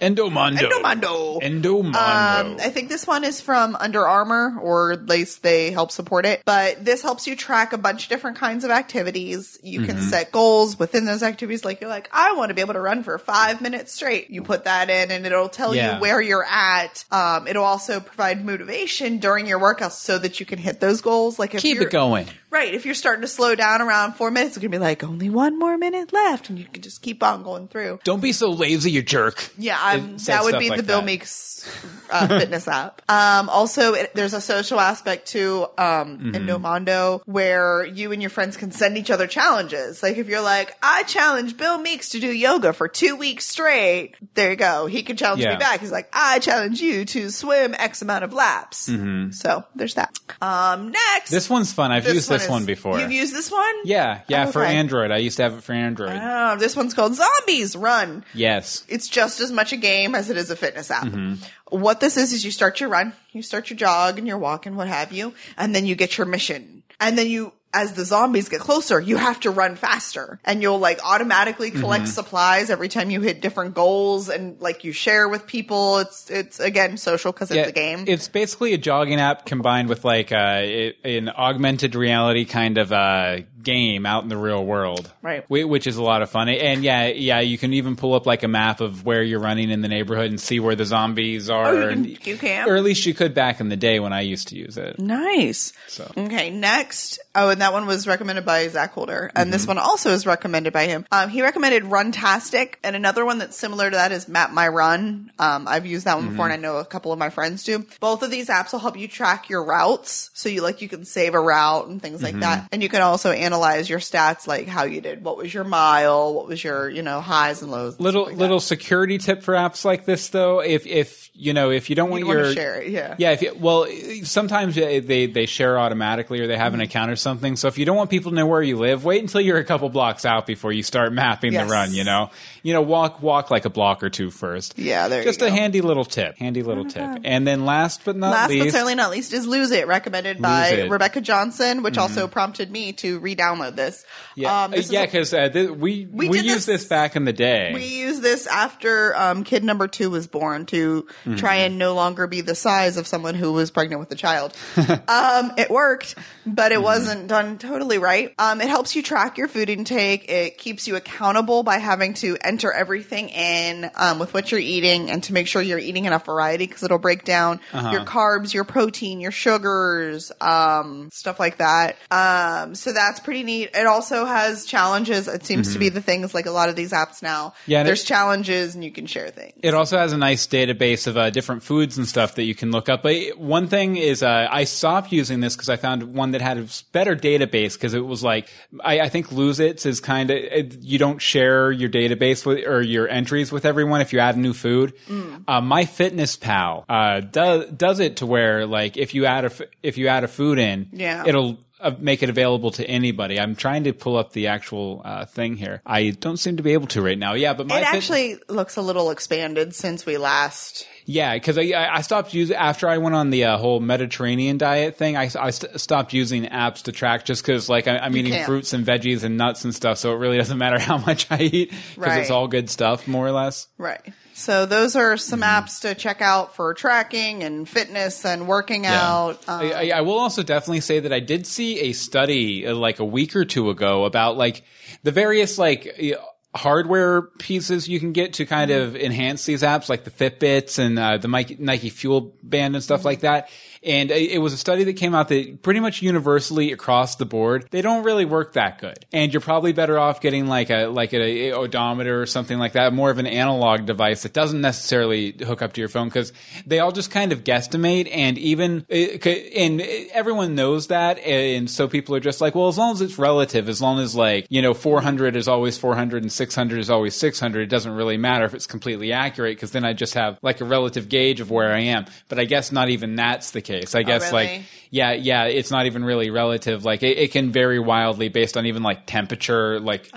Endomondo. 0.00 0.58
Endomondo. 0.58 1.40
Endomondo. 1.42 1.94
Um, 1.94 2.56
I 2.60 2.70
think 2.70 2.88
this 2.88 3.06
one 3.06 3.24
is 3.24 3.40
from 3.40 3.76
Under 3.76 4.06
Armour, 4.06 4.58
or 4.60 4.92
at 4.92 5.06
least 5.06 5.42
they 5.42 5.70
help 5.70 5.90
support 5.90 6.26
it. 6.26 6.42
But 6.44 6.84
this 6.84 7.02
helps 7.02 7.26
you 7.26 7.34
track 7.36 7.72
a 7.72 7.78
bunch 7.78 8.04
of 8.04 8.08
different 8.08 8.36
kinds 8.36 8.64
of 8.64 8.70
activities. 8.70 9.58
You 9.62 9.82
can 9.82 9.96
Mm-hmm. 9.96 10.08
set 10.10 10.30
goals 10.32 10.78
within 10.78 11.06
those 11.06 11.22
activities. 11.22 11.64
Like 11.64 11.80
you're 11.80 11.88
like, 11.88 12.08
I 12.12 12.32
want 12.34 12.50
to 12.50 12.54
be 12.54 12.60
able 12.60 12.74
to 12.74 12.80
run 12.80 13.02
for 13.02 13.16
five 13.18 13.60
minutes 13.62 13.92
straight. 13.92 14.28
You 14.30 14.42
put 14.42 14.64
that 14.64 14.90
in, 14.90 15.10
and 15.10 15.24
it'll 15.24 15.48
tell 15.48 15.74
Yeah. 15.74 15.94
you 15.96 16.00
where 16.02 16.20
you're 16.20 16.44
at. 16.44 17.04
Um, 17.10 17.46
it'll 17.48 17.64
also 17.64 18.00
provide 18.00 18.44
motivation 18.44 19.18
during 19.18 19.46
your 19.46 19.58
workouts 19.58 19.92
so 19.92 20.18
that 20.18 20.38
you 20.40 20.46
can 20.46 20.58
hit 20.58 20.80
those 20.80 21.00
goals. 21.00 21.38
Like 21.38 21.54
if 21.54 21.62
Keep 21.62 21.80
it 21.80 21.90
going. 21.90 22.26
Right. 22.50 22.72
If 22.74 22.84
you're 22.86 22.94
starting 22.94 23.22
to 23.22 23.28
slow 23.28 23.54
down 23.54 23.82
around 23.82 24.14
four 24.14 24.30
minutes, 24.30 24.56
it's 24.56 24.62
gonna 24.62 24.70
be 24.70 24.78
like 24.78 25.02
only 25.04 25.28
one 25.30 25.58
more 25.58 25.76
minute 25.78 26.12
left, 26.12 26.48
and 26.50 26.58
you 26.58 26.64
can 26.66 26.82
just 26.82 27.02
keep 27.02 27.22
on 27.22 27.42
going 27.42 27.68
through. 27.68 28.00
Don't 28.04 28.20
be 28.20 28.32
so 28.32 28.50
lazy, 28.50 28.90
you 28.90 29.02
jerk. 29.02 29.50
Yeah, 29.58 29.78
Says 30.16 30.26
that 30.26 30.44
would 30.44 30.58
be 30.58 30.70
like 30.70 30.78
the 30.78 30.82
Bill 30.82 31.00
that. 31.00 31.06
Meeks 31.06 31.68
uh, 32.10 32.26
fitness 32.28 32.68
app. 32.68 33.02
Um, 33.10 33.48
also, 33.48 33.94
it, 33.94 34.14
there's 34.14 34.34
a 34.34 34.40
social 34.40 34.80
aspect 34.80 35.28
to 35.28 35.64
um, 35.78 36.06
Mm-hmm. 36.16 36.30
Endomondo 36.36 37.20
where 37.26 37.84
you 37.84 38.12
and 38.12 38.22
your 38.22 38.30
friends 38.30 38.56
can 38.56 38.70
send 38.70 38.96
each 38.98 39.10
other 39.10 39.26
challenges. 39.26 40.02
Like 40.02 40.16
if 40.16 40.28
you're 40.28 40.40
like, 40.40 40.76
I 40.82 41.02
challenge 41.04 41.56
Bill 41.56 41.78
Meeks 41.78 42.10
to 42.10 42.20
do 42.20 42.28
yoga 42.28 42.72
for 42.72 42.88
two 42.88 43.16
weeks 43.16 43.44
straight. 43.46 44.14
There 44.34 44.50
you 44.50 44.56
go. 44.56 44.86
He 44.86 45.02
can 45.02 45.16
challenge 45.16 45.42
Yeah. 45.42 45.52
me 45.54 45.56
back. 45.56 45.80
He's 45.80 45.90
like, 45.92 46.08
I 46.12 46.38
challenge 46.38 46.80
you 46.80 47.04
to 47.06 47.30
swim 47.30 47.74
X 47.76 48.02
amount 48.02 48.24
of 48.24 48.32
laps. 48.32 48.90
So 49.32 49.64
there's 49.74 49.94
that. 49.94 50.18
Um, 50.40 50.90
next, 50.92 51.26
Mm-hmm. 51.26 51.34
This 51.34 51.50
one's 51.50 51.72
fun. 51.72 51.90
I've 51.92 52.04
used 52.06 52.28
this 52.28 52.44
is- 52.44 52.48
one 52.48 52.64
before. 52.66 52.98
You've 53.00 53.10
used 53.12 53.34
this 53.34 53.50
one? 53.50 53.74
yeah, 53.84 54.20
yeah, 54.28 54.46
for 54.46 54.62
Android. 54.62 55.10
I 55.10 55.18
used 55.18 55.36
to 55.38 55.42
have 55.44 55.54
it 55.54 55.62
for 55.62 55.72
Android. 55.72 56.18
Oh, 56.22 56.56
this 56.56 56.76
one's 56.76 56.94
called 56.94 57.14
Zombies 57.14 57.74
Run. 57.76 58.24
yes. 58.34 58.84
it's 58.88 59.08
just 59.08 59.40
as 59.40 59.50
much 59.50 59.72
a 59.76 59.80
game 59.80 60.14
as 60.14 60.30
it 60.30 60.36
is 60.36 60.50
a 60.50 60.56
fitness 60.56 60.90
app. 60.90 61.04
Mm-hmm. 61.04 61.34
What 61.70 62.00
this 62.00 62.16
is 62.16 62.32
is 62.32 62.44
you 62.44 62.50
start 62.50 62.80
your 62.80 62.88
run, 62.88 63.12
you 63.32 63.42
start 63.42 63.70
your 63.70 63.76
jog 63.76 64.18
and 64.18 64.26
your 64.26 64.38
walk 64.38 64.66
and 64.66 64.76
what 64.76 64.88
have 64.88 65.12
you, 65.12 65.34
and 65.56 65.74
then 65.74 65.86
you 65.86 65.94
get 65.94 66.16
your 66.18 66.26
mission. 66.26 66.82
And 66.98 67.18
then 67.18 67.28
you 67.28 67.52
as 67.74 67.92
the 67.92 68.06
zombies 68.06 68.48
get 68.48 68.60
closer, 68.60 68.98
you 68.98 69.18
have 69.18 69.38
to 69.40 69.50
run 69.50 69.76
faster 69.76 70.40
and 70.46 70.62
you'll 70.62 70.78
like 70.78 70.98
automatically 71.04 71.70
collect 71.70 72.04
Mm-hmm. 72.04 72.10
supplies 72.10 72.70
every 72.70 72.88
time 72.88 73.10
you 73.10 73.20
hit 73.20 73.42
different 73.42 73.74
goals 73.74 74.30
and 74.30 74.58
like 74.62 74.82
you 74.84 74.92
share 74.92 75.28
with 75.28 75.46
people. 75.46 75.98
It's 75.98 76.30
it's 76.30 76.58
again 76.58 76.96
social 76.96 77.34
cuz 77.34 77.50
it's 77.50 77.68
a 77.68 77.72
game. 77.72 78.04
It's 78.06 78.28
basically 78.28 78.72
a 78.72 78.78
jogging 78.78 79.20
app 79.20 79.44
combined 79.44 79.90
with 79.90 80.06
like 80.06 80.32
uh, 80.32 80.60
it, 80.62 80.96
an 81.04 81.28
augmented 81.28 81.94
reality 81.94 82.46
kind 82.46 82.78
of 82.78 82.92
uh, 82.92 83.40
game 83.66 84.06
out 84.06 84.22
in 84.22 84.30
the 84.30 84.36
real 84.38 84.64
world. 84.64 85.12
Right. 85.20 85.44
Which 85.50 85.86
is 85.86 85.96
a 85.98 86.02
lot 86.02 86.22
of 86.22 86.30
fun. 86.30 86.48
And 86.48 86.82
yeah, 86.82 87.08
yeah, 87.08 87.40
you 87.40 87.58
can 87.58 87.74
even 87.74 87.96
pull 87.96 88.14
up 88.14 88.24
like 88.24 88.42
a 88.44 88.48
map 88.48 88.80
of 88.80 89.04
where 89.04 89.22
you're 89.22 89.40
running 89.40 89.70
in 89.70 89.82
the 89.82 89.88
neighborhood 89.88 90.30
and 90.30 90.40
see 90.40 90.60
where 90.60 90.74
the 90.76 90.84
zombies 90.86 91.50
are. 91.50 91.66
Oh, 91.66 91.72
you 91.72 91.80
can- 91.80 91.92
and, 91.92 92.26
you 92.26 92.36
can? 92.38 92.68
Or 92.68 92.76
at 92.76 92.82
least 92.84 93.04
you 93.04 93.12
could 93.12 93.34
back 93.34 93.60
in 93.60 93.68
the 93.68 93.76
day 93.76 94.00
when 94.00 94.12
I 94.14 94.22
used 94.22 94.48
to 94.48 94.56
use 94.56 94.78
it. 94.78 94.98
Nice. 94.98 95.72
So. 95.88 96.10
Okay, 96.16 96.48
next. 96.50 97.18
Oh, 97.34 97.48
and 97.50 97.60
that 97.60 97.72
one 97.72 97.86
was 97.86 98.06
recommended 98.06 98.44
by 98.46 98.68
Zach 98.68 98.92
Holder. 98.92 99.30
And 99.34 99.46
Mm-hmm. 99.48 99.50
this 99.52 99.66
one 99.66 99.78
also 99.78 100.10
is 100.12 100.24
recommended 100.26 100.72
by 100.72 100.86
him. 100.86 101.04
Um, 101.12 101.28
he 101.28 101.42
recommended 101.42 101.82
Runtastic. 101.84 102.74
And 102.84 102.94
another 102.96 103.24
one 103.24 103.38
that's 103.38 103.56
similar 103.56 103.90
to 103.90 103.96
that 103.96 104.12
is 104.12 104.28
Map 104.28 104.52
My 104.52 104.68
Run. 104.68 105.30
Um, 105.38 105.66
I've 105.68 105.86
used 105.86 106.06
that 106.06 106.16
one 106.16 106.28
before 106.30 106.46
and 106.48 106.54
Mm-hmm. 106.56 106.64
I 106.64 106.68
know 106.68 106.78
a 106.78 106.84
couple 106.84 107.12
of 107.12 107.18
my 107.18 107.30
friends 107.30 107.64
do. 107.64 107.84
Both 108.00 108.22
of 108.22 108.30
these 108.30 108.48
apps 108.48 108.72
will 108.72 108.78
help 108.78 108.96
you 108.96 109.08
track 109.08 109.48
your 109.50 109.64
routes. 109.64 110.30
So 110.34 110.48
you 110.48 110.62
like, 110.62 110.80
you 110.82 110.88
can 110.88 111.04
save 111.04 111.34
a 111.34 111.40
route 111.40 111.88
and 111.88 112.00
things 112.00 112.16
Mm-hmm. 112.22 112.24
like 112.24 112.40
that. 112.40 112.68
And 112.72 112.82
you 112.82 112.88
can 112.88 113.02
also 113.02 113.30
analyze 113.32 113.55
your 113.88 113.98
stats, 113.98 114.46
like 114.46 114.66
how 114.68 114.84
you 114.84 115.00
did. 115.00 115.22
What 115.24 115.36
was 115.36 115.52
your 115.52 115.64
mile? 115.64 116.34
What 116.34 116.48
was 116.48 116.62
your, 116.62 116.88
you 116.88 117.02
know, 117.02 117.20
highs 117.20 117.62
and 117.62 117.70
lows? 117.70 117.94
and 117.96 118.02
Little 118.04 118.22
stuff 118.24 118.30
like 118.32 118.36
that. 118.38 118.42
little 118.42 118.60
security 118.60 119.18
tip 119.18 119.42
for 119.42 119.54
apps 119.54 119.84
like 119.84 120.04
this 120.04 120.28
though, 120.28 120.60
if 120.60 120.86
if 120.86 121.30
you 121.34 121.52
know 121.52 121.70
if 121.70 121.90
you 121.90 121.96
don't 121.96 122.08
want 122.10 122.20
You 122.20 122.26
don't 122.26 122.34
your 122.34 122.42
wanna 122.44 122.54
share 122.54 122.80
it, 122.80 122.88
yeah. 122.90 123.14
yeah 123.18 123.32
if 123.32 123.42
you, 123.42 123.54
well 123.58 123.86
sometimes 124.22 124.76
uh, 124.78 125.00
they 125.04 125.26
they 125.26 125.46
share 125.46 125.78
automatically 125.78 126.40
or 126.40 126.46
they 126.46 126.56
have 126.56 126.72
an 126.72 126.80
Mm-hmm. 126.80 126.84
account 126.84 127.10
or 127.10 127.16
something. 127.16 127.56
So 127.56 127.68
if 127.68 127.78
you 127.78 127.84
don't 127.86 127.96
want 127.96 128.10
people 128.10 128.30
to 128.32 128.36
know 128.36 128.46
where 128.46 128.62
you 128.62 128.76
live, 128.76 129.04
wait 129.04 129.22
until 129.22 129.40
you're 129.40 129.56
a 129.58 129.64
couple 129.64 129.88
blocks 129.88 130.24
out 130.26 130.46
before 130.46 130.72
you 130.72 130.82
start 130.82 131.12
mapping 131.12 131.52
Yes. 131.52 131.66
the 131.66 131.72
run. 131.72 131.92
You 131.94 132.04
know, 132.04 132.30
you 132.62 132.72
know 132.72 132.82
walk 132.82 133.22
walk 133.22 133.50
like 133.50 133.64
a 133.64 133.70
block 133.70 134.02
or 134.02 134.10
two 134.10 134.30
first. 134.30 134.78
Yeah, 134.78 135.08
there 135.08 135.20
you 135.20 135.24
Just 135.24 135.40
a 135.42 135.46
go. 135.48 135.54
handy 135.54 135.80
little 135.80 136.04
tip, 136.04 136.36
handy 136.38 136.62
little 136.62 136.84
tip. 136.84 137.20
And 137.24 137.46
then 137.46 137.64
last 137.64 138.04
but 138.04 138.16
not 138.16 138.30
Last 138.30 138.50
least, 138.50 138.64
but 138.66 138.72
certainly 138.72 138.94
not 138.94 139.10
least 139.10 139.32
is 139.32 139.46
Lose 139.46 139.70
It, 139.70 139.86
recommended 139.86 140.40
by 140.42 140.68
It. 140.68 140.90
Rebecca 140.90 141.20
Johnson, 141.20 141.82
which 141.82 141.96
also 141.98 142.26
prompted 142.28 142.70
me 142.70 142.92
to 142.94 143.18
re-download 143.54 143.76
this. 143.76 144.04
yeah, 144.34 144.64
Um, 144.64 144.70
this 144.72 144.90
yeah, 144.90 145.04
because 145.06 145.32
uh, 145.32 145.48
th- 145.48 145.70
we 145.70 146.06
We 146.10 146.28
we, 146.28 146.40
used 146.40 146.66
this- 146.66 146.66
this 146.66 146.84
back 146.86 147.16
in 147.16 147.24
the 147.24 147.32
day. 147.32 147.72
we 147.74 147.84
used 147.86 148.22
this 148.22 148.46
after 148.46 149.16
um, 149.16 149.44
kid 149.44 149.64
number 149.64 149.88
two 149.88 150.10
was 150.10 150.26
born 150.26 150.66
to 150.66 151.06
Mm-hmm. 151.06 151.36
try 151.36 151.56
and 151.56 151.78
no 151.78 151.94
longer 151.94 152.26
be 152.26 152.40
the 152.40 152.54
size 152.54 152.96
of 152.96 153.06
someone 153.06 153.34
who 153.34 153.52
was 153.52 153.70
pregnant 153.70 154.00
with 154.00 154.10
a 154.12 154.14
child. 154.14 154.54
um, 155.08 155.52
it 155.56 155.70
worked, 155.70 156.14
but 156.46 156.66
Mm-hmm. 156.72 156.72
it 156.72 156.82
wasn't 156.82 157.26
done 157.28 157.58
totally 157.58 157.98
right. 157.98 158.32
Um, 158.38 158.60
it 158.60 158.68
helps 158.68 158.94
you 158.96 159.02
track 159.02 159.38
your 159.38 159.48
food 159.48 159.68
intake. 159.70 160.28
It 160.30 160.58
keeps 160.58 160.86
you 160.88 160.96
accountable 160.96 161.62
by 161.62 161.78
having 161.78 162.14
to 162.14 162.36
enter 162.40 162.72
everything 162.72 163.28
in 163.30 163.90
um, 163.94 164.18
with 164.18 164.34
what 164.34 164.50
you're 164.50 164.60
eating 164.60 165.10
and 165.10 165.22
to 165.24 165.32
make 165.32 165.46
sure 165.46 165.62
you're 165.62 165.78
eating 165.78 166.04
enough 166.04 166.26
variety 166.26 166.66
because 166.66 166.82
it'll 166.82 166.98
break 166.98 167.24
down 167.24 167.60
Uh-huh. 167.72 167.90
your 167.90 168.04
carbs, 168.04 168.52
your 168.54 168.64
protein, 168.64 169.20
your 169.20 169.30
sugars, 169.32 170.32
um, 170.40 171.08
stuff 171.12 171.38
like 171.40 171.58
that. 171.58 171.96
Um, 172.10 172.74
so 172.74 172.92
that's 172.92 173.20
pretty 173.26 173.42
neat. 173.42 173.70
It 173.74 173.86
also 173.86 174.24
has 174.24 174.64
challenges. 174.64 175.28
It 175.28 175.44
seems 175.44 175.72
to 175.74 175.78
be 175.78 175.88
the 175.90 176.00
things 176.00 176.32
like 176.32 176.46
a 176.46 176.50
lot 176.52 176.68
of 176.70 176.76
these 176.76 176.92
apps 176.92 177.22
now. 177.22 177.48
Mm-hmm. 177.48 177.70
Yeah, 177.72 177.82
there's 177.82 178.02
it- 178.02 178.06
challenges 178.06 178.74
and 178.74 178.82
you 178.84 178.90
can 178.92 179.06
share 179.06 179.28
things. 179.30 179.52
It 179.62 179.74
also 179.74 179.98
has 179.98 180.12
a 180.12 180.16
nice 180.16 180.46
database 180.46 181.06
of 181.06 181.16
uh, 181.16 181.30
different 181.30 181.62
foods 181.64 181.98
and 181.98 182.06
stuff 182.06 182.36
that 182.36 182.44
you 182.44 182.54
can 182.54 182.70
look 182.70 182.88
up. 182.88 183.02
But 183.02 183.36
one 183.36 183.66
thing 183.68 183.96
is, 183.96 184.22
uh, 184.22 184.46
I 184.50 184.64
stopped 184.64 185.12
using 185.12 185.40
this 185.40 185.56
because 185.56 185.68
I 185.68 185.76
found 185.76 186.14
one 186.14 186.30
that 186.30 186.40
had 186.40 186.56
a 186.58 186.66
better 186.92 187.14
database 187.16 187.74
because 187.74 187.92
it 187.94 188.06
was 188.06 188.22
like, 188.22 188.48
I, 188.82 189.00
I 189.00 189.08
think 189.08 189.32
Lose 189.32 189.58
It's 189.60 189.84
is 189.84 190.00
kind 190.00 190.30
of, 190.30 190.38
you 190.84 190.98
don't 190.98 191.20
share 191.20 191.72
your 191.72 191.90
database 191.90 192.46
with, 192.46 192.64
or 192.66 192.80
your 192.80 193.08
entries 193.08 193.50
with 193.50 193.64
everyone 193.66 194.00
if 194.00 194.12
you 194.12 194.20
add 194.20 194.36
new 194.38 194.52
food. 194.54 194.94
Mm. 195.08 195.42
Uh, 195.48 195.60
My 195.60 195.84
Fitness 195.84 196.36
Pal 196.36 196.84
uh, 196.88 197.20
does 197.20 197.66
does 197.72 197.98
it 198.00 198.16
to 198.18 198.26
where 198.26 198.66
like 198.66 198.96
if 198.96 199.14
you 199.14 199.26
add 199.26 199.44
a 199.46 199.50
if 199.82 199.98
you 199.98 200.06
add 200.08 200.22
a 200.24 200.28
food 200.28 200.58
in, 200.58 200.88
Yeah. 200.92 201.24
it'll 201.26 201.58
make 201.98 202.22
it 202.22 202.28
available 202.30 202.70
to 202.72 202.84
anybody. 202.88 203.38
I'm 203.38 203.54
trying 203.54 203.84
to 203.84 203.92
pull 203.92 204.16
up 204.16 204.32
the 204.32 204.46
actual 204.48 205.02
uh, 205.04 205.24
thing 205.26 205.56
here. 205.56 205.82
I 205.84 206.10
don't 206.10 206.36
seem 206.38 206.56
to 206.56 206.62
be 206.62 206.72
able 206.72 206.86
to 206.88 207.02
right 207.02 207.18
now. 207.18 207.34
Yeah, 207.34 207.54
but 207.54 207.66
my 207.66 207.78
it 207.80 207.84
Fit- 207.86 207.94
actually 207.94 208.38
looks 208.48 208.76
a 208.76 208.82
little 208.82 209.10
expanded 209.10 209.74
since 209.74 210.06
we 210.06 210.16
last. 210.16 210.86
yeah, 211.04 211.34
because 211.34 211.58
I, 211.58 211.72
I 211.72 212.00
stopped 212.00 212.32
using 212.34 212.56
after 212.56 212.88
I 212.88 212.98
went 212.98 213.14
on 213.14 213.30
the 213.30 213.44
uh, 213.44 213.58
whole 213.58 213.80
Mediterranean 213.80 214.58
diet 214.58 214.96
thing. 214.96 215.16
I, 215.16 215.30
I 215.38 215.50
st- 215.50 215.78
stopped 215.80 216.12
using 216.12 216.44
apps 216.46 216.82
to 216.84 216.92
track 216.92 217.24
just 217.24 217.42
because 217.42 217.68
like 217.68 217.86
I, 217.88 217.98
I'm 217.98 218.16
eating 218.16 218.32
can't. 218.32 218.46
fruits 218.46 218.72
and 218.72 218.84
veggies 218.86 219.22
and 219.22 219.36
nuts 219.36 219.64
and 219.64 219.74
stuff, 219.74 219.98
so 219.98 220.12
it 220.12 220.16
really 220.16 220.38
doesn't 220.42 220.58
matter 220.58 220.78
how 220.78 220.98
much 220.98 221.26
I 221.30 221.40
eat 221.42 221.70
because 221.94 221.96
Right. 221.96 222.20
it's 222.22 222.30
all 222.30 222.48
good 222.48 222.70
stuff 222.70 223.06
more 223.06 223.26
or 223.26 223.32
less. 223.32 223.68
Right. 223.78 224.00
So 224.38 224.66
those 224.66 224.96
are 224.96 225.16
some 225.16 225.40
Mm-hmm. 225.40 225.64
apps 225.66 225.80
to 225.80 225.94
check 225.94 226.20
out 226.20 226.54
for 226.56 226.74
tracking 226.74 227.42
and 227.42 227.66
fitness 227.66 228.24
and 228.26 228.46
working 228.46 228.84
out. 228.84 229.42
Um, 229.48 229.60
I, 229.62 229.90
I, 229.94 230.00
will 230.02 230.18
also 230.18 230.42
definitely 230.42 230.80
say 230.82 231.00
that 231.00 231.12
I 231.12 231.20
did 231.20 231.46
see 231.46 231.80
a 231.80 231.92
study 231.92 232.66
uh, 232.66 232.74
like 232.74 232.98
a 232.98 233.04
week 233.04 233.34
or 233.34 233.46
two 233.46 233.70
ago 233.70 234.04
about 234.04 234.36
like 234.36 234.62
the 235.04 235.10
various 235.10 235.56
like 235.58 235.88
uh, 235.98 236.20
hardware 236.54 237.22
pieces 237.22 237.88
you 237.88 237.98
can 237.98 238.12
get 238.12 238.34
to 238.34 238.44
kind 238.46 238.70
Mm-hmm. 238.70 238.88
of 238.88 238.96
enhance 238.96 239.44
these 239.46 239.62
apps, 239.62 239.88
like 239.88 240.04
the 240.04 240.10
Fitbits 240.10 240.78
and 240.78 240.98
uh, 240.98 241.16
the 241.16 241.28
Nike, 241.28 241.56
Nike 241.58 241.88
Fuel 241.90 242.34
Band 242.42 242.74
and 242.74 242.76
Mm-hmm. 242.76 242.80
stuff 242.82 243.04
like 243.06 243.20
that. 243.20 243.48
And 243.86 244.10
it 244.10 244.40
was 244.40 244.52
a 244.52 244.56
study 244.56 244.82
that 244.84 244.94
came 244.94 245.14
out 245.14 245.28
that 245.28 245.62
pretty 245.62 245.78
much 245.78 246.02
universally 246.02 246.72
across 246.72 247.14
the 247.14 247.24
board, 247.24 247.68
they 247.70 247.82
don't 247.82 248.02
really 248.02 248.24
work 248.24 248.54
that 248.54 248.80
good. 248.80 248.98
And 249.12 249.32
you're 249.32 249.40
probably 249.40 249.72
better 249.72 249.96
off 249.96 250.20
getting 250.20 250.48
like 250.48 250.70
a 250.70 250.86
like 250.86 251.14
a, 251.14 251.52
odometer 251.52 252.20
or 252.20 252.26
something 252.26 252.58
like 252.58 252.72
that, 252.72 252.92
more 252.92 253.10
of 253.10 253.18
an 253.18 253.26
analog 253.26 253.86
device 253.86 254.24
that 254.24 254.32
doesn't 254.32 254.60
necessarily 254.60 255.32
hook 255.32 255.62
up 255.62 255.72
to 255.74 255.80
your 255.80 255.88
phone 255.88 256.08
because 256.08 256.32
they 256.66 256.80
all 256.80 256.90
just 256.90 257.12
kind 257.12 257.30
of 257.30 257.44
guesstimate. 257.44 258.08
And 258.12 258.36
even 258.38 258.84
and 258.90 259.80
everyone 260.12 260.56
knows 260.56 260.88
that, 260.88 261.18
and 261.20 261.70
so 261.70 261.86
people 261.86 262.16
are 262.16 262.20
just 262.20 262.40
like, 262.40 262.56
well, 262.56 262.66
as 262.66 262.78
long 262.78 262.92
as 262.92 263.00
it's 263.00 263.18
relative, 263.18 263.68
as 263.68 263.80
long 263.80 264.00
as 264.00 264.16
like 264.16 264.46
you 264.50 264.62
know 264.62 264.74
400 264.74 265.36
is 265.36 265.46
always 265.46 265.78
400 265.78 266.24
and 266.24 266.32
600 266.32 266.78
is 266.80 266.90
always 266.90 267.14
600, 267.14 267.60
it 267.60 267.66
doesn't 267.66 267.92
really 267.92 268.16
matter 268.16 268.44
if 268.44 268.52
it's 268.52 268.66
completely 268.66 269.12
accurate 269.12 269.56
because 269.56 269.70
then 269.70 269.84
I 269.84 269.92
just 269.92 270.14
have 270.14 270.40
like 270.42 270.60
a 270.60 270.64
relative 270.64 271.08
gauge 271.08 271.40
of 271.40 271.52
where 271.52 271.72
I 271.72 271.80
am. 271.80 272.06
But 272.28 272.40
I 272.40 272.46
guess 272.46 272.72
not 272.72 272.88
even 272.88 273.14
that's 273.14 273.52
the 273.52 273.62
case. 273.62 273.75
I 273.94 274.02
guess 274.02 274.32
really? 274.32 274.32
like 274.56 274.62
yeah, 274.88 275.12
yeah, 275.12 275.44
it's 275.46 275.72
not 275.72 275.86
even 275.86 276.04
really 276.04 276.30
relative. 276.30 276.84
Like 276.84 277.02
it, 277.02 277.18
it 277.18 277.32
can 277.32 277.50
vary 277.50 277.80
wildly 277.80 278.28
based 278.28 278.56
on 278.56 278.66
even 278.66 278.84
like 278.84 279.04
temperature, 279.04 279.80
like 279.80 280.06
you 280.06 280.12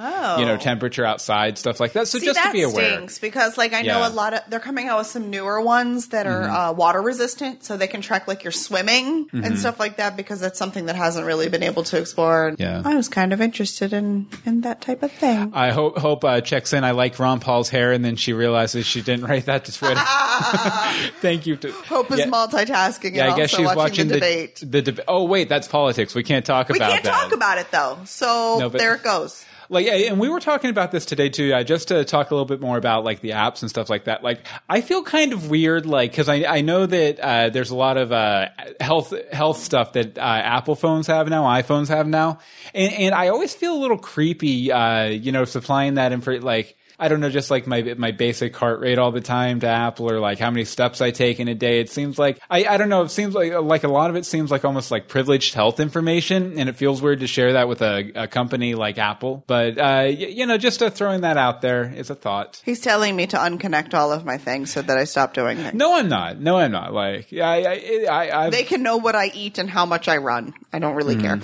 know 0.46 0.54
Oh. 0.54 0.58
temperature 0.58 1.04
outside, 1.04 1.58
stuff 1.58 1.80
like 1.80 1.94
that. 1.94 2.08
So 2.08 2.20
See, 2.20 2.26
just 2.26 2.36
that 2.36 2.48
to 2.48 2.54
be 2.54 2.62
aware. 2.62 2.94
stinks 2.98 3.18
because, 3.18 3.58
like, 3.58 3.74
I 3.74 3.82
know 3.82 4.00
Yeah. 4.00 4.06
Mm-hmm. 4.06 4.14
a 4.14 4.16
lot 4.16 4.34
of 4.36 4.42
they're 4.48 4.60
coming 4.60 4.88
out 4.88 5.00
with 5.00 5.08
some 5.08 5.30
newer 5.32 5.60
ones 5.60 6.10
that 6.10 6.28
are 6.28 6.44
uh, 6.44 6.72
water 6.74 7.02
resistant, 7.02 7.64
so 7.64 7.78
they 7.78 7.88
can 7.88 8.02
track 8.02 8.28
like 8.28 8.44
your 8.44 8.52
swimming 8.52 9.28
and 9.34 9.58
stuff 9.58 9.80
like 9.80 9.98
that. 9.98 10.16
Because 10.16 10.40
that's 10.40 10.60
something 10.60 10.86
that 10.86 10.96
hasn't 10.96 11.26
really 11.26 11.50
been 11.50 11.64
able 11.64 11.84
to 11.86 11.98
explore. 11.98 12.54
Yeah. 12.60 12.84
I 12.86 12.96
was 12.96 13.10
kind 13.10 13.34
of 13.34 13.42
interested 13.42 13.92
in 13.92 14.28
in 14.46 14.62
that 14.62 14.82
type 14.82 15.02
of 15.02 15.12
thing. 15.12 15.52
I 15.56 15.72
hope 15.72 15.98
hope 15.98 16.24
uh, 16.24 16.42
checks 16.42 16.74
in. 16.74 16.84
I 16.84 16.92
like 16.92 17.18
Ron 17.18 17.40
Paul's 17.40 17.70
hair, 17.70 17.92
and 17.92 18.06
then 18.06 18.18
she 18.18 18.34
realizes 18.34 18.86
she 18.86 19.02
didn't 19.02 19.26
write 19.26 19.46
that 19.46 19.66
to 19.66 19.74
Twitter. 19.74 20.00
Thank 21.22 21.48
you. 21.48 21.56
To, 21.58 21.72
Hope 21.72 22.12
is 22.12 22.20
yeah, 22.20 22.26
multitasking 22.28 23.16
yeah, 23.16 23.34
I 23.34 23.36
guess 23.38 23.39
also 23.42 23.58
she's 23.58 23.66
watching, 23.66 23.78
watching 23.78 24.08
the 24.08 24.14
debate. 24.16 24.64
The, 24.66 24.82
deb- 24.82 25.02
oh 25.08 25.24
wait, 25.26 25.50
that's 25.50 25.68
politics. 25.68 26.14
We 26.16 26.24
can't 26.24 26.46
talk 26.46 26.70
we 26.70 26.78
about 26.78 26.88
We 26.88 26.94
can't 26.94 27.04
that. 27.06 27.12
talk 27.24 27.32
about 27.34 27.58
it 27.58 27.72
though, 27.72 27.98
so 28.06 28.58
No, 28.60 28.70
but- 28.70 28.78
there 28.80 28.96
it 28.96 29.04
goes. 29.04 29.46
like 29.70 29.86
and 29.86 30.20
we 30.20 30.30
were 30.30 30.40
talking 30.40 30.72
about 30.72 30.92
this 30.92 31.06
today 31.06 31.30
too 31.30 31.54
uh, 31.54 31.64
just 31.64 31.90
to 31.90 32.04
talk 32.04 32.32
a 32.32 32.34
little 32.34 32.48
bit 32.48 32.60
more 32.60 32.76
about 32.78 33.04
like 33.04 33.22
the 33.22 33.30
apps 33.32 33.62
and 33.62 33.70
stuff 33.70 33.88
like 33.88 34.06
that 34.06 34.24
like 34.24 34.40
i 34.68 34.82
feel 34.82 35.04
kind 35.04 35.32
of 35.32 35.52
weird 35.52 35.86
like 35.86 36.10
because 36.10 36.28
I, 36.28 36.44
I 36.58 36.62
know 36.62 36.88
that 36.88 37.20
uh, 37.20 37.50
there's 37.50 37.70
a 37.70 37.76
lot 37.76 37.98
of 37.98 38.12
uh, 38.12 38.48
health 38.80 39.14
health 39.32 39.60
stuff 39.60 39.94
that 39.94 40.18
uh, 40.18 40.22
apple 40.22 40.74
phones 40.74 41.06
have 41.06 41.30
now 41.30 41.44
iphones 41.44 41.88
have 41.90 42.08
now 42.08 42.40
and, 42.74 42.92
and 42.94 43.14
i 43.14 43.28
always 43.28 43.54
feel 43.54 43.76
a 43.76 43.78
little 43.80 44.00
creepy 44.00 44.72
uh, 44.72 45.04
you 45.06 45.32
know 45.32 45.46
supplying 45.46 45.94
that 45.96 46.14
info 46.14 46.40
like 46.40 46.76
I 47.00 47.08
don't 47.08 47.20
know, 47.20 47.30
just 47.30 47.50
like 47.50 47.66
my 47.68 47.82
my 47.98 48.12
basic 48.12 48.56
heart 48.56 48.80
rate 48.80 48.98
all 49.00 49.12
the 49.12 49.22
time 49.22 49.60
to 49.62 49.68
Apple, 49.68 50.12
or 50.12 50.20
like 50.20 50.40
how 50.40 50.52
many 50.52 50.66
steps 50.66 51.02
I 51.02 51.12
take 51.12 51.40
in 51.40 51.48
a 51.48 51.56
day. 51.56 51.80
It 51.80 51.90
seems 51.90 52.20
like 52.20 52.40
I, 52.50 52.66
I 52.66 52.78
don't 52.78 52.90
know. 52.90 53.04
It 53.04 53.10
seems 53.12 53.34
like 53.36 53.54
like 53.54 53.84
a 53.84 53.88
lot 53.88 54.10
of 54.10 54.16
it 54.16 54.26
seems 54.26 54.52
like 54.52 54.66
almost 54.66 54.92
like 54.92 55.08
privileged 55.08 55.54
health 55.54 55.80
information, 55.80 56.60
and 56.60 56.68
it 56.70 56.76
feels 56.76 57.02
weird 57.02 57.20
to 57.22 57.28
share 57.28 57.54
that 57.54 57.68
with 57.68 57.82
a, 57.82 58.12
a 58.16 58.28
company 58.28 58.76
like 58.76 58.98
Apple. 58.98 59.44
But 59.48 59.78
uh, 59.78 60.04
y- 60.06 60.10
you 60.10 60.46
know, 60.46 60.58
just 60.58 60.82
uh, 60.84 60.90
throwing 60.90 61.22
that 61.22 61.38
out 61.38 61.62
there 61.62 61.92
is 61.96 62.10
a 62.10 62.16
thought. 62.16 62.62
He's 62.66 62.82
telling 62.82 63.16
me 63.16 63.28
to 63.28 63.38
unconnect 63.38 63.94
all 63.94 64.12
of 64.12 64.26
my 64.26 64.38
things 64.38 64.72
so 64.74 64.82
that 64.82 64.98
I 64.98 65.06
stop 65.06 65.34
doing 65.34 65.58
things. 65.58 65.74
No, 65.76 65.98
I'm 65.98 66.10
not. 66.10 66.40
No, 66.40 66.58
I'm 66.58 66.72
not. 66.72 66.94
Like 66.94 67.32
I, 67.34 68.06
I, 68.10 68.32
I, 68.46 68.50
They 68.50 68.64
can 68.64 68.84
know 68.84 68.98
what 68.98 69.16
I 69.16 69.28
eat 69.34 69.58
and 69.58 69.70
how 69.70 69.86
much 69.86 70.08
I 70.08 70.18
run. 70.18 70.54
I 70.74 70.80
don't 70.80 70.96
really 70.96 71.16
care. 71.16 71.40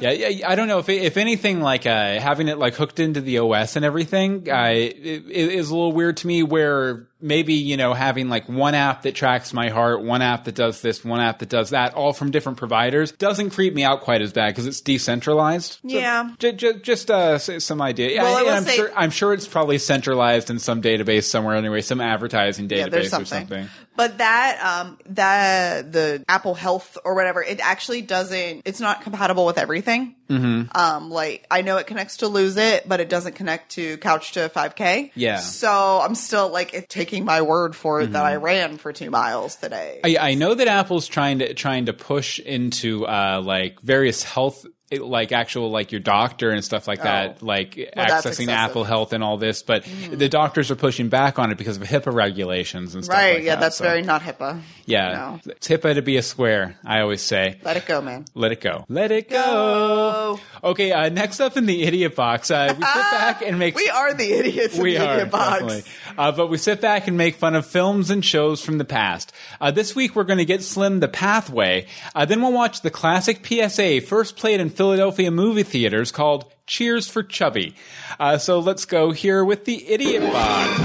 yeah, 0.00 0.10
yeah, 0.12 0.48
I 0.48 0.54
don't 0.54 0.68
know 0.68 0.78
if 0.78 0.88
if 0.88 1.16
anything 1.16 1.60
like 1.60 1.86
uh, 1.86 2.20
having 2.20 2.48
it 2.48 2.58
like 2.58 2.74
hooked 2.74 3.00
into 3.00 3.20
the 3.20 3.38
OS 3.38 3.76
and 3.76 3.84
everything, 3.84 4.48
uh, 4.48 4.59
it, 4.68 5.24
it 5.26 5.52
is 5.52 5.70
a 5.70 5.74
little 5.74 5.92
weird 5.92 6.18
to 6.18 6.26
me. 6.26 6.42
Where 6.42 7.06
maybe 7.22 7.54
you 7.54 7.76
know 7.76 7.92
having 7.94 8.28
like 8.28 8.48
one 8.48 8.74
app 8.74 9.02
that 9.02 9.14
tracks 9.14 9.52
my 9.52 9.68
heart, 9.68 10.02
one 10.02 10.22
app 10.22 10.44
that 10.44 10.54
does 10.54 10.80
this, 10.80 11.04
one 11.04 11.20
app 11.20 11.40
that 11.40 11.48
does 11.48 11.70
that, 11.70 11.94
all 11.94 12.12
from 12.12 12.30
different 12.30 12.58
providers, 12.58 13.12
doesn't 13.12 13.50
creep 13.50 13.74
me 13.74 13.82
out 13.84 14.00
quite 14.02 14.22
as 14.22 14.32
bad 14.32 14.48
because 14.50 14.66
it's 14.66 14.80
decentralized. 14.80 15.72
So, 15.74 15.78
Yeah. 15.82 16.30
j- 16.38 16.52
j- 16.52 16.78
just 16.80 17.10
uh, 17.10 17.38
some 17.38 17.82
idea. 17.82 18.22
Well, 18.22 18.36
I 18.36 18.42
will 18.42 18.50
I'm 18.50 18.64
say- 18.64 18.76
sure 18.76 18.90
I'm 18.96 19.10
sure 19.10 19.32
it's 19.34 19.46
probably 19.48 19.78
centralized 19.78 20.50
in 20.50 20.58
some 20.58 20.80
database 20.82 21.24
somewhere 21.24 21.56
anyway, 21.56 21.80
some 21.82 22.00
advertising 22.00 22.68
database 22.68 22.76
yeah, 22.78 22.88
there's 22.88 23.06
or 23.14 23.24
something. 23.24 23.68
But 24.00 24.16
that 24.16 24.60
um 24.64 24.98
that 25.10 25.92
the 25.92 26.24
Apple 26.26 26.54
Health 26.54 26.96
or 27.04 27.14
whatever, 27.14 27.42
it 27.42 27.60
actually 27.60 28.00
doesn't. 28.00 28.62
It's 28.64 28.80
not 28.80 29.02
compatible 29.02 29.44
with 29.44 29.58
everything. 29.58 30.14
Mm-hmm. 30.30 30.74
Um, 30.74 31.10
like 31.10 31.46
I 31.50 31.60
know 31.60 31.76
it 31.76 31.86
connects 31.86 32.18
to 32.18 32.28
Lose 32.28 32.56
It, 32.56 32.88
but 32.88 33.00
it 33.00 33.08
doesn't 33.10 33.34
connect 33.34 33.72
to 33.72 33.98
Couch 33.98 34.32
to 34.32 34.48
5K. 34.48 35.10
Yeah. 35.14 35.40
So 35.40 36.00
I'm 36.02 36.14
still 36.14 36.48
like 36.48 36.88
taking 36.88 37.24
my 37.24 37.42
word 37.42 37.76
for 37.76 38.00
it 38.00 38.12
that 38.12 38.20
Mm-hmm. 38.20 38.26
I 38.26 38.36
ran 38.36 38.78
for 38.78 38.92
two 38.92 39.10
miles 39.10 39.56
today. 39.56 40.00
I, 40.04 40.16
I 40.18 40.34
know 40.34 40.54
that 40.54 40.68
Apple's 40.68 41.06
trying 41.06 41.40
to 41.40 41.52
trying 41.54 41.86
to 41.86 41.92
push 41.92 42.38
into 42.38 43.06
uh, 43.06 43.42
like 43.44 43.80
various 43.80 44.22
health, 44.22 44.64
like 44.92 45.30
actual 45.32 45.70
like 45.70 45.92
your 45.92 46.00
doctor 46.00 46.50
and 46.50 46.64
stuff 46.64 46.88
like 46.88 47.02
that, 47.02 47.42
like 47.42 47.74
Oh. 47.78 47.84
that's 47.94 48.26
accessing. 48.26 48.48
Apple 48.48 48.84
Health 48.84 49.12
and 49.12 49.22
all 49.22 49.36
this. 49.36 49.62
But 49.62 49.84
the 50.10 50.28
doctors 50.28 50.70
are 50.70 50.76
pushing 50.76 51.08
back 51.08 51.38
on 51.38 51.50
it 51.52 51.58
because 51.58 51.76
of 51.76 51.82
HIPAA 51.84 52.12
regulations 52.12 52.94
and 52.94 53.04
stuff. 53.04 53.16
right? 53.16 53.34
like 53.36 53.44
yeah, 53.44 53.54
that. 53.54 53.60
that's 53.60 53.76
So, 53.76 53.84
very 53.84 54.02
not 54.02 54.22
HIPAA. 54.22 54.60
yeah. 54.86 55.38
No. 55.44 55.52
It's 55.52 55.68
HIPAA 55.68 55.94
to 55.94 56.02
be 56.02 56.16
a 56.16 56.22
square. 56.22 56.76
I 56.84 57.00
always 57.00 57.22
say. 57.22 57.58
Let 57.64 57.76
it 57.76 57.86
go, 57.86 58.00
man. 58.00 58.24
Let 58.34 58.50
it 58.52 58.60
go. 58.60 58.84
Let 58.88 59.12
it 59.12 59.28
go. 59.30 59.40
Go. 59.40 60.40
Okay. 60.70 60.92
Uh, 60.92 61.08
next 61.08 61.40
up 61.40 61.56
in 61.56 61.66
the 61.66 61.82
idiot 61.84 62.16
box, 62.16 62.50
uh, 62.50 62.66
we 62.68 62.74
sit 62.74 62.80
back 63.10 63.42
and 63.42 63.58
make 63.58 63.76
We 63.76 63.88
are 63.88 64.12
the 64.14 64.32
idiots 64.32 64.76
in 64.76 64.82
we 64.82 64.94
the 64.96 65.06
are 65.06 65.14
idiot 65.14 65.30
box. 65.30 65.60
definitely. 65.60 65.84
Uh, 66.18 66.32
but 66.32 66.48
we 66.48 66.58
sit 66.58 66.80
back 66.80 67.06
and 67.06 67.16
make 67.16 67.36
fun 67.36 67.54
of 67.54 67.66
films 67.66 68.10
and 68.10 68.24
shows 68.24 68.60
from 68.62 68.78
the 68.78 68.84
past. 68.84 69.32
Uh, 69.60 69.70
this 69.70 69.94
week 69.94 70.16
we're 70.16 70.24
going 70.24 70.38
to 70.38 70.44
get 70.44 70.62
Slim 70.62 71.00
the 71.00 71.08
Pathé 71.08 71.50
Way. 71.50 71.86
Uh, 72.14 72.24
then 72.24 72.42
we'll 72.42 72.52
watch 72.52 72.80
the 72.82 72.90
classic 72.90 73.46
PSA 73.46 74.00
first 74.00 74.36
played 74.36 74.60
in 74.60 74.68
Philadelphia 74.80 75.30
movie 75.30 75.62
theaters 75.62 76.10
called 76.10 76.46
Cheers 76.66 77.06
for 77.06 77.22
Chubby. 77.22 77.74
Uh, 78.18 78.38
so 78.38 78.60
let's 78.60 78.86
go 78.86 79.10
here 79.10 79.44
with 79.44 79.66
the 79.66 79.86
idiot 79.86 80.22
box. 80.22 80.78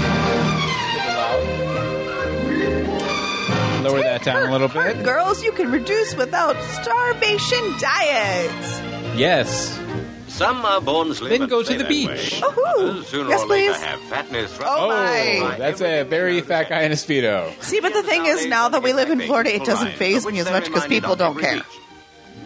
Lower 3.82 4.00
that 4.00 4.20
down 4.22 4.50
a 4.50 4.52
little 4.52 4.68
bit. 4.68 5.02
girls, 5.02 5.42
you 5.42 5.50
can 5.50 5.72
reduce 5.72 6.14
without 6.14 6.62
starvation 6.74 7.58
diets. 7.80 8.80
Yes. 9.16 9.80
Some 10.28 10.62
are 10.66 10.82
born 10.82 11.14
slim. 11.14 11.30
Then 11.30 11.48
go 11.48 11.62
to 11.62 11.78
the 11.78 11.84
beach. 11.84 12.08
way. 12.08 12.16
Sooner 12.18 13.30
Yes, 13.30 13.42
or 13.42 13.46
later 13.46 13.72
please. 13.72 13.82
have 13.82 14.00
fatness. 14.00 14.58
Oh, 14.60 14.88
my. 14.88 15.56
That's 15.56 15.80
a 15.80 16.02
very 16.02 16.42
fat 16.42 16.68
guy 16.68 16.82
in 16.82 16.92
a 16.92 16.96
speedo. 16.96 17.50
See, 17.62 17.80
but 17.80 17.94
the 17.94 18.02
thing 18.02 18.26
is, 18.26 18.44
now 18.44 18.68
that 18.68 18.82
we 18.82 18.92
live 18.92 19.08
in 19.08 19.20
Florida, 19.20 19.54
it 19.54 19.64
doesn't 19.64 19.92
phase 19.92 20.26
me 20.26 20.38
as 20.40 20.50
much 20.50 20.66
because 20.66 20.86
people 20.86 21.16
don't 21.16 21.38
care. 21.38 21.62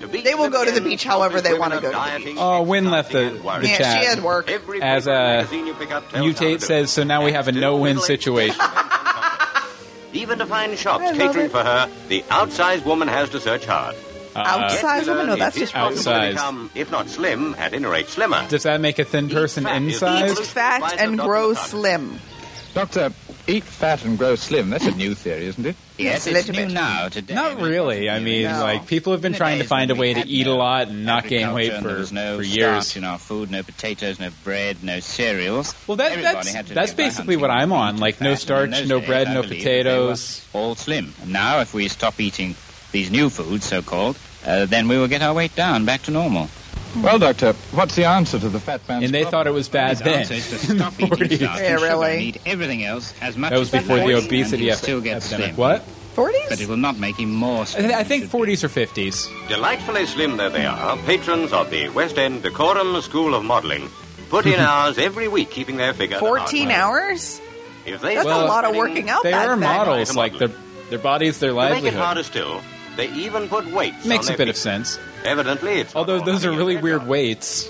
They 0.01 0.35
will 0.35 0.49
go 0.51 0.65
to 0.65 0.71
the 0.71 0.81
beach 0.81 1.05
however 1.05 1.41
they 1.41 1.53
want 1.59 1.75
to 1.75 1.81
go 1.81 1.91
to 1.93 2.19
the 2.19 2.25
beach. 2.25 2.37
Oh, 2.39 2.63
Win 2.63 2.91
left 2.91 3.13
the, 3.13 3.31
the 3.61 3.69
Yeah, 3.69 3.77
chat. 3.79 4.01
she 4.01 4.07
had 4.07 4.23
work. 4.23 4.51
As 4.51 5.07
uh, 5.07 5.47
Mutate 5.51 6.63
says, 6.63 6.91
so 6.91 7.05
now 7.05 7.25
we 7.25 7.33
have 7.33 7.49
a 7.49 7.53
no-win 7.53 7.99
situation. 8.01 8.57
Even 10.13 10.39
to 10.39 10.47
find 10.47 10.77
shops 10.77 11.05
I 11.05 11.13
catering 11.17 11.47
it. 11.47 11.51
for 11.53 11.63
her, 11.63 11.89
the 12.09 12.23
outsized 12.23 12.85
woman 12.85 13.09
has 13.09 13.31
to 13.31 13.41
search 13.41 13.65
hard. 13.65 13.95
Outsized 14.35 15.07
woman? 15.09 15.27
No, 15.27 15.37
that's 15.37 15.57
just 15.57 15.73
possible 15.73 16.03
to 16.03 16.09
Outsized. 16.11 16.31
become, 16.33 16.71
if 16.75 16.91
not 16.91 17.09
slim, 17.09 17.55
at 17.59 17.75
any 17.75 17.85
rate 17.85 18.09
slimmer. 18.09 18.47
Does 18.49 18.63
that 18.65 18.81
make 18.81 18.99
a 18.99 19.05
thin 19.05 19.29
person 19.29 19.65
fat 19.65 19.83
is 19.83 20.03
Eat 20.03 20.47
fat 20.47 20.99
and 20.99 21.19
grow 21.19 21.55
slim. 21.55 22.19
Doctor, 22.75 23.13
eat 23.47 23.65
fat 23.65 24.05
and 24.05 24.17
grow 24.17 24.35
slim. 24.37 24.71
That's 24.71 24.87
a 24.87 24.95
new 24.95 25.15
theory, 25.15 25.47
isn't 25.47 25.67
it? 25.67 25.77
Yes, 26.03 26.27
a 26.27 26.31
little 26.33 26.55
bit. 26.55 26.71
now, 26.71 27.09
today. 27.09 27.35
Not 27.35 27.61
really. 27.61 28.09
I 28.11 28.21
mean, 28.21 28.45
No. 28.45 28.61
like 28.63 28.87
people 28.87 29.13
have 29.13 29.23
been 29.23 29.35
trying 29.35 29.59
to 29.59 29.65
find 29.65 29.91
a 29.91 29.95
way 29.95 30.15
to 30.15 30.27
eat 30.27 30.47
a 30.47 30.55
lot 30.55 30.89
and 30.89 31.05
not 31.05 31.27
gain 31.29 31.53
weight 31.53 31.73
for 31.75 31.89
no 32.13 32.39
for 32.39 32.45
starch 32.45 32.47
years. 32.47 32.97
in 32.97 33.05
our 33.05 33.19
food, 33.19 33.51
no 33.51 33.63
potatoes, 33.63 34.19
no 34.19 34.31
bread, 34.45 34.83
no 34.83 35.01
cereals. 35.01 35.75
Well, 35.87 35.97
that, 35.97 36.13
Everybody 36.13 36.51
that's 36.53 36.71
that's 36.71 36.95
basically 36.95 37.37
what 37.37 37.51
I'm 37.51 37.73
on. 37.73 37.99
Like 37.99 38.21
no 38.21 38.35
fat, 38.37 38.51
and 38.61 38.75
in 38.75 38.75
starch, 38.75 38.89
no 38.89 38.99
days, 39.01 39.07
bread, 39.09 39.29
I 39.29 39.35
no 39.35 39.43
believe 39.43 39.59
that 39.63 39.65
they 39.65 39.79
potatoes. 39.83 40.47
all 40.53 40.75
slim. 40.75 41.15
And 41.23 41.33
now, 41.33 41.61
if 41.61 41.75
we 41.75 41.89
stop 41.89 42.21
eating 42.21 42.55
these 42.93 43.11
new 43.11 43.29
foods, 43.31 43.67
so-called, 43.67 44.17
uh, 44.47 44.67
then 44.67 44.89
we 44.89 44.99
will 44.99 45.09
get 45.09 45.23
our 45.23 45.35
weight 45.35 45.55
down 45.55 45.85
back 45.85 46.03
to 46.03 46.11
normal. 46.11 46.49
Well, 47.03 47.19
Doctor, 47.21 47.53
what's 47.73 47.95
the 47.95 48.05
answer 48.05 48.39
to 48.39 48.49
the 48.49 48.59
fat 48.59 48.81
man's 48.89 49.05
And 49.05 49.15
they 49.15 49.25
thought 49.25 49.47
it 49.47 49.53
was 49.53 49.69
bad 49.69 49.91
His 49.91 49.99
then. 50.01 50.19
answer 50.21 50.35
is 50.35 50.51
to 50.51 50.59
stop 50.77 50.93
eating 51.01 51.09
40s. 51.09 51.37
starch 51.37 51.41
Yeah, 51.41 51.55
and 51.55 51.81
sugar 51.81 51.85
really. 51.93 52.13
and 52.15 52.23
eat 52.23 52.41
everything 52.47 52.85
else 52.85 53.15
as 53.21 53.37
much 53.37 53.51
That 53.51 53.59
was 53.61 53.73
as 53.73 53.83
before 53.83 53.97
the 53.99 54.03
possible, 54.13 54.25
obesity 54.27 54.55
and 54.57 54.63
he'll 54.65 54.73
ep- 54.73 54.79
still 54.79 55.01
get 55.01 55.17
epidemic. 55.19 55.45
slim. 55.47 55.57
What? 55.57 55.85
But 56.17 56.35
it 56.35 56.59
40s? 56.59 56.67
will 56.69 56.77
not 56.77 56.99
make 56.99 57.17
him 57.17 57.33
more 57.33 57.61
I, 57.63 57.65
slim. 57.65 57.83
th- 57.85 57.95
I 57.95 58.03
think 58.03 58.25
he 58.25 58.29
should 58.31 58.45
be. 58.47 58.53
40s 58.57 58.65
or 58.65 58.69
50s. 58.69 59.49
Delightfully 59.49 60.07
slim 60.07 60.37
though 60.37 60.51
they 60.51 60.67
are, 60.67 60.97
patrons 61.07 61.53
of 61.53 61.71
the 61.71 61.89
West 61.91 62.19
End 62.19 62.43
Decorum 62.43 63.01
School 63.03 63.35
of 63.37 63.45
Modelling 63.45 63.89
put 64.29 64.47
in 64.47 64.55
hours 64.59 64.99
every 64.99 65.29
week 65.29 65.51
keeping 65.51 65.77
their 65.77 65.95
figure. 65.95 66.19
the 66.19 66.27
hard 66.27 66.41
14 66.41 66.71
hours? 66.73 67.41
If 67.87 68.01
they 68.03 68.17
That's 68.17 68.27
Well, 68.27 68.45
a 68.45 68.49
lot 68.49 68.65
of 68.65 68.75
working 68.75 69.09
out. 69.09 69.23
They 69.23 69.31
that 69.31 69.49
are 69.49 69.57
fat. 69.57 69.87
models. 69.87 70.17
Like 70.17 70.37
their 70.39 70.51
their 70.91 70.99
bodies, 70.99 71.39
their 71.39 71.51
To 71.51 71.55
make 71.57 71.69
it 71.69 71.75
livelihood. 71.75 72.01
harder 72.01 72.23
still, 72.25 72.61
they 72.97 73.09
even 73.13 73.49
put 73.49 73.65
weights 73.71 74.05
Makes 74.05 74.27
on 74.29 74.35
a 74.35 74.37
their 74.37 74.47
bit 74.47 74.49
of 74.51 74.57
feet. 74.57 74.63
sense. 74.63 74.99
Evidently, 75.25 75.81
it's 75.81 75.95
Although 75.95 76.21
those 76.21 76.45
are 76.45 76.53
really 76.53 76.77
weird 76.77 77.01
red 77.03 77.09
weights. 77.09 77.69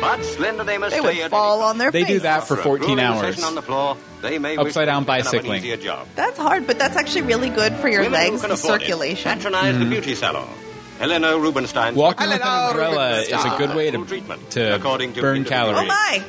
But 0.00 0.22
slender 0.22 0.64
they 0.64 0.78
must 0.78 0.94
They 0.94 1.00
stay 1.00 1.16
would 1.16 1.24
at 1.24 1.30
fall 1.30 1.62
on 1.62 1.78
their 1.78 1.90
They 1.90 2.02
face. 2.02 2.14
do 2.14 2.20
that 2.20 2.46
for 2.46 2.56
14 2.56 2.98
hours. 2.98 3.42
on 3.42 3.54
the 3.54 3.62
floor, 3.62 3.96
they 4.20 4.38
may 4.38 4.56
wish 4.58 4.68
Upside 4.68 4.86
down 4.86 5.04
they'd 5.04 5.22
taken 5.22 5.26
up 5.26 5.32
an 5.32 5.38
bicycling. 5.40 5.58
easier 5.60 5.76
job. 5.76 6.06
That's 6.14 6.38
hard, 6.38 6.66
but 6.66 6.78
that's 6.78 6.96
actually 6.96 7.22
really 7.22 7.48
good 7.48 7.74
for 7.76 7.88
your 7.88 8.02
Women 8.02 8.20
who 8.20 8.30
legs, 8.30 8.40
can 8.42 8.48
the 8.50 8.54
afford 8.54 8.82
it 8.82 8.84
circulation. 8.86 9.38
Patronize 9.38 9.72
the 9.78 9.80
mm-hmm. 9.80 9.90
beauty 9.90 10.14
salon. 10.14 10.48
Helena 10.98 11.38
Rubinstein. 11.38 11.94
Walking 11.94 12.28
with 12.28 12.36
an 12.36 12.42
Hello, 12.42 12.70
umbrella 12.70 13.20
is 13.20 13.44
a 13.44 13.54
good 13.58 13.74
way 13.74 13.90
to 13.90 14.04
treatment, 14.04 14.50
to 14.50 14.78
to 14.78 14.78
burn 14.78 15.02
interview 15.02 15.44
calories. 15.44 15.80
Oh 15.82 15.86
my! 15.86 16.22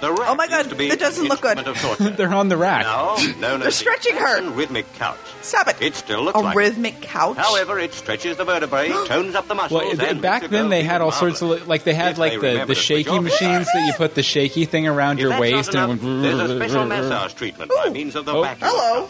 The 0.00 0.12
rack 0.12 0.28
Oh 0.28 0.34
my 0.34 0.46
God, 0.46 0.58
used 0.58 0.70
to 0.70 0.76
be 0.76 0.88
that 0.90 0.98
doesn't 0.98 1.26
look 1.26 1.40
good. 1.40 1.56
instrument 1.58 1.76
Of 1.84 1.98
torture. 1.98 2.10
They're 2.16 2.34
on 2.34 2.48
the 2.48 2.56
rack. 2.56 2.82
now, 2.84 3.16
known 3.40 3.40
They're 3.40 3.52
as 3.54 3.64
the 3.64 3.70
stretching 3.72 4.16
her. 4.16 4.26
action 4.36 4.54
rhythmic 4.54 4.92
couch. 4.94 5.16
Stop 5.42 5.68
it. 5.68 5.76
It 5.80 5.94
still 5.94 6.22
looks 6.22 6.38
A 6.38 6.42
like 6.42 6.56
rhythmic 6.56 7.00
couch? 7.00 7.36
However, 7.38 7.78
it 7.78 7.94
stretches 7.94 8.36
the 8.36 8.44
vertebrae, 8.44 8.88
tones 9.06 9.34
up 9.34 9.48
the 9.48 9.54
muscles, 9.54 9.80
Well, 9.96 10.00
and 10.08 10.20
back 10.20 10.48
then 10.48 10.68
they 10.68 10.82
had 10.82 11.00
all 11.00 11.10
marvelous. 11.10 11.38
sorts 11.38 11.62
of 11.62 11.68
like 11.68 11.84
they 11.84 11.94
had 11.94 12.12
If 12.12 12.18
like 12.18 12.40
they 12.40 12.58
the, 12.58 12.64
the 12.66 12.74
shaky 12.74 13.04
switch 13.08 13.22
machines 13.22 13.66
that 13.72 13.86
you 13.86 13.92
put 13.94 14.14
the 14.14 14.22
shaky 14.22 14.64
thing 14.66 14.86
around 14.86 15.18
If 15.18 15.22
your 15.22 15.40
waist 15.40 15.72
not 15.72 15.88
and 15.90 16.02
went 16.02 16.22
there's 16.22 16.50
a 16.50 16.56
special 16.56 16.84
massage 16.86 17.32
treatment 17.34 17.70
by 17.74 17.88
means 17.90 18.16
of 18.16 18.24
the 18.26 18.34
Oh. 18.34 18.42
vacuum. 18.42 18.70
Hello. 18.72 19.08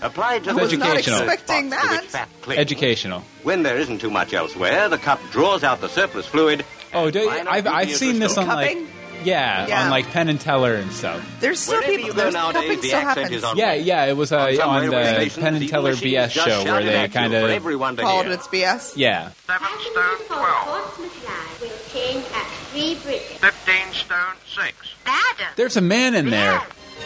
Applied 0.00 0.42
to 0.44 0.50
I 0.50 0.54
the 0.54 0.60
was 0.62 0.72
not 0.76 0.96
expecting 0.96 1.70
spots 1.70 1.82
to 1.82 1.88
that. 1.88 2.00
which 2.02 2.10
fat 2.10 2.58
educational. 2.58 3.20
When 3.44 3.62
there 3.62 3.76
isn't 3.78 4.00
too 4.00 4.10
much 4.10 4.32
elsewhere, 4.34 4.88
the 4.88 4.98
cup 4.98 5.20
draws 5.30 5.62
out 5.62 5.80
the 5.80 5.88
surplus 5.88 6.26
fluid. 6.26 6.64
Oh, 6.92 7.04
and 7.04 7.12
do, 7.12 7.26
why 7.28 7.42
not 7.42 7.52
I've 7.54 7.66
I've 7.68 7.92
seen 7.96 8.18
this 8.18 8.36
on 8.36 8.48
like 8.48 8.70
Cupping? 8.70 8.88
Yeah, 9.24 9.66
Yeah. 9.66 9.84
on 9.84 9.90
like 9.90 10.10
Penn 10.10 10.28
and 10.28 10.40
Teller 10.40 10.74
and 10.74 10.92
stuff. 10.92 11.24
There's 11.40 11.58
still 11.60 11.74
Wherever 11.78 11.90
people. 11.92 12.06
you 12.08 12.12
go 12.14 12.20
There's 12.22 12.34
nowadays, 12.34 12.62
cupping 12.62 12.80
the 12.80 12.86
still 12.88 12.98
accent 12.98 13.18
happens. 13.18 13.36
is 13.36 13.44
on 13.44 13.56
Yeah, 13.56 13.72
yeah, 13.74 14.04
it 14.06 14.16
was 14.16 14.32
uh, 14.32 14.38
On 14.38 14.54
some 14.56 14.70
on 14.70 14.80
railway 14.82 15.02
the 15.04 15.10
stations, 15.14 15.38
Penn 15.38 15.54
and 15.54 15.62
even 15.64 15.68
Teller 15.72 15.90
machines 15.90 16.12
BS 16.14 16.30
just 16.30 16.46
show 16.48 16.56
where 16.58 16.64
shouted 16.66 16.88
they 16.88 16.94
at 16.96 17.08
you 17.08 17.14
kind 17.14 17.32
for 17.32 17.38
of 17.38 17.50
everyone 17.50 17.96
to 17.96 18.02
Called 18.02 18.24
hear. 18.26 18.34
it's 18.34 18.48
BS. 18.48 18.92
yeah. 18.96 19.30
Seven 19.46 19.68
stone 19.80 20.26
twelve. 20.26 20.66
Portsmouth 20.96 21.28
line 21.28 21.60
will 21.60 21.78
change 21.92 22.24
at 22.34 22.46
three 22.72 22.94
bridges. 22.96 23.38
Fifteen 23.38 23.92
stone 23.92 24.34
six. 24.46 24.74
Adam! 25.06 25.46
There's 25.56 25.76
a 25.76 25.80
man 25.80 26.14
in 26.14 26.30
there. 26.30 26.60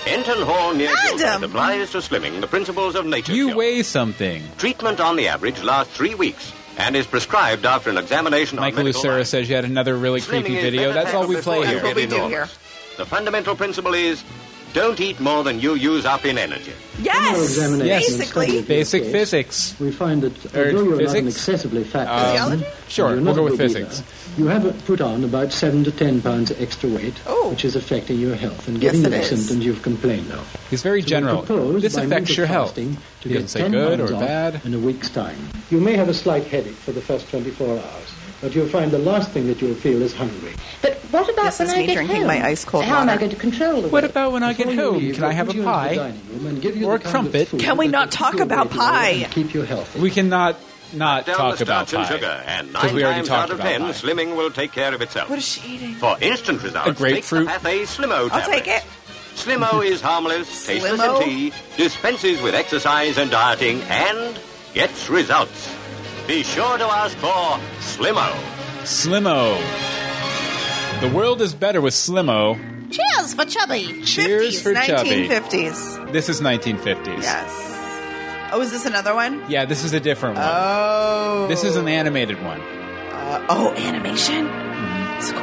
Enton 0.07 0.43
Hall 0.43 0.75
near 0.75 0.91
Adam. 0.97 1.19
Guildford 1.19 1.51
applies 1.51 1.91
to 1.93 1.99
slimming 1.99 2.41
the 2.41 2.47
principles 2.47 2.95
of 2.95 3.07
nature 3.07 3.33
You 3.33 3.47
cure. 3.47 3.57
weigh 3.57 3.83
something. 3.83 4.43
Treatment 4.59 5.01
on 5.01 5.17
the 5.17 5.27
average 5.29 5.62
lasts 5.62 5.97
three 5.97 6.14
weeks 6.14 6.53
and 6.77 6.97
is 6.97 7.07
prescribed 7.07 7.64
after 7.64 7.91
an 7.91 7.99
examination 7.99 8.59
Michael 8.59 8.81
on 8.81 8.85
Lucero 8.87 9.16
lines. 9.16 9.29
says 9.29 9.49
you 9.49 9.57
had 9.57 9.64
another 9.64 9.97
really 9.97 10.20
Slimming 10.20 10.45
creepy 10.45 10.61
video. 10.61 10.93
That's 10.93 11.14
all 11.14 11.27
we 11.27 11.37
play 11.37 11.66
here. 11.66 11.81
That's 11.81 11.85
what 11.85 11.97
we 11.97 12.07
do 12.07 12.29
here. 12.29 12.49
The 12.97 13.07
fundamental 13.07 13.55
principle 13.55 13.95
is 13.95 14.24
don't 14.77 15.01
eat 15.01 15.18
more 15.20 15.43
than 15.43 15.59
you 15.59 15.72
use 15.74 16.05
up 16.05 16.27
in 16.27 16.37
energy. 16.37 16.72
Yes. 17.01 17.57
Yes, 17.59 18.16
Basically. 18.18 18.61
basic 18.61 19.05
physics. 19.05 19.74
We 19.81 19.91
find 19.91 20.22
that 20.22 20.35
Or 20.55 20.66
although 20.66 20.83
you're 20.83 20.91
not 20.97 21.01
an 21.01 21.07
physics? 21.07 21.37
excessively 21.37 21.83
fat 21.85 22.07
Um, 22.07 22.61
person, 22.61 22.66
sure, 22.89 23.16
we'll 23.20 23.35
go 23.35 23.45
with 23.45 23.57
physics. 23.57 24.01
eater, 24.01 24.41
you 24.43 24.47
have 24.49 24.85
put 24.85 25.01
on 25.01 25.24
about 25.24 25.51
seven 25.53 25.83
to 25.85 25.91
ten 25.91 26.20
pounds 26.20 26.53
extra 26.61 26.91
weight, 26.91 27.14
Oh. 27.27 27.49
which 27.49 27.64
is 27.64 27.74
affecting 27.74 28.18
your 28.20 28.35
health 28.37 28.68
and 28.68 28.83
Yes, 28.83 28.93
giving 28.97 29.12
it 29.12 29.16
you 29.16 29.20
the 29.22 29.37
symptoms 29.37 29.64
you've 29.64 29.83
complained 29.83 30.31
of. 30.33 30.45
He's 30.68 30.83
very 30.83 31.01
So 31.01 31.09
general. 31.09 31.43
This 31.81 31.97
affects 31.97 32.37
your 32.37 32.47
health. 32.47 32.74
To 32.74 32.83
He 32.83 32.89
get 33.31 33.35
doesn't 33.35 33.49
say 33.49 33.61
10 33.61 33.70
good 33.72 34.01
or 34.01 34.09
pounds 34.09 34.12
off 34.12 34.20
bad. 34.20 34.61
In 34.66 34.74
a 34.74 34.79
week's 34.79 35.09
time. 35.09 35.39
You 35.70 35.81
may 35.81 35.95
have 35.97 36.11
a 36.11 36.14
slight 36.14 36.45
headache 36.45 36.77
for 36.85 36.93
the 36.93 37.01
first 37.01 37.31
24 37.31 37.66
hours, 37.79 38.09
but 38.41 38.55
you'll 38.55 38.68
find 38.68 38.91
the 38.91 38.99
last 38.99 39.30
thing 39.30 39.47
that 39.49 39.61
you'll 39.62 39.74
feel 39.74 40.03
is 40.03 40.14
hungry. 40.14 40.53
But 40.82 40.95
what 41.11 41.28
about 41.28 41.45
This 41.47 41.59
when 41.61 41.68
is 41.68 41.74
I 41.74 41.78
me 41.78 41.87
get 41.87 41.95
drinking 41.95 42.16
home? 42.18 42.26
my 42.26 42.47
ice 42.47 42.64
cold 42.64 42.84
How 42.84 43.01
am 43.01 43.09
I 43.09 43.16
going 43.16 43.30
to 43.30 43.37
control 43.37 43.82
the 43.82 43.89
What 43.89 44.03
weight? 44.03 44.11
about 44.11 44.32
when 44.32 44.43
I 44.43 44.53
get 44.53 44.74
home? 44.74 44.99
leave, 44.99 45.14
Can 45.14 45.24
I 45.24 45.32
have 45.32 45.49
a 45.49 45.53
you 45.55 45.61
into 45.61 45.70
the 45.70 45.72
pie? 45.72 45.95
and 46.49 46.62
give 46.62 46.76
you 46.76 46.87
Or 46.87 46.99
the 46.99 47.09
a 47.09 47.12
kind 47.12 47.26
of 47.26 47.32
crumpet? 47.32 47.49
food 47.49 47.61
Can 47.61 47.76
we 47.76 47.87
that 47.87 47.93
not 47.93 48.11
talk 48.12 48.39
about 48.41 48.70
pie? 48.70 49.11
and 49.24 49.32
Keep 49.32 49.55
you 49.55 49.62
healthy. 49.62 50.01
We 50.01 50.11
cannot 50.11 50.57
not 50.93 51.26
Down 51.26 51.37
talk 51.37 51.57
the 51.57 51.64
about 51.64 51.89
starch 51.89 52.09
and 52.09 52.09
pie 52.09 52.14
sugar, 52.28 52.43
and 52.47 52.68
because 52.68 52.84
nine 52.84 52.95
we 52.95 53.05
already 53.05 53.18
times 53.20 53.28
talked 53.28 53.43
out 53.43 53.51
of 53.51 53.61
about 53.61 53.68
ten, 53.70 53.80
pie. 53.82 53.91
slimming 53.93 54.37
will 54.37 54.51
take 54.51 54.72
care 54.72 54.95
of 54.95 55.01
itself. 55.03 55.28
What 55.28 55.39
is 55.41 55.45
she 55.45 55.74
eating? 55.74 55.95
For 55.95 56.16
instant 56.20 56.62
results, 56.62 56.89
A 56.89 56.93
grapefruit. 56.93 57.49
take 57.49 57.61
the 57.62 57.68
Pathé 57.68 57.82
Slimo 57.82 58.30
I'll 58.30 58.49
take 58.51 58.68
it. 58.68 58.84
Slimo 59.34 59.84
is 59.84 60.01
harmless, 60.01 60.66
tasteless 60.66 61.01
Slimo? 61.01 61.22
in 61.22 61.28
tea, 61.28 61.53
dispenses 61.76 62.41
with 62.41 62.55
exercise 62.55 63.18
and 63.18 63.30
dieting, 63.30 63.82
and 63.82 64.39
gets 64.74 65.09
results. 65.11 65.74
Be 66.27 66.43
sure 66.43 66.77
to 66.77 66.85
ask 66.85 67.16
for 67.18 67.61
Slimo. 67.79 68.29
Slimo. 68.83 69.57
The 71.01 71.09
world 71.16 71.41
is 71.41 71.55
better 71.55 71.81
with 71.81 71.95
Slimo. 71.95 72.59
Cheers 72.91 73.35
for 73.35 73.45
Chubby. 73.45 74.03
Cheers 74.03 74.61
for 74.61 74.74
Chubby. 74.74 75.29
1950s. 75.29 76.12
This 76.12 76.29
is 76.29 76.41
1950s. 76.41 77.22
Yes. 77.22 78.51
Oh, 78.53 78.61
is 78.61 78.72
this 78.72 78.87
another 78.87 79.14
one? 79.14 79.45
Yeah, 79.49 79.66
this 79.66 79.85
is 79.85 79.93
a 79.93 80.01
different 80.01 80.37
one. 80.37 80.45
Oh. 80.49 81.47
This 81.49 81.62
is 81.62 81.77
an 81.77 81.87
animated 81.87 82.43
one. 82.43 82.61
Uh, 82.61 83.47
oh, 83.49 83.74
animation? 83.77 84.47
Score. 85.20 85.43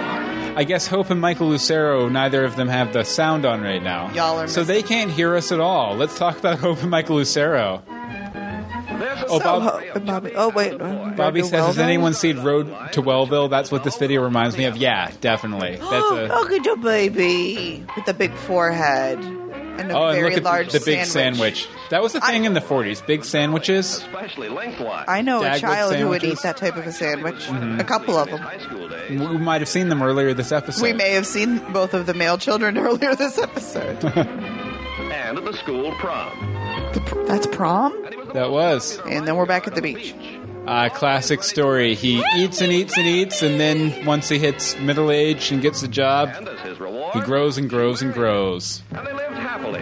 I 0.57 0.65
guess 0.65 0.85
Hope 0.85 1.09
and 1.09 1.21
Michael 1.21 1.47
Lucero, 1.47 2.09
neither 2.09 2.43
of 2.43 2.57
them 2.57 2.67
have 2.67 2.91
the 2.91 3.05
sound 3.05 3.45
on 3.45 3.61
right 3.61 3.81
now. 3.81 4.11
Y'all 4.11 4.37
are 4.37 4.47
so 4.49 4.65
they 4.65 4.83
can't 4.83 5.09
hear 5.09 5.35
us 5.35 5.51
at 5.53 5.61
all. 5.61 5.95
Let's 5.95 6.17
talk 6.17 6.37
about 6.37 6.59
Hope 6.59 6.81
and 6.81 6.91
Michael 6.91 7.15
Lucero. 7.15 7.83
Oh, 9.29 9.39
Bob, 9.39 10.05
Bobby. 10.05 10.31
Oh, 10.35 10.49
wait. 10.49 10.77
Bobby 10.77 11.17
Road 11.17 11.33
to 11.33 11.43
says, 11.45 11.65
"Has 11.67 11.79
anyone 11.79 12.13
seen 12.13 12.39
Road 12.43 12.73
to 12.93 13.01
Wellville?" 13.01 13.49
That's 13.49 13.71
what 13.71 13.83
this 13.83 13.97
video 13.97 14.21
reminds 14.23 14.57
me 14.57 14.65
of. 14.65 14.77
Yeah, 14.77 15.11
definitely. 15.21 15.77
That's 15.77 16.11
a. 16.11 16.27
Look 16.27 16.51
at 16.51 16.65
your 16.65 16.77
baby 16.77 17.85
with 17.95 18.05
the 18.05 18.13
big 18.13 18.33
forehead 18.33 19.19
and 19.19 19.91
a 19.91 19.97
Oh, 19.97 20.07
and 20.07 20.15
very 20.17 20.29
look 20.29 20.37
at 20.37 20.43
large 20.43 20.71
the 20.71 20.79
big 20.79 21.05
sandwich. 21.05 21.67
That 21.89 22.01
was 22.03 22.15
a 22.15 22.21
thing 22.21 22.45
in 22.45 22.53
the 22.53 22.61
40s. 22.61 23.05
Big 23.05 23.23
sandwiches. 23.25 23.97
Especially 23.97 24.49
lengthwise. 24.49 25.05
I 25.07 25.21
know 25.21 25.41
a 25.41 25.45
Dagwood 25.45 25.59
child 25.59 25.95
who 25.95 26.09
would 26.09 26.23
eat 26.23 26.41
that 26.43 26.57
type 26.57 26.75
of 26.75 26.85
a 26.87 26.91
sandwich. 26.91 27.45
Mhm. 27.47 27.79
A 27.79 27.83
couple 27.83 28.17
of 28.17 28.29
them. 28.29 28.41
We 29.09 29.37
might 29.37 29.61
have 29.61 29.69
seen 29.69 29.89
them 29.89 30.01
earlier 30.01 30.33
this 30.33 30.51
episode. 30.51 30.83
We 30.83 30.93
may 30.93 31.11
have 31.11 31.25
seen 31.27 31.57
both 31.71 31.93
of 31.93 32.05
the 32.05 32.13
male 32.13 32.37
children 32.37 32.77
earlier 32.79 33.15
this 33.15 33.37
episode. 33.37 33.99
And 35.33 35.47
at 35.47 35.51
the 35.51 35.57
school 35.57 35.91
prom. 35.93 36.29
That's 37.25 37.47
prom? 37.47 37.91
That 38.35 38.51
was. 38.51 38.99
And 39.07 39.27
then 39.27 39.35
we're 39.35 39.47
back 39.47 39.65
at 39.65 39.73
the 39.73 39.81
beach. 39.81 40.13
Uh, 40.67 40.89
classic 40.89 41.41
story. 41.41 41.95
He 41.95 42.23
eats 42.37 42.61
and 42.61 42.71
eats 42.71 42.95
and 42.99 43.07
eats, 43.07 43.41
and 43.41 43.59
then 43.59 44.05
once 44.05 44.29
he 44.29 44.37
hits 44.37 44.77
middle 44.77 45.09
age 45.09 45.51
and 45.51 45.59
gets 45.59 45.81
a 45.81 45.87
job, 45.87 46.29
he 47.15 47.21
grows 47.21 47.57
and 47.57 47.67
grows 47.67 48.03
and 48.03 48.13
grows. 48.13 48.83
And 48.91 49.07
they 49.07 49.13
lived 49.13 49.33
happily 49.37 49.81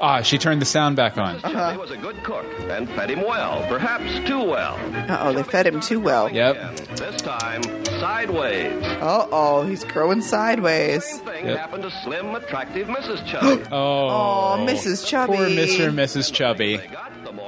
Ah, 0.00 0.22
she 0.22 0.38
turned 0.38 0.62
the 0.62 0.66
sound 0.66 0.96
back 0.96 1.18
on. 1.18 1.36
Uh-huh. 1.36 1.72
He 1.72 1.76
was 1.76 1.90
a 1.90 1.96
good 1.96 2.22
cook 2.24 2.46
and 2.68 2.88
fed 2.90 3.10
him 3.10 3.20
well, 3.20 3.66
perhaps 3.68 4.26
too 4.26 4.42
well. 4.42 4.74
Uh 5.10 5.18
oh, 5.20 5.32
they 5.32 5.42
fed 5.42 5.66
him 5.66 5.80
too 5.80 6.00
well. 6.00 6.32
Yep. 6.32 6.76
This 6.96 7.20
time, 7.20 7.62
sideways. 8.00 8.82
Uh 8.84 9.26
oh, 9.30 9.62
he's 9.66 9.84
growing 9.84 10.20
sideways. 10.20 11.04
Thing 11.20 11.46
Yep. 11.46 11.58
happened 11.58 11.82
to 11.84 11.90
slim, 12.02 12.34
attractive 12.34 12.88
Mrs. 12.88 13.24
Chubby. 13.30 13.62
Oh, 13.72 14.56
Mrs. 14.68 15.06
Chubby. 15.06 15.36
Poor 15.36 15.46
Mr. 15.46 15.88
and 15.88 15.98
Mrs. 15.98 16.32
Chubby. 16.32 16.80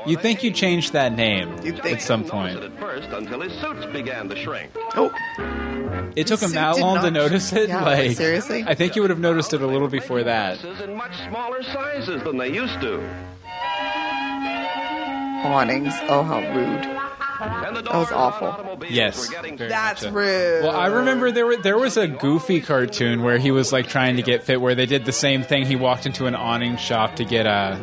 You'd 0.07 0.21
think 0.21 0.43
you 0.43 0.51
changed 0.51 0.93
that 0.95 1.13
name 1.15 1.55
at 1.85 2.01
some 2.01 2.25
point. 2.25 2.59
At 2.63 2.79
first, 2.79 3.09
until 3.11 3.41
his 3.43 3.53
suits 3.61 3.85
began 3.93 4.29
to 4.31 4.37
shrink. 4.37 4.71
Oh. 4.97 5.13
It 6.17 6.27
took 6.27 6.41
him 6.41 6.53
that 6.53 6.79
long 6.79 7.03
to 7.03 7.11
notice 7.11 7.53
it. 7.53 7.69
Yeah, 7.69 7.85
like 7.85 8.17
seriously? 8.17 8.65
I 8.67 8.75
think 8.75 8.97
you 8.97 9.03
would 9.03 9.11
have 9.11 9.21
noticed 9.21 9.53
it 9.53 9.61
a 9.63 9.67
little 9.67 9.89
before 9.89 10.23
that. 10.25 10.63
In 10.65 10.95
much 10.97 11.13
smaller 11.29 11.63
sizes 11.63 12.23
than 12.25 12.39
they 12.39 12.49
used 12.53 12.81
to. 12.81 12.99
Awnings. 15.45 15.95
Oh, 16.09 16.23
how 16.23 16.41
rude. 16.55 17.10
That 17.41 17.95
was 17.95 18.13
awful. 18.13 18.79
Yes, 18.89 19.29
very 19.29 19.57
That's 19.57 20.03
much 20.03 20.11
so. 20.11 20.11
rude. 20.11 20.63
Well, 20.65 20.77
I 20.77 20.87
remember 20.87 21.31
there 21.33 21.47
were 21.47 21.57
there 21.57 21.79
was 21.79 21.97
a 21.97 22.07
Goofy 22.07 22.61
cartoon 22.61 23.23
where 23.23 23.39
he 23.39 23.51
was 23.51 23.73
like 23.73 23.89
trying 23.89 24.17
to 24.17 24.23
get 24.23 24.43
fit, 24.45 24.61
where 24.61 24.75
they 24.75 24.87
did 24.87 25.05
the 25.07 25.13
same 25.13 25.43
thing. 25.43 25.65
He 25.65 25.77
walked 25.77 26.05
into 26.07 26.27
an 26.27 26.35
awning 26.35 26.77
shop 26.77 27.17
to 27.17 27.25
get 27.25 27.47
a 27.47 27.79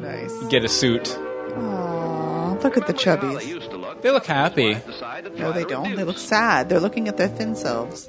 Nice. 0.00 0.32
get 0.48 0.64
a 0.64 0.68
suit. 0.68 1.08
Aw, 1.56 2.58
look 2.62 2.76
at 2.76 2.86
the 2.86 2.94
chubbies. 2.94 4.02
They 4.02 4.10
look 4.10 4.26
happy. 4.26 4.76
No, 5.36 5.50
they 5.52 5.64
don't. 5.64 5.96
They 5.96 6.04
look 6.04 6.18
sad. 6.18 6.68
They're 6.68 6.80
looking 6.80 7.08
at 7.08 7.16
their 7.16 7.28
thin 7.28 7.56
selves. 7.56 8.08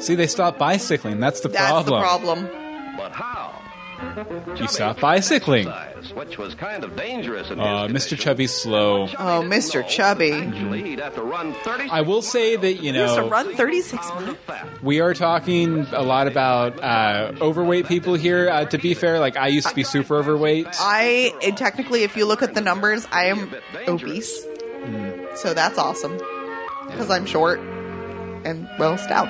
See, 0.00 0.14
they 0.14 0.26
stopped 0.28 0.58
bicycling. 0.58 1.18
That's 1.20 1.40
the 1.40 1.48
That's 1.48 1.88
problem. 1.88 2.02
That's 2.02 2.42
the 2.42 2.48
problem. 2.48 2.96
But 2.96 3.12
how? 3.12 3.57
You 4.56 4.66
stopped 4.68 5.00
bicycling. 5.00 5.68
Which 6.14 6.38
was 6.38 6.54
kind 6.54 6.84
of 6.84 6.96
dangerous 6.96 7.50
in 7.50 7.58
Uh, 7.60 7.88
his 7.88 8.06
Mr. 8.06 8.18
Chubby's 8.18 8.52
slow. 8.52 9.04
Oh, 9.18 9.42
Mr. 9.44 9.86
Chubby. 9.86 10.28
Usually 10.28 10.82
he'd 10.82 11.00
have 11.00 11.14
to 11.16 11.22
run 11.22 11.52
30 11.64 11.88
I 11.90 12.00
will 12.02 12.22
say 12.22 12.56
that 12.56 12.74
you 12.74 12.92
He 12.92 12.98
used 12.98 13.14
to 13.16 13.22
know 13.22 13.28
run 13.28 13.54
36 13.54 14.06
minutes. 14.18 14.38
we 14.82 15.00
are 15.00 15.14
talking 15.14 15.80
a 15.92 16.02
lot 16.02 16.26
about 16.28 16.82
uh, 16.82 17.32
overweight 17.40 17.86
people 17.86 18.14
here. 18.14 18.48
Uh, 18.48 18.64
to 18.66 18.78
be 18.78 18.94
fair, 18.94 19.18
like 19.20 19.36
I 19.36 19.48
used 19.48 19.68
to 19.68 19.74
be 19.74 19.84
super 19.84 20.16
overweight. 20.16 20.66
I, 20.80 21.32
and 21.42 21.56
technically, 21.56 22.02
if 22.04 22.16
you 22.16 22.24
look 22.26 22.42
at 22.42 22.54
the 22.54 22.60
numbers, 22.60 23.06
I 23.12 23.26
am 23.26 23.54
obese. 23.86 24.44
So 25.36 25.54
that's 25.54 25.78
awesome. 25.78 26.16
Because 26.86 27.10
I'm 27.10 27.26
short 27.26 27.58
and, 28.44 28.68
well, 28.78 28.96
stout. 28.96 29.28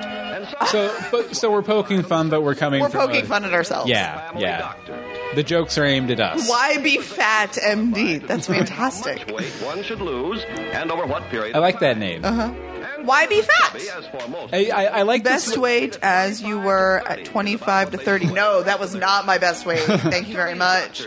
So, 0.67 0.95
but 1.11 1.35
so 1.35 1.51
we're 1.51 1.61
poking 1.63 2.03
fun, 2.03 2.29
but 2.29 2.41
we're 2.41 2.55
coming. 2.55 2.81
We're 2.81 2.89
from 2.89 3.07
poking 3.07 3.23
a- 3.23 3.27
fun 3.27 3.45
at 3.45 3.53
ourselves. 3.53 3.89
Yeah, 3.89 4.31
yeah. 4.37 4.73
The 5.35 5.43
jokes 5.43 5.77
are 5.77 5.85
aimed 5.85 6.11
at 6.11 6.19
us. 6.19 6.49
Why 6.49 6.77
be 6.77 6.97
fat, 6.97 7.53
MD? 7.53 8.25
That's 8.25 8.47
fantastic. 8.47 9.27
weight 9.27 9.51
one 9.63 9.83
should 9.83 10.01
lose 10.01 10.43
and 10.73 10.91
over 10.91 11.05
what 11.05 11.23
period. 11.29 11.55
I 11.55 11.59
like 11.59 11.79
that 11.79 11.97
name. 11.97 12.25
Uh 12.25 12.31
huh. 12.33 12.53
Why 13.03 13.27
be 13.27 13.41
fat? 13.41 13.75
As 13.75 14.07
for 14.07 14.27
most 14.27 14.53
I, 14.53 14.69
I, 14.69 14.85
I 14.85 15.01
like 15.03 15.23
Best 15.23 15.57
weight 15.57 15.97
as 16.01 16.41
you 16.41 16.59
were 16.59 17.01
at 17.07 17.23
25 17.25 17.91
to 17.91 17.97
30. 17.97 18.33
No, 18.33 18.61
that 18.61 18.79
was 18.79 18.93
not 18.93 19.25
my 19.25 19.37
best 19.37 19.65
weight. 19.65 19.79
Thank 19.83 20.27
you 20.27 20.35
very 20.35 20.53
much. 20.55 21.03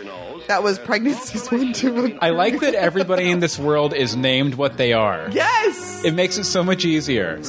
That 0.47 0.63
was 0.63 0.79
pregnancies 0.79 1.51
one, 1.51 1.71
two. 1.73 2.17
I 2.19 2.31
like 2.31 2.59
that 2.61 2.73
everybody 2.73 3.29
in 3.29 3.41
this 3.41 3.59
world 3.59 3.93
is 3.93 4.15
named 4.15 4.55
what 4.55 4.77
they 4.77 4.93
are. 4.93 5.29
Yes. 5.31 6.03
It 6.03 6.15
makes 6.15 6.37
it 6.39 6.45
so 6.45 6.63
much 6.63 6.83
easier. 6.83 7.39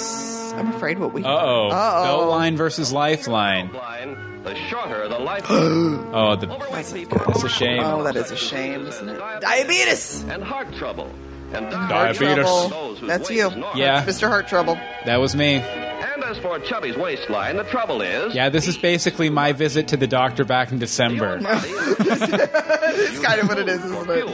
I'm 0.59 0.72
afraid 0.74 0.98
what 0.98 1.12
we. 1.12 1.24
Uh 1.24 1.28
oh. 1.28 1.70
Beltline 1.72 2.57
versus 2.57 2.92
Lifeline. 2.92 3.72
line, 3.72 4.42
the 4.44 4.55
shorter 4.68 5.09
the 5.09 5.18
life. 5.18 5.44
Oh, 5.50 6.36
the, 6.36 6.46
that's 6.46 7.42
a 7.42 7.48
shame. 7.48 7.82
Oh, 7.82 8.02
that 8.05 8.14
is 8.16 8.30
a 8.30 8.36
shame, 8.36 8.86
isn't 8.86 9.09
it? 9.09 9.18
Diabetes. 9.40 10.22
and 10.28 10.42
heart 10.42 10.72
trouble. 10.74 11.11
And 11.52 11.66
Heart 11.72 12.18
Diabetes. 12.18 12.44
trouble. 12.44 12.94
That's 13.07 13.30
you. 13.30 13.50
Yeah. 13.74 14.05
Mr. 14.05 14.28
Heart 14.28 14.48
Trouble. 14.48 14.74
That 15.07 15.18
was 15.20 15.36
me. 15.36 15.57
And 15.57 16.24
as 16.24 16.38
for 16.38 16.59
Chubby's 16.61 16.96
waistline, 16.96 17.57
the 17.57 17.64
trouble 17.64 18.00
is. 18.02 18.34
Yeah, 18.34 18.48
this 18.48 18.66
is 18.66 18.76
basically 18.76 19.30
my 19.30 19.52
visit 19.52 19.88
to 19.88 19.96
the 19.96 20.07
doctor 20.09 20.44
back 20.44 20.72
in 20.72 20.78
December. 20.78 21.38
it's 21.42 23.20
kind 23.20 23.40
of 23.40 23.48
what 23.48 23.59
it 23.59 23.68
is, 23.68 23.84
isn't 23.84 24.11
it? 24.11 24.26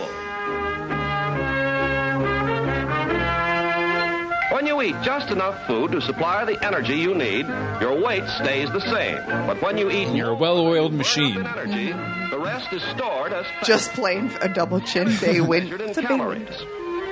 You 4.70 4.82
eat 4.82 4.94
just 5.02 5.30
enough 5.30 5.66
food 5.66 5.90
to 5.90 6.00
supply 6.00 6.44
the 6.44 6.64
energy 6.64 6.94
you 6.94 7.12
need, 7.12 7.44
your 7.80 8.00
weight 8.00 8.22
stays 8.40 8.70
the 8.70 8.80
same. 8.80 9.16
But 9.26 9.60
when 9.60 9.76
you 9.76 9.90
eat 9.90 10.14
You're 10.14 10.30
a 10.30 10.34
well-oiled 10.34 10.92
machine. 10.92 11.44
energy, 11.44 11.92
the 12.30 12.38
rest 12.38 12.72
is 12.72 12.80
stored 12.94 13.32
as 13.32 13.44
Just 13.64 13.92
plain 13.94 14.30
a 14.40 14.48
double 14.48 14.80
chin 14.80 15.08
bay 15.20 15.40
win. 15.40 15.72
It's 15.72 15.98
a 15.98 16.02
bay 16.02 16.16
win. 16.16 16.46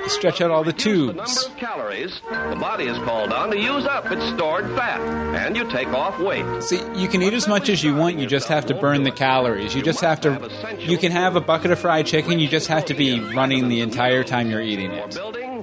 Stretch 0.07 0.39
out 0.39 0.51
all 0.51 0.63
the 0.63 0.71
tubes. 0.71 1.07
The 1.07 1.17
number 1.17 1.25
tubes. 1.25 1.45
of 1.47 1.57
calories 1.57 2.21
the 2.29 2.55
body 2.55 2.85
is 2.85 2.97
called 2.99 3.33
on 3.33 3.51
to 3.51 3.59
use 3.59 3.85
up 3.85 4.09
its 4.09 4.25
stored 4.29 4.65
fat, 4.77 5.01
and 5.35 5.57
you 5.57 5.69
take 5.69 5.89
off 5.89 6.17
weight. 6.19 6.63
See, 6.63 6.81
you 6.95 7.09
can 7.09 7.21
eat 7.21 7.33
as 7.33 7.47
much 7.49 7.67
as 7.67 7.83
you 7.83 7.93
want. 7.93 8.17
You 8.17 8.25
just 8.25 8.47
have 8.47 8.65
to 8.67 8.73
burn 8.73 9.03
the 9.03 9.11
calories. 9.11 9.75
You 9.75 9.83
just 9.83 9.99
have 9.99 10.21
to. 10.21 10.49
You 10.79 10.97
can 10.97 11.11
have 11.11 11.35
a 11.35 11.41
bucket 11.41 11.71
of 11.71 11.79
fried 11.79 12.07
chicken. 12.07 12.39
You 12.39 12.47
just 12.47 12.67
have 12.67 12.85
to 12.85 12.93
be 12.93 13.19
running 13.19 13.67
the 13.67 13.81
entire 13.81 14.23
time 14.23 14.49
you're 14.49 14.61
eating 14.61 14.91
it. 14.91 15.19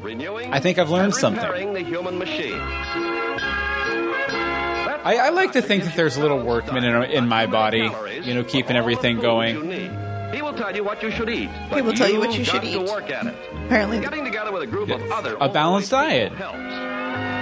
Building, 0.07 0.19
renewing, 0.19 0.53
I 0.53 0.61
think 0.61 0.79
I've 0.79 0.91
learned 0.91 1.15
something. 1.15 1.73
the 1.73 1.81
human 1.83 2.19
machine. 2.19 2.61
I, 5.05 5.17
I 5.27 5.29
like 5.31 5.53
to 5.53 5.63
think 5.63 5.85
that 5.85 5.95
there's 5.95 6.17
a 6.17 6.21
little 6.21 6.41
workman 6.41 6.83
in, 6.85 7.03
in 7.11 7.29
my 7.29 7.47
body, 7.47 7.89
you 8.25 8.35
know, 8.35 8.43
keeping 8.45 8.77
everything 8.77 9.21
going. 9.21 9.71
He 10.35 10.43
will 10.43 10.55
tell 10.55 10.75
you 10.75 10.83
what 10.83 11.03
you 11.03 11.11
should 11.13 11.29
eat. 11.31 11.49
He 11.73 11.81
will 11.83 11.93
tell 11.93 12.11
you 12.11 12.19
what 12.19 12.37
you 12.37 12.45
should 12.45 12.65
eat. 12.65 12.77
Work 12.79 13.11
at 13.11 13.27
it. 13.27 13.35
Apparently, 13.67 14.01
Getting 14.01 14.25
together 14.25 14.53
with 14.53 14.63
a 14.63 14.67
group 14.67 14.91
of 14.91 15.01
other 15.13 15.37
A 15.41 15.49
balanced 15.49 15.91
diet. 15.93 16.33
helps. 16.33 16.59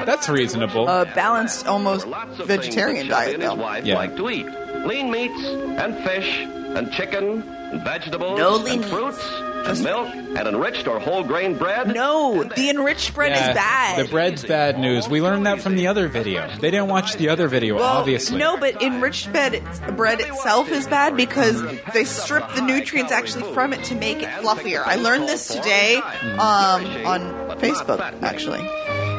That's 0.06 0.28
reasonable. 0.28 0.86
a 0.88 1.06
balanced, 1.06 1.66
almost 1.66 2.06
vegetarian 2.06 3.06
things 3.06 3.08
that 3.08 3.24
Chubby 3.24 3.38
diet, 3.38 3.40
his 3.40 3.48
though. 3.48 3.54
wife 3.54 3.84
Yeah. 3.86 3.94
like 3.94 4.16
to 4.16 4.28
eat. 4.30 4.46
Lean 4.86 5.10
meats 5.10 5.42
and 5.44 5.96
fish 6.04 6.40
and 6.40 6.92
chicken 6.92 7.42
and 7.42 7.53
vegetables 7.82 8.38
No 8.38 8.56
lean 8.56 8.82
and 8.82 8.90
fruits 8.90 9.24
and 9.66 9.82
milk 9.82 10.08
and 10.14 10.46
enriched 10.48 10.86
or 10.86 11.00
whole 11.00 11.22
grain 11.24 11.56
bread. 11.56 11.94
No, 11.94 12.44
the 12.44 12.68
enriched 12.68 13.14
bread 13.14 13.32
Yeah, 13.32 13.48
is 13.48 13.54
bad. 13.54 14.04
The 14.04 14.10
bread's 14.10 14.44
bad 14.44 14.78
news. 14.78 15.08
We 15.08 15.22
learned 15.22 15.46
that 15.46 15.62
from 15.62 15.74
the 15.76 15.86
other 15.86 16.06
video. 16.08 16.46
They 16.58 16.70
didn't 16.70 16.88
watch 16.88 17.14
the 17.14 17.30
other 17.30 17.48
video, 17.48 17.76
well, 17.76 17.84
obviously. 17.84 18.36
no, 18.36 18.58
but 18.58 18.82
enriched 18.82 19.32
bread, 19.32 19.62
bread 19.96 20.20
itself 20.20 20.70
is 20.70 20.86
bad 20.86 21.16
because 21.16 21.62
they 21.94 22.04
strip 22.04 22.46
the 22.54 22.60
nutrients 22.60 23.10
actually 23.10 23.52
from 23.54 23.72
it 23.72 23.82
to 23.84 23.94
make 23.94 24.18
it 24.22 24.28
fluffier. 24.28 24.82
I 24.84 24.96
learned 24.96 25.28
this 25.28 25.48
today 25.48 25.96
um, 25.96 26.84
on 27.06 27.58
Facebook, 27.58 28.00
actually. 28.22 28.68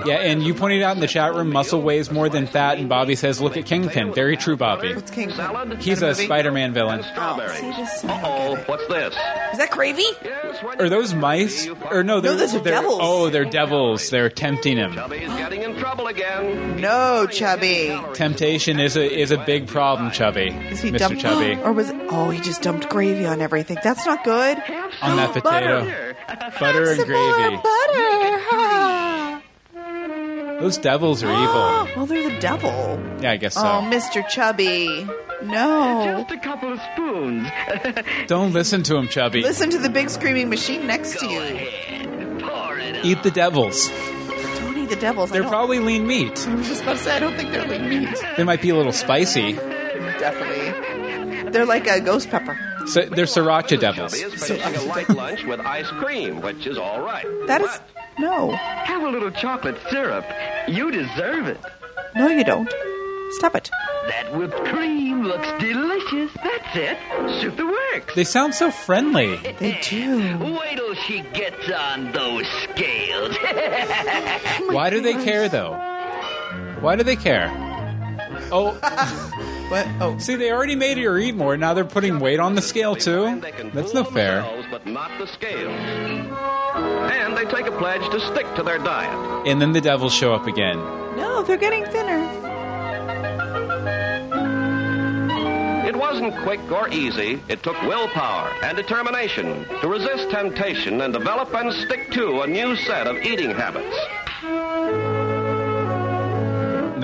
Yeah, 0.05 0.15
and 0.17 0.43
you 0.43 0.53
pointed 0.53 0.81
out 0.83 0.95
in 0.95 1.01
the 1.01 1.07
chat 1.07 1.33
room, 1.33 1.51
muscle 1.51 1.81
weighs 1.81 2.11
more 2.11 2.29
than 2.29 2.47
fat, 2.47 2.77
and 2.77 2.87
Bobby 2.89 3.15
says, 3.15 3.41
"Look 3.41 3.57
at 3.57 3.65
Kingpin." 3.65 4.13
Very 4.13 4.37
true, 4.37 4.55
Bobby. 4.57 4.93
What's 4.93 5.11
Kingpin? 5.11 5.77
He's 5.79 6.01
a 6.01 6.13
Spider-Man 6.15 6.73
villain. 6.73 7.01
Uh-oh, 7.03 8.55
what's 8.65 8.87
this? 8.87 9.13
Is 9.53 9.57
that 9.59 9.69
gravy? 9.71 10.05
Are 10.79 10.89
those 10.89 11.13
mice? 11.13 11.67
Or 11.91 12.03
no, 12.03 12.19
they're, 12.21 12.35
those 12.35 12.55
are 12.55 12.59
they're- 12.59 12.73
devils. 12.73 12.99
Oh, 13.01 13.29
they're 13.29 13.45
devils. 13.45 14.09
They're 14.09 14.29
tempting 14.29 14.77
him. 14.77 14.91
He's 15.11 15.27
getting 15.29 15.63
in 15.63 15.77
trouble 15.77 16.07
again. 16.07 16.79
No, 16.79 17.27
Chubby. 17.27 17.97
Temptation 18.13 18.79
is 18.79 18.95
a 18.97 19.05
is 19.11 19.31
a 19.31 19.37
big 19.37 19.67
problem, 19.67 20.11
Chubby. 20.11 20.47
Is 20.69 20.81
he 20.81 20.91
Mr. 20.91 20.97
dumped? 20.99 21.21
Chubby. 21.21 21.55
Or 21.65 21.71
was? 21.73 21.91
Oh, 22.09 22.29
he 22.29 22.39
just 22.41 22.61
dumped 22.61 22.89
gravy 22.89 23.25
on 23.25 23.41
everything. 23.41 23.77
That's 23.83 24.05
not 24.05 24.23
good. 24.23 24.57
On 25.01 25.15
that 25.17 25.33
potato. 25.33 25.85
Butter 26.59 26.91
and 26.91 27.05
gravy. 27.05 27.55
Butter. 27.57 29.04
Those 30.59 30.77
devils 30.77 31.23
are 31.23 31.31
evil. 31.31 31.95
well, 31.97 32.05
they're 32.05 32.29
the 32.29 32.39
devil. 32.39 32.99
Yeah, 33.21 33.31
I 33.31 33.37
guess 33.37 33.55
oh, 33.57 33.61
so. 33.61 33.67
Oh, 33.67 33.81
Mr. 33.91 34.27
Chubby. 34.27 35.07
No. 35.43 36.23
Just 36.27 36.31
a 36.31 36.39
couple 36.39 36.73
of 36.73 36.79
spoons. 36.93 37.47
Don't 38.27 38.53
listen 38.53 38.83
to 38.83 38.95
him, 38.95 39.07
Chubby. 39.07 39.41
Listen 39.41 39.69
to 39.71 39.77
the 39.77 39.89
big 39.89 40.09
screaming 40.09 40.49
machine 40.49 40.87
next 40.87 41.19
to 41.19 41.27
you. 41.27 41.41
Eat 43.03 43.21
the 43.21 43.31
devils. 43.31 43.89
Don't 43.89 44.77
eat 44.77 44.89
the 44.89 44.95
devils. 44.95 45.29
I 45.29 45.33
They're 45.33 45.41
don't- 45.43 45.51
probably 45.51 45.79
lean 45.79 46.07
meat. 46.07 46.47
I 46.47 46.55
was 46.55 46.67
just 46.67 46.81
about 46.83 46.97
to 46.97 47.03
say, 47.03 47.15
I 47.15 47.19
don't 47.19 47.35
think 47.35 47.51
they're 47.51 47.67
lean 47.67 47.89
meat. 47.89 48.23
They 48.37 48.43
might 48.43 48.61
be 48.61 48.69
a 48.69 48.75
little 48.75 48.93
spicy. 48.93 49.53
Definitely. 49.53 51.51
They're 51.51 51.65
like 51.65 51.87
a 51.87 51.99
ghost 52.01 52.29
pepper. 52.29 52.57
So 52.87 53.01
they're 53.01 53.25
sriracha 53.25 53.79
devils. 53.79 54.19
Chubby 54.19 54.33
is 54.33 54.47
finishing 54.47 54.75
a 54.75 54.81
light 54.83 55.09
lunch 55.09 55.43
with 55.43 55.59
ice 55.59 55.87
cream, 55.87 56.41
which 56.41 56.65
is 56.65 56.77
all 56.77 57.01
right. 57.01 57.25
That 57.47 57.61
is. 57.61 57.79
No. 58.17 58.51
Have 58.51 59.03
a 59.03 59.09
little 59.09 59.31
chocolate 59.31 59.77
syrup. 59.89 60.25
You 60.67 60.91
deserve 60.91 61.47
it. 61.47 61.59
No, 62.15 62.27
you 62.29 62.43
don't. 62.43 62.73
Stop 63.31 63.55
it. 63.55 63.69
That 64.07 64.37
whipped 64.37 64.63
cream 64.65 65.23
looks 65.23 65.47
delicious. 65.59 66.31
That's 66.43 66.75
it. 66.75 66.97
Shoot 67.41 67.57
the 67.57 67.65
works. 67.65 68.15
They 68.15 68.23
sound 68.23 68.53
so 68.53 68.71
friendly. 68.71 69.35
They 69.59 69.79
do. 69.81 70.37
Wait 70.37 70.75
till 70.75 70.93
she 70.93 71.21
gets 71.33 71.69
on 71.69 72.11
those 72.11 72.47
scales. 72.63 73.35
Why 74.71 74.89
do 74.89 75.01
they 75.01 75.15
oh 75.15 75.23
care, 75.23 75.49
though? 75.49 75.73
Why 76.79 76.95
do 76.95 77.03
they 77.03 77.15
care? 77.15 77.51
Oh, 78.51 78.77
what? 79.69 79.87
Oh, 79.99 80.17
see, 80.17 80.35
they 80.35 80.51
already 80.51 80.75
made 80.75 80.97
her 80.97 81.17
eat 81.17 81.35
more. 81.35 81.57
Now 81.57 81.73
they're 81.73 81.85
putting 81.85 82.19
weight 82.19 82.39
on 82.39 82.55
the 82.55 82.61
scale 82.61 82.95
too. 82.95 83.41
That's 83.73 83.93
no 83.93 84.03
fair. 84.03 84.41
Themselves, 84.41 84.67
but 84.71 84.85
not 84.85 85.11
the 85.19 85.27
scales. 85.27 85.71
And 87.11 87.35
they 87.37 87.45
take 87.45 87.67
a 87.67 87.77
pledge 87.77 88.07
to 88.11 88.19
stick 88.19 88.45
to 88.55 88.63
their 88.63 88.77
diet. 88.77 89.47
And 89.47 89.61
then 89.61 89.71
the 89.71 89.81
devils 89.81 90.13
show 90.13 90.33
up 90.33 90.47
again. 90.47 90.77
No, 91.15 91.43
they're 91.43 91.57
getting 91.57 91.85
thinner. 91.85 92.23
It 95.87 95.95
wasn't 95.95 96.35
quick 96.43 96.59
or 96.71 96.89
easy. 96.89 97.41
It 97.47 97.63
took 97.63 97.79
willpower 97.83 98.49
and 98.63 98.75
determination 98.75 99.65
to 99.81 99.87
resist 99.87 100.29
temptation 100.29 101.01
and 101.01 101.13
develop 101.13 101.53
and 101.53 101.71
stick 101.73 102.11
to 102.11 102.41
a 102.41 102.47
new 102.47 102.75
set 102.75 103.07
of 103.07 103.17
eating 103.17 103.51
habits. 103.51 103.95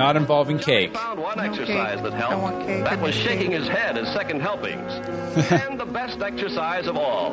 Not 0.02 0.18
involving 0.18 0.58
cake. 0.58 0.96
Found 0.96 1.20
one 1.22 1.40
exercise 1.40 2.02
that 2.02 2.14
helped. 2.14 2.42
want 2.42 2.66
cake 2.66 2.84
That 2.86 3.00
was 3.02 3.14
shaking 3.14 3.52
his 3.52 3.68
head 3.68 4.00
as 4.00 4.12
second 4.16 4.42
helpings. 4.42 4.92
and 5.52 5.80
the 5.80 5.86
best 5.86 6.20
exercise 6.24 6.88
of 6.88 6.98
all, 6.98 7.30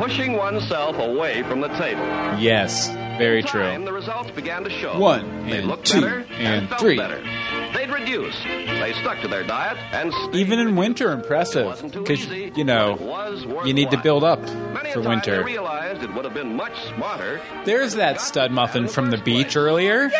pushing 0.00 0.32
oneself 0.32 0.96
away 0.98 1.42
from 1.42 1.60
the 1.60 1.68
table. 1.76 2.00
Yes, 2.40 2.88
very 3.18 3.40
And 3.40 3.46
true. 3.48 3.84
the 3.84 3.92
results 3.92 4.30
began 4.30 4.64
to 4.64 4.70
show. 4.70 4.98
One 4.98 5.46
they 5.46 5.58
and 5.58 5.68
looked 5.68 5.84
two 5.88 6.00
better 6.00 6.24
and 6.30 6.70
felt 6.70 6.80
three. 6.80 6.96
better. 6.96 7.20
They'd 7.74 7.90
reduce. 7.90 8.42
They 8.44 8.94
stuck 9.02 9.20
to 9.20 9.28
their 9.28 9.44
diet 9.44 9.76
and 9.92 10.10
Even 10.34 10.58
in 10.58 10.74
winter, 10.74 11.12
impressive. 11.12 11.82
Because, 11.92 12.26
you 12.26 12.64
know, 12.64 12.96
you 13.66 13.74
need 13.74 13.90
to 13.90 13.98
build 13.98 14.24
up 14.24 14.40
Many 14.72 14.92
for 14.92 15.02
winter. 15.02 15.36
They 15.36 15.42
realized 15.52 16.02
it 16.02 16.14
would 16.14 16.24
have 16.24 16.32
been 16.32 16.56
much 16.56 16.72
smarter. 16.94 17.42
There's 17.66 17.96
that 17.96 18.22
stud 18.22 18.52
muffin 18.52 18.88
from 18.88 19.10
the 19.10 19.18
beach 19.18 19.54
earlier. 19.54 20.10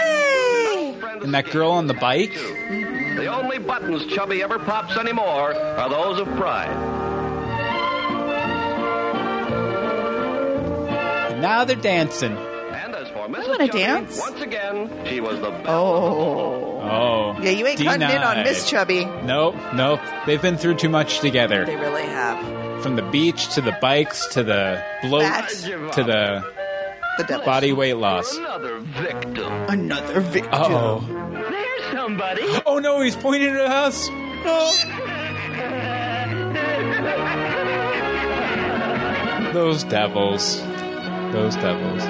And 1.22 1.34
that 1.34 1.50
girl 1.50 1.70
on 1.72 1.86
the 1.86 1.94
bike. 1.94 2.34
The 2.34 3.26
only 3.26 3.58
buttons 3.58 4.06
Chubby 4.14 4.42
ever 4.42 4.58
pops 4.58 4.96
anymore 4.96 5.54
are 5.54 5.88
those 5.88 6.20
of 6.20 6.26
pride. 6.36 6.70
And 11.30 11.42
now 11.42 11.64
they're 11.64 11.76
dancing. 11.76 12.32
And 12.36 12.94
as 12.94 13.08
for 13.08 13.28
Mrs. 13.28 13.48
wanna 13.48 13.68
dance. 13.68 14.18
once 14.18 14.40
again, 14.40 14.90
she 15.06 15.20
was 15.20 15.40
the 15.40 15.50
belle 15.50 15.66
Oh. 15.68 16.80
Oh. 17.36 17.40
Yeah, 17.42 17.50
you 17.50 17.66
ain't 17.66 17.80
cutting 17.82 18.02
in 18.08 18.22
on. 18.22 18.44
Miss 18.44 18.68
Chubby. 18.68 19.04
Nope, 19.04 19.56
nope. 19.74 20.00
They've 20.26 20.40
been 20.40 20.56
through 20.56 20.76
too 20.76 20.88
much 20.88 21.18
together. 21.20 21.64
They 21.64 21.76
really 21.76 22.04
have. 22.04 22.82
From 22.82 22.94
the 22.96 23.02
beach 23.02 23.54
to 23.54 23.60
the 23.60 23.76
bikes 23.80 24.26
to 24.28 24.44
the 24.44 24.82
bloat 25.02 25.22
That- 25.22 25.48
to 25.94 26.04
the 26.04 26.44
The 27.18 27.24
devil. 27.24 27.46
body 27.46 27.72
weight 27.72 27.94
loss. 27.94 28.36
Another 28.36 28.78
victim. 28.78 29.52
Another 29.68 30.20
victim. 30.20 30.50
Oh. 30.52 31.00
There's 31.32 31.92
somebody. 31.92 32.42
Oh 32.66 32.78
no, 32.78 33.00
he's 33.00 33.16
pointing 33.16 33.50
at 33.50 33.60
us. 33.60 34.08
Oh. 34.48 34.72
Those 39.52 39.84
devils. 39.84 40.60
Those 41.32 41.56
devils. 41.56 42.02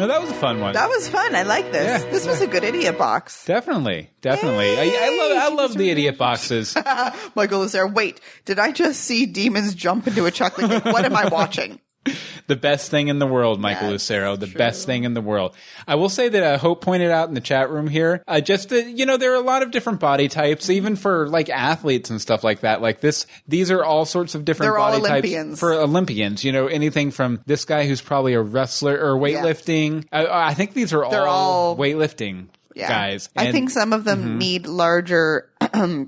No, 0.00 0.08
that 0.08 0.20
was 0.20 0.28
a 0.30 0.34
fun 0.34 0.60
one. 0.60 0.72
That 0.74 0.88
was 0.88 1.08
fun. 1.08 1.36
I 1.36 1.44
like 1.44 1.70
this. 1.70 2.02
Yeah, 2.02 2.10
this 2.10 2.26
was 2.26 2.40
a 2.40 2.48
good 2.48 2.64
idiot 2.64 2.98
box. 2.98 3.44
Definitely, 3.44 4.10
definitely. 4.22 4.76
I, 4.76 4.82
I 4.82 5.16
love, 5.16 5.52
I 5.52 5.54
love 5.54 5.74
the 5.78 5.88
idiot 5.88 6.18
boxes. 6.18 6.76
Michael 7.36 7.62
is 7.62 7.70
there. 7.72 7.86
Wait, 7.86 8.20
did 8.44 8.58
I 8.58 8.72
just 8.72 9.02
see 9.02 9.24
demons 9.26 9.72
jump 9.76 10.08
into 10.08 10.26
a 10.26 10.32
chocolate 10.32 10.68
cake? 10.68 10.84
What 10.92 11.04
am 11.04 11.14
I 11.14 11.28
watching? 11.32 11.78
the 12.46 12.56
best 12.56 12.90
thing 12.90 13.08
in 13.08 13.18
the 13.18 13.26
world, 13.26 13.60
Michael 13.60 13.88
Lucero. 13.90 14.36
The 14.36 14.46
best 14.46 14.86
thing 14.86 15.04
in 15.04 15.14
the 15.14 15.20
world. 15.20 15.56
I 15.88 15.94
will 15.94 16.08
say 16.08 16.28
that 16.28 16.42
uh, 16.42 16.58
Hope 16.58 16.82
pointed 16.82 17.10
out 17.10 17.28
in 17.28 17.34
the 17.34 17.40
chat 17.40 17.70
room 17.70 17.88
here, 17.88 18.22
uh, 18.28 18.40
just 18.40 18.68
that 18.70 18.86
you 18.88 19.06
know 19.06 19.16
there 19.16 19.32
are 19.32 19.36
a 19.36 19.40
lot 19.40 19.62
of 19.62 19.70
different 19.70 20.00
body 20.00 20.28
types, 20.28 20.68
even 20.70 20.96
for 20.96 21.28
like 21.28 21.48
athletes 21.48 22.10
and 22.10 22.20
stuff 22.20 22.44
like 22.44 22.60
that. 22.60 22.82
Like 22.82 23.00
this, 23.00 23.26
these 23.48 23.70
are 23.70 23.82
all 23.82 24.04
sorts 24.04 24.34
of 24.34 24.44
different 24.44 24.72
They're 24.72 24.78
all 24.78 24.90
body 24.92 25.02
types 25.02 25.10
Olympians. 25.28 25.60
for 25.60 25.72
Olympians. 25.72 26.44
You 26.44 26.52
know, 26.52 26.66
anything 26.66 27.10
from 27.10 27.40
this 27.46 27.64
guy 27.64 27.86
who's 27.86 28.02
probably 28.02 28.34
a 28.34 28.42
wrestler 28.42 28.98
or 28.98 29.18
weightlifting. 29.18 30.06
I, 30.12 30.26
I 30.50 30.54
think 30.54 30.74
these 30.74 30.92
are 30.92 31.04
all, 31.04 31.14
all- 31.14 31.76
weightlifting 31.76 32.48
Yeah. 32.74 32.88
guys. 32.88 33.28
I 33.36 33.50
think 33.52 33.70
some 33.70 33.92
of 33.92 34.04
them 34.04 34.24
Mhm. 34.24 34.36
need 34.38 34.66
larger 34.66 35.48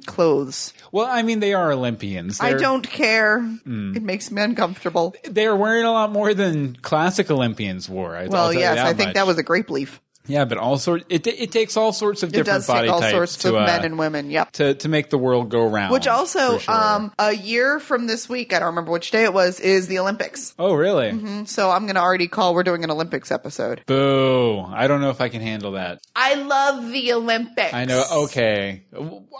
clothes. 0.06 0.72
Well, 0.92 1.06
I 1.06 1.22
mean, 1.22 1.40
they 1.40 1.52
are 1.54 1.72
Olympians. 1.72 2.40
I 2.40 2.50
They're- 2.50 2.58
don't 2.58 2.88
care. 2.88 3.40
Mm. 3.40 3.96
It 3.96 4.02
makes 4.02 4.30
me 4.30 4.42
uncomfortable. 4.42 5.14
They 5.28 5.46
are 5.46 5.56
wearing 5.56 5.84
a 5.84 5.92
lot 5.92 6.12
more 6.12 6.34
than 6.34 6.76
classic 6.76 7.30
Olympians 7.30 7.88
wore. 7.88 8.16
I, 8.16 8.26
well, 8.28 8.52
yes, 8.52 8.78
I 8.78 8.94
think 8.94 9.08
much. 9.08 9.14
that 9.14 9.26
was 9.26 9.38
a 9.38 9.42
grape 9.42 9.70
leaf. 9.70 10.00
Yeah, 10.28 10.44
but 10.44 10.58
all 10.58 10.78
sort 10.78 11.04
it 11.08 11.26
it 11.26 11.52
takes 11.52 11.76
all 11.76 11.92
sorts 11.92 12.22
of 12.22 12.30
different 12.32 12.48
It 12.48 12.52
does 12.52 12.66
body 12.66 12.86
take 12.86 12.92
all 12.92 13.00
types 13.00 13.12
sorts 13.12 13.36
to 13.38 13.48
of 13.50 13.54
uh, 13.56 13.66
men 13.66 13.84
and 13.84 13.98
women. 13.98 14.30
Yep. 14.30 14.52
to 14.52 14.74
to 14.74 14.88
make 14.88 15.10
the 15.10 15.18
world 15.18 15.48
go 15.48 15.66
round. 15.66 15.92
Which 15.92 16.06
also, 16.06 16.58
sure. 16.58 16.74
um, 16.74 17.12
a 17.18 17.32
year 17.32 17.78
from 17.80 18.06
this 18.06 18.28
week, 18.28 18.52
I 18.52 18.58
don't 18.58 18.66
remember 18.66 18.90
which 18.92 19.10
day 19.10 19.24
it 19.24 19.32
was, 19.32 19.60
is 19.60 19.86
the 19.88 19.98
Olympics. 19.98 20.54
oh 20.58 20.74
really? 20.74 21.12
Mhm. 21.12 21.48
So 21.48 21.70
I'm 21.70 21.82
going 21.84 21.94
to 21.94 22.00
already 22.00 22.28
call. 22.28 22.54
We're 22.54 22.62
doing 22.62 22.84
an 22.84 22.90
Olympics 22.90 23.30
episode. 23.30 23.82
Boo! 23.86 24.60
I 24.60 24.86
don't 24.86 25.00
know 25.00 25.10
if 25.10 25.20
I 25.20 25.28
can 25.28 25.40
handle 25.42 25.72
that. 25.72 26.00
I 26.14 26.34
love 26.34 26.90
the 26.90 27.12
Olympics. 27.12 27.72
I 27.74 27.84
know. 27.84 28.02
Okay, 28.12 28.84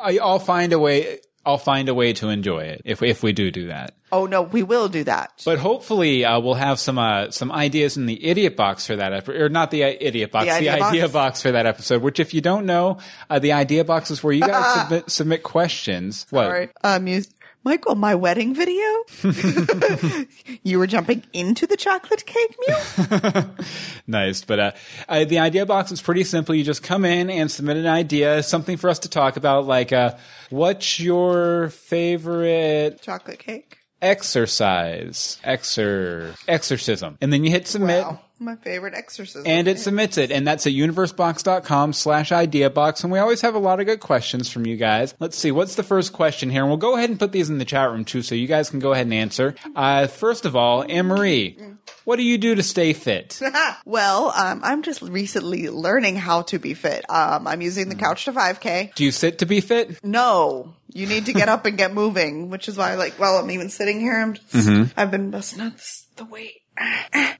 I, 0.02 0.18
I'll 0.18 0.38
find 0.38 0.72
a 0.72 0.78
way. 0.78 1.20
I'll 1.46 1.58
find 1.58 1.88
a 1.88 1.94
way 1.94 2.12
to 2.14 2.28
enjoy 2.28 2.64
it 2.64 2.82
if 2.84 3.02
if 3.02 3.22
we 3.22 3.32
do 3.32 3.50
do 3.50 3.68
that. 3.68 3.94
Oh 4.12 4.26
no, 4.26 4.42
we 4.42 4.62
will 4.62 4.88
do 4.88 5.02
that. 5.04 5.42
But 5.44 5.58
hopefully, 5.58 6.24
uh, 6.24 6.38
we'll 6.40 6.54
have 6.54 6.78
some 6.78 6.98
uh, 6.98 7.30
some 7.30 7.50
ideas 7.50 7.96
in 7.96 8.06
the 8.06 8.24
idiot 8.24 8.56
box 8.56 8.86
for 8.86 8.96
that 8.96 9.12
episode, 9.12 9.36
or 9.40 9.48
not 9.48 9.70
the 9.70 9.84
uh, 9.84 9.94
idiot 10.00 10.30
box, 10.30 10.46
The 10.46 10.60
the, 10.60 10.68
idea 10.70 10.84
idea, 10.86 11.02
box? 11.04 11.12
box? 11.12 11.42
for 11.42 11.52
that 11.52 11.66
episode. 11.66 12.02
Which, 12.02 12.20
if 12.20 12.32
you 12.34 12.40
don't 12.40 12.66
know, 12.66 12.98
uh, 13.30 13.38
the 13.40 13.52
idea 13.52 13.84
box 13.84 14.10
is 14.10 14.22
where 14.22 14.32
you 14.32 14.42
guys 14.42 14.74
submit 14.80 15.10
submit 15.10 15.42
questions. 15.42 16.26
What? 16.30 16.70
Um, 16.84 17.06
you, 17.06 17.22
Michael, 17.66 17.96
my 17.96 18.14
wedding 18.14 18.54
video. 18.54 18.84
you 20.62 20.78
were 20.78 20.86
jumping 20.86 21.24
into 21.32 21.66
the 21.66 21.76
chocolate 21.76 22.24
cake 22.24 22.56
mule. 22.64 23.44
Nice, 24.06 24.44
but 24.44 24.60
uh, 24.60 24.70
uh, 25.08 25.24
the 25.24 25.40
idea 25.40 25.66
box 25.66 25.90
is 25.90 26.00
pretty 26.00 26.22
simple. 26.22 26.54
You 26.54 26.62
just 26.62 26.84
come 26.84 27.04
in 27.04 27.28
and 27.28 27.50
submit 27.50 27.76
an 27.76 27.88
idea, 27.88 28.44
something 28.44 28.76
for 28.76 28.88
us 28.88 29.00
to 29.00 29.08
talk 29.08 29.36
about, 29.36 29.66
like 29.66 29.92
uh, 29.92 30.14
what's 30.48 31.00
your 31.00 31.70
favorite 31.70 33.02
chocolate 33.02 33.40
cake 33.40 33.78
exercise, 34.00 35.40
exor 35.44 36.36
exorcism, 36.46 37.18
and 37.20 37.32
then 37.32 37.42
you 37.42 37.50
hit 37.50 37.66
submit. 37.66 38.06
My 38.38 38.56
favorite 38.56 38.94
exorcism. 38.94 39.44
and 39.46 39.66
it 39.66 39.78
submits 39.78 40.18
it, 40.18 40.30
and 40.30 40.46
that's 40.46 40.66
at 40.66 40.72
universebox.com 40.74 41.92
slash 41.94 42.32
idea 42.32 42.68
box. 42.70 43.02
and 43.02 43.12
we 43.12 43.18
always 43.18 43.40
have 43.40 43.54
a 43.54 43.58
lot 43.58 43.80
of 43.80 43.86
good 43.86 44.00
questions 44.00 44.50
from 44.50 44.66
you 44.66 44.76
guys. 44.76 45.14
Let's 45.18 45.38
see, 45.38 45.50
what's 45.50 45.74
the 45.74 45.82
first 45.82 46.12
question 46.12 46.50
here? 46.50 46.60
And 46.62 46.68
we'll 46.70 46.76
go 46.76 46.96
ahead 46.96 47.08
and 47.10 47.18
put 47.18 47.32
these 47.32 47.48
in 47.48 47.58
the 47.58 47.64
chat 47.64 47.90
room 47.90 48.04
too, 48.04 48.22
so 48.22 48.34
you 48.34 48.46
guys 48.46 48.68
can 48.68 48.78
go 48.78 48.92
ahead 48.92 49.06
and 49.06 49.14
answer. 49.14 49.54
Uh, 49.74 50.06
first 50.06 50.44
of 50.44 50.54
all, 50.54 50.84
Anne-Marie, 50.88 51.58
what 52.04 52.16
do 52.16 52.22
you 52.22 52.36
do 52.38 52.54
to 52.54 52.62
stay 52.62 52.92
fit? 52.92 53.40
well, 53.86 54.30
um, 54.36 54.60
I'm 54.62 54.82
just 54.82 55.00
recently 55.02 55.68
learning 55.70 56.16
how 56.16 56.42
to 56.42 56.58
be 56.58 56.74
fit. 56.74 57.04
Um, 57.08 57.46
I'm 57.46 57.62
using 57.62 57.88
the 57.88 57.94
couch 57.94 58.26
to 58.26 58.32
5K. 58.32 58.94
Do 58.94 59.04
you 59.04 59.12
sit 59.12 59.38
to 59.38 59.46
be 59.46 59.60
fit? 59.62 60.04
No, 60.04 60.74
you 60.92 61.06
need 61.06 61.26
to 61.26 61.32
get 61.32 61.48
up 61.48 61.64
and 61.64 61.78
get 61.78 61.94
moving, 61.94 62.50
which 62.50 62.68
is 62.68 62.76
why, 62.76 62.94
like, 62.96 63.14
while 63.14 63.36
I'm 63.38 63.50
even 63.50 63.70
sitting 63.70 63.98
here, 64.00 64.20
I'm 64.20 64.34
just, 64.34 64.52
Mhm. 64.52 64.92
I've 64.96 65.10
been 65.10 65.30
busting 65.30 65.60
out 65.62 65.72
the 66.16 66.24
weight. 66.24 66.60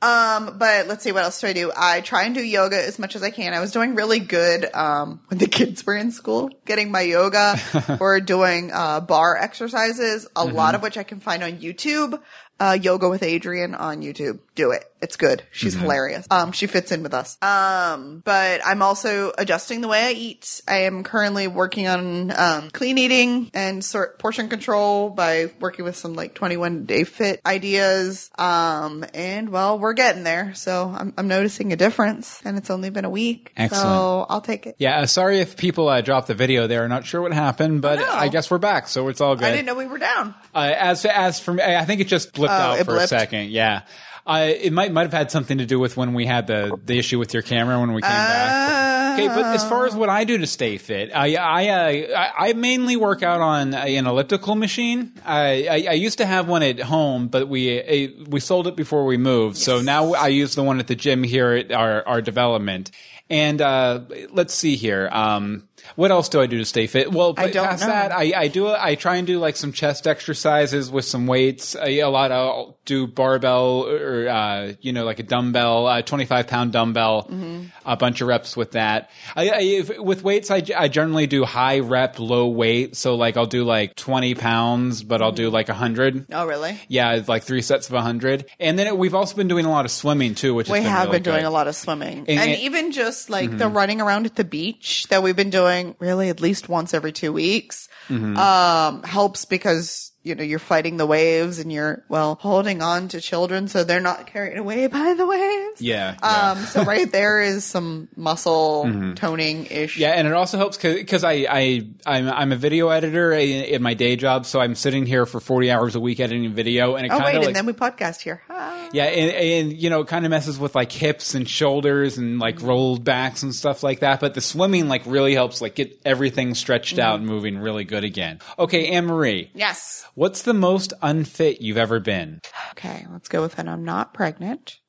Um, 0.03 0.57
but 0.59 0.87
let's 0.87 1.03
see 1.03 1.12
what 1.12 1.24
else 1.24 1.41
do 1.41 1.47
I 1.49 1.53
do. 1.53 1.72
I 1.76 2.01
try 2.01 2.24
and 2.24 2.34
do 2.34 2.43
yoga 2.43 2.76
as 2.82 2.99
much 2.99 3.16
as 3.16 3.22
I 3.22 3.30
can. 3.30 3.53
I 3.55 3.61
was 3.61 3.72
doing 3.72 3.95
really 3.95 4.18
good 4.20 4.72
um 4.74 5.20
when 5.28 5.39
the 5.39 5.47
kids 5.59 5.84
were 5.87 5.97
in 5.97 6.11
school, 6.12 6.51
getting 6.64 6.91
my 6.91 7.01
yoga 7.03 7.59
or 8.01 8.20
doing 8.20 8.70
uh 8.72 9.01
barre 9.01 9.39
exercises, 9.41 10.26
a 10.37 10.45
lot 10.45 10.72
Mhm. 10.72 10.76
of 10.76 10.82
which 10.82 10.97
I 10.99 11.03
can 11.03 11.20
find 11.20 11.43
on 11.43 11.53
YouTube. 11.59 12.20
Uh, 12.59 12.78
yoga 12.80 13.07
with 13.11 13.20
Adriene 13.20 13.78
on 13.78 14.01
YouTube. 14.01 14.39
Do 14.55 14.70
it. 14.70 14.84
It's 15.03 15.16
good. 15.16 15.42
She's 15.53 15.76
Mhm. 15.76 15.80
hilarious. 15.82 16.26
Um, 16.30 16.53
she 16.53 16.66
fits 16.66 16.90
in 16.90 17.03
with 17.03 17.12
us. 17.12 17.36
Um, 17.42 18.22
but 18.24 18.61
I'm 18.64 18.80
also 18.80 19.32
adjusting 19.36 19.82
the 19.82 19.88
way 19.88 20.05
I 20.07 20.12
eat. 20.12 20.62
I 20.66 20.78
am 20.84 21.05
currently 21.05 21.47
working 21.49 21.86
on, 21.86 22.32
um, 22.36 22.70
clean 22.70 22.97
eating 22.97 23.51
and 23.53 23.84
sort 23.84 24.18
portion 24.18 24.49
control 24.49 25.11
by 25.11 25.51
working 25.61 25.84
with 25.84 25.97
some 25.97 26.14
like 26.14 26.34
21 26.34 26.86
day 26.86 27.05
fit 27.05 27.40
ideas. 27.44 28.30
Um, 28.38 29.05
and 29.12 29.51
well, 29.51 29.78
we're 29.78 29.92
getting 29.92 30.22
there. 30.22 30.53
So 30.55 30.94
I'm, 30.97 31.12
I'm 31.18 31.28
noticing 31.28 31.72
a 31.72 31.76
difference 31.76 32.40
and 32.44 32.57
it's 32.57 32.70
only 32.70 32.88
been 32.90 33.05
a 33.05 33.11
week. 33.11 33.53
Excellent. 33.57 33.82
So 33.82 34.26
I'll 34.30 34.40
take 34.40 34.66
it. 34.66 34.76
Yeah, 34.78 35.01
uh, 35.01 35.07
sorry 35.07 35.40
if 35.40 35.57
people 35.57 35.88
uh, 35.88 36.01
dropped 36.01 36.28
the 36.28 36.34
video 36.34 36.66
there. 36.66 36.88
Not 36.88 37.05
sure 37.05 37.20
what 37.20 37.32
happened, 37.34 37.82
but 37.82 37.99
I 38.01 38.28
guess 38.28 38.51
we're 38.51 38.59
back, 38.59 38.88
so 38.88 39.09
it's 39.09 39.20
all 39.20 39.36
good. 39.36 39.44
I 39.44 39.51
didn't 39.51 39.66
know 39.66 39.74
we 39.74 39.86
were 39.86 39.99
down. 39.99 40.34
Uh, 40.55 40.72
as 40.76 41.05
as 41.05 41.38
for 41.38 41.53
me, 41.55 41.62
I 41.62 41.84
think 41.84 42.01
it 42.01 42.07
just 42.09 42.32
blipped 42.32 42.49
Oh, 42.49 42.53
out 42.53 42.80
it 42.80 42.84
for 42.84 42.97
a 42.97 43.07
second. 43.07 43.51
Yeah, 43.51 43.82
uh, 44.26 44.44
it 44.44 44.72
might 44.72 44.92
might 44.92 45.02
have 45.02 45.12
had 45.12 45.30
something 45.30 45.58
to 45.58 45.66
do 45.66 45.78
with 45.78 45.96
when 45.96 46.12
we 46.12 46.26
had 46.26 46.46
the 46.46 46.78
the 46.84 46.98
issue 46.98 47.18
with 47.18 47.32
your 47.32 47.42
camera 47.42 47.78
when 47.78 47.92
we 47.92 48.02
came 48.02 48.10
back. 48.10 49.18
Okay, 49.18 49.28
but 49.28 49.46
as 49.46 49.66
far 49.66 49.86
as 49.86 49.94
what 49.94 50.10
I 50.10 50.24
do 50.24 50.36
to 50.38 50.46
stay 50.46 50.78
fit, 50.78 51.10
I 51.14 51.36
I 51.36 51.68
uh, 51.68 52.18
I 52.18 52.48
I 52.48 52.52
mainly 52.54 52.96
work 52.96 53.22
out 53.22 53.40
on 53.40 53.72
an 53.72 54.06
elliptical 54.06 54.56
machine. 54.56 55.12
I, 55.24 55.68
I 55.68 55.86
I 55.90 55.92
used 55.92 56.18
to 56.18 56.26
have 56.26 56.48
one 56.48 56.62
at 56.62 56.80
home, 56.80 57.28
but 57.28 57.48
we 57.48 57.80
uh, 57.80 58.24
we 58.28 58.40
sold 58.40 58.66
it 58.66 58.76
before 58.76 59.06
we 59.06 59.16
moved. 59.16 59.56
So 59.56 59.80
now 59.80 60.14
I 60.14 60.28
use 60.28 60.54
the 60.54 60.62
one 60.62 60.80
at 60.80 60.86
the 60.88 60.96
gym 60.96 61.22
here 61.22 61.52
at 61.52 61.72
our 61.72 62.06
our 62.06 62.20
development. 62.20 62.90
And 63.28 63.60
uh, 63.60 64.02
let's 64.30 64.54
see 64.54 64.76
here. 64.76 65.08
Um, 65.10 65.68
what 65.94 66.10
else 66.10 66.28
do 66.28 66.40
I 66.40 66.46
do 66.46 66.58
to 66.58 66.64
stay 66.64 66.86
fit? 66.86 67.12
Well, 67.12 67.34
I 67.36 67.50
don't 67.50 67.66
past 67.66 67.82
know. 67.82 67.88
that, 67.88 68.12
I, 68.12 68.32
I 68.36 68.48
do. 68.48 68.68
I 68.68 68.94
try 68.94 69.16
and 69.16 69.26
do 69.26 69.38
like 69.38 69.56
some 69.56 69.72
chest 69.72 70.06
exercises 70.06 70.90
with 70.90 71.04
some 71.04 71.26
weights. 71.26 71.76
I, 71.76 71.88
a 71.98 72.08
lot. 72.08 72.30
of 72.30 72.36
I'll 72.36 72.78
do 72.84 73.06
barbell 73.06 73.84
or 73.88 74.28
uh, 74.28 74.72
you 74.80 74.92
know 74.92 75.04
like 75.04 75.18
a 75.18 75.22
dumbbell, 75.22 75.88
a 75.88 76.02
twenty 76.02 76.24
five 76.24 76.46
pound 76.46 76.72
dumbbell, 76.72 77.24
Mhm. 77.30 77.70
a 77.84 77.96
bunch 77.96 78.20
of 78.20 78.28
reps 78.28 78.56
with 78.56 78.72
that. 78.72 79.10
I, 79.34 79.48
I 79.48 79.58
if, 79.60 79.98
with 79.98 80.22
weights, 80.22 80.50
I, 80.50 80.62
I 80.76 80.88
generally 80.88 81.26
do 81.26 81.44
high 81.44 81.80
rep, 81.80 82.18
low 82.18 82.48
weight. 82.48 82.96
So 82.96 83.14
like 83.16 83.36
I'll 83.36 83.46
do 83.46 83.64
like 83.64 83.94
twenty 83.96 84.34
pounds, 84.34 85.02
but 85.02 85.22
I'll 85.22 85.32
do 85.32 85.50
like 85.50 85.68
a 85.68 85.74
hundred. 85.74 86.26
Oh, 86.32 86.46
really? 86.46 86.78
Yeah, 86.88 87.22
like 87.26 87.42
three 87.42 87.62
sets 87.62 87.88
of 87.88 87.92
a 87.94 87.96
100. 87.96 88.46
And 88.60 88.78
then 88.78 88.86
it, 88.86 88.96
we've 88.96 89.14
also 89.14 89.36
been 89.36 89.48
doing 89.48 89.66
a 89.66 89.70
lot 89.70 89.84
of 89.84 89.90
swimming 89.90 90.34
too, 90.34 90.54
which 90.54 90.68
we 90.68 90.78
has 90.78 90.84
been 90.84 90.92
have 90.92 91.06
really 91.06 91.16
been 91.18 91.22
doing 91.24 91.40
good. 91.42 91.46
a 91.48 91.50
lot 91.50 91.68
of 91.68 91.74
swimming 91.76 92.18
And- 92.28 92.38
and, 92.40 92.60
even 92.60 92.92
just 92.92 93.30
like 93.30 93.50
the 93.50 93.64
Mhm. 93.66 93.74
running 93.74 94.00
around 94.00 94.26
at 94.26 94.36
the 94.36 94.44
beach 94.44 95.06
that 95.08 95.22
we've 95.22 95.36
been 95.36 95.50
doing 95.50 95.65
really 95.98 96.28
at 96.30 96.40
least 96.40 96.68
once 96.68 96.94
every 96.94 97.12
two 97.12 97.32
weeks 97.32 97.88
Mhm. 98.08 98.36
um 98.36 99.02
helps 99.02 99.44
because 99.44 100.12
you 100.26 100.34
know 100.34 100.42
you're 100.42 100.58
fighting 100.58 100.96
the 100.96 101.06
waves 101.06 101.58
and 101.60 101.72
you're 101.72 102.02
well 102.08 102.36
holding 102.40 102.82
on 102.82 103.08
to 103.08 103.20
children 103.20 103.68
so 103.68 103.84
they're 103.84 104.00
not 104.00 104.26
carried 104.26 104.58
away 104.58 104.86
by 104.98 105.14
the 105.14 105.24
waves 105.26 105.80
Yeah. 105.80 106.16
um 106.22 106.58
so 106.66 106.82
right 106.84 107.10
there 107.10 107.40
is 107.40 107.64
some 107.64 108.08
muscle 108.16 108.84
Mhm. 108.86 109.16
toning 109.16 109.66
ish 109.66 109.96
Yeah, 109.98 110.10
and 110.10 110.26
it 110.26 110.32
also 110.34 110.58
helps 110.58 110.76
because 110.76 111.22
I 111.24 111.46
I 111.48 111.86
I'm, 112.04 112.28
I'm 112.28 112.52
a 112.52 112.56
video 112.56 112.88
editor 112.88 113.32
in, 113.32 113.64
in 113.64 113.82
my 113.82 113.94
day 113.94 114.16
job, 114.16 114.46
so 114.46 114.60
I'm 114.60 114.74
sitting 114.74 115.06
here 115.06 115.26
for 115.26 115.40
40 115.40 115.70
hours 115.70 115.94
a 115.94 116.00
week 116.00 116.18
editing 116.20 116.52
video, 116.54 116.96
and 116.96 117.06
it 117.06 117.12
oh 117.12 117.18
kind 117.18 117.24
wait 117.24 117.36
of 117.36 117.46
and 117.48 117.56
then 117.56 117.66
we 117.66 117.72
podcast 117.72 118.20
here 118.20 118.42
Ah. 118.50 118.88
yeah, 118.92 119.04
and, 119.04 119.30
and 119.32 119.72
you 119.80 119.90
know, 119.90 120.00
it 120.00 120.08
kind 120.08 120.24
of 120.24 120.30
messes 120.30 120.58
with 120.58 120.74
like 120.74 120.90
hips 120.92 121.34
and 121.34 121.48
shoulders 121.48 122.18
and 122.18 122.38
like 122.40 122.56
Mm-hmm. 122.56 122.66
rolled 122.68 123.04
backs 123.04 123.42
and 123.42 123.54
stuff 123.54 123.82
like 123.82 124.00
that. 124.00 124.18
But 124.20 124.34
the 124.34 124.40
swimming 124.40 124.88
like 124.88 125.02
really 125.06 125.34
helps 125.34 125.60
like 125.60 125.74
get 125.74 126.00
everything 126.04 126.54
stretched 126.54 126.98
out 126.98 127.14
Mhm. 127.16 127.22
and 127.22 127.26
moving 127.26 127.58
really 127.58 127.84
good 127.84 128.02
again. 128.04 128.38
Okay, 128.58 128.88
Anne 128.88 129.06
Marie, 129.06 129.50
yes 129.54 130.04
what's 130.16 130.42
the 130.42 130.54
most 130.54 130.92
unfit 131.02 131.60
you've 131.60 131.76
ever 131.76 132.00
been? 132.00 132.40
Okay, 132.72 133.06
let's 133.12 133.28
go 133.28 133.42
with 133.42 133.58
it. 133.58 133.68
I'm 133.68 133.84
not 133.84 134.12
pregnant 134.12 134.80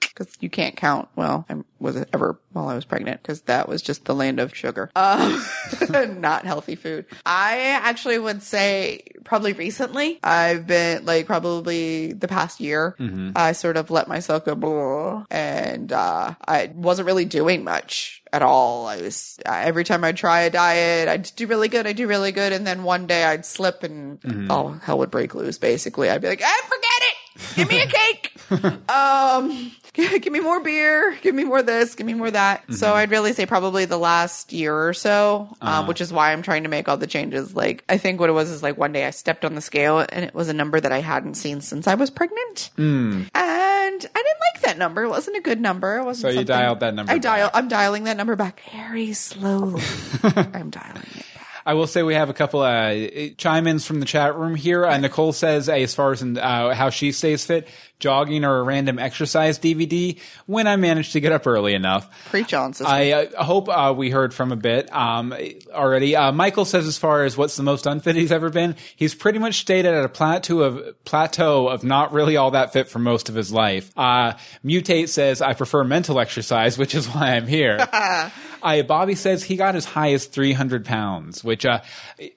because 0.00 0.34
you 0.40 0.48
can't 0.48 0.76
count. 0.76 1.08
Well, 1.16 1.44
I 1.48 1.56
was 1.80 1.96
it 1.96 2.08
ever 2.12 2.38
while 2.52 2.68
I 2.68 2.74
was 2.74 2.84
pregnant 2.84 3.22
because 3.22 3.42
that 3.42 3.68
was 3.68 3.82
just 3.82 4.04
the 4.04 4.14
land 4.14 4.40
of 4.40 4.54
sugar. 4.54 4.90
Um, 4.96 5.44
not 6.20 6.44
healthy 6.46 6.76
food. 6.76 7.06
I 7.26 7.58
actually 7.82 8.18
would 8.18 8.42
say 8.42 9.02
probably 9.24 9.52
recently. 9.52 10.18
I've 10.22 10.66
been 10.66 11.04
like 11.04 11.26
probably 11.26 12.12
the 12.12 12.28
past 12.28 12.60
year. 12.60 12.96
Mhm. 12.98 13.32
I 13.36 13.52
sort 13.52 13.76
of 13.76 13.90
let 13.90 14.08
myself 14.08 14.44
go, 14.44 15.24
and 15.30 15.92
uh, 15.92 16.34
I 16.46 16.70
wasn't 16.74 17.06
really 17.06 17.24
doing 17.24 17.64
much 17.64 18.22
at 18.34 18.42
all. 18.42 18.86
I 18.86 19.00
was 19.00 19.38
every 19.46 19.84
time 19.84 20.02
I'd 20.04 20.16
try 20.16 20.40
a 20.42 20.50
diet, 20.50 21.08
I'd 21.08 21.30
do 21.36 21.46
really 21.46 21.68
good. 21.68 21.86
I'd 21.86 21.96
do 21.96 22.06
really 22.08 22.32
good, 22.32 22.52
and 22.52 22.66
then 22.66 22.82
one 22.82 23.06
day 23.06 23.22
I'd 23.24 23.46
slip 23.46 23.82
and 23.84 24.20
Mhm. 24.20 24.46
oh 24.50 24.78
hell 24.82 24.98
would 24.98 25.10
break 25.10 25.34
loose. 25.34 25.56
Basically, 25.58 26.10
I'd 26.10 26.20
be 26.20 26.28
like, 26.28 26.42
"I 26.44 26.60
forget 26.64 27.00
it. 27.02 27.14
Give 27.56 27.68
me 27.68 27.80
a 27.80 27.86
cake. 27.86 28.32
um, 28.90 29.72
give 29.92 30.32
me 30.32 30.40
more 30.40 30.60
beer. 30.60 31.16
Give 31.22 31.34
me 31.34 31.44
more 31.44 31.62
this. 31.62 31.94
Give 31.94 32.06
me 32.06 32.14
more 32.14 32.30
that." 32.30 32.64
So 32.72 32.88
Mhm. 32.88 32.94
I'd 32.94 33.10
really 33.10 33.32
say 33.32 33.46
probably 33.46 33.84
the 33.84 33.98
last 33.98 34.52
year 34.52 34.74
or 34.88 34.94
so, 34.94 35.48
um, 35.60 35.68
Uh-huh. 35.68 35.84
which 35.86 36.00
is 36.00 36.12
why 36.12 36.32
I'm 36.32 36.42
trying 36.42 36.64
to 36.64 36.68
make 36.68 36.88
all 36.88 36.96
the 36.96 37.06
changes. 37.06 37.54
Like 37.54 37.84
I 37.88 37.98
think 37.98 38.20
what 38.20 38.28
it 38.30 38.32
was 38.34 38.50
is 38.50 38.62
like 38.62 38.76
one 38.76 38.92
day 38.92 39.06
I 39.06 39.10
stepped 39.10 39.44
on 39.44 39.54
the 39.54 39.60
scale 39.60 40.04
and 40.08 40.24
it 40.24 40.34
was 40.34 40.48
a 40.48 40.52
number 40.54 40.80
that 40.80 40.92
I 40.92 41.00
hadn't 41.00 41.34
seen 41.34 41.60
since 41.60 41.86
I 41.86 41.94
was 41.94 42.10
pregnant. 42.10 42.70
Mm. 42.78 43.28
And 43.34 44.06
I 44.14 44.22
didn't 44.26 44.40
that 44.64 44.78
number. 44.78 45.02
It 45.04 45.08
wasn't 45.08 45.36
a 45.36 45.40
good 45.40 45.60
number. 45.60 45.98
It 45.98 46.04
wasn't. 46.04 46.22
So 46.22 46.28
you 46.28 46.34
something- 46.36 46.46
dialed 46.46 46.80
that 46.80 46.94
number 46.94 47.12
I 47.12 47.18
dial. 47.18 47.50
I'm 47.54 47.68
dialing 47.68 48.04
that 48.04 48.16
number 48.16 48.36
back 48.36 48.60
very 48.72 49.12
slowly. 49.12 49.82
I'm 50.22 50.70
dialing 50.70 51.02
it. 51.16 51.26
I 51.66 51.74
will 51.74 51.86
say 51.86 52.02
we 52.02 52.14
have 52.14 52.30
a 52.30 52.34
couple 52.34 52.60
uh, 52.60 52.94
chime 53.38 53.66
ins 53.66 53.86
from 53.86 54.00
the 54.00 54.06
chat 54.06 54.36
room 54.36 54.54
here. 54.54 54.84
Uh, 54.84 54.98
Nicole 54.98 55.32
says, 55.32 55.68
uh, 55.68 55.72
as 55.72 55.94
far 55.94 56.12
as 56.12 56.22
in, 56.22 56.36
uh, 56.36 56.74
how 56.74 56.90
she 56.90 57.12
stays 57.12 57.44
fit, 57.44 57.68
jogging 57.98 58.44
or 58.44 58.58
a 58.58 58.62
random 58.62 58.98
exercise 58.98 59.58
DVD 59.58 60.20
when 60.44 60.66
I 60.66 60.76
manage 60.76 61.12
to 61.12 61.20
get 61.20 61.32
up 61.32 61.46
early 61.46 61.74
enough. 61.74 62.08
Preach 62.28 62.52
on, 62.52 62.74
sister. 62.74 62.92
I 62.92 63.12
uh, 63.12 63.44
hope 63.44 63.68
uh, 63.70 63.94
we 63.96 64.10
heard 64.10 64.34
from 64.34 64.52
a 64.52 64.56
bit 64.56 64.92
um, 64.94 65.34
already. 65.72 66.14
Uh, 66.14 66.30
Michael 66.32 66.66
says, 66.66 66.86
as 66.86 66.98
far 66.98 67.24
as 67.24 67.36
what's 67.36 67.56
the 67.56 67.62
most 67.62 67.86
unfit 67.86 68.14
he's 68.14 68.32
ever 68.32 68.50
been, 68.50 68.76
he's 68.94 69.14
pretty 69.14 69.38
much 69.38 69.60
stayed 69.60 69.86
at 69.86 70.04
a 70.04 70.08
plateau 70.08 70.60
of 70.60 71.04
plateau 71.04 71.68
of 71.68 71.82
not 71.82 72.12
really 72.12 72.36
all 72.36 72.50
that 72.50 72.74
fit 72.74 72.88
for 72.88 72.98
most 72.98 73.30
of 73.30 73.34
his 73.34 73.50
life. 73.50 73.90
Uh, 73.96 74.34
Mutate 74.62 75.08
says, 75.08 75.40
I 75.40 75.54
prefer 75.54 75.82
mental 75.84 76.20
exercise, 76.20 76.76
which 76.76 76.94
is 76.94 77.06
why 77.06 77.36
I'm 77.36 77.46
here. 77.46 77.78
I, 78.64 78.80
Bobby 78.82 79.14
says 79.14 79.44
he 79.44 79.56
got 79.56 79.76
as 79.76 79.84
high 79.84 80.12
as 80.12 80.24
300 80.24 80.86
pounds, 80.86 81.44
which, 81.44 81.66
uh, 81.66 81.82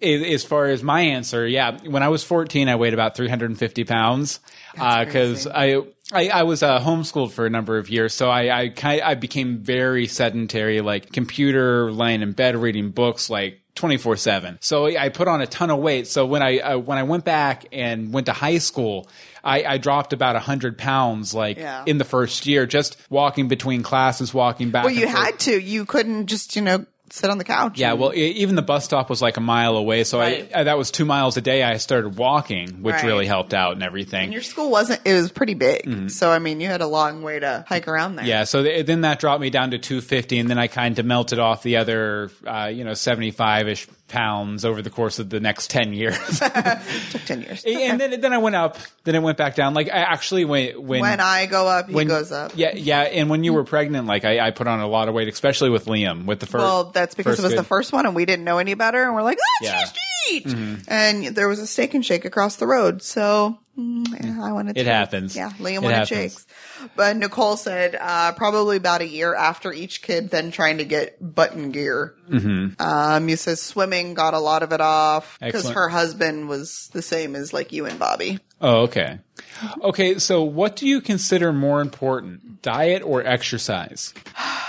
as 0.01 0.43
far 0.43 0.65
as 0.65 0.83
my 0.83 1.01
answer, 1.01 1.47
yeah, 1.47 1.77
when 1.85 2.03
I 2.03 2.09
was 2.09 2.23
14, 2.25 2.67
I 2.67 2.75
weighed 2.75 2.93
about 2.93 3.15
350 3.15 3.85
pounds. 3.85 4.41
Uh, 4.77 5.05
cause 5.05 5.47
I, 5.47 5.81
I, 6.11 6.27
I 6.29 6.43
was, 6.43 6.61
uh, 6.63 6.79
homeschooled 6.81 7.31
for 7.31 7.45
a 7.45 7.49
number 7.49 7.77
of 7.77 7.89
years. 7.89 8.13
So 8.13 8.29
I, 8.29 8.63
I 8.63 8.69
kind 8.69 9.01
I 9.01 9.15
became 9.15 9.59
very 9.59 10.05
sedentary, 10.07 10.81
like 10.81 11.11
computer, 11.13 11.91
laying 11.91 12.21
in 12.21 12.33
bed, 12.33 12.57
reading 12.57 12.91
books, 12.91 13.29
like, 13.29 13.61
24 13.77 14.17
7. 14.17 14.57
So 14.61 14.85
I 14.87 15.07
put 15.09 15.27
on 15.29 15.41
a 15.41 15.47
ton 15.47 15.69
of 15.71 15.79
weight. 15.79 16.07
So 16.07 16.25
when 16.25 16.41
I, 16.43 16.59
uh, 16.59 16.77
when 16.77 16.97
I 16.97 17.03
went 17.03 17.23
back 17.23 17.65
and 17.71 18.11
went 18.11 18.25
to 18.25 18.33
high 18.33 18.57
school, 18.57 19.07
I, 19.43 19.63
I 19.63 19.77
dropped 19.77 20.11
about 20.11 20.35
100 20.35 20.77
pounds, 20.77 21.33
like 21.33 21.57
Yeah. 21.57 21.83
in 21.85 21.97
the 21.97 22.03
first 22.03 22.45
year, 22.47 22.65
just 22.65 22.97
walking 23.09 23.47
between 23.47 23.81
classes, 23.83 24.33
walking 24.33 24.71
back. 24.71 24.83
well, 24.83 24.93
you 24.93 25.07
had 25.07 25.39
to. 25.41 25.57
You 25.61 25.85
couldn't 25.85 26.25
just 26.27 26.55
you 26.57 26.61
know 26.61 26.85
sit 27.09 27.29
on 27.29 27.37
the 27.37 27.43
couch. 27.43 27.79
Yeah, 27.79 27.93
well, 27.93 28.11
even 28.13 28.55
the 28.55 28.61
bus 28.61 28.83
stop 28.85 29.09
was 29.09 29.21
like 29.21 29.37
a 29.37 29.41
mile 29.41 29.75
away, 29.77 30.03
so 30.03 30.19
Right. 30.19 30.49
I, 30.53 30.61
uh, 30.61 30.63
that 30.65 30.77
was 30.77 30.91
two 30.91 31.05
miles 31.05 31.37
a 31.37 31.41
day. 31.41 31.63
I 31.63 31.77
started 31.77 32.17
walking, 32.17 32.81
which 32.83 32.95
Right. 32.95 33.03
really 33.05 33.25
helped 33.27 33.53
out 33.53 33.73
and 33.73 33.83
everything. 33.83 34.25
and 34.25 34.33
your 34.33 34.41
school 34.41 34.69
wasn't. 34.69 35.01
It 35.05 35.13
was 35.13 35.31
pretty 35.31 35.53
big. 35.53 35.83
Mhm. 35.85 36.11
So 36.11 36.31
I 36.31 36.39
mean, 36.39 36.59
you 36.59 36.67
had 36.67 36.81
a 36.81 36.87
long 36.87 37.21
way 37.21 37.39
to 37.39 37.63
hike 37.67 37.87
around 37.87 38.15
there. 38.17 38.25
Yeah, 38.25 38.43
so 38.43 38.61
th- 38.63 38.85
then 38.85 39.01
that 39.01 39.19
dropped 39.19 39.41
me 39.41 39.49
down 39.49 39.71
to 39.71 39.77
250, 39.77 40.37
and 40.39 40.49
then 40.49 40.57
I 40.57 40.67
kind 40.67 40.97
of 40.99 41.05
melted 41.05 41.39
off 41.39 41.63
the 41.63 41.77
other, 41.77 42.29
uh, 42.45 42.69
you 42.73 42.83
know, 42.83 42.93
75 42.93 43.67
ish 43.67 43.87
pounds 44.07 44.63
over 44.65 44.81
the 44.81 44.89
course 44.89 45.19
of 45.19 45.29
the 45.29 45.39
next 45.39 45.69
10 45.69 45.93
years. 45.93 46.17
Took 46.39 47.25
10 47.25 47.41
years. 47.41 47.63
and 47.65 47.99
then 47.99 48.19
then 48.21 48.33
I 48.33 48.37
went 48.37 48.55
up, 48.55 48.77
then 49.03 49.15
it 49.15 49.21
went 49.21 49.37
back 49.37 49.55
down. 49.55 49.73
Like 49.73 49.87
I 49.87 49.97
actually 49.99 50.45
when 50.45 50.81
when 50.85 51.01
When 51.01 51.19
I 51.19 51.45
go 51.45 51.67
up, 51.67 51.87
he 51.89 51.93
when- 51.95 52.07
goes 52.07 52.31
up. 52.31 52.53
Yeah, 52.55 52.73
yeah, 52.75 53.01
and 53.01 53.29
when 53.29 53.43
you 53.43 53.53
were 53.53 53.63
pregnant, 53.63 54.07
like 54.07 54.25
I, 54.25 54.39
I 54.47 54.51
put 54.51 54.67
on 54.67 54.79
a 54.79 54.87
lot 54.87 55.07
of 55.09 55.13
weight, 55.13 55.27
especially 55.27 55.69
with 55.69 55.85
Liam, 55.85 56.25
with 56.25 56.39
the 56.39 56.45
first. 56.45 56.63
well, 56.63 56.85
that's 56.85 57.15
because 57.15 57.37
it 57.39 57.43
was 57.43 57.51
good- 57.53 57.59
the 57.59 57.63
first 57.63 57.91
one 57.93 58.05
and 58.05 58.15
we 58.15 58.25
didn't 58.25 58.45
know 58.45 58.57
any 58.59 58.73
better. 58.73 59.03
And 59.03 59.13
we're 59.15 59.23
like, 59.23 59.37
let's 59.61 59.73
Yeah. 59.73 59.79
just 59.81 59.97
eat. 60.31 60.45
Mhm. 60.47 60.83
And 60.87 61.25
there 61.35 61.47
was 61.47 61.59
a 61.59 61.67
steak 61.67 61.93
and 61.93 62.05
shake 62.05 62.25
across 62.25 62.55
the 62.57 62.67
road. 62.67 63.01
So 63.01 63.57
mm, 63.77 64.05
yeah, 64.23 64.43
I 64.43 64.51
wanted 64.51 64.77
It 64.77 64.83
to. 64.85 64.89
happens. 64.91 65.35
Yeah, 65.35 65.49
Liam 65.59 65.75
It 65.75 65.81
wanted 65.83 65.95
happens. 65.95 66.07
shakes. 66.09 66.45
But 66.95 67.17
Nicole 67.17 67.57
said 67.57 67.97
uh, 67.99 68.33
probably 68.33 68.77
about 68.77 69.01
a 69.01 69.07
year 69.07 69.35
after 69.35 69.71
each 69.71 70.01
kid, 70.01 70.29
then 70.29 70.51
trying 70.51 70.77
to 70.77 70.85
get 70.85 71.17
button 71.19 71.71
gear. 71.71 72.15
Mhm. 72.29 72.79
Um, 72.79 73.29
you 73.29 73.35
says 73.35 73.61
swimming 73.61 74.13
got 74.13 74.33
a 74.33 74.39
lot 74.39 74.63
of 74.63 74.73
it 74.73 74.81
off 74.81 75.37
because 75.39 75.69
her 75.69 75.89
husband 75.89 76.49
was 76.49 76.89
the 76.93 77.01
same 77.01 77.35
as 77.35 77.53
like 77.53 77.71
you 77.71 77.85
and 77.85 77.99
Bobby. 77.99 78.39
Oh, 78.59 78.81
okay. 78.81 79.19
Okay, 79.81 80.19
so 80.19 80.43
what 80.43 80.75
do 80.75 80.87
you 80.87 81.01
consider 81.01 81.53
more 81.53 81.81
important, 81.81 82.61
diet 82.61 83.03
or 83.03 83.25
exercise? 83.25 84.13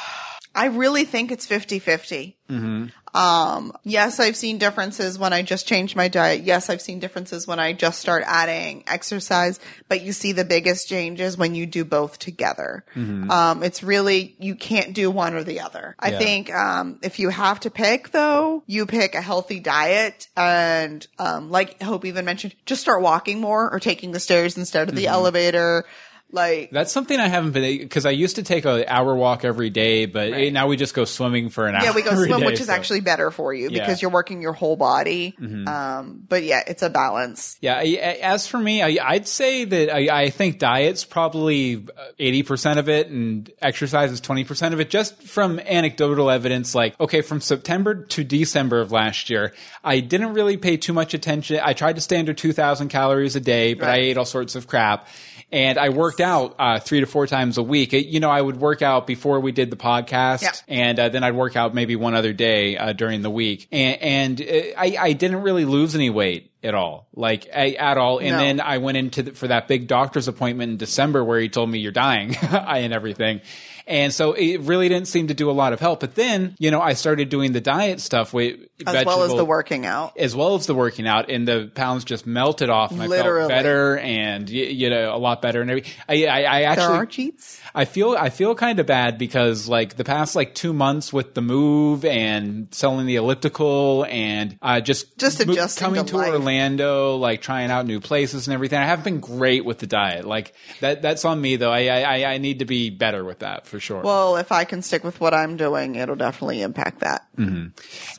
I 0.59 0.67
really 0.67 1.05
think 1.05 1.31
it's 1.31 1.47
50 1.47 1.79
50. 1.79 2.37
Mm-hmm. 2.51 2.87
Um, 3.17 3.73
yes, 3.85 4.21
I've 4.21 4.37
seen 4.37 4.59
differences 4.59 5.19
when 5.19 5.33
I 5.33 5.43
just 5.43 5.67
change 5.67 5.97
my 5.97 6.09
diet. 6.09 6.43
Yes, 6.45 6.69
I've 6.69 6.81
seen 6.83 6.99
differences 6.99 7.47
when 7.47 7.59
I 7.59 7.73
just 7.73 8.01
start 8.01 8.23
adding 8.27 8.85
exercise, 8.87 9.59
but 9.89 10.03
you 10.03 10.13
see 10.13 10.33
the 10.33 10.45
biggest 10.45 10.89
changes 10.89 11.37
when 11.37 11.55
you 11.55 11.65
do 11.67 11.85
both 11.85 12.19
together. 12.19 12.85
Mhm. 12.95 13.31
Um, 13.31 13.63
it's 13.63 13.83
really, 13.83 14.37
you 14.39 14.55
can't 14.55 14.93
do 14.93 15.11
one 15.11 15.35
or 15.35 15.43
the 15.43 15.61
other. 15.61 15.95
I 15.99 16.11
Yeah. 16.11 16.19
think, 16.19 16.55
um, 16.55 16.99
if 17.03 17.19
you 17.19 17.29
have 17.31 17.61
to 17.61 17.71
pick 17.71 18.11
though, 18.13 18.63
you 18.67 18.85
pick 18.87 19.15
a 19.15 19.23
healthy 19.23 19.61
diet 19.61 20.29
and, 20.37 21.07
um, 21.19 21.51
like 21.51 21.83
Hope 21.83 22.05
even 22.05 22.25
mentioned, 22.25 22.55
just 22.67 22.83
start 22.83 23.01
walking 23.03 23.41
more 23.41 23.71
or 23.73 23.81
taking 23.81 24.13
the 24.13 24.21
stairs 24.21 24.57
instead 24.59 24.89
of 24.89 24.95
the 24.95 25.05
Mhm. 25.07 25.13
elevator. 25.13 25.85
Like, 26.31 26.71
That's 26.71 26.93
something 26.93 27.19
I 27.19 27.29
haven't 27.29 27.53
been 27.53 27.79
because 27.79 28.05
I 28.05 28.11
used 28.11 28.37
to 28.37 28.43
take 28.43 28.67
an 28.67 28.85
hour 28.87 29.15
walk 29.15 29.47
every 29.47 29.71
day, 29.71 30.05
but 30.05 30.31
eh, 30.35 30.51
now 30.51 30.67
we 30.67 30.77
just 30.77 30.93
go 30.93 31.07
swimming 31.07 31.49
for 31.49 31.67
an 31.67 31.75
hour. 31.75 31.85
yeah, 31.85 31.95
we 31.95 32.03
go 32.03 32.11
swim, 32.27 32.41
day, 32.41 32.47
which 32.47 32.61
is 32.61 32.67
so- 32.67 32.73
actually 32.75 33.01
better 33.01 33.31
for 33.31 33.55
you 33.55 33.71
Yeah. 33.71 33.81
because 33.81 34.03
you're 34.03 34.11
working 34.11 34.43
your 34.43 34.53
whole 34.53 34.77
body. 34.77 35.35
Mhm. 35.41 35.67
Um, 35.67 36.23
but 36.29 36.43
yeah, 36.43 36.63
it's 36.67 36.83
a 36.83 36.91
balance. 36.91 37.57
Yeah, 37.63 37.77
as 37.79 38.47
for 38.47 38.59
me, 38.59 38.83
I, 38.83 38.99
I'd 39.03 39.27
say 39.27 39.65
that 39.65 39.91
I, 39.95 40.25
I 40.25 40.31
think 40.31 40.59
diet's 40.59 41.05
probably 41.05 41.87
eighty 42.19 42.43
percent 42.43 42.79
of 42.79 42.91
it, 42.91 43.09
and 43.09 43.51
exercise 43.63 44.13
is 44.13 44.21
twenty 44.21 44.45
percent 44.45 44.75
of 44.75 44.81
it. 44.81 44.91
Just 44.91 45.23
from 45.23 45.59
anecdotal 45.61 46.29
evidence, 46.31 46.75
like 46.75 46.99
okay, 47.01 47.23
from 47.23 47.41
September 47.41 47.95
to 48.05 48.23
December 48.23 48.81
of 48.81 48.93
last 48.93 49.31
year, 49.31 49.55
I 49.83 50.01
didn't 50.01 50.35
really 50.35 50.59
pay 50.59 50.77
too 50.77 50.93
much 50.93 51.15
attention. 51.15 51.59
I 51.63 51.73
tried 51.73 51.95
to 51.95 52.03
stay 52.03 52.19
under 52.19 52.35
two 52.35 52.53
thousand 52.53 52.89
calories 52.89 53.35
a 53.35 53.41
day, 53.41 53.73
but 53.73 53.89
I 53.89 53.97
ate 53.97 54.19
all 54.19 54.27
sorts 54.27 54.55
of 54.57 54.67
crap. 54.67 55.09
And 55.51 55.79
I 55.79 55.89
worked 55.89 56.20
out 56.20 56.57
uh, 56.59 56.79
three 56.79 57.01
to 57.01 57.07
four 57.07 57.27
times 57.27 57.57
a 57.57 57.62
week. 57.62 57.95
It- 57.95 58.07
you 58.07 58.20
know, 58.20 58.29
I 58.31 58.41
would 58.41 58.59
work 58.59 58.83
out 58.83 59.07
before 59.07 59.41
we 59.41 59.51
did 59.53 59.70
the 59.70 59.77
podcast, 59.77 60.43
Yeah. 60.43 60.53
and 60.69 60.99
uh, 60.99 61.09
then 61.09 61.25
I'd 61.25 61.35
work 61.35 61.57
out 61.57 61.75
maybe 61.75 61.97
one 61.97 62.15
other 62.15 62.33
day 62.35 62.77
uh, 62.77 62.93
during 62.93 63.23
the 63.23 63.31
week. 63.31 63.66
And, 63.73 64.03
and 64.03 64.41
uh, 64.43 64.45
I, 64.77 64.97
I 65.01 65.12
didn't 65.15 65.41
really 65.43 65.65
lose 65.65 65.95
any 65.95 66.11
weight 66.11 66.51
at 66.63 66.75
all, 66.75 67.07
like 67.15 67.47
at 67.53 67.99
all. 67.99 68.19
And 68.19 68.31
No. 68.31 68.39
then 68.39 68.61
I 68.61 68.79
went 68.79 68.97
into 68.97 69.23
the, 69.23 69.33
for 69.33 69.49
that 69.49 69.69
big 69.69 69.87
doctor's 69.87 70.29
appointment 70.29 70.73
in 70.73 70.77
December 70.77 71.25
where 71.25 71.39
he 71.41 71.49
told 71.49 71.71
me 71.71 71.79
you're 71.79 71.93
dying 71.93 72.35
and 72.43 72.93
everything. 72.93 73.41
And 73.87 74.13
so 74.13 74.35
it 74.35 74.59
really 74.63 74.91
didn't 74.91 75.09
seem 75.09 75.29
to 75.29 75.35
do 75.35 75.51
a 75.51 75.53
lot 75.53 75.73
of 75.73 75.81
help. 75.81 76.01
But 76.01 76.15
then, 76.15 76.55
you 76.59 76.71
know, 76.71 76.83
I 76.83 76.93
started 76.93 77.31
doing 77.31 77.53
the 77.53 77.61
diet 77.63 78.01
stuff 78.03 78.35
with 78.35 78.61
As 78.87 79.07
well 79.07 79.23
as 79.23 79.35
the 79.35 79.47
working 79.47 79.87
out. 79.87 80.15
as 80.19 80.37
well 80.37 80.57
as 80.57 80.67
the 80.67 80.75
working 80.75 81.07
out, 81.07 81.31
and 81.31 81.49
the 81.49 81.71
pounds 81.75 82.05
just 82.05 82.27
melted 82.27 82.69
off, 82.69 82.91
and 82.91 83.03
I 83.03 83.09
felt 83.09 83.49
better, 83.49 83.97
and 83.97 84.51
you 84.51 84.91
know, 84.91 85.15
a 85.15 85.17
lot 85.17 85.41
better, 85.41 85.63
and 85.63 85.71
everything. 85.71 85.93
I, 86.07 86.27
I, 86.27 86.41
I 86.43 86.63
actually 86.65 86.87
there 86.89 86.97
are 86.97 87.07
cheats. 87.07 87.61
I 87.75 87.87
feel 87.87 88.15
I 88.15 88.29
feel 88.29 88.55
kind 88.55 88.79
of 88.79 88.85
bad 88.85 89.17
because 89.17 89.69
like 89.71 89.97
the 89.97 90.05
past 90.05 90.37
like 90.37 90.55
two 90.55 90.75
months 90.75 91.11
with 91.11 91.33
the 91.33 91.41
move 91.41 92.05
and 92.05 92.69
selling 92.73 93.07
the 93.07 93.17
elliptical 93.17 94.05
and 94.07 94.59
uh, 94.61 94.81
just 94.83 95.17
Just 95.17 95.47
mo- 95.47 95.53
adjusting 95.55 95.83
coming 95.87 96.05
to 96.05 96.11
to, 96.11 96.17
life. 96.19 96.35
Orlando, 96.49 97.16
like 97.16 97.43
trying 97.43 97.70
out 97.70 97.87
new 97.87 98.01
places 98.01 98.47
and 98.47 98.55
everything. 98.55 98.79
I 98.79 98.85
haven't 98.87 99.05
been 99.05 99.20
great 99.20 99.65
with 99.65 99.79
the 99.79 99.87
diet. 99.87 100.25
Like 100.25 100.55
that 100.81 101.03
that's 101.03 101.25
on 101.25 101.41
me 101.41 101.57
though. 101.57 101.70
I 101.70 101.87
I, 101.89 102.35
I 102.35 102.39
need 102.39 102.61
to 102.61 102.65
be 102.65 102.91
better 102.91 103.25
with 103.25 103.41
that 103.41 103.66
for 103.66 103.79
sure. 103.81 104.01
Well, 104.03 104.37
if 104.37 104.51
I 104.53 104.65
can 104.65 104.83
stick 104.83 105.05
with 105.05 105.20
what 105.20 105.35
I'm 105.35 105.57
doing, 105.57 105.95
it'll 105.97 106.16
definitely 106.16 106.62
impact 106.62 107.01
that. 107.01 107.27
hmm 107.37 107.66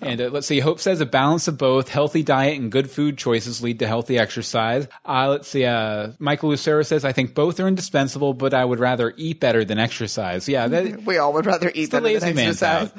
And 0.01 0.21
uh, 0.21 0.29
let's 0.29 0.47
see. 0.47 0.59
Hope 0.59 0.79
says 0.79 1.01
a 1.01 1.05
balance 1.05 1.47
of 1.47 1.57
both 1.57 1.89
healthy 1.89 2.23
diet 2.23 2.59
and 2.59 2.71
good 2.71 2.89
food 2.89 3.17
choices 3.17 3.61
lead 3.63 3.79
to 3.79 3.87
healthy 3.87 4.17
exercise. 4.17 4.87
Uh, 5.05 5.29
let's 5.29 5.47
see. 5.47 5.65
Uh, 5.65 6.11
Michael 6.19 6.49
Lucero 6.49 6.83
says 6.83 7.03
I 7.05 7.11
think 7.11 7.33
both 7.33 7.59
are 7.59 7.67
indispensable, 7.67 8.33
but 8.33 8.53
I 8.53 8.63
would 8.63 8.79
rather 8.79 9.13
eat 9.17 9.39
better 9.39 9.65
than 9.65 9.79
exercise. 9.79 10.47
Yeah, 10.47 10.67
that, 10.67 11.03
We 11.03 11.17
all 11.17 11.33
would 11.33 11.45
rather 11.45 11.71
eat 11.73 11.91
better 11.91 12.19
than 12.19 12.37
exercise. 12.37 12.91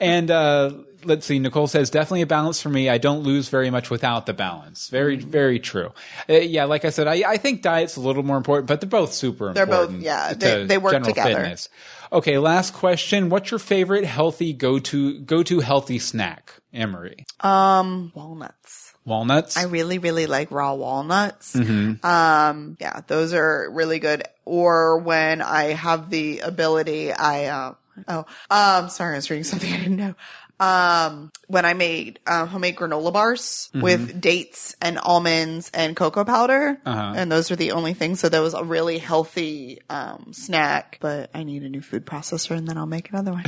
and 0.00 0.30
uh, 0.30 0.72
let's 1.04 1.26
see. 1.26 1.38
Nicole 1.38 1.66
says 1.66 1.90
definitely 1.90 2.22
a 2.22 2.26
balance 2.26 2.60
for 2.60 2.68
me. 2.68 2.88
I 2.88 2.98
don't 2.98 3.22
lose 3.22 3.48
very 3.48 3.70
much 3.70 3.90
without 3.90 4.26
the 4.26 4.32
balance. 4.34 4.88
Very, 4.88 5.18
Mm-hmm. 5.18 5.30
very 5.30 5.58
true. 5.58 5.92
Uh, 6.28 6.34
yeah, 6.34 6.64
like 6.64 6.84
I 6.84 6.90
said, 6.90 7.06
I, 7.06 7.22
I 7.26 7.36
think 7.36 7.62
diet's 7.62 7.96
a 7.96 8.00
little 8.00 8.22
more 8.22 8.36
important, 8.36 8.66
but 8.68 8.80
they're 8.80 8.88
both 8.90 9.12
super 9.12 9.48
important. 9.48 9.54
They're 9.70 9.86
both- 9.86 10.00
yeah, 10.02 10.32
they- 10.34 10.64
they 10.66 10.78
work 10.78 10.92
general 10.92 11.10
together. 11.10 11.34
Fitness. 11.40 11.68
Okay, 12.12 12.38
last 12.38 12.74
question. 12.74 13.28
What's 13.28 13.50
your 13.50 13.58
favorite 13.58 14.04
healthy 14.04 14.52
go 14.52 14.78
to 14.78 15.18
go 15.20 15.42
to 15.42 15.60
healthy 15.60 15.98
snack, 15.98 16.52
Emery? 16.72 17.26
Um, 17.40 18.12
walnuts. 18.14 18.92
Walnuts. 19.04 19.56
I 19.56 19.64
really, 19.64 19.98
really 19.98 20.26
like 20.26 20.50
raw 20.50 20.74
walnuts. 20.74 21.54
Mhm. 21.54 22.02
Um, 22.04 22.76
yeah, 22.80 23.00
those 23.06 23.34
are 23.34 23.68
really 23.70 23.98
good. 23.98 24.22
Or 24.44 24.98
when 24.98 25.42
I 25.42 25.72
have 25.74 26.08
the 26.08 26.40
ability, 26.40 27.12
I, 27.12 27.46
uh, 27.46 27.74
oh, 28.08 28.24
um, 28.50 28.88
sorry, 28.88 29.14
I 29.14 29.16
was 29.18 29.28
reading 29.30 29.44
something 29.44 29.72
I 29.72 29.76
didn't 29.78 29.96
know. 29.96 30.14
Um, 30.60 31.32
when 31.54 31.64
I 31.64 31.72
made, 31.72 32.18
uh, 32.26 32.46
homemade 32.46 32.76
granola 32.76 33.12
bars 33.12 33.70
Mhm. 33.74 33.82
with 33.82 34.20
dates 34.20 34.74
and 34.82 34.98
almonds 34.98 35.70
and 35.72 35.94
cocoa 35.96 36.24
powder. 36.24 36.78
Uh-huh. 36.84 37.12
And 37.16 37.30
those 37.32 37.50
are 37.52 37.56
the 37.56 37.72
only 37.72 37.94
things. 37.94 38.20
So 38.20 38.28
that 38.28 38.40
was 38.40 38.54
a 38.54 38.64
really 38.64 38.98
healthy, 38.98 39.78
um, 39.88 40.32
snack, 40.32 40.98
but 41.00 41.30
I 41.34 41.44
need 41.44 41.62
a 41.62 41.68
new 41.68 41.80
food 41.80 42.04
processor 42.04 42.56
and 42.56 42.66
then 42.68 42.76
I'll 42.76 42.86
make 42.98 43.10
another 43.10 43.32
one. 43.32 43.44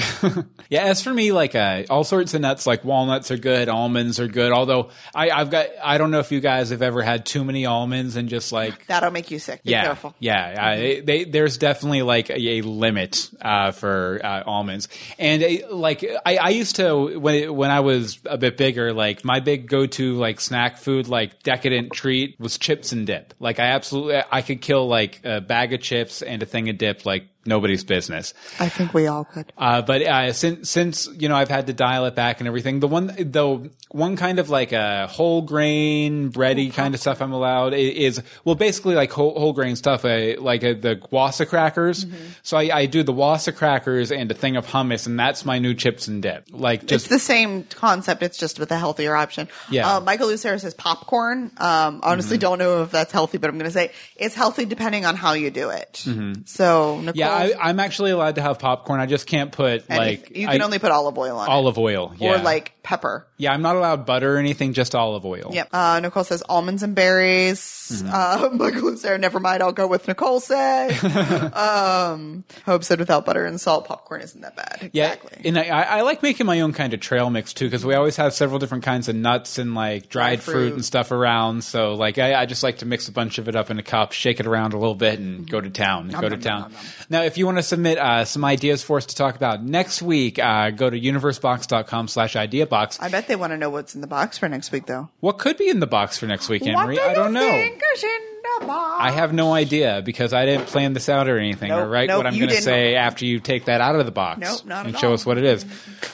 Yeah, 0.71 0.85
as 0.85 1.01
for 1.03 1.13
me, 1.15 1.31
like 1.33 1.55
uh, 1.55 1.85
all 1.91 2.03
sorts 2.05 2.35
of 2.35 2.41
nuts, 2.41 2.67
like 2.67 2.85
walnuts 2.85 3.31
are 3.31 3.37
good, 3.37 3.69
almonds 3.69 4.19
are 4.19 4.27
good. 4.27 4.51
Although 4.53 4.91
I, 5.15 5.31
I've 5.31 5.51
got, 5.51 5.67
I 5.83 5.97
don't 5.99 6.11
know 6.11 6.19
if 6.19 6.33
you 6.33 6.41
guys 6.41 6.71
have 6.71 6.83
ever 6.83 7.03
had 7.03 7.25
too 7.27 7.45
many 7.45 7.67
almonds 7.67 8.17
and 8.17 8.29
just 8.29 8.51
like 8.53 8.87
That'll 8.89 9.13
make 9.13 9.31
you 9.31 9.39
sick. 9.39 9.63
Be 9.65 9.71
yeah, 9.73 9.85
careful. 9.85 10.15
yeah. 10.19 10.55
I, 10.59 11.03
they, 11.05 11.25
there's 11.25 11.57
definitely 11.59 12.03
like 12.03 12.31
a, 12.31 12.41
a 12.41 12.61
limit 12.63 13.31
uh, 13.41 13.71
for 13.73 14.21
uh, 14.25 14.43
almonds, 14.45 14.89
and 15.21 15.43
uh, 15.43 15.75
like 15.75 16.05
I, 16.25 16.37
I 16.37 16.49
used 16.51 16.77
to 16.77 17.19
when 17.19 17.55
when 17.55 17.71
I 17.71 17.81
was 17.81 17.96
a 18.25 18.39
bit 18.39 18.57
bigger, 18.57 18.93
like 18.93 19.25
my 19.25 19.41
big 19.41 19.69
go 19.69 19.87
to 19.87 20.15
like 20.15 20.41
snack 20.41 20.79
food, 20.79 21.09
like 21.09 21.43
decadent 21.43 21.93
treat 21.93 22.39
was 22.39 22.59
chips 22.59 22.93
and 22.93 23.07
dip. 23.07 23.35
Like 23.39 23.59
I 23.59 23.67
absolutely, 23.67 24.23
I 24.31 24.43
could 24.43 24.61
kill 24.61 24.87
like 24.89 25.21
a 25.25 25.41
bag 25.41 25.73
of 25.73 25.81
chips 25.81 26.23
and 26.23 26.43
a 26.43 26.47
thing 26.47 26.69
of 26.69 26.79
dip 26.79 27.07
like 27.07 27.29
nobody's 27.47 27.85
business. 27.85 28.35
I 28.61 28.69
think 28.69 28.95
we 28.95 29.07
all 29.07 29.25
could. 29.25 29.53
Uh, 29.57 29.83
but 29.83 30.03
uh, 30.03 30.33
since 30.33 30.69
since 30.71 31.09
you 31.19 31.29
know 31.29 31.37
I've 31.37 31.49
had 31.49 31.67
to 31.69 31.73
dial 31.73 32.05
it 32.07 32.15
back 32.15 32.41
and 32.41 32.47
everything, 32.49 32.81
the 32.81 32.89
one 32.89 33.15
though 33.19 33.69
one 33.91 34.17
kind 34.17 34.39
of 34.39 34.51
like 34.51 34.73
a 34.73 35.07
whole 35.07 35.43
grain 35.43 36.31
bready 36.31 36.73
kind 36.73 36.95
of 36.95 37.01
stuff 37.01 37.21
I'm 37.23 37.33
allowed 37.33 37.73
is 37.75 38.23
well 38.45 38.55
basically 38.55 38.95
like 38.95 39.11
whole, 39.13 39.39
whole 39.39 39.53
grain 39.53 39.77
stuff, 39.77 40.05
uh, 40.05 40.35
like 40.41 40.63
uh, 40.65 40.75
the 40.75 41.01
Wasa 41.11 41.47
crackers. 41.47 42.05
Mm-hmm. 42.05 42.17
So 42.43 42.57
I, 42.57 42.71
I 42.81 42.87
do 42.87 43.03
the 43.03 43.13
Wasa 43.13 43.53
crackers 43.53 44.13
and 44.13 44.31
a 44.31 44.35
thing 44.35 44.57
of 44.57 44.67
hummus, 44.67 45.07
and 45.07 45.19
that's 45.19 45.45
my 45.45 45.59
new 45.59 45.75
chips 45.75 46.09
and 46.09 46.23
dip. 46.23 46.47
Like 46.51 46.83
it's 46.83 46.91
just 46.93 47.09
the 47.09 47.19
same 47.19 47.65
concept. 47.65 48.23
It's 48.23 48.39
just 48.39 48.59
with 48.59 48.71
a 48.71 48.79
healthier 48.79 49.15
option. 49.15 49.49
Yeah. 49.71 49.97
Uh, 49.97 50.01
Michael 50.01 50.29
Lucero 50.29 50.57
says 50.59 50.75
popcorn. 50.75 51.51
Um, 51.59 52.01
honestly, 52.03 52.37
Mhm. 52.37 52.41
don't 52.41 52.59
know 52.59 52.83
if 52.83 52.91
that's 52.91 53.13
healthy, 53.13 53.39
but 53.39 53.49
I'm 53.51 53.57
going 53.59 53.67
to 53.71 53.73
say 53.73 53.93
it's 54.17 54.35
healthy 54.35 54.65
depending 54.65 55.05
on 55.07 55.17
how 55.17 55.33
you 55.33 55.51
do 55.51 55.71
it. 55.71 56.03
Mhm. 56.07 56.47
So, 56.49 57.01
Nicole, 57.01 57.13
yeah, 57.15 57.36
I, 57.37 57.69
I'm 57.69 57.81
actually 57.81 58.11
allowed 58.11 58.35
to 58.37 58.43
have 58.43 58.59
popcorn. 58.59 59.01
I 59.01 59.07
just 59.07 59.27
can't 59.27 59.53
put 59.53 59.89
like 59.89 60.31
you 60.37 60.47
can 60.49 60.61
I- 60.61 60.65
only 60.65 60.79
put 60.79 60.91
olive 60.91 61.17
oil 61.19 61.37
on 61.39 61.49
olive 61.49 61.79
oil, 61.79 62.15
it, 62.21 62.25
or 62.25 62.39
like 62.39 62.73
pepper. 62.83 63.27
yeah. 63.37 63.53
I'm 63.53 63.63
not 63.63 63.75
allowed 63.77 64.07
butter 64.07 64.37
or 64.37 64.39
anything, 64.39 64.73
just 64.73 64.95
olive 64.95 65.25
oil. 65.27 65.51
Yep. 65.53 65.69
Uh, 65.73 66.01
Nicole 66.01 66.25
says 66.25 66.43
almonds 66.49 66.83
and 66.83 66.95
berries. 66.95 67.61
Mm-hmm. 67.61 68.09
Uh, 68.13 68.49
Michael 68.53 68.83
Lucero, 68.91 69.17
never 69.17 69.41
mind. 69.41 69.63
I'll 69.63 69.73
go 69.73 69.87
with 69.87 70.07
Nicole 70.09 70.41
said. 70.41 70.93
um, 71.55 72.45
Hope 72.65 72.85
said 72.85 72.99
without 72.99 73.25
butter 73.25 73.45
and 73.45 73.61
salt, 73.61 73.87
popcorn 73.87 74.21
isn't 74.23 74.41
that 74.41 74.57
bad. 74.57 74.91
Yeah, 74.93 75.17
and 75.45 75.59
I, 75.59 75.65
I 75.69 76.01
like 76.03 76.23
making 76.23 76.47
my 76.47 76.61
own 76.61 76.73
kind 76.73 76.95
of 76.95 77.01
trail 77.01 77.31
mix 77.31 77.53
too 77.53 77.67
because 77.67 77.85
we 77.85 77.95
always 77.95 78.17
have 78.17 78.35
several 78.35 78.59
different 78.59 78.85
kinds 78.85 79.09
of 79.09 79.17
nuts 79.17 79.59
and 79.59 79.75
like 79.75 80.09
dried 80.09 80.41
fruit. 80.43 80.53
fruit. 80.53 80.73
and 80.75 80.85
stuff 80.85 81.11
around. 81.11 81.65
So 81.65 81.95
like 81.95 82.19
I, 82.19 82.35
I 82.35 82.47
just 82.47 82.63
like 82.63 82.79
to 82.79 82.87
mix 82.87 83.09
a 83.09 83.13
bunch 83.13 83.39
of 83.39 83.49
it 83.49 83.57
up 83.57 83.71
in 83.71 83.79
a 83.79 83.83
cup, 83.83 84.13
shake 84.13 84.41
it 84.41 84.47
around 84.47 84.73
a 84.73 84.79
little 84.79 84.95
bit, 84.95 85.19
and 85.19 85.49
go 85.49 85.61
to 85.61 85.71
town. 85.71 86.09
Nom, 86.09 86.21
go 86.21 86.29
to 86.29 86.37
nom, 86.37 86.43
town. 86.43 86.61
nom, 86.63 86.73
nom, 86.73 86.83
Now, 87.11 87.23
if 87.27 87.37
you 87.37 87.45
want 87.47 87.59
to 87.59 87.63
submit 87.63 87.99
uh, 87.99 88.25
some 88.25 88.45
ideas 88.45 88.83
for 88.83 88.97
us 88.97 89.07
to 89.07 89.15
talk 89.15 89.37
about 89.37 89.63
next 89.63 90.01
week, 90.01 90.39
uh, 90.39 90.71
go 90.71 90.89
to 90.89 90.99
universebox.com 90.99 92.09
slash 92.09 92.35
ideabox. 92.35 93.03
I 93.03 93.09
bet 93.09 93.29
they 93.29 93.37
want 93.37 93.53
to 93.53 93.57
know 93.59 93.69
what's 93.71 93.95
in 93.95 94.01
the 94.01 94.07
box 94.07 94.39
for 94.39 94.49
next 94.49 94.73
week, 94.73 94.87
though. 94.87 95.09
What 95.21 95.39
could 95.39 95.57
be 95.59 95.69
in 95.69 95.81
the 95.81 95.87
box 95.87 96.17
for 96.19 96.27
next 96.27 96.49
week, 96.49 96.63
What 96.63 96.71
do 96.89 97.01
I 97.01 97.13
don't 97.15 97.35
you 97.35 97.41
know. 97.41 97.51
think 97.51 97.83
is 97.95 98.05
in 98.05 98.21
the 98.61 98.67
box? 98.67 98.97
I 99.03 99.11
have 99.11 99.33
no 99.33 99.53
idea 99.53 100.03
because 100.05 100.33
I 100.33 100.47
didn't 100.47 100.67
plan 100.67 100.93
this 100.93 101.09
out 101.09 101.29
or 101.29 101.39
anything, 101.39 101.73
or 101.73 101.83
Nope, 101.83 101.91
write 101.91 102.09
nope, 102.09 102.19
what 102.19 102.27
I'm 102.27 102.35
you 102.35 102.41
going 102.41 102.49
to 102.51 102.55
didn't. 102.55 102.65
say 102.65 102.95
after 102.95 103.25
you 103.25 103.41
take 103.41 103.67
that 103.67 103.81
out 103.81 103.97
of 103.97 104.07
the 104.07 104.13
box. 104.13 104.41
Nope, 104.41 104.65
not 104.65 104.87
and 104.87 104.95
at 104.95 105.01
show 105.01 105.09
all. 105.09 105.15
us 105.15 105.27
what 105.27 105.37
it 105.39 105.45
is. 105.45 105.65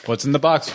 What's 0.05 0.25
in 0.25 0.31
the 0.31 0.39
box? 0.39 0.71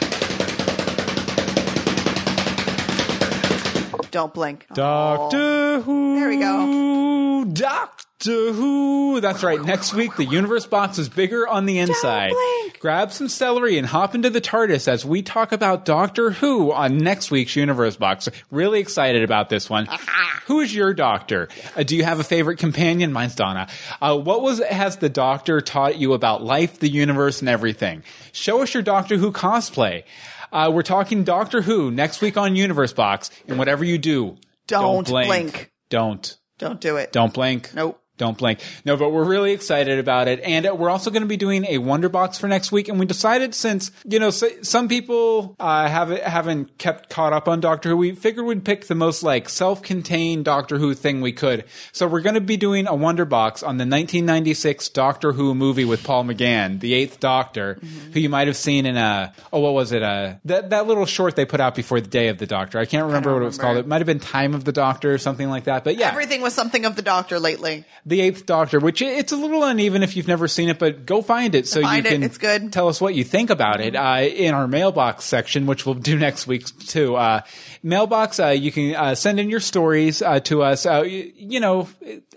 Don't 4.10 4.32
blink. 4.32 4.66
Doctor 4.72 5.80
Who. 5.82 6.18
There 6.18 6.28
we 6.30 6.38
go. 6.38 7.44
Doctor 7.52 7.97
Who. 8.24 9.20
That's 9.20 9.42
right. 9.42 9.62
Next 9.62 9.94
week, 9.94 10.16
the 10.16 10.24
universe 10.24 10.66
box 10.66 10.98
is 10.98 11.08
bigger 11.08 11.46
on 11.46 11.66
the 11.66 11.78
inside. 11.78 12.32
Grab 12.80 13.12
some 13.12 13.28
celery 13.28 13.78
and 13.78 13.86
hop 13.86 14.14
into 14.14 14.30
the 14.30 14.40
TARDIS 14.40 14.88
as 14.88 15.04
we 15.04 15.22
talk 15.22 15.52
about 15.52 15.84
Doctor 15.84 16.30
Who 16.32 16.72
on 16.72 16.98
next 16.98 17.30
week's 17.30 17.54
universe 17.56 17.96
box. 17.96 18.28
Really 18.50 18.80
excited 18.80 19.22
about 19.22 19.48
this 19.48 19.70
one. 19.70 19.86
Who 20.46 20.60
is 20.60 20.74
your 20.74 20.94
doctor? 20.94 21.48
Uh, 21.76 21.82
do 21.82 21.96
you 21.96 22.04
have 22.04 22.20
a 22.20 22.24
favorite 22.24 22.58
companion? 22.58 23.12
Mine's 23.12 23.34
Donna. 23.34 23.68
Uh, 24.00 24.18
what 24.18 24.42
was 24.42 24.60
has 24.64 24.96
the 24.96 25.08
doctor 25.08 25.60
taught 25.60 25.96
you 25.96 26.12
about 26.14 26.42
life, 26.42 26.78
the 26.78 26.88
universe, 26.88 27.40
and 27.40 27.48
everything? 27.48 28.02
Show 28.32 28.62
us 28.62 28.72
your 28.74 28.82
Doctor 28.82 29.16
Who 29.16 29.30
cosplay. 29.32 30.04
Uh, 30.52 30.70
we're 30.72 30.82
talking 30.82 31.24
Doctor 31.24 31.60
Who 31.62 31.90
next 31.90 32.20
week 32.20 32.36
on 32.36 32.56
Universe 32.56 32.92
Box, 32.92 33.30
and 33.46 33.58
whatever 33.58 33.84
you 33.84 33.98
do, 33.98 34.36
Don't 34.66 35.06
blink. 35.06 35.28
blink. 35.28 35.72
Don't. 35.90 36.36
Don't 36.58 36.80
do 36.80 36.96
it. 36.96 37.12
Don't 37.12 37.32
blink. 37.32 37.72
Nope. 37.74 38.00
Don't 38.18 38.36
blink. 38.36 38.60
No, 38.84 38.96
but 38.96 39.10
we're 39.10 39.24
really 39.24 39.52
excited 39.52 39.98
about 39.98 40.28
it. 40.28 40.40
And 40.40 40.68
we're 40.78 40.90
also 40.90 41.10
going 41.10 41.22
to 41.22 41.28
be 41.28 41.36
doing 41.36 41.64
a 41.66 41.78
Wonder 41.78 42.08
Box 42.08 42.36
for 42.36 42.48
next 42.48 42.72
week. 42.72 42.88
And 42.88 42.98
we 42.98 43.06
decided 43.06 43.54
since, 43.54 43.90
you 44.04 44.18
know, 44.18 44.30
some 44.30 44.88
people 44.88 45.56
uh, 45.58 45.88
haven't, 45.88 46.22
haven't 46.22 46.78
kept 46.78 47.08
caught 47.08 47.32
up 47.32 47.48
on 47.48 47.60
Doctor 47.60 47.90
Who, 47.90 47.96
we 47.96 48.12
figured 48.12 48.44
we'd 48.44 48.64
pick 48.64 48.86
the 48.86 48.94
most 48.94 49.22
like 49.22 49.48
self-contained 49.48 50.44
Doctor 50.44 50.78
Who 50.78 50.94
thing 50.94 51.20
we 51.20 51.32
could. 51.32 51.64
So 51.92 52.06
we're 52.06 52.20
going 52.20 52.34
to 52.34 52.40
be 52.40 52.56
doing 52.56 52.86
a 52.86 52.94
Wonder 52.94 53.24
Box 53.24 53.62
on 53.62 53.78
the 53.78 53.82
1996 53.82 54.88
Doctor 54.90 55.32
Who 55.32 55.54
movie 55.54 55.84
with 55.84 56.02
Paul 56.02 56.24
McGann, 56.24 56.80
the 56.80 56.94
Eighth 56.94 57.20
Doctor, 57.20 57.78
who 58.12 58.20
you 58.20 58.28
might 58.28 58.48
have 58.48 58.56
seen 58.56 58.84
in 58.84 58.96
a, 58.96 59.32
oh, 59.52 59.60
what 59.60 59.74
was 59.74 59.92
it? 59.92 60.02
Uh, 60.02 60.34
that, 60.44 60.70
that 60.70 60.86
little 60.86 61.06
short 61.06 61.36
they 61.36 61.44
put 61.44 61.60
out 61.60 61.74
before 61.74 62.00
the 62.00 62.08
Day 62.08 62.28
of 62.28 62.38
the 62.38 62.46
Doctor. 62.46 62.78
I 62.78 62.84
can't 62.84 63.06
remember 63.06 63.32
what 63.32 63.42
it 63.42 63.46
was 63.46 63.58
called. 63.58 63.76
It 63.76 63.86
might 63.86 63.98
have 63.98 64.06
been 64.06 64.20
Time 64.20 64.54
of 64.54 64.64
the 64.64 64.72
Doctor 64.72 65.14
or 65.14 65.18
something 65.18 65.48
like 65.48 65.64
that. 65.64 65.84
But 65.84 65.96
yeah. 65.96 66.08
Everything 66.08 66.42
was 66.42 66.54
something 66.54 66.84
of 66.84 66.96
the 66.96 67.02
doctor 67.02 67.38
lately. 67.38 67.84
The 68.08 68.20
Eighth 68.22 68.46
Doctor, 68.46 68.80
which 68.80 69.02
it's 69.02 69.32
a 69.32 69.36
little 69.36 69.62
uneven 69.62 70.02
if 70.02 70.16
you've 70.16 70.26
never 70.28 70.48
seen 70.48 70.68
it, 70.70 70.78
but 70.78 71.04
go 71.04 71.20
find 71.22 71.54
it 71.54 71.66
so 71.68 71.82
Find 71.82 72.04
you 72.04 72.10
it. 72.10 72.14
can 72.14 72.22
It's 72.22 72.38
good. 72.38 72.72
tell 72.72 72.88
us 72.88 73.00
what 73.00 73.14
you 73.14 73.22
think 73.22 73.50
about 73.50 73.80
it 73.80 73.94
uh, 73.94 74.20
in 74.22 74.54
our 74.54 74.66
mailbox 74.66 75.24
section, 75.26 75.66
which 75.66 75.84
we'll 75.84 75.94
do 75.94 76.16
next 76.26 76.46
week 76.46 76.64
too. 76.86 77.16
Uh, 77.16 77.42
mailbox, 77.82 78.40
uh, 78.40 78.48
you 78.48 78.72
can 78.72 78.94
uh, 78.96 79.14
send 79.14 79.38
in 79.38 79.50
your 79.50 79.60
stories 79.60 80.22
uh, 80.22 80.40
to 80.40 80.62
us. 80.62 80.86
Uh, 80.86 81.02
you, 81.02 81.32
you 81.36 81.60
know, 81.60 81.88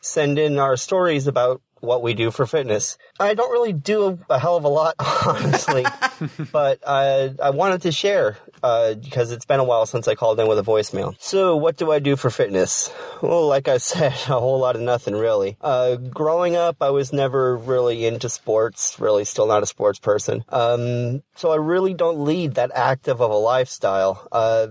send 0.00 0.38
in 0.38 0.58
our 0.58 0.76
stories 0.76 1.26
about 1.26 1.60
what 1.80 2.02
we 2.02 2.14
do 2.14 2.30
for 2.30 2.46
fitness. 2.46 2.96
I 3.18 3.34
don't 3.34 3.50
really 3.50 3.72
do 3.72 4.06
a, 4.28 4.34
a 4.34 4.38
hell 4.38 4.56
of 4.56 4.64
a 4.64 4.68
lot, 4.68 4.94
honestly, 5.26 5.84
but 6.52 6.80
I, 6.86 7.34
I 7.42 7.50
wanted 7.50 7.82
to 7.82 7.92
share 7.92 8.36
uh, 8.62 8.94
because 8.94 9.32
it's 9.32 9.44
been 9.44 9.60
a 9.60 9.64
while 9.64 9.86
since 9.86 10.06
I 10.08 10.14
called 10.14 10.38
in 10.40 10.48
with 10.48 10.58
a 10.58 10.62
voicemail. 10.62 11.14
So, 11.18 11.56
what 11.56 11.76
do 11.76 11.90
I 11.90 11.98
do 11.98 12.16
for 12.16 12.30
fitness? 12.30 12.92
Well, 13.22 13.46
like 13.46 13.68
I 13.68 13.76
said, 13.90 14.12
a 14.12 14.38
whole 14.38 14.58
lot 14.58 14.76
of 14.76 14.82
nothing 14.82 15.14
really. 15.14 15.56
Uh, 15.60 15.96
growing 15.96 16.56
up, 16.56 16.76
I 16.80 16.90
was 16.90 17.12
never 17.12 17.56
really 17.56 18.06
into 18.06 18.28
sports. 18.28 18.98
Really, 18.98 19.24
still 19.24 19.46
not 19.46 19.62
a 19.62 19.66
sports 19.66 19.98
person. 19.98 20.44
Um, 20.48 21.22
so 21.34 21.50
I 21.52 21.56
really 21.56 21.94
don't 21.94 22.24
lead 22.24 22.54
that 22.54 22.70
active 22.74 23.20
of 23.20 23.30
a 23.30 23.36
lifestyle. 23.36 24.26
Uh, 24.30 24.68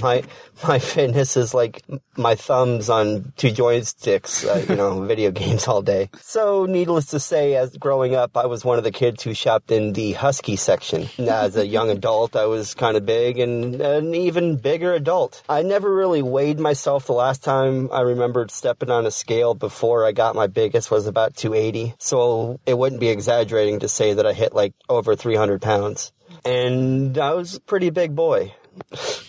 my 0.00 0.22
my 0.66 0.78
fitness 0.78 1.36
is 1.36 1.54
like 1.54 1.82
my 2.16 2.34
thumbs 2.34 2.88
on 2.88 3.32
two 3.36 3.50
joysticks. 3.50 4.46
Uh, 4.46 4.64
you 4.70 4.76
know, 4.76 5.04
video 5.04 5.30
games 5.30 5.66
all 5.66 5.82
day. 5.82 6.10
So, 6.20 6.51
needless 6.66 7.06
to 7.06 7.20
say, 7.20 7.56
as 7.56 7.76
growing 7.76 8.14
up, 8.14 8.36
I 8.36 8.46
was 8.46 8.64
one 8.64 8.78
of 8.78 8.84
the 8.84 8.90
kids 8.90 9.22
who 9.22 9.34
shopped 9.34 9.70
in 9.70 9.92
the 9.92 10.12
husky 10.12 10.56
section. 10.56 11.08
As 11.18 11.56
a 11.56 11.66
young 11.66 11.90
adult, 11.90 12.36
I 12.36 12.46
was 12.46 12.74
kind 12.74 12.96
of 12.96 13.04
big 13.04 13.38
and 13.38 13.80
an 13.80 14.14
even 14.14 14.56
bigger 14.56 14.92
adult. 14.92 15.42
I 15.48 15.62
never 15.62 15.92
really 15.92 16.22
weighed 16.22 16.60
myself. 16.60 17.06
The 17.06 17.12
last 17.12 17.42
time 17.42 17.90
I 17.92 18.02
remembered 18.02 18.50
stepping 18.50 18.90
on 18.90 19.06
a 19.06 19.10
scale 19.10 19.54
before 19.54 20.06
I 20.06 20.12
got 20.12 20.34
my 20.34 20.46
biggest 20.46 20.90
was 20.90 21.06
about 21.06 21.36
280. 21.36 21.94
So 21.98 22.60
it 22.66 22.78
wouldn't 22.78 23.00
be 23.00 23.08
exaggerating 23.08 23.80
to 23.80 23.88
say 23.88 24.14
that 24.14 24.26
I 24.26 24.32
hit 24.32 24.54
like 24.54 24.74
over 24.88 25.16
300 25.16 25.60
pounds. 25.60 26.12
And 26.44 27.18
I 27.18 27.34
was 27.34 27.56
a 27.56 27.60
pretty 27.60 27.90
big 27.90 28.14
boy. 28.14 28.54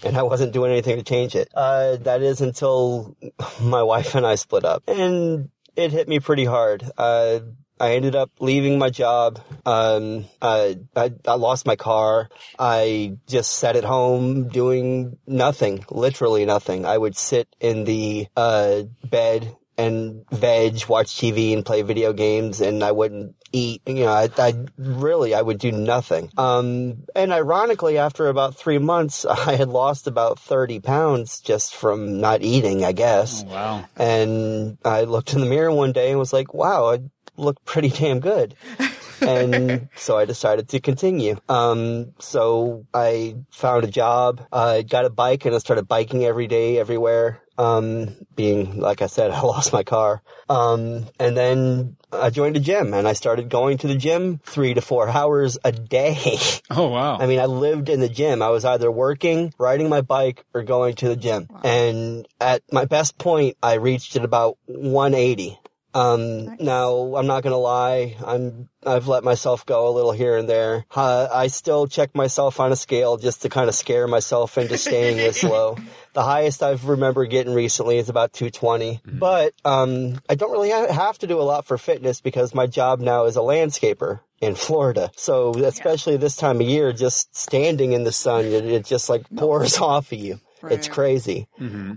And 0.03 0.17
I 0.17 0.23
wasn't 0.23 0.53
doing 0.53 0.71
anything 0.71 0.97
to 0.97 1.03
change 1.03 1.35
it. 1.35 1.49
Uh, 1.53 1.97
that 1.97 2.21
is 2.21 2.41
until 2.41 3.15
my 3.61 3.83
wife 3.83 4.15
and 4.15 4.25
I 4.25 4.35
split 4.35 4.65
up. 4.65 4.83
And 4.87 5.49
it 5.75 5.91
hit 5.91 6.07
me 6.07 6.19
pretty 6.19 6.45
hard. 6.45 6.83
Uh, 6.97 7.39
I 7.79 7.95
ended 7.95 8.15
up 8.15 8.31
leaving 8.39 8.77
my 8.77 8.89
job. 8.89 9.39
Um, 9.65 10.25
uh, 10.41 10.75
I, 10.95 11.11
I 11.27 11.33
lost 11.35 11.65
my 11.65 11.75
car. 11.75 12.29
I 12.57 13.17
just 13.27 13.51
sat 13.57 13.75
at 13.75 13.83
home 13.83 14.47
doing 14.47 15.17
nothing, 15.25 15.83
literally 15.89 16.45
nothing. 16.45 16.85
I 16.85 16.97
would 16.97 17.17
sit 17.17 17.47
in 17.59 17.83
the 17.83 18.27
uh, 18.37 18.83
bed 19.03 19.55
and 19.77 20.25
veg, 20.31 20.85
watch 20.87 21.15
TV, 21.15 21.53
and 21.53 21.65
play 21.65 21.81
video 21.81 22.13
games, 22.13 22.61
and 22.61 22.83
I 22.83 22.91
wouldn't 22.91 23.35
eat. 23.51 23.81
You 23.85 24.05
know, 24.05 24.11
I, 24.11 24.29
I 24.37 24.53
really 24.77 25.33
I 25.33 25.41
would 25.41 25.59
do 25.59 25.71
nothing. 25.71 26.29
Um, 26.37 27.03
and 27.15 27.31
ironically, 27.31 27.97
after 27.97 28.27
about 28.27 28.55
three 28.55 28.77
months, 28.77 29.25
I 29.29 29.55
had 29.55 29.69
lost 29.69 30.07
about 30.07 30.39
thirty 30.39 30.79
pounds 30.79 31.39
just 31.41 31.75
from 31.75 32.19
not 32.19 32.41
eating, 32.41 32.83
I 32.83 32.91
guess. 32.91 33.43
wow. 33.43 33.85
And 33.95 34.77
I 34.83 35.03
looked 35.03 35.33
in 35.33 35.39
the 35.41 35.47
mirror 35.47 35.71
one 35.71 35.91
day 35.91 36.09
and 36.11 36.19
was 36.19 36.33
like, 36.33 36.53
"Wow, 36.53 36.91
I 36.91 36.99
look 37.37 37.63
pretty 37.65 37.89
damn 37.89 38.19
good." 38.19 38.55
and 39.21 39.89
so 39.95 40.17
I 40.17 40.25
decided 40.25 40.69
to 40.69 40.79
continue. 40.79 41.37
Um, 41.49 42.13
so 42.19 42.85
I 42.93 43.35
found 43.51 43.83
a 43.83 43.87
job, 43.87 44.45
I 44.51 44.81
got 44.81 45.05
a 45.05 45.09
bike, 45.09 45.45
and 45.45 45.55
I 45.55 45.59
started 45.59 45.87
biking 45.87 46.25
every 46.25 46.47
day, 46.47 46.77
everywhere. 46.77 47.41
Um, 47.57 48.15
being 48.35 48.79
like 48.79 49.01
I 49.01 49.07
said, 49.07 49.31
I 49.31 49.41
lost 49.41 49.73
my 49.73 49.83
car. 49.83 50.21
Um, 50.49 51.07
and 51.19 51.37
then 51.37 51.97
I 52.11 52.29
joined 52.29 52.57
a 52.57 52.59
gym, 52.59 52.93
and 52.93 53.07
I 53.07 53.13
started 53.13 53.49
going 53.49 53.77
to 53.79 53.87
the 53.87 53.95
gym 53.95 54.39
three 54.43 54.73
to 54.73 54.81
four 54.81 55.07
hours 55.09 55.57
a 55.63 55.71
day. 55.71 56.37
Oh, 56.75 56.87
wow. 56.87 57.19
I 57.19 57.27
mean, 57.27 57.39
I 57.39 57.45
lived 57.45 57.87
in 57.87 57.99
the 57.99 58.09
gym. 58.09 58.41
I 58.41 58.49
was 58.49 58.65
either 58.65 58.89
working, 58.89 59.53
riding 59.59 59.89
my 59.89 60.01
bike, 60.01 60.43
or 60.55 60.63
going 60.63 60.95
to 60.95 61.09
the 61.09 61.15
gym. 61.15 61.47
And 61.63 62.27
at 62.41 62.63
my 62.71 62.85
best 62.85 63.19
point, 63.19 63.57
I 63.61 63.75
reached 63.75 64.15
at 64.15 64.23
about 64.25 64.57
180. 64.65 65.59
Um, 65.93 66.57
now 66.57 67.15
I'm 67.15 67.27
not 67.27 67.43
gonna 67.43 67.57
lie, 67.57 68.17
I'm, 68.25 68.67
I've 68.83 69.07
let 69.07 69.23
myself 69.23 69.63
go 69.67 69.87
a 69.87 69.91
little 69.91 70.11
here 70.11 70.37
and 70.37 70.49
there. 70.49 70.85
Uh, 70.95 71.27
I 71.31 71.47
still 71.47 71.85
check 71.85 72.15
myself 72.15 72.59
on 72.59 72.71
a 72.71 72.75
scale 72.75 73.17
just 73.17 73.43
to 73.43 73.49
kind 73.49 73.69
of 73.69 73.75
scare 73.75 74.07
myself 74.07 74.57
into 74.57 74.77
staying 74.77 75.17
this 75.17 75.43
low. 75.43 75.77
The 76.13 76.23
highest 76.23 76.61
I've 76.63 76.85
remember 76.87 77.25
getting 77.25 77.53
recently 77.53 77.97
is 77.97 78.09
about 78.09 78.33
220. 78.33 79.01
But, 79.05 79.53
um, 79.65 80.19
I 80.29 80.35
don't 80.35 80.51
really 80.51 80.69
have 80.69 81.17
to 81.19 81.27
do 81.27 81.39
a 81.39 81.43
lot 81.43 81.65
for 81.65 81.77
fitness 81.77 82.21
because 82.21 82.53
my 82.53 82.67
job 82.67 82.99
now 82.99 83.25
is 83.25 83.35
a 83.35 83.39
landscaper 83.39 84.19
in 84.39 84.55
Florida. 84.55 85.11
So 85.15 85.53
especially 85.53 86.17
this 86.17 86.35
time 86.35 86.61
of 86.61 86.67
year, 86.67 86.93
just 86.93 87.35
standing 87.35 87.93
in 87.93 88.03
the 88.03 88.11
sun, 88.11 88.45
it, 88.45 88.65
it 88.65 88.85
just 88.85 89.09
like 89.09 89.29
pours 89.35 89.77
off 89.79 90.11
of 90.11 90.19
you. 90.19 90.39
It's 90.75 90.87
crazy. 90.87 91.47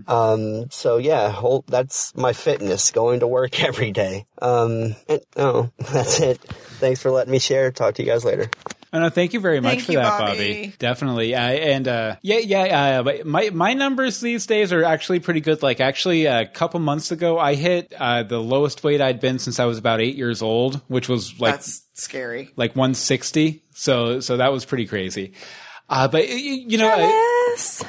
Um, 0.09 0.69
so 0.71 0.97
yeah, 0.97 1.29
whole, 1.29 1.63
that's 1.67 2.13
my 2.17 2.33
fitness, 2.33 2.91
going 2.91 3.21
to 3.21 3.27
work 3.27 3.63
every 3.63 3.91
day. 3.91 4.25
Um, 4.41 4.95
and, 5.07 5.21
oh, 5.37 5.69
that's 5.77 6.19
it. 6.19 6.39
Thanks 6.79 7.01
for 7.01 7.11
letting 7.11 7.31
me 7.31 7.39
share. 7.39 7.71
Talk 7.71 7.95
to 7.95 8.03
you 8.03 8.09
guys 8.09 8.25
later. 8.25 8.49
Oh, 8.93 8.99
no, 8.99 9.09
thank 9.09 9.33
you 9.33 9.39
very 9.41 9.59
much 9.59 9.71
Thank 9.73 9.83
for 9.83 9.91
you, 9.91 9.97
that, 9.97 10.19
Bobby. 10.19 10.53
Bobby. 10.53 10.73
Definitely. 10.79 11.35
Uh, 11.35 11.39
and 11.41 11.87
uh, 11.87 12.15
yeah, 12.21 12.37
yeah. 12.39 12.99
Uh, 12.99 13.03
but 13.03 13.25
my 13.25 13.49
my 13.49 13.73
numbers 13.73 14.21
these 14.21 14.45
days 14.45 14.71
are 14.71 14.83
actually 14.83 15.19
pretty 15.19 15.41
good. 15.41 15.61
Like 15.61 15.81
actually, 15.81 16.25
a 16.25 16.45
couple 16.47 16.79
months 16.79 17.11
ago, 17.11 17.37
I 17.37 17.55
hit 17.55 17.93
uh, 17.97 18.23
the 18.23 18.39
lowest 18.39 18.83
weight 18.83 19.01
I'd 19.01 19.19
been 19.19 19.39
since 19.39 19.59
I 19.59 19.65
was 19.65 19.77
about 19.77 19.99
eight 20.01 20.15
years 20.15 20.41
old, 20.41 20.81
which 20.87 21.09
was 21.09 21.39
like 21.39 21.55
That's 21.55 21.83
scary. 21.95 22.51
like 22.55 22.75
160. 22.77 23.63
So 23.73 24.19
so 24.21 24.37
that 24.37 24.51
was 24.53 24.63
pretty 24.65 24.85
crazy. 24.87 25.33
Uh, 25.89 26.07
but 26.07 26.27
you 26.29 26.77
know, 26.77 26.89
I- 26.89 27.33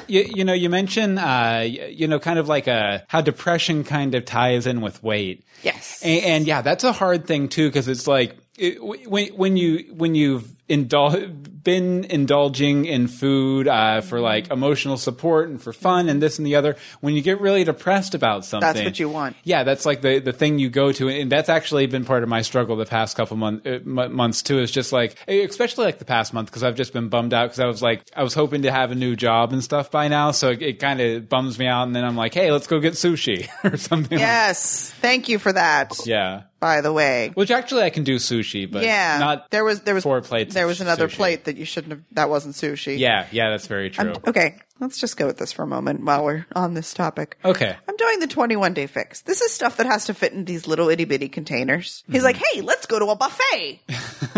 you, 0.07 0.21
you 0.35 0.43
know, 0.45 0.53
you 0.53 0.69
mentioned, 0.69 1.19
uh, 1.19 1.63
you 1.65 2.07
know, 2.07 2.17
kind 2.17 2.39
of 2.39 2.47
like 2.47 2.67
a 2.67 3.05
how 3.07 3.21
depression 3.21 3.83
kind 3.83 4.15
of 4.15 4.25
ties 4.25 4.65
in 4.67 4.81
with 4.81 5.03
weight. 5.03 5.43
Yes. 5.63 6.01
And, 6.03 6.23
and 6.25 6.47
yeah, 6.47 6.61
that's 6.61 6.83
a 6.83 6.91
hard 6.91 7.27
thing 7.27 7.49
too, 7.49 7.67
because 7.69 7.87
it's 7.87 8.07
like 8.07 8.35
it, 8.57 8.83
when 8.83 9.27
when 9.35 9.57
you 9.57 9.93
when 9.93 10.15
you've 10.15 10.49
indul- 10.69 11.63
been 11.63 12.05
indulging 12.05 12.85
in 12.85 13.07
food 13.07 13.67
uh, 13.67 13.99
for 14.01 14.19
like 14.21 14.49
emotional 14.49 14.97
support 14.97 15.49
and 15.49 15.61
for 15.61 15.73
fun 15.73 16.07
and 16.09 16.21
this 16.21 16.37
and 16.37 16.47
the 16.47 16.55
other, 16.55 16.77
when 17.01 17.15
you 17.15 17.21
get 17.21 17.41
really 17.41 17.63
depressed 17.63 18.15
about 18.15 18.45
something, 18.45 18.65
That's 18.73 18.83
what 18.85 18.99
you 18.99 19.09
want. 19.09 19.35
yeah, 19.43 19.63
that's 19.63 19.85
like 19.85 20.01
the 20.01 20.19
the 20.19 20.31
thing 20.33 20.57
you 20.59 20.69
go 20.69 20.91
to, 20.93 21.09
and 21.09 21.31
that's 21.31 21.49
actually 21.49 21.85
been 21.87 22.05
part 22.05 22.23
of 22.23 22.29
my 22.29 22.41
struggle 22.41 22.75
the 22.75 22.85
past 22.85 23.17
couple 23.17 23.35
month, 23.37 23.67
uh, 23.67 23.79
months 23.83 24.41
too. 24.41 24.59
Is 24.59 24.71
just 24.71 24.93
like, 24.93 25.15
especially 25.27 25.85
like 25.85 25.99
the 25.99 26.05
past 26.05 26.33
month, 26.33 26.49
because 26.49 26.63
I've 26.63 26.75
just 26.75 26.93
been 26.93 27.09
bummed 27.09 27.33
out 27.33 27.47
because 27.47 27.59
I 27.59 27.65
was 27.65 27.81
like, 27.81 28.03
I 28.15 28.23
was 28.23 28.33
hoping 28.33 28.61
to 28.61 28.71
have 28.71 28.91
a 28.91 28.95
new 28.95 29.15
job 29.15 29.51
and 29.51 29.63
stuff 29.63 29.91
by 29.91 30.07
now, 30.07 30.31
so 30.31 30.49
it, 30.51 30.61
it 30.61 30.79
kind 30.79 31.01
of 31.01 31.27
bums 31.27 31.59
me 31.59 31.67
out, 31.67 31.83
and 31.83 31.95
then 31.95 32.05
I'm 32.05 32.15
like, 32.15 32.33
hey, 32.33 32.51
let's 32.51 32.67
go 32.67 32.79
get 32.79 32.93
sushi 32.93 33.49
or 33.63 33.77
something. 33.77 34.17
like 34.17 34.25
Yes. 34.25 34.91
Thank 35.01 35.29
you 35.29 35.39
for 35.39 35.51
that. 35.51 35.91
yeah. 36.05 36.43
By 36.59 36.81
the 36.81 36.91
way. 36.91 37.31
Which 37.35 37.51
actually 37.51 37.83
I 37.83 37.89
can 37.89 38.03
do 38.03 38.17
sushi, 38.17 38.69
but 38.69 38.83
yeah. 38.83 39.17
not 39.17 39.49
there 39.49 39.63
was 39.63 39.79
there 39.83 39.95
was 39.95 40.03
four 40.03 40.19
plates. 40.19 40.53
There 40.59 40.67
was 40.67 40.81
another 40.81 41.07
sushi. 41.07 41.15
plate 41.15 41.45
that 41.45 41.55
you 41.55 41.63
shouldn't 41.63 41.91
have 41.91 42.03
that 42.11 42.29
wasn't 42.29 42.53
sushi. 42.53 42.99
Yeah, 42.99 43.27
yeah, 43.31 43.49
that's 43.49 43.67
very 43.67 43.89
true. 43.89 44.09
I'm, 44.09 44.15
okay, 44.27 44.57
let's 44.79 44.97
just 44.99 45.17
go 45.17 45.25
with 45.27 45.37
this 45.37 45.51
for 45.51 45.63
a 45.63 45.67
moment 45.67 46.03
while 46.03 46.23
we're 46.23 46.45
on 46.55 46.73
this 46.73 46.93
topic. 46.93 47.37
okay. 47.43 47.75
I'm 47.87 47.95
doing 47.97 48.19
the 48.19 48.27
21 48.27 48.73
day 48.73 48.87
fix. 48.87 49.21
This 49.21 49.41
is 49.41 49.51
stuff 49.53 49.77
that 49.77 49.85
has 49.85 50.05
to 50.05 50.13
fit 50.13 50.33
in 50.33 50.45
these 50.45 50.67
little 50.67 50.89
itty 50.89 51.05
bitty 51.05 51.29
containers. 51.29 52.03
He's 52.07 52.17
Mm-hmm. 52.17 52.25
like, 52.25 52.37
hey, 52.37 52.61
let's 52.61 52.85
go 52.85 52.99
to 52.99 53.05
a 53.07 53.15
buffet. 53.15 53.79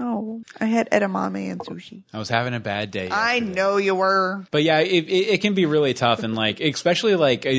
oh, 0.00 0.42
I 0.60 0.66
had 0.66 0.90
edamame 0.90 1.50
and 1.52 1.60
sushi. 1.60 2.02
I 2.12 2.18
was 2.18 2.28
having 2.28 2.54
a 2.54 2.60
bad 2.60 2.90
day. 2.90 3.08
I 3.10 3.40
know 3.40 3.76
you 3.76 3.94
were. 3.94 4.44
But 4.50 4.62
yeah, 4.62 4.78
it, 4.80 5.04
it, 5.04 5.28
it 5.34 5.40
can 5.40 5.54
be 5.54 5.66
really 5.66 5.94
tough, 5.94 6.22
and 6.22 6.34
like 6.34 6.60
especially 6.60 7.16
like 7.16 7.46
uh, 7.46 7.50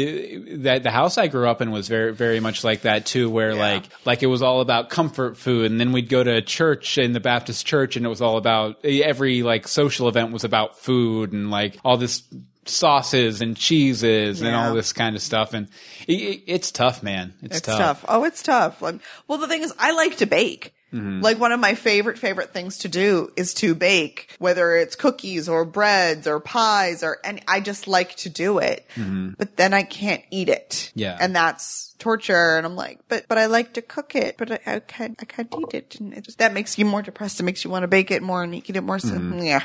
that 0.64 0.82
the 0.84 0.92
house 0.92 1.18
I 1.18 1.28
grew 1.28 1.48
up 1.48 1.62
in 1.62 1.72
was 1.72 1.88
very 1.88 2.14
very 2.14 2.40
much 2.40 2.64
like 2.64 2.82
that 2.82 3.06
too, 3.06 3.30
where 3.30 3.56
like 3.56 3.84
like 4.06 4.24
it 4.24 4.28
was 4.28 4.42
all 4.42 4.62
about 4.62 4.90
comfort 4.90 5.38
food, 5.38 5.72
and 5.72 5.80
then 5.80 5.92
we'd 5.92 6.10
go 6.10 6.24
to 6.24 6.42
church 6.42 6.98
in 6.98 7.14
the 7.14 7.20
Baptist 7.20 7.66
church, 7.66 7.96
and 7.96 8.06
it 8.06 8.10
was 8.10 8.22
all 8.22 8.38
about 8.38 8.84
every 8.86 9.44
like 9.44 9.68
social 9.68 10.08
event 10.08 10.32
was 10.32 10.44
about 10.44 10.78
food 10.78 11.34
and 11.34 11.52
like 11.52 11.78
all 11.84 11.98
this 11.98 12.22
sauces 12.70 13.42
and 13.42 13.56
cheeses 13.58 14.42
and 14.42 14.56
all 14.56 14.74
this 14.74 14.94
kind 14.94 15.16
of 15.16 15.22
stuff, 15.22 15.54
and 15.54 15.68
it, 16.08 16.14
it, 16.14 16.42
it's 16.48 16.72
tough, 16.72 17.02
man. 17.04 17.34
It's, 17.42 17.58
It's 17.58 17.66
tough. 17.68 18.06
Oh, 18.08 18.24
it's 18.24 18.44
tough. 18.44 18.82
Like, 18.82 19.00
well, 19.28 19.38
the 19.38 19.48
thing 19.48 19.62
is, 19.64 19.74
I 19.80 19.92
like 19.92 20.18
to 20.18 20.26
bake. 20.26 20.74
Mhm. 20.94 21.22
Like 21.22 21.40
one 21.40 21.52
of 21.52 21.60
my 21.60 21.76
favorite 21.76 22.18
favorite 22.18 22.52
things 22.52 22.80
to 22.80 22.88
do 22.90 23.32
is 23.36 23.54
to 23.56 23.76
bake, 23.76 24.36
whether 24.40 24.76
it's 24.76 24.96
cookies 24.96 25.48
or 25.48 25.64
breads 25.64 26.26
or 26.26 26.40
pies 26.40 27.04
or 27.04 27.20
and 27.24 27.40
I 27.48 27.60
just 27.60 27.88
like 27.88 28.16
to 28.16 28.30
do 28.30 28.58
it. 28.58 28.88
Mhm. 28.96 29.36
But 29.38 29.56
then 29.56 29.72
I 29.76 29.84
can't 29.84 30.24
eat 30.32 30.50
it. 30.50 30.92
Yeah. 30.96 31.16
And 31.22 31.36
that's 31.36 31.94
torture 32.00 32.58
and 32.58 32.66
I'm 32.66 32.76
like, 32.76 33.02
but 33.08 33.28
but 33.28 33.38
I 33.38 33.46
like 33.46 33.74
to 33.74 33.84
cook 33.84 34.16
it, 34.16 34.36
but 34.40 34.52
I, 34.52 34.60
I 34.66 34.80
can't 34.80 35.16
I 35.22 35.26
can't 35.26 35.54
eat 35.60 35.76
it. 35.76 35.98
And 36.00 36.12
it 36.12 36.24
just 36.24 36.40
that 36.40 36.54
makes 36.54 36.76
you 36.80 36.86
more 36.86 37.04
depressed. 37.04 37.40
It 37.40 37.44
makes 37.44 37.64
you 37.64 37.70
want 37.70 37.84
to 37.84 37.88
bake 37.88 38.10
it 38.10 38.24
more 38.24 38.42
and 38.42 38.56
eat 38.56 38.68
it 38.76 38.82
more 38.82 38.98
so 38.98 39.10
Mhm. 39.10 39.46
yeah. 39.46 39.62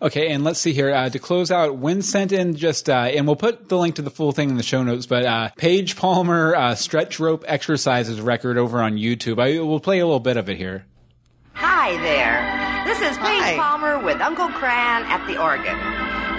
Okay, 0.00 0.30
and 0.30 0.44
let's 0.44 0.60
see 0.60 0.72
here. 0.72 0.92
Uh, 0.94 1.08
to 1.08 1.18
close 1.18 1.50
out, 1.50 1.76
when 1.76 2.02
sent 2.02 2.32
in 2.32 2.54
just, 2.54 2.88
uh, 2.88 2.92
and 2.92 3.26
we'll 3.26 3.36
put 3.36 3.68
the 3.68 3.76
link 3.76 3.96
to 3.96 4.02
the 4.02 4.10
full 4.10 4.32
thing 4.32 4.50
in 4.50 4.56
the 4.56 4.62
show 4.62 4.82
notes, 4.82 5.06
but 5.06 5.24
uh, 5.24 5.50
Paige 5.56 5.96
Palmer 5.96 6.54
uh, 6.54 6.74
stretch 6.74 7.18
rope 7.18 7.44
exercises 7.48 8.20
record 8.20 8.58
over 8.58 8.80
on 8.80 8.96
YouTube. 8.96 9.40
I 9.40 9.60
will 9.60 9.80
play 9.80 9.98
a 9.98 10.06
little 10.06 10.20
bit 10.20 10.36
of 10.36 10.48
it 10.48 10.56
here. 10.56 10.84
Hi 11.54 11.96
there. 12.02 12.84
This 12.86 13.00
is 13.00 13.16
Paige 13.18 13.42
Hi. 13.42 13.56
Palmer 13.56 13.98
with 13.98 14.20
Uncle 14.20 14.48
Cran 14.48 15.02
at 15.04 15.26
the 15.26 15.42
organ. 15.42 15.76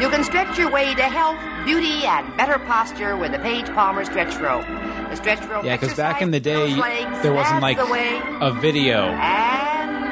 You 0.01 0.09
can 0.09 0.23
stretch 0.23 0.57
your 0.57 0.71
way 0.71 0.95
to 0.95 1.03
health, 1.03 1.37
beauty, 1.65 2.05
and 2.05 2.37
better 2.37 2.57
posture 2.59 3.17
with 3.17 3.33
the 3.33 3.39
Paige 3.39 3.65
Palmer 3.73 4.05
stretch 4.05 4.33
rope. 4.37 4.65
The 5.09 5.15
stretch 5.15 5.45
rope 5.47 5.65
Yeah, 5.65 5.75
because 5.75 5.95
back 5.95 6.21
in 6.21 6.31
the 6.31 6.39
day, 6.39 6.73
legs, 6.73 7.21
there 7.21 7.33
wasn't 7.33 7.61
like 7.61 7.75
the 7.75 8.45
a 8.45 8.53
video 8.53 9.07
And 9.07 9.58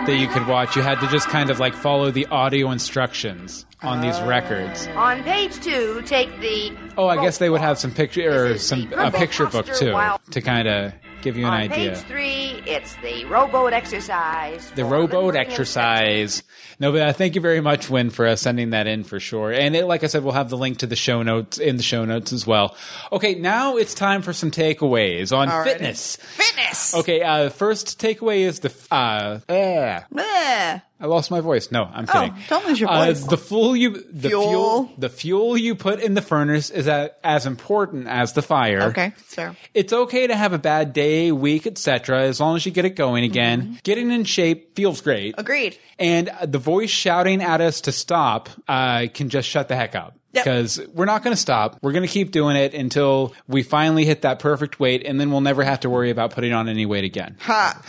that 0.08 0.18
you 0.18 0.28
could 0.28 0.48
watch. 0.48 0.76
You 0.76 0.82
had 0.82 1.00
to 1.02 1.08
just 1.08 1.28
kind 1.28 1.50
of 1.50 1.60
like 1.60 1.74
follow 1.76 2.10
the 2.12 2.26
audio 2.28 2.72
instructions 2.72 3.66
on 3.82 4.02
these 4.02 4.20
records. 4.22 4.88
on 4.96 5.22
page 5.24 5.60
two, 5.60 6.02
take 6.06 6.30
the 6.40 6.76
Oh, 6.98 7.08
I 7.08 7.22
guess 7.22 7.38
they 7.38 7.50
would 7.52 7.62
have 7.62 7.78
some 7.78 7.92
picture 7.92 8.54
or 8.54 8.58
some 8.58 8.92
a 8.94 9.12
picture 9.12 9.46
book 9.46 9.68
too 9.68 9.96
to 10.32 10.42
kind 10.42 10.68
of 10.68 10.94
give 11.22 11.38
you 11.38 11.45
an 11.45 11.53
on 11.53 11.60
idea. 11.60 11.91
page 11.91 11.99
three, 12.03 12.61
it's 12.65 12.95
the 12.98 13.26
rowboat 13.26 13.73
exercise. 13.73 14.72
The 14.72 14.85
rowboat 14.85 15.35
exercise. 15.35 16.44
No, 16.80 16.91
but 16.91 17.02
uh, 17.02 17.14
thank 17.14 17.35
you 17.35 17.41
very 17.41 17.61
much, 17.61 17.89
Win, 17.89 18.10
for 18.10 18.27
uh, 18.27 18.35
sending 18.35 18.72
that 18.72 18.88
in 18.88 19.03
for 19.03 19.19
sure. 19.19 19.52
And 19.52 19.76
it, 19.76 19.85
like 19.85 20.03
I 20.03 20.07
said, 20.07 20.23
we'll 20.23 20.34
have 20.34 20.49
the 20.49 20.57
link 20.57 20.80
to 20.80 20.88
the 20.88 20.95
show 20.95 21.23
notes 21.23 21.57
in 21.57 21.77
the 21.77 21.84
show 21.84 22.06
notes 22.06 22.31
as 22.31 22.45
well. 22.45 22.76
Okay, 23.11 23.35
now 23.35 23.77
it's 23.77 23.94
time 23.94 24.22
for 24.22 24.34
some 24.34 24.52
takeaways 24.52 25.35
on 25.35 25.48
Alrighty. 25.48 25.64
fitness. 25.64 26.15
Fitness. 26.18 26.95
Okay, 26.95 27.22
uh, 27.22 27.49
first 27.49 27.99
takeaway 27.99 28.39
is 28.39 28.60
the 28.60 28.73
uh, 28.91 29.39
eh. 29.49 30.80
I 30.99 31.06
lost 31.06 31.30
my 31.30 31.41
voice. 31.41 31.72
No, 31.72 31.84
I'm 31.84 32.07
kidding. 32.07 32.34
Oh, 32.36 32.44
don't 32.49 32.65
lose 32.68 32.80
your 32.80 32.90
Uh, 32.90 33.06
voice. 33.06 33.24
the 33.24 33.38
fuel 33.38 33.76
you 33.76 34.03
the 34.11 34.30
fuel. 34.30 34.49
Fuel. 34.49 34.91
the 34.98 35.10
fuel 35.10 35.56
you 35.57 35.76
put 35.76 35.99
in 35.99 36.15
the 36.15 36.22
furnace 36.24 36.69
is 36.72 36.88
a, 36.88 37.11
as 37.24 37.45
important 37.45 38.07
as 38.07 38.34
the 38.34 38.41
fire. 38.41 38.82
Okay, 38.86 39.14
so 39.28 39.56
It's 39.76 39.94
okay 39.94 40.26
to 40.28 40.36
have 40.36 40.53
a 40.53 40.57
bad 40.57 40.94
day, 40.94 41.32
week, 41.32 41.68
etc. 41.68 42.24
As 42.24 42.40
long 42.40 42.56
as 42.56 42.65
you 42.65 42.72
get 42.72 42.86
it 42.86 42.95
going 42.95 43.24
again. 43.24 43.61
Mm-hmm. 43.61 43.74
Getting 43.84 44.10
in 44.11 44.24
shape 44.24 44.76
feels 44.76 45.02
great. 45.02 45.36
agreed. 45.38 45.78
And 45.99 46.30
uh, 46.30 46.45
the 46.48 46.57
voice 46.60 46.90
shouting 46.90 47.44
at 47.44 47.61
us 47.61 47.82
to 47.82 47.91
stop 47.91 48.49
uh, 48.68 49.06
can 49.14 49.30
just 49.30 49.48
shut 49.48 49.68
the 49.68 49.76
heck 49.76 49.94
up. 49.95 50.15
Yep. 50.34 50.44
Because 50.44 50.80
we're 50.94 51.06
not 51.06 51.24
going 51.24 51.34
to 51.36 51.40
stop. 51.41 51.78
We're 51.82 51.94
going 51.94 52.06
to 52.06 52.11
keep 52.11 52.32
doing 52.32 52.56
it 52.57 52.74
until 52.74 53.34
we 53.48 53.64
finally 53.64 54.03
hit 54.06 54.22
that 54.24 54.40
perfect 54.40 54.80
weight, 54.80 55.03
and 55.06 55.19
then 55.19 55.32
we'll 55.32 55.41
never 55.41 55.64
have 55.64 55.80
to 55.82 55.90
worry 55.90 56.10
about 56.11 56.32
putting 56.32 56.53
on 56.53 56.68
any 56.69 56.86
weight 56.86 57.06
again. 57.06 57.38
Ha. 57.41 57.82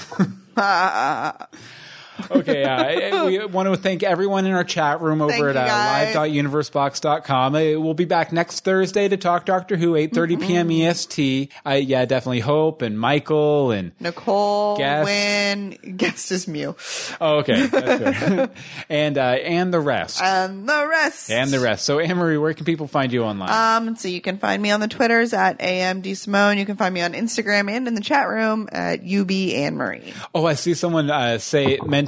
ha. 0.57 1.47
Okay, 2.31 2.65
uh, 2.65 3.27
we 3.27 3.45
want 3.47 3.69
to 3.69 3.77
thank 3.77 4.03
everyone 4.03 4.45
in 4.45 4.53
our 4.53 4.65
chat 4.65 5.01
room 5.01 5.23
over 5.23 5.53
Thank 5.53 5.57
at 5.57 6.15
uh, 6.15 6.21
live.universebox.com. 6.21 7.55
Uh, 7.55 7.59
we'll 7.81 7.95
be 7.95 8.05
back 8.05 8.33
next 8.33 8.65
Thursday 8.65 9.09
to 9.09 9.17
talk 9.17 9.47
Doctor 9.47 9.77
Who, 9.77 9.93
8.30 9.93 10.47
p.m. 10.47 10.71
EST. 10.71 11.53
Uh, 11.65 11.73
yeah, 11.73 12.05
definitely 12.05 12.41
Hope 12.41 12.83
and 12.83 12.99
Michael 12.99 13.71
and... 13.71 13.93
Nicole, 13.99 14.77
Guest. 14.77 15.07
Win, 15.07 15.97
guest 15.97 16.31
is 16.33 16.47
Mew. 16.47 16.77
Oh, 17.21 17.39
okay. 17.39 17.67
That's 17.67 18.53
and, 18.89 19.17
uh, 19.17 19.23
and 19.23 19.73
the 19.73 19.81
rest. 19.81 20.21
And 20.21 20.69
the 20.69 20.87
rest. 20.89 21.31
and 21.31 21.51
the 21.51 21.61
rest. 21.61 21.85
So, 21.85 21.99
Anne-Marie, 21.99 22.39
where 22.39 22.53
can 22.53 22.65
people 22.65 22.89
find 22.89 23.13
you 23.13 23.25
online? 23.25 23.51
Um, 23.89 23.97
so 23.97 24.09
you 24.09 24.21
can 24.21 24.39
find 24.39 24.63
me 24.63 24.71
on 24.71 24.81
the 24.81 24.89
Twitters 24.89 25.33
at 25.33 25.59
AMD 25.61 26.17
Simone. 26.17 26.59
You 26.59 26.67
can 26.67 26.77
find 26.77 26.93
me 26.93 27.01
on 27.01 27.15
Instagram 27.15 27.71
and 27.71 27.89
in 27.89 27.95
the 27.95 28.03
chat 28.03 28.29
room 28.29 28.69
at 28.71 29.01
UB 29.01 29.31
Anne 29.31 29.77
Marie. 29.77 30.13
Oh, 30.35 30.45
I 30.45 30.55
see 30.55 30.75
someone 30.75 31.11
uh, 31.11 31.39
say 31.39 31.79
mention 31.87 32.08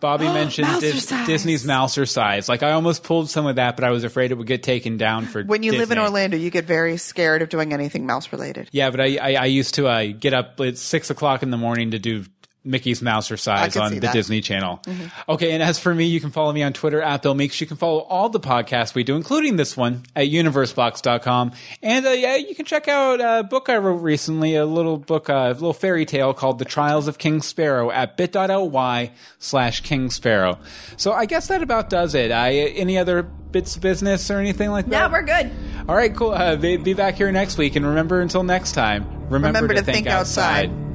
Bobby 0.00 0.24
mentioned 0.24 0.68
Mouser 0.68 0.92
Dis- 0.92 1.26
Disney's 1.26 1.66
Mousercise. 1.66 2.48
Like 2.48 2.62
I 2.62 2.72
almost 2.72 3.02
pulled 3.02 3.30
some 3.30 3.46
of 3.46 3.56
that, 3.56 3.76
but 3.76 3.84
I 3.84 3.90
was 3.90 4.04
afraid 4.04 4.30
it 4.30 4.38
would 4.38 4.46
get 4.46 4.62
taken 4.62 4.96
down 4.96 5.26
for 5.26 5.42
When 5.42 5.62
you 5.62 5.72
live 5.72 5.90
in 5.90 5.98
Orlando, 5.98 6.36
you 6.36 6.50
get 6.50 6.64
very 6.64 6.96
scared 6.96 7.42
of 7.42 7.48
doing 7.48 7.72
anything 7.72 8.06
mouse 8.06 8.32
related. 8.32 8.68
Yeah, 8.72 8.90
but 8.90 9.00
I 9.00 9.16
I, 9.16 9.34
I 9.34 9.44
used 9.46 9.74
to 9.74 9.88
uh, 9.88 10.06
get 10.06 10.34
up 10.34 10.58
at 10.60 10.78
six 10.78 11.10
o'clock 11.10 11.42
in 11.42 11.50
the 11.50 11.56
morning 11.56 11.92
to 11.92 11.98
do 11.98 12.24
Mickey's 12.64 13.00
Mousercise 13.00 13.80
on 13.80 13.94
the 13.94 14.00
that. 14.00 14.12
Disney 14.12 14.40
Channel. 14.42 14.80
Mhm. 14.84 15.10
Okay, 15.30 15.52
and 15.52 15.62
as 15.62 15.78
for 15.78 15.94
me, 15.94 16.04
you 16.04 16.20
can 16.20 16.30
follow 16.30 16.52
me 16.52 16.62
on 16.62 16.72
Twitter 16.74 17.00
at 17.00 17.22
Bill 17.22 17.34
Meeks. 17.34 17.58
You 17.60 17.66
can 17.66 17.78
follow 17.78 18.00
all 18.00 18.28
the 18.28 18.40
podcasts 18.40 18.94
we 18.94 19.02
do, 19.02 19.16
including 19.16 19.56
this 19.56 19.76
one 19.76 20.02
at 20.14 20.26
universebox.com. 20.26 21.52
And 21.82 22.06
uh, 22.06 22.10
yeah, 22.10 22.36
you 22.36 22.54
can 22.54 22.66
check 22.66 22.86
out 22.88 23.20
a 23.20 23.44
book 23.44 23.68
I 23.68 23.76
wrote 23.78 24.02
recently, 24.02 24.56
a 24.56 24.66
little 24.66 24.98
book, 24.98 25.30
uh, 25.30 25.48
a 25.48 25.52
little 25.54 25.72
fairy 25.72 26.04
tale 26.04 26.34
called 26.34 26.58
The 26.58 26.64
Trials 26.64 27.08
of 27.08 27.18
King 27.18 27.40
Sparrow 27.40 27.90
at 27.90 28.16
bit.ly 28.16 29.10
slash 29.38 29.80
King 29.80 30.10
Sparrow. 30.10 30.58
So 30.96 31.12
I 31.12 31.26
guess 31.26 31.46
that 31.48 31.62
about 31.62 31.88
does 31.90 32.14
it. 32.14 32.30
I, 32.30 32.52
any 32.52 32.98
other 32.98 33.22
bits 33.22 33.76
of 33.76 33.82
business 33.82 34.30
or 34.30 34.38
anything 34.38 34.70
like 34.70 34.86
that? 34.90 35.06
No, 35.06 35.12
we're 35.12 35.22
good. 35.22 35.50
All 35.88 35.96
right, 35.96 36.14
cool. 36.14 36.32
Uh, 36.32 36.56
be, 36.56 36.76
be 36.76 36.92
back 36.94 37.14
here 37.14 37.32
next 37.32 37.56
week. 37.58 37.74
And 37.76 37.86
remember, 37.86 38.20
until 38.20 38.42
next 38.42 38.72
time, 38.72 39.04
remember, 39.30 39.48
Remember 39.48 39.74
to, 39.74 39.80
to 39.80 39.84
think 39.92 40.06
outside. 40.06 40.70
Do 40.70 40.89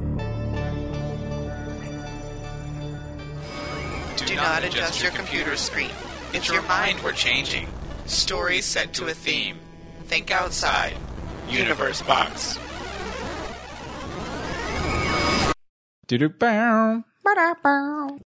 not 4.36 4.64
adjust 4.64 5.02
your 5.02 5.12
computer 5.12 5.56
screen. 5.56 5.90
It's 6.32 6.48
your 6.48 6.62
mind 6.62 7.00
we're 7.02 7.12
changing. 7.12 7.68
Stories 8.06 8.64
set 8.64 8.92
to 8.94 9.06
a 9.06 9.14
theme. 9.14 9.58
Think 10.04 10.30
outside. 10.30 10.94
Universe 11.48 12.02
Box. 12.02 12.58
Do 16.06 16.18
do 16.18 16.28
bow. 16.28 17.02
Ba-da-bow. 17.24 18.20